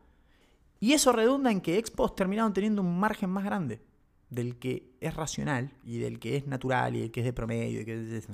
y 0.81 0.95
eso 0.95 1.13
redunda 1.13 1.53
en 1.53 1.61
que 1.61 1.77
Expos 1.77 2.17
terminaron 2.17 2.55
teniendo 2.55 2.81
un 2.81 2.99
margen 2.99 3.29
más 3.29 3.45
grande 3.45 3.83
del 4.31 4.59
que 4.59 4.97
es 5.01 5.15
racional 5.15 5.73
y 5.85 5.99
del 5.99 6.19
que 6.19 6.37
es 6.37 6.47
natural 6.47 6.97
y 6.97 7.01
del 7.01 7.11
que 7.11 7.21
es 7.21 7.27
de 7.27 7.35
promedio. 7.35 7.83
Y 7.83 7.85
que 7.85 8.17
es, 8.17 8.29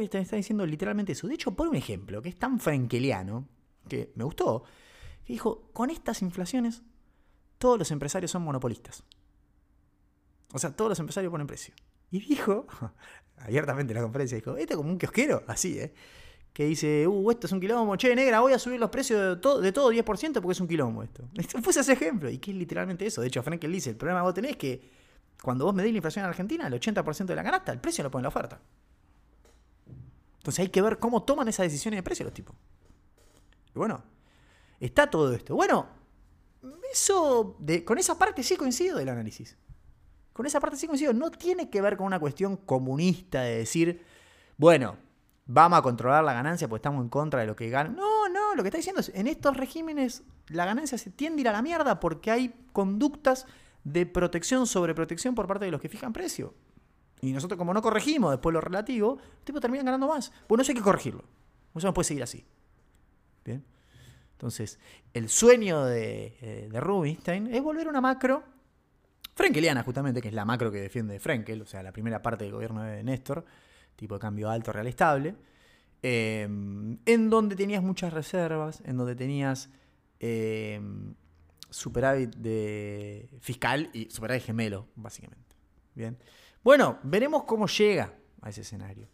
está, 0.00 0.36
diciendo 0.36 0.64
literalmente 0.64 1.12
eso. 1.12 1.26
De 1.26 1.34
hecho, 1.34 1.50
por 1.50 1.66
un 1.66 1.74
ejemplo 1.74 2.22
que 2.22 2.28
es 2.28 2.38
tan 2.38 2.60
frankeliano, 2.60 3.48
que 3.88 4.12
me 4.14 4.22
gustó, 4.22 4.62
que 5.24 5.32
dijo, 5.32 5.70
con 5.72 5.90
estas 5.90 6.22
inflaciones 6.22 6.82
todos 7.58 7.76
los 7.76 7.90
empresarios 7.90 8.30
son 8.30 8.42
monopolistas. 8.42 9.02
O 10.52 10.58
sea, 10.60 10.70
todos 10.70 10.90
los 10.90 11.00
empresarios 11.00 11.30
ponen 11.30 11.48
precio. 11.48 11.74
Y 12.10 12.20
dijo, 12.20 12.66
abiertamente 13.38 13.92
en 13.92 13.96
la 13.96 14.02
conferencia, 14.02 14.36
dijo, 14.36 14.56
este 14.56 14.74
es 14.74 14.76
como 14.76 14.90
un 14.90 14.98
kiosquero, 14.98 15.42
así, 15.48 15.80
¿eh? 15.80 15.92
Que 16.58 16.64
dice, 16.64 17.06
uh, 17.06 17.30
esto 17.30 17.46
es 17.46 17.52
un 17.52 17.60
quilombo, 17.60 17.94
che, 17.94 18.12
negra, 18.16 18.40
voy 18.40 18.52
a 18.52 18.58
subir 18.58 18.80
los 18.80 18.90
precios 18.90 19.36
de 19.36 19.40
todo, 19.40 19.60
de 19.60 19.70
todo 19.70 19.92
10% 19.92 20.32
porque 20.40 20.50
es 20.50 20.60
un 20.60 20.66
quilombo 20.66 21.04
esto. 21.04 21.22
Esto 21.36 21.70
ese 21.70 21.92
ejemplo, 21.92 22.28
y 22.28 22.38
que 22.38 22.50
es 22.50 22.56
literalmente 22.56 23.06
eso. 23.06 23.20
De 23.20 23.28
hecho, 23.28 23.44
Frankel 23.44 23.70
dice, 23.70 23.90
el 23.90 23.96
problema 23.96 24.18
que 24.18 24.24
vos 24.24 24.34
tenés 24.34 24.50
es 24.50 24.56
que 24.56 24.90
cuando 25.40 25.66
vos 25.66 25.72
medís 25.72 25.92
la 25.92 25.98
inflación 25.98 26.24
en 26.24 26.30
Argentina, 26.30 26.66
el 26.66 26.72
80% 26.72 27.26
de 27.26 27.36
la 27.36 27.44
canasta, 27.44 27.70
el 27.70 27.78
precio 27.78 28.02
lo 28.02 28.10
pone 28.10 28.22
en 28.22 28.24
la 28.24 28.28
oferta. 28.30 28.60
Entonces 30.38 30.58
hay 30.58 30.68
que 30.68 30.82
ver 30.82 30.98
cómo 30.98 31.22
toman 31.22 31.46
esas 31.46 31.62
decisiones 31.62 31.98
de 31.98 32.02
precio 32.02 32.24
los 32.24 32.34
tipos. 32.34 32.56
Y 33.72 33.78
bueno, 33.78 34.02
está 34.80 35.08
todo 35.08 35.32
esto. 35.32 35.54
Bueno, 35.54 35.86
eso, 36.92 37.56
con 37.84 37.98
esa 37.98 38.18
parte 38.18 38.42
sí 38.42 38.56
coincido 38.56 38.98
del 38.98 39.10
análisis. 39.10 39.56
Con 40.32 40.44
esa 40.44 40.58
parte 40.58 40.76
sí 40.76 40.88
coincido. 40.88 41.12
No 41.12 41.30
tiene 41.30 41.70
que 41.70 41.80
ver 41.80 41.96
con 41.96 42.06
una 42.06 42.18
cuestión 42.18 42.56
comunista 42.56 43.42
de 43.42 43.58
decir, 43.58 44.04
bueno, 44.56 44.96
vamos 45.48 45.78
a 45.78 45.82
controlar 45.82 46.22
la 46.22 46.34
ganancia 46.34 46.68
porque 46.68 46.78
estamos 46.78 47.02
en 47.02 47.08
contra 47.08 47.40
de 47.40 47.46
lo 47.46 47.56
que 47.56 47.68
ganan. 47.70 47.96
No, 47.96 48.28
no, 48.28 48.54
lo 48.54 48.62
que 48.62 48.68
está 48.68 48.76
diciendo 48.76 49.00
es, 49.00 49.10
en 49.14 49.26
estos 49.26 49.56
regímenes 49.56 50.22
la 50.48 50.64
ganancia 50.64 50.96
se 50.96 51.10
tiende 51.10 51.40
a 51.40 51.42
ir 51.42 51.48
a 51.48 51.52
la 51.52 51.62
mierda 51.62 51.98
porque 51.98 52.30
hay 52.30 52.54
conductas 52.72 53.46
de 53.82 54.06
protección 54.06 54.66
sobre 54.66 54.94
protección 54.94 55.34
por 55.34 55.48
parte 55.48 55.64
de 55.64 55.70
los 55.72 55.80
que 55.80 55.88
fijan 55.88 56.12
precio. 56.12 56.54
Y 57.20 57.32
nosotros 57.32 57.58
como 57.58 57.74
no 57.74 57.82
corregimos 57.82 58.30
después 58.30 58.52
lo 58.52 58.60
relativo, 58.60 59.16
los 59.16 59.44
tipos 59.44 59.60
terminan 59.60 59.86
ganando 59.86 60.06
más. 60.06 60.30
Bueno, 60.48 60.62
eso 60.62 60.70
hay 60.70 60.76
que 60.76 60.84
corregirlo. 60.84 61.24
Eso 61.74 61.86
no 61.86 61.94
puede 61.94 62.04
seguir 62.04 62.22
así. 62.22 62.44
Bien. 63.44 63.64
Entonces, 64.32 64.78
el 65.14 65.28
sueño 65.28 65.84
de, 65.84 66.36
eh, 66.40 66.68
de 66.70 66.80
Rubinstein 66.80 67.52
es 67.52 67.60
volver 67.62 67.88
a 67.88 67.90
una 67.90 68.00
macro 68.00 68.44
Frenkeliana, 69.34 69.84
justamente, 69.84 70.20
que 70.20 70.28
es 70.28 70.34
la 70.34 70.44
macro 70.44 70.72
que 70.72 70.80
defiende 70.80 71.20
Frenkel, 71.20 71.62
o 71.62 71.66
sea, 71.66 71.80
la 71.80 71.92
primera 71.92 72.20
parte 72.20 72.42
del 72.42 72.52
gobierno 72.52 72.82
de 72.82 73.04
Néstor, 73.04 73.44
tipo 73.98 74.14
de 74.14 74.20
cambio 74.20 74.48
alto, 74.48 74.72
real, 74.72 74.86
estable, 74.86 75.34
em, 76.02 76.98
en 77.04 77.30
donde 77.30 77.56
tenías 77.56 77.82
muchas 77.82 78.12
reservas, 78.12 78.80
en 78.86 78.96
donde 78.96 79.14
tenías 79.16 79.68
em, 80.20 81.14
superávit 81.68 82.34
fiscal 83.40 83.90
y 83.92 84.08
superávit 84.10 84.44
gemelo, 84.44 84.88
básicamente. 84.94 85.56
Bien. 85.94 86.16
Bueno, 86.62 86.98
veremos 87.02 87.44
cómo 87.44 87.66
llega 87.66 88.14
a 88.40 88.50
ese 88.50 88.62
escenario. 88.62 89.08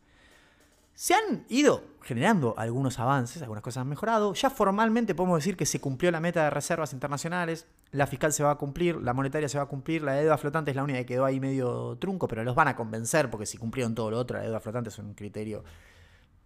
Se 0.95 1.13
han 1.13 1.45
ido 1.49 1.83
generando 2.03 2.55
algunos 2.57 3.01
avances, 3.01 3.43
algunas 3.43 3.63
cosas 3.63 3.81
han 3.83 3.89
mejorado. 3.89 4.33
Ya 4.35 4.49
formalmente 4.49 5.15
podemos 5.15 5.39
decir 5.39 5.57
que 5.57 5.67
se 5.67 5.81
cumplió 5.81 6.13
la 6.13 6.21
meta 6.21 6.45
de 6.45 6.51
reservas 6.51 6.93
internacionales, 6.93 7.67
la 7.91 8.07
fiscal 8.07 8.33
se 8.33 8.45
va 8.45 8.53
a 8.53 8.59
cumplir, 8.59 8.97
la 8.97 9.13
monetaria 9.13 9.49
se 9.49 9.59
va 9.59 9.65
a 9.65 9.69
cumplir, 9.69 10.03
la 10.03 10.15
deuda 10.15 10.39
flotante 10.39 10.71
es 10.71 10.77
la 10.77 10.85
única 10.85 11.01
que 11.01 11.07
quedó 11.07 11.25
ahí 11.25 11.41
medio 11.41 11.97
trunco, 11.99 12.29
pero 12.29 12.45
los 12.45 12.55
van 12.55 12.69
a 12.69 12.77
convencer 12.77 13.29
porque 13.31 13.47
si 13.47 13.59
cumplieron 13.59 13.95
todo 13.95 14.11
lo 14.11 14.19
otro, 14.19 14.37
la 14.39 14.45
deuda 14.45 14.61
flotante 14.61 14.91
es 14.91 14.99
un 14.99 15.15
criterio 15.15 15.65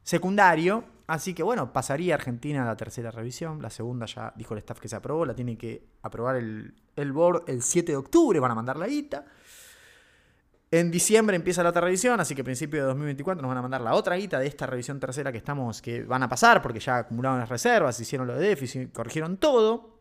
secundario. 0.03 0.85
Así 1.07 1.35
que 1.35 1.43
bueno, 1.43 1.73
pasaría 1.73 2.15
Argentina 2.15 2.63
a 2.63 2.67
la 2.67 2.77
tercera 2.77 3.11
revisión. 3.11 3.61
La 3.61 3.71
segunda 3.71 4.07
ya 4.07 4.33
dijo 4.37 4.55
el 4.55 4.59
staff 4.59 4.81
que 4.81 4.89
se 4.89 4.97
aprobó, 4.97 5.27
la 5.27 5.35
tiene 5.35 5.59
que 5.59 5.85
aprobar 6.03 6.37
el, 6.37 6.75
el 6.97 7.13
board 7.13 7.45
el 7.49 7.63
7 7.63 7.93
de 7.93 7.97
octubre, 7.97 8.41
van 8.41 8.53
a 8.53 8.55
mandar 8.55 8.79
la 8.79 8.87
guita. 8.87 9.27
En 10.71 10.91
diciembre 10.91 11.35
empieza 11.35 11.63
la 11.63 11.71
otra 11.71 11.81
revisión, 11.81 12.21
así 12.21 12.35
que 12.35 12.43
a 12.43 12.45
principio 12.45 12.81
de 12.81 12.87
2024 12.89 13.41
nos 13.41 13.49
van 13.49 13.57
a 13.57 13.63
mandar 13.63 13.81
la 13.81 13.95
otra 13.95 14.17
guita 14.17 14.39
de 14.39 14.47
esta 14.47 14.67
revisión 14.67 15.01
tercera 15.01 15.33
que 15.33 15.39
estamos, 15.39 15.81
que 15.81 16.03
van 16.03 16.23
a 16.23 16.29
pasar, 16.29 16.61
porque 16.61 16.79
ya 16.79 16.99
acumularon 16.99 17.39
las 17.39 17.49
reservas, 17.49 17.99
hicieron 18.01 18.27
lo 18.27 18.35
de 18.35 18.49
déficit, 18.49 18.93
corrigieron 18.93 19.39
todo. 19.39 19.97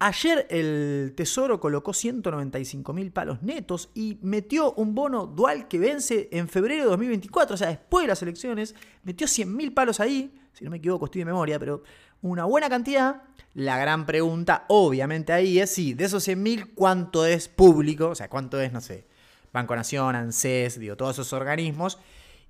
Ayer 0.00 0.46
el 0.50 1.14
Tesoro 1.16 1.60
colocó 1.60 1.94
195 1.94 2.92
mil 2.92 3.10
palos 3.10 3.42
netos 3.42 3.88
y 3.94 4.18
metió 4.20 4.74
un 4.74 4.94
bono 4.94 5.26
dual 5.26 5.66
que 5.66 5.78
vence 5.78 6.28
en 6.30 6.48
febrero 6.48 6.82
de 6.84 6.90
2024, 6.90 7.54
o 7.54 7.56
sea, 7.56 7.68
después 7.68 8.02
de 8.02 8.08
las 8.08 8.20
elecciones, 8.20 8.74
metió 9.02 9.26
100 9.26 9.56
mil 9.56 9.72
palos 9.72 9.98
ahí, 9.98 10.38
si 10.52 10.64
no 10.64 10.70
me 10.70 10.76
equivoco, 10.76 11.06
estoy 11.06 11.20
de 11.20 11.24
memoria, 11.24 11.58
pero 11.58 11.82
una 12.20 12.44
buena 12.44 12.68
cantidad. 12.68 13.22
La 13.54 13.78
gran 13.78 14.04
pregunta, 14.04 14.66
obviamente, 14.68 15.32
ahí 15.32 15.58
es 15.58 15.70
si 15.70 15.94
de 15.94 16.04
esos 16.04 16.22
100 16.24 16.42
mil, 16.42 16.74
¿cuánto 16.74 17.24
es 17.24 17.48
público? 17.48 18.08
O 18.08 18.14
sea, 18.14 18.28
¿cuánto 18.28 18.60
es, 18.60 18.72
no 18.72 18.82
sé, 18.82 19.06
Banco 19.54 19.74
Nación, 19.76 20.16
ANSES, 20.16 20.80
digo, 20.80 20.96
todos 20.96 21.14
esos 21.14 21.32
organismos, 21.32 21.98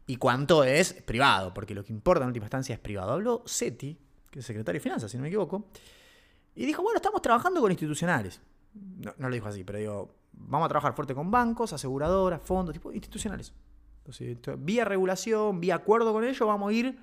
y 0.06 0.16
cuánto 0.16 0.64
es 0.64 0.94
privado, 0.94 1.52
porque 1.54 1.74
lo 1.74 1.84
que 1.84 1.92
importa 1.92 2.24
en 2.24 2.28
última 2.28 2.46
instancia 2.46 2.74
es 2.74 2.80
privado. 2.80 3.12
Habló 3.12 3.42
SETI, 3.44 3.98
que 4.30 4.38
es 4.40 4.46
secretario 4.46 4.78
de 4.78 4.82
Finanzas, 4.82 5.10
si 5.10 5.18
no 5.18 5.22
me 5.22 5.28
equivoco, 5.28 5.68
y 6.54 6.64
dijo, 6.64 6.82
bueno, 6.82 6.96
estamos 6.96 7.20
trabajando 7.20 7.60
con 7.60 7.70
institucionales. 7.70 8.40
no, 8.72 9.14
no 9.18 9.28
lo 9.28 9.34
dijo 9.34 9.48
así, 9.48 9.64
pero 9.64 9.78
digo, 9.78 10.14
vamos 10.32 10.66
a 10.66 10.68
trabajar 10.70 10.94
fuerte 10.94 11.14
con 11.14 11.30
bancos, 11.30 11.74
aseguradoras, 11.74 12.40
fondos, 12.42 12.72
tipo 12.72 12.90
institucionales. 12.90 13.52
Entonces, 13.98 14.38
vía 14.58 14.84
regulación, 14.84 15.60
vía 15.60 15.76
acuerdo 15.76 16.12
con 16.12 16.24
ellos, 16.24 16.46
vamos 16.46 16.70
a 16.70 16.72
ir 16.72 16.98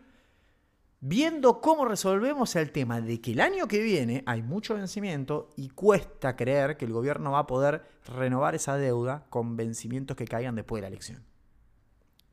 viendo 1.04 1.62
cómo 1.62 1.86
resolvemos 1.86 2.56
el 2.56 2.72
tema 2.72 3.02
de 3.02 3.20
que 3.20 3.32
el 3.32 3.42
año 3.42 3.68
que 3.68 3.82
viene 3.82 4.24
hay 4.28 4.44
mucho 4.44 4.76
vencimiento 4.76 5.50
y 5.58 5.70
cuesta 5.70 6.36
creer 6.36 6.78
que 6.78 6.86
el 6.86 6.94
gobierno 6.94 7.32
va 7.32 7.40
a 7.40 7.48
poder 7.48 7.84
renovar 8.06 8.54
esa 8.54 8.78
deuda 8.78 9.26
con 9.30 9.58
vencimientos 9.58 10.16
que 10.16 10.26
caigan 10.26 10.56
después 10.56 10.78
de 10.78 10.82
la 10.84 10.88
elección. 10.90 11.24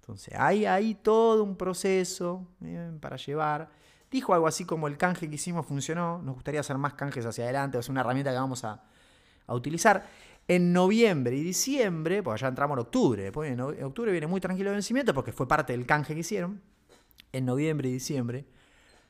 Entonces, 0.00 0.34
hay 0.38 0.66
ahí 0.66 0.94
todo 0.94 1.44
un 1.44 1.56
proceso 1.56 2.46
eh, 2.62 2.92
para 3.00 3.16
llevar. 3.16 3.70
Dijo 4.10 4.34
algo 4.34 4.46
así 4.46 4.64
como 4.66 4.86
el 4.86 4.98
canje 4.98 5.28
que 5.28 5.34
hicimos 5.34 5.66
funcionó, 5.66 6.20
nos 6.22 6.34
gustaría 6.34 6.60
hacer 6.60 6.76
más 6.76 6.94
canjes 6.94 7.24
hacia 7.24 7.44
adelante, 7.44 7.78
es 7.78 7.88
una 7.88 8.02
herramienta 8.02 8.30
que 8.30 8.38
vamos 8.38 8.64
a, 8.64 8.82
a 9.46 9.54
utilizar. 9.54 10.06
En 10.46 10.72
noviembre 10.72 11.36
y 11.36 11.42
diciembre, 11.42 12.22
pues 12.22 12.40
ya 12.40 12.48
entramos 12.48 12.76
en 12.76 12.80
octubre, 12.80 13.22
después 13.22 13.50
en 13.50 13.60
octubre 13.60 14.12
viene 14.12 14.26
muy 14.26 14.40
tranquilo 14.40 14.70
el 14.70 14.76
vencimiento 14.76 15.12
porque 15.12 15.32
fue 15.32 15.46
parte 15.46 15.74
del 15.74 15.86
canje 15.86 16.14
que 16.14 16.20
hicieron. 16.20 16.62
En 17.32 17.44
noviembre 17.44 17.90
y 17.90 17.92
diciembre 17.92 18.46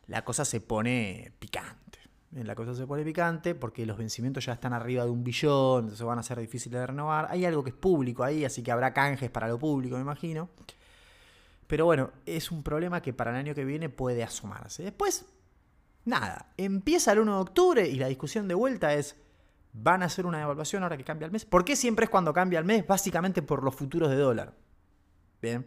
la 0.09 0.25
cosa 0.25 0.45
se 0.45 0.61
pone 0.61 1.33
picante. 1.39 1.99
La 2.33 2.55
cosa 2.55 2.75
se 2.75 2.87
pone 2.87 3.05
picante 3.05 3.55
porque 3.55 3.87
los 3.87 3.97
vencimientos 3.97 4.45
ya 4.45 4.53
están 4.53 4.73
arriba 4.73 5.05
de 5.05 5.11
un 5.11 5.25
billón, 5.25 5.85
entonces 5.85 6.05
van 6.05 6.19
a 6.19 6.23
ser 6.23 6.39
difíciles 6.39 6.81
de 6.81 6.87
renovar. 6.87 7.29
Hay 7.31 7.45
algo 7.45 7.63
que 7.63 7.71
es 7.71 7.77
público 7.77 8.25
ahí, 8.25 8.45
así 8.45 8.63
que 8.63 8.71
habrá 8.71 8.93
canjes 8.93 9.31
para 9.31 9.49
lo 9.49 9.59
público, 9.59 9.97
me 9.97 10.03
imagino. 10.03 10.51
Pero 11.67 11.85
bueno, 11.85 12.11
es 12.27 12.51
un 12.51 12.63
problema 12.63 13.01
que 13.01 13.13
para 13.13 13.31
el 13.31 13.37
año 13.37 13.55
que 13.55 13.65
viene 13.65 13.89
puede 13.89 14.25
asomarse. 14.25 14.83
Después, 14.83 15.27
nada, 16.05 16.53
empieza 16.57 17.13
el 17.13 17.21
1 17.21 17.35
de 17.35 17.41
octubre 17.41 17.89
y 17.89 17.97
la 17.97 18.09
discusión 18.09 18.49
de 18.49 18.55
vuelta 18.55 18.95
es, 18.95 19.17
¿van 19.75 20.03
a 20.03 20.07
hacer 20.07 20.25
una 20.25 20.43
evaluación 20.43 20.83
ahora 20.83 20.97
que 20.97 21.05
cambia 21.05 21.27
el 21.27 21.33
mes? 21.33 21.45
¿Por 21.45 21.65
qué 21.65 21.77
siempre 21.77 22.05
es 22.05 22.11
cuando 22.11 22.33
cambia 22.33 22.59
el 22.59 22.65
mes? 22.65 22.87
Básicamente 22.87 23.43
por 23.43 23.63
los 23.63 23.75
futuros 23.75 24.11
de 24.11 24.17
dólar. 24.17 24.55
Bien, 25.41 25.67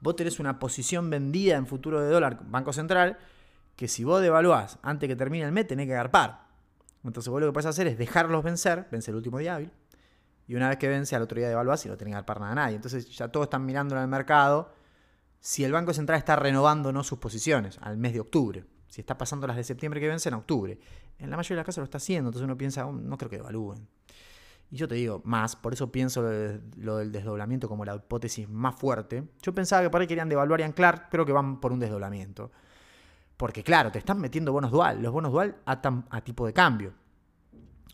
vos 0.00 0.16
tenés 0.16 0.38
una 0.38 0.58
posición 0.58 1.08
vendida 1.08 1.56
en 1.56 1.66
futuro 1.66 2.00
de 2.00 2.10
dólar, 2.10 2.40
Banco 2.46 2.72
Central, 2.72 3.18
que 3.76 3.88
si 3.88 4.04
vos 4.04 4.20
devaluás 4.20 4.78
antes 4.82 5.08
que 5.08 5.16
termine 5.16 5.44
el 5.44 5.52
mes, 5.52 5.66
tenés 5.66 5.86
que 5.86 5.94
agarpar. 5.94 6.46
Entonces 7.04 7.30
vos 7.30 7.40
lo 7.40 7.48
que 7.48 7.52
puedes 7.52 7.66
hacer 7.66 7.86
es 7.86 7.98
dejarlos 7.98 8.42
vencer, 8.42 8.88
vence 8.90 9.10
el 9.10 9.16
último 9.16 9.38
día 9.38 9.56
hábil, 9.56 9.70
y 10.46 10.54
una 10.54 10.68
vez 10.68 10.78
que 10.78 10.88
vence 10.88 11.16
al 11.16 11.22
otro 11.22 11.38
día 11.38 11.48
devaluás 11.48 11.84
y 11.86 11.88
no 11.88 11.96
tenés 11.96 12.12
que 12.12 12.16
agarpar 12.16 12.40
nada 12.40 12.52
a 12.52 12.54
nadie. 12.54 12.76
Entonces 12.76 13.08
ya 13.10 13.28
todos 13.28 13.46
están 13.46 13.64
mirando 13.64 13.96
en 13.96 14.02
el 14.02 14.08
mercado 14.08 14.72
si 15.40 15.64
el 15.64 15.72
Banco 15.72 15.92
Central 15.92 16.18
está 16.18 16.36
renovando 16.36 16.90
o 16.90 16.92
no 16.92 17.04
sus 17.04 17.18
posiciones 17.18 17.78
al 17.82 17.96
mes 17.96 18.12
de 18.12 18.20
octubre. 18.20 18.64
Si 18.88 19.00
está 19.00 19.18
pasando 19.18 19.46
las 19.46 19.56
de 19.56 19.64
septiembre 19.64 20.00
que 20.00 20.08
vencen 20.08 20.32
en 20.32 20.38
octubre. 20.38 20.78
En 21.18 21.30
la 21.30 21.36
mayoría 21.36 21.56
de 21.56 21.60
las 21.60 21.66
casos 21.66 21.78
lo 21.78 21.84
está 21.84 21.98
haciendo, 21.98 22.28
entonces 22.28 22.44
uno 22.44 22.56
piensa, 22.56 22.86
oh, 22.86 22.92
no 22.92 23.18
creo 23.18 23.30
que 23.30 23.36
devalúen. 23.36 23.88
Y 24.70 24.76
yo 24.76 24.88
te 24.88 24.94
digo 24.94 25.20
más, 25.24 25.56
por 25.56 25.72
eso 25.72 25.90
pienso 25.90 26.22
lo, 26.76 26.96
del 26.96 27.12
desdoblamiento 27.12 27.68
como 27.68 27.84
la 27.84 27.94
hipótesis 27.94 28.48
más 28.48 28.74
fuerte. 28.74 29.24
Yo 29.42 29.54
pensaba 29.54 29.82
que 29.82 29.90
por 29.90 30.00
ahí 30.00 30.06
querían 30.06 30.28
devaluar 30.28 30.60
y 30.60 30.62
anclar, 30.62 31.08
creo 31.10 31.24
que 31.26 31.32
van 31.32 31.60
por 31.60 31.72
un 31.72 31.78
desdoblamiento. 31.78 32.50
Porque 33.36 33.62
claro, 33.62 33.90
te 33.90 33.98
están 33.98 34.20
metiendo 34.20 34.52
bonos 34.52 34.70
dual. 34.70 35.02
Los 35.02 35.12
bonos 35.12 35.32
dual 35.32 35.56
atan 35.64 36.06
a 36.10 36.20
tipo 36.22 36.46
de 36.46 36.52
cambio. 36.52 36.94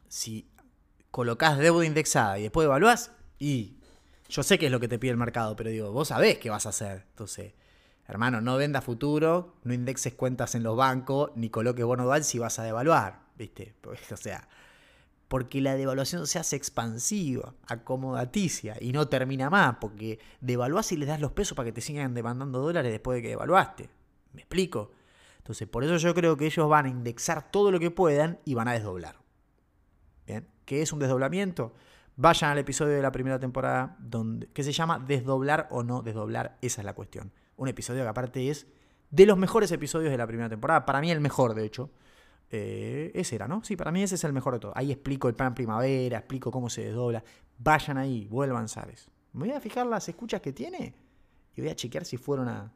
Si 0.08 0.50
colocas 1.10 1.58
deuda 1.58 1.84
indexada 1.84 2.38
y 2.38 2.42
después 2.42 2.64
evaluás, 2.66 3.12
y 3.38 3.78
yo 4.28 4.42
sé 4.42 4.58
que 4.58 4.66
es 4.66 4.72
lo 4.72 4.80
que 4.80 4.88
te 4.88 4.98
pide 4.98 5.12
el 5.12 5.16
mercado, 5.16 5.56
pero 5.56 5.70
digo, 5.70 5.92
vos 5.92 6.08
sabés 6.08 6.38
qué 6.38 6.50
vas 6.50 6.66
a 6.66 6.70
hacer. 6.70 7.06
Entonces, 7.10 7.54
hermano, 8.06 8.40
no 8.40 8.56
venda 8.56 8.82
futuro, 8.82 9.56
no 9.64 9.74
indexes 9.74 10.14
cuentas 10.14 10.54
en 10.54 10.62
los 10.62 10.76
bancos, 10.76 11.32
ni 11.34 11.50
coloques 11.50 11.84
bono 11.84 12.04
dual 12.04 12.24
si 12.24 12.38
vas 12.38 12.58
a 12.58 12.64
devaluar. 12.64 13.20
¿Viste? 13.36 13.74
o 14.12 14.16
sea, 14.16 14.46
porque 15.26 15.60
la 15.60 15.76
devaluación 15.76 16.26
se 16.26 16.38
hace 16.38 16.56
expansiva, 16.56 17.54
acomodaticia 17.66 18.76
y 18.80 18.92
no 18.92 19.08
termina 19.08 19.48
más, 19.48 19.76
porque 19.80 20.18
devaluás 20.40 20.92
y 20.92 20.96
les 20.96 21.08
das 21.08 21.20
los 21.20 21.32
pesos 21.32 21.56
para 21.56 21.66
que 21.66 21.72
te 21.72 21.80
sigan 21.80 22.14
demandando 22.14 22.60
dólares 22.60 22.92
después 22.92 23.16
de 23.16 23.22
que 23.22 23.28
devaluaste. 23.28 23.88
¿Me 24.32 24.42
explico? 24.42 24.90
Entonces, 25.50 25.66
por 25.66 25.82
eso 25.82 25.96
yo 25.96 26.14
creo 26.14 26.36
que 26.36 26.46
ellos 26.46 26.68
van 26.68 26.86
a 26.86 26.88
indexar 26.88 27.50
todo 27.50 27.72
lo 27.72 27.80
que 27.80 27.90
puedan 27.90 28.38
y 28.44 28.54
van 28.54 28.68
a 28.68 28.72
desdoblar. 28.72 29.16
¿Bien? 30.24 30.46
¿Qué 30.64 30.80
es 30.80 30.92
un 30.92 31.00
desdoblamiento? 31.00 31.74
Vayan 32.14 32.52
al 32.52 32.58
episodio 32.58 32.94
de 32.94 33.02
la 33.02 33.10
primera 33.10 33.40
temporada 33.40 33.96
donde, 33.98 34.46
que 34.46 34.62
se 34.62 34.70
llama 34.70 35.00
Desdoblar 35.00 35.66
o 35.72 35.82
no 35.82 36.02
desdoblar. 36.02 36.56
Esa 36.62 36.82
es 36.82 36.84
la 36.84 36.94
cuestión. 36.94 37.32
Un 37.56 37.66
episodio 37.66 38.04
que 38.04 38.08
aparte 38.08 38.48
es 38.48 38.68
de 39.10 39.26
los 39.26 39.36
mejores 39.36 39.72
episodios 39.72 40.12
de 40.12 40.18
la 40.18 40.28
primera 40.28 40.48
temporada. 40.48 40.86
Para 40.86 41.00
mí 41.00 41.10
el 41.10 41.20
mejor, 41.20 41.54
de 41.54 41.64
hecho. 41.64 41.90
Eh, 42.52 43.10
ese 43.16 43.34
era, 43.34 43.48
¿no? 43.48 43.64
Sí, 43.64 43.74
para 43.74 43.90
mí 43.90 44.04
ese 44.04 44.14
es 44.14 44.22
el 44.22 44.32
mejor 44.32 44.52
de 44.54 44.60
todo. 44.60 44.72
Ahí 44.76 44.92
explico 44.92 45.26
el 45.26 45.34
plan 45.34 45.52
primavera, 45.52 46.18
explico 46.18 46.52
cómo 46.52 46.70
se 46.70 46.84
desdobla. 46.84 47.24
Vayan 47.58 47.98
ahí, 47.98 48.28
vuelvan 48.30 48.68
Sares. 48.68 49.10
Me 49.32 49.48
voy 49.48 49.56
a 49.56 49.60
fijar 49.60 49.88
las 49.88 50.08
escuchas 50.08 50.40
que 50.40 50.52
tiene 50.52 50.94
y 51.56 51.60
voy 51.60 51.70
a 51.70 51.74
chequear 51.74 52.04
si 52.04 52.18
fueron 52.18 52.48
a, 52.48 52.72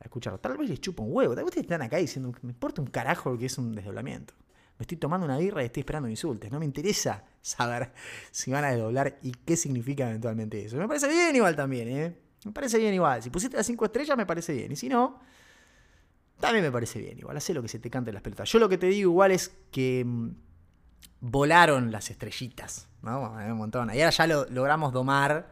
a 0.00 0.04
escucharlo. 0.04 0.38
Tal 0.38 0.56
vez 0.56 0.68
les 0.68 0.80
chupa 0.80 1.02
un 1.02 1.10
huevo. 1.12 1.34
Tal 1.34 1.44
vez 1.44 1.56
están 1.56 1.82
acá 1.82 1.96
diciendo, 1.96 2.32
me 2.42 2.50
importa 2.50 2.80
un 2.80 2.88
carajo 2.88 3.30
lo 3.30 3.38
que 3.38 3.46
es 3.46 3.58
un 3.58 3.74
desdoblamiento. 3.74 4.34
Me 4.78 4.82
estoy 4.82 4.98
tomando 4.98 5.24
una 5.24 5.38
birra 5.38 5.62
y 5.62 5.66
estoy 5.66 5.80
esperando 5.80 6.08
insultes. 6.08 6.50
No 6.50 6.58
me 6.58 6.66
interesa 6.66 7.24
saber 7.40 7.92
si 8.30 8.50
van 8.50 8.64
a 8.64 8.70
desdoblar 8.70 9.18
y 9.22 9.32
qué 9.32 9.56
significa 9.56 10.08
eventualmente 10.08 10.64
eso. 10.64 10.76
Me 10.76 10.86
parece 10.86 11.08
bien 11.08 11.34
igual 11.34 11.56
también, 11.56 11.88
¿eh? 11.88 12.16
Me 12.44 12.52
parece 12.52 12.78
bien 12.78 12.94
igual. 12.94 13.22
Si 13.22 13.30
pusiste 13.30 13.56
las 13.56 13.66
5 13.66 13.84
estrellas, 13.86 14.16
me 14.16 14.26
parece 14.26 14.52
bien. 14.52 14.70
Y 14.70 14.76
si 14.76 14.88
no, 14.88 15.18
también 16.38 16.64
me 16.64 16.70
parece 16.70 17.00
bien. 17.00 17.18
Igual, 17.18 17.36
hace 17.36 17.54
lo 17.54 17.62
que 17.62 17.68
se 17.68 17.78
te 17.78 17.90
cante 17.90 18.12
las 18.12 18.22
pelotas. 18.22 18.50
Yo 18.52 18.58
lo 18.58 18.68
que 18.68 18.78
te 18.78 18.86
digo 18.86 19.10
igual 19.10 19.32
es 19.32 19.50
que 19.70 20.04
mm, 20.06 20.28
volaron 21.20 21.90
las 21.90 22.10
estrellitas, 22.10 22.88
¿no? 23.02 23.32
Un 23.32 23.56
montón. 23.56 23.88
Y 23.94 24.00
ahora 24.00 24.10
ya 24.10 24.26
lo 24.26 24.44
logramos 24.50 24.92
domar 24.92 25.48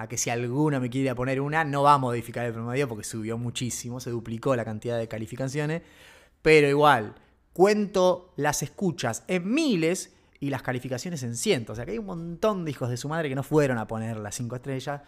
a 0.00 0.08
que 0.08 0.16
si 0.16 0.30
alguna 0.30 0.80
me 0.80 0.88
quiere 0.88 1.14
poner 1.14 1.40
una, 1.40 1.64
no 1.64 1.82
va 1.82 1.94
a 1.94 1.98
modificar 1.98 2.46
el 2.46 2.52
promedio 2.52 2.88
porque 2.88 3.04
subió 3.04 3.36
muchísimo, 3.38 4.00
se 4.00 4.10
duplicó 4.10 4.56
la 4.56 4.64
cantidad 4.64 4.98
de 4.98 5.08
calificaciones, 5.08 5.82
pero 6.42 6.68
igual, 6.68 7.14
cuento 7.52 8.32
las 8.36 8.62
escuchas 8.62 9.24
en 9.28 9.52
miles 9.52 10.14
y 10.40 10.50
las 10.50 10.62
calificaciones 10.62 11.22
en 11.22 11.36
cientos. 11.36 11.74
O 11.74 11.76
sea 11.76 11.84
que 11.84 11.92
hay 11.92 11.98
un 11.98 12.06
montón 12.06 12.64
de 12.64 12.70
hijos 12.70 12.88
de 12.88 12.96
su 12.96 13.08
madre 13.08 13.28
que 13.28 13.34
no 13.34 13.42
fueron 13.42 13.78
a 13.78 13.86
poner 13.86 14.16
las 14.16 14.34
cinco 14.34 14.56
estrellas. 14.56 15.02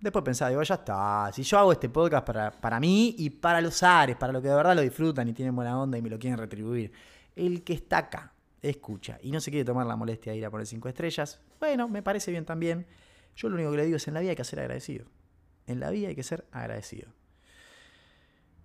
Después 0.00 0.24
pensaba, 0.24 0.48
digo, 0.48 0.62
ya 0.62 0.76
está. 0.76 1.30
Si 1.34 1.42
yo 1.42 1.58
hago 1.58 1.72
este 1.72 1.90
podcast 1.90 2.26
para, 2.26 2.50
para 2.50 2.80
mí 2.80 3.14
y 3.18 3.28
para 3.28 3.60
los 3.60 3.82
Ares, 3.82 4.16
para 4.16 4.32
los 4.32 4.40
que 4.40 4.48
de 4.48 4.54
verdad 4.54 4.74
lo 4.74 4.80
disfrutan 4.80 5.28
y 5.28 5.34
tienen 5.34 5.54
buena 5.54 5.78
onda 5.78 5.98
y 5.98 6.02
me 6.02 6.08
lo 6.08 6.18
quieren 6.18 6.38
retribuir. 6.38 6.90
El 7.36 7.62
que 7.62 7.74
está 7.74 7.98
acá, 7.98 8.32
escucha 8.62 9.18
y 9.22 9.30
no 9.30 9.40
se 9.40 9.50
quiere 9.50 9.64
tomar 9.64 9.86
la 9.86 9.96
molestia 9.96 10.32
de 10.32 10.38
ir 10.38 10.46
a 10.46 10.50
poner 10.50 10.66
cinco 10.66 10.88
estrellas, 10.88 11.40
bueno, 11.58 11.88
me 11.88 12.02
parece 12.02 12.30
bien 12.30 12.44
también. 12.44 12.86
Yo 13.36 13.48
lo 13.48 13.54
único 13.56 13.70
que 13.70 13.78
le 13.78 13.84
digo 13.86 13.96
es 13.96 14.08
en 14.08 14.14
la 14.14 14.20
vida 14.20 14.30
hay 14.30 14.36
que 14.36 14.44
ser 14.44 14.60
agradecido. 14.60 15.06
En 15.66 15.80
la 15.80 15.90
vida 15.90 16.08
hay 16.08 16.14
que 16.14 16.22
ser 16.22 16.46
agradecido. 16.52 17.08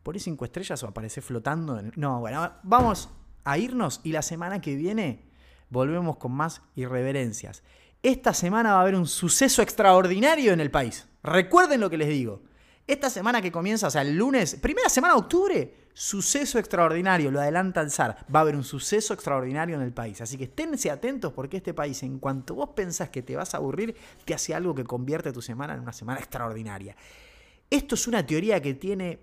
¿Por 0.04 0.20
cinco 0.20 0.46
estrellas 0.46 0.84
o 0.84 0.88
aparecer 0.88 1.24
flotando? 1.24 1.80
En... 1.80 1.92
No, 1.96 2.20
bueno, 2.20 2.52
vamos 2.64 3.10
a 3.44 3.58
irnos 3.58 4.02
y 4.04 4.12
la 4.12 4.22
semana 4.22 4.62
que 4.62 4.76
viene 4.76 5.26
volvemos 5.70 6.18
con 6.18 6.32
más 6.32 6.62
irreverencias. 6.76 7.64
Esta 8.04 8.34
semana 8.34 8.74
va 8.74 8.80
a 8.80 8.82
haber 8.82 8.96
un 8.96 9.08
suceso 9.08 9.62
extraordinario 9.62 10.54
en 10.54 10.60
el 10.60 10.70
país. 10.70 11.08
Recuerden 11.24 11.82
lo 11.82 11.90
que 11.90 11.98
les 11.98 12.08
digo. 12.08 12.44
Esta 12.86 13.10
semana 13.10 13.42
que 13.42 13.52
comienza, 13.52 13.88
o 13.88 13.90
sea, 13.92 14.04
el 14.04 14.16
lunes, 14.16 14.58
primera 14.58 14.90
semana 14.90 15.16
de 15.16 15.20
octubre, 15.20 15.85
suceso 15.96 16.60
extraordinario, 16.60 17.32
lo 17.32 17.40
adelanta 17.40 17.80
el 17.80 17.90
SAR. 17.90 18.18
Va 18.34 18.40
a 18.40 18.42
haber 18.42 18.56
un 18.56 18.66
suceso 18.66 19.14
extraordinario 19.14 19.76
en 19.78 19.82
el 19.82 19.94
país. 19.94 20.20
Así 20.20 20.38
que 20.38 20.44
esténse 20.44 20.92
atentos 20.92 21.32
porque 21.32 21.58
este 21.58 21.74
país, 21.74 22.04
en 22.04 22.20
cuanto 22.20 22.54
vos 22.54 22.72
pensás 22.76 23.10
que 23.10 23.24
te 23.24 23.36
vas 23.36 23.54
a 23.54 23.58
aburrir, 23.58 23.96
te 24.26 24.34
hace 24.34 24.54
algo 24.54 24.76
que 24.76 24.84
convierte 24.84 25.32
tu 25.32 25.42
semana 25.42 25.74
en 25.74 25.80
una 25.80 25.94
semana 25.94 26.20
extraordinaria. 26.20 26.96
Esto 27.70 27.96
es 27.96 28.08
una 28.08 28.26
teoría 28.26 28.62
que 28.62 28.74
tiene 28.74 29.20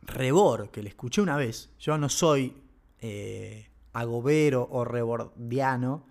Rebor, 0.00 0.70
que 0.70 0.82
le 0.82 0.88
escuché 0.88 1.20
una 1.20 1.36
vez. 1.36 1.70
Yo 1.78 1.98
no 1.98 2.08
soy 2.08 2.56
eh, 3.00 3.68
agobero 3.92 4.66
o 4.70 4.86
rebordiano. 4.86 6.06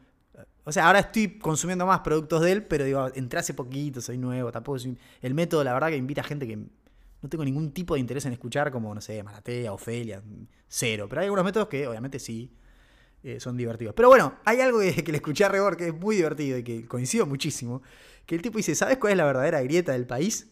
O 0.64 0.72
sea, 0.72 0.86
ahora 0.86 1.00
estoy 1.00 1.40
consumiendo 1.40 1.88
más 1.88 2.02
productos 2.02 2.42
de 2.42 2.52
él, 2.52 2.64
pero 2.64 2.86
digo, 2.86 3.10
entré 3.16 3.40
hace 3.40 3.56
poquito, 3.56 4.02
soy 4.02 4.20
nuevo, 4.20 4.52
tampoco 4.52 4.78
soy... 4.78 4.96
El 5.20 5.34
método, 5.34 5.64
la 5.64 5.74
verdad, 5.74 5.90
que 5.90 5.98
invita 5.98 6.22
a 6.22 6.26
gente 6.26 6.46
que 6.46 6.60
no 7.22 7.30
tengo 7.30 7.46
ningún 7.46 7.72
tipo 7.72 7.94
de 7.94 8.00
interés 8.00 8.26
en 8.26 8.34
escuchar, 8.34 8.72
como, 8.72 8.94
no 8.94 9.02
sé, 9.02 9.22
Maratea, 9.24 9.72
Ofelia, 9.74 10.24
cero. 10.68 11.08
Pero 11.08 11.22
hay 11.22 11.26
algunos 11.26 11.46
métodos 11.46 11.68
que 11.68 11.88
obviamente 11.88 12.20
sí 12.20 12.52
eh, 13.24 13.40
son 13.40 13.56
divertidos. 13.56 13.94
Pero 13.94 14.08
bueno, 14.08 14.36
hay 14.46 14.62
algo 14.62 14.80
que, 14.80 15.04
le 15.12 15.18
escuché 15.18 15.44
a 15.46 15.50
Rebor 15.50 15.78
que 15.78 15.88
es 15.88 15.94
muy 15.94 16.16
divertido 16.16 16.58
y 16.58 16.64
que 16.64 16.88
coincido 16.88 17.28
muchísimo. 17.28 17.84
Que 18.26 18.36
el 18.36 18.42
tipo 18.42 18.58
dice, 18.58 18.74
¿sabes 18.74 18.98
cuál 18.98 19.12
es 19.12 19.18
la 19.18 19.26
verdadera 19.26 19.62
grieta 19.62 19.92
del 19.92 20.08
país? 20.08 20.48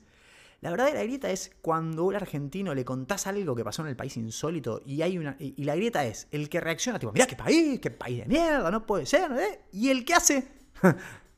La 0.61 0.69
verdadera 0.69 1.01
grieta 1.03 1.31
es 1.31 1.51
cuando 1.61 2.03
un 2.03 2.15
argentino 2.15 2.75
le 2.75 2.85
contás 2.85 3.25
algo 3.27 3.55
que 3.55 3.63
pasó 3.63 3.81
en 3.81 3.87
el 3.87 3.95
país 3.95 4.17
insólito 4.17 4.83
y 4.85 5.01
hay 5.01 5.17
una 5.17 5.37
y, 5.39 5.63
la 5.63 5.75
grieta 5.75 6.05
es 6.05 6.27
el 6.31 6.49
que 6.49 6.59
reacciona 6.59 6.99
tipo, 6.99 7.13
mirá 7.13 7.25
qué 7.25 7.37
país, 7.37 7.79
qué 7.79 7.89
país 7.91 8.19
de 8.19 8.25
mierda, 8.25 8.69
no 8.69 8.85
puede 8.85 9.05
ser, 9.05 9.31
¿eh? 9.31 9.61
Y 9.71 9.89
el 9.89 10.03
que 10.03 10.15
hace 10.15 10.49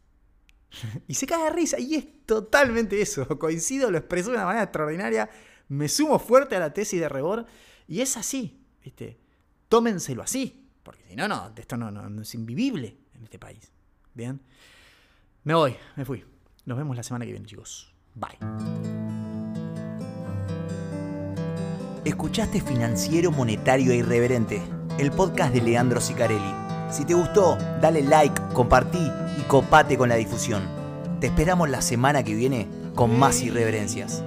y 1.07 1.13
se 1.13 1.27
cae 1.27 1.43
de 1.43 1.49
risa. 1.49 1.79
Y 1.79 1.95
es 1.95 2.25
totalmente 2.25 3.01
eso. 3.01 3.27
Coincido, 3.39 3.91
lo 3.91 3.97
expresó 3.97 4.29
de 4.29 4.37
una 4.37 4.45
manera 4.45 4.63
extraordinaria. 4.63 5.29
Me 5.67 5.87
sumo 5.87 6.19
fuerte 6.19 6.55
a 6.55 6.59
la 6.59 6.73
tesis 6.73 6.99
de 6.99 7.09
Rebor. 7.09 7.45
Y 7.87 8.01
es 8.01 8.17
así, 8.17 8.63
¿viste? 8.83 9.19
Tómenselo 9.69 10.21
así. 10.21 10.69
Porque 10.83 11.03
si 11.07 11.15
no, 11.15 11.27
no, 11.27 11.53
esto 11.55 11.77
no, 11.77 11.91
no, 11.91 12.21
es 12.21 12.35
invivible. 12.35 12.97
en 13.13 13.23
este 13.23 13.39
país. 13.39 13.71
Bien. 14.13 14.41
Me 15.43 15.53
voy, 15.53 15.75
me 15.95 16.05
fui. 16.05 16.23
Nos 16.65 16.77
vemos 16.77 16.95
la 16.95 17.03
semana 17.03 17.25
que 17.25 17.31
viene, 17.31 17.47
chicos. 17.47 17.93
Bye. 18.13 18.37
Escuchaste 22.03 22.61
Financiero 22.61 23.31
Monetario 23.31 23.91
e 23.91 23.97
Irreverente, 23.97 24.61
el 24.97 25.11
podcast 25.11 25.53
de 25.53 25.61
Leandro 25.61 26.01
Sicarelli. 26.01 26.60
Si 26.91 27.05
te 27.05 27.13
gustó, 27.13 27.57
dale 27.81 28.01
like, 28.01 28.41
compartí 28.53 29.09
y 29.37 29.41
copate 29.43 29.97
con 29.97 30.09
la 30.09 30.15
difusión. 30.15 30.63
Te 31.21 31.27
esperamos 31.27 31.69
la 31.69 31.81
semana 31.81 32.23
que 32.23 32.35
viene 32.35 32.67
con 32.95 33.17
más 33.17 33.41
irreverencias. 33.41 34.23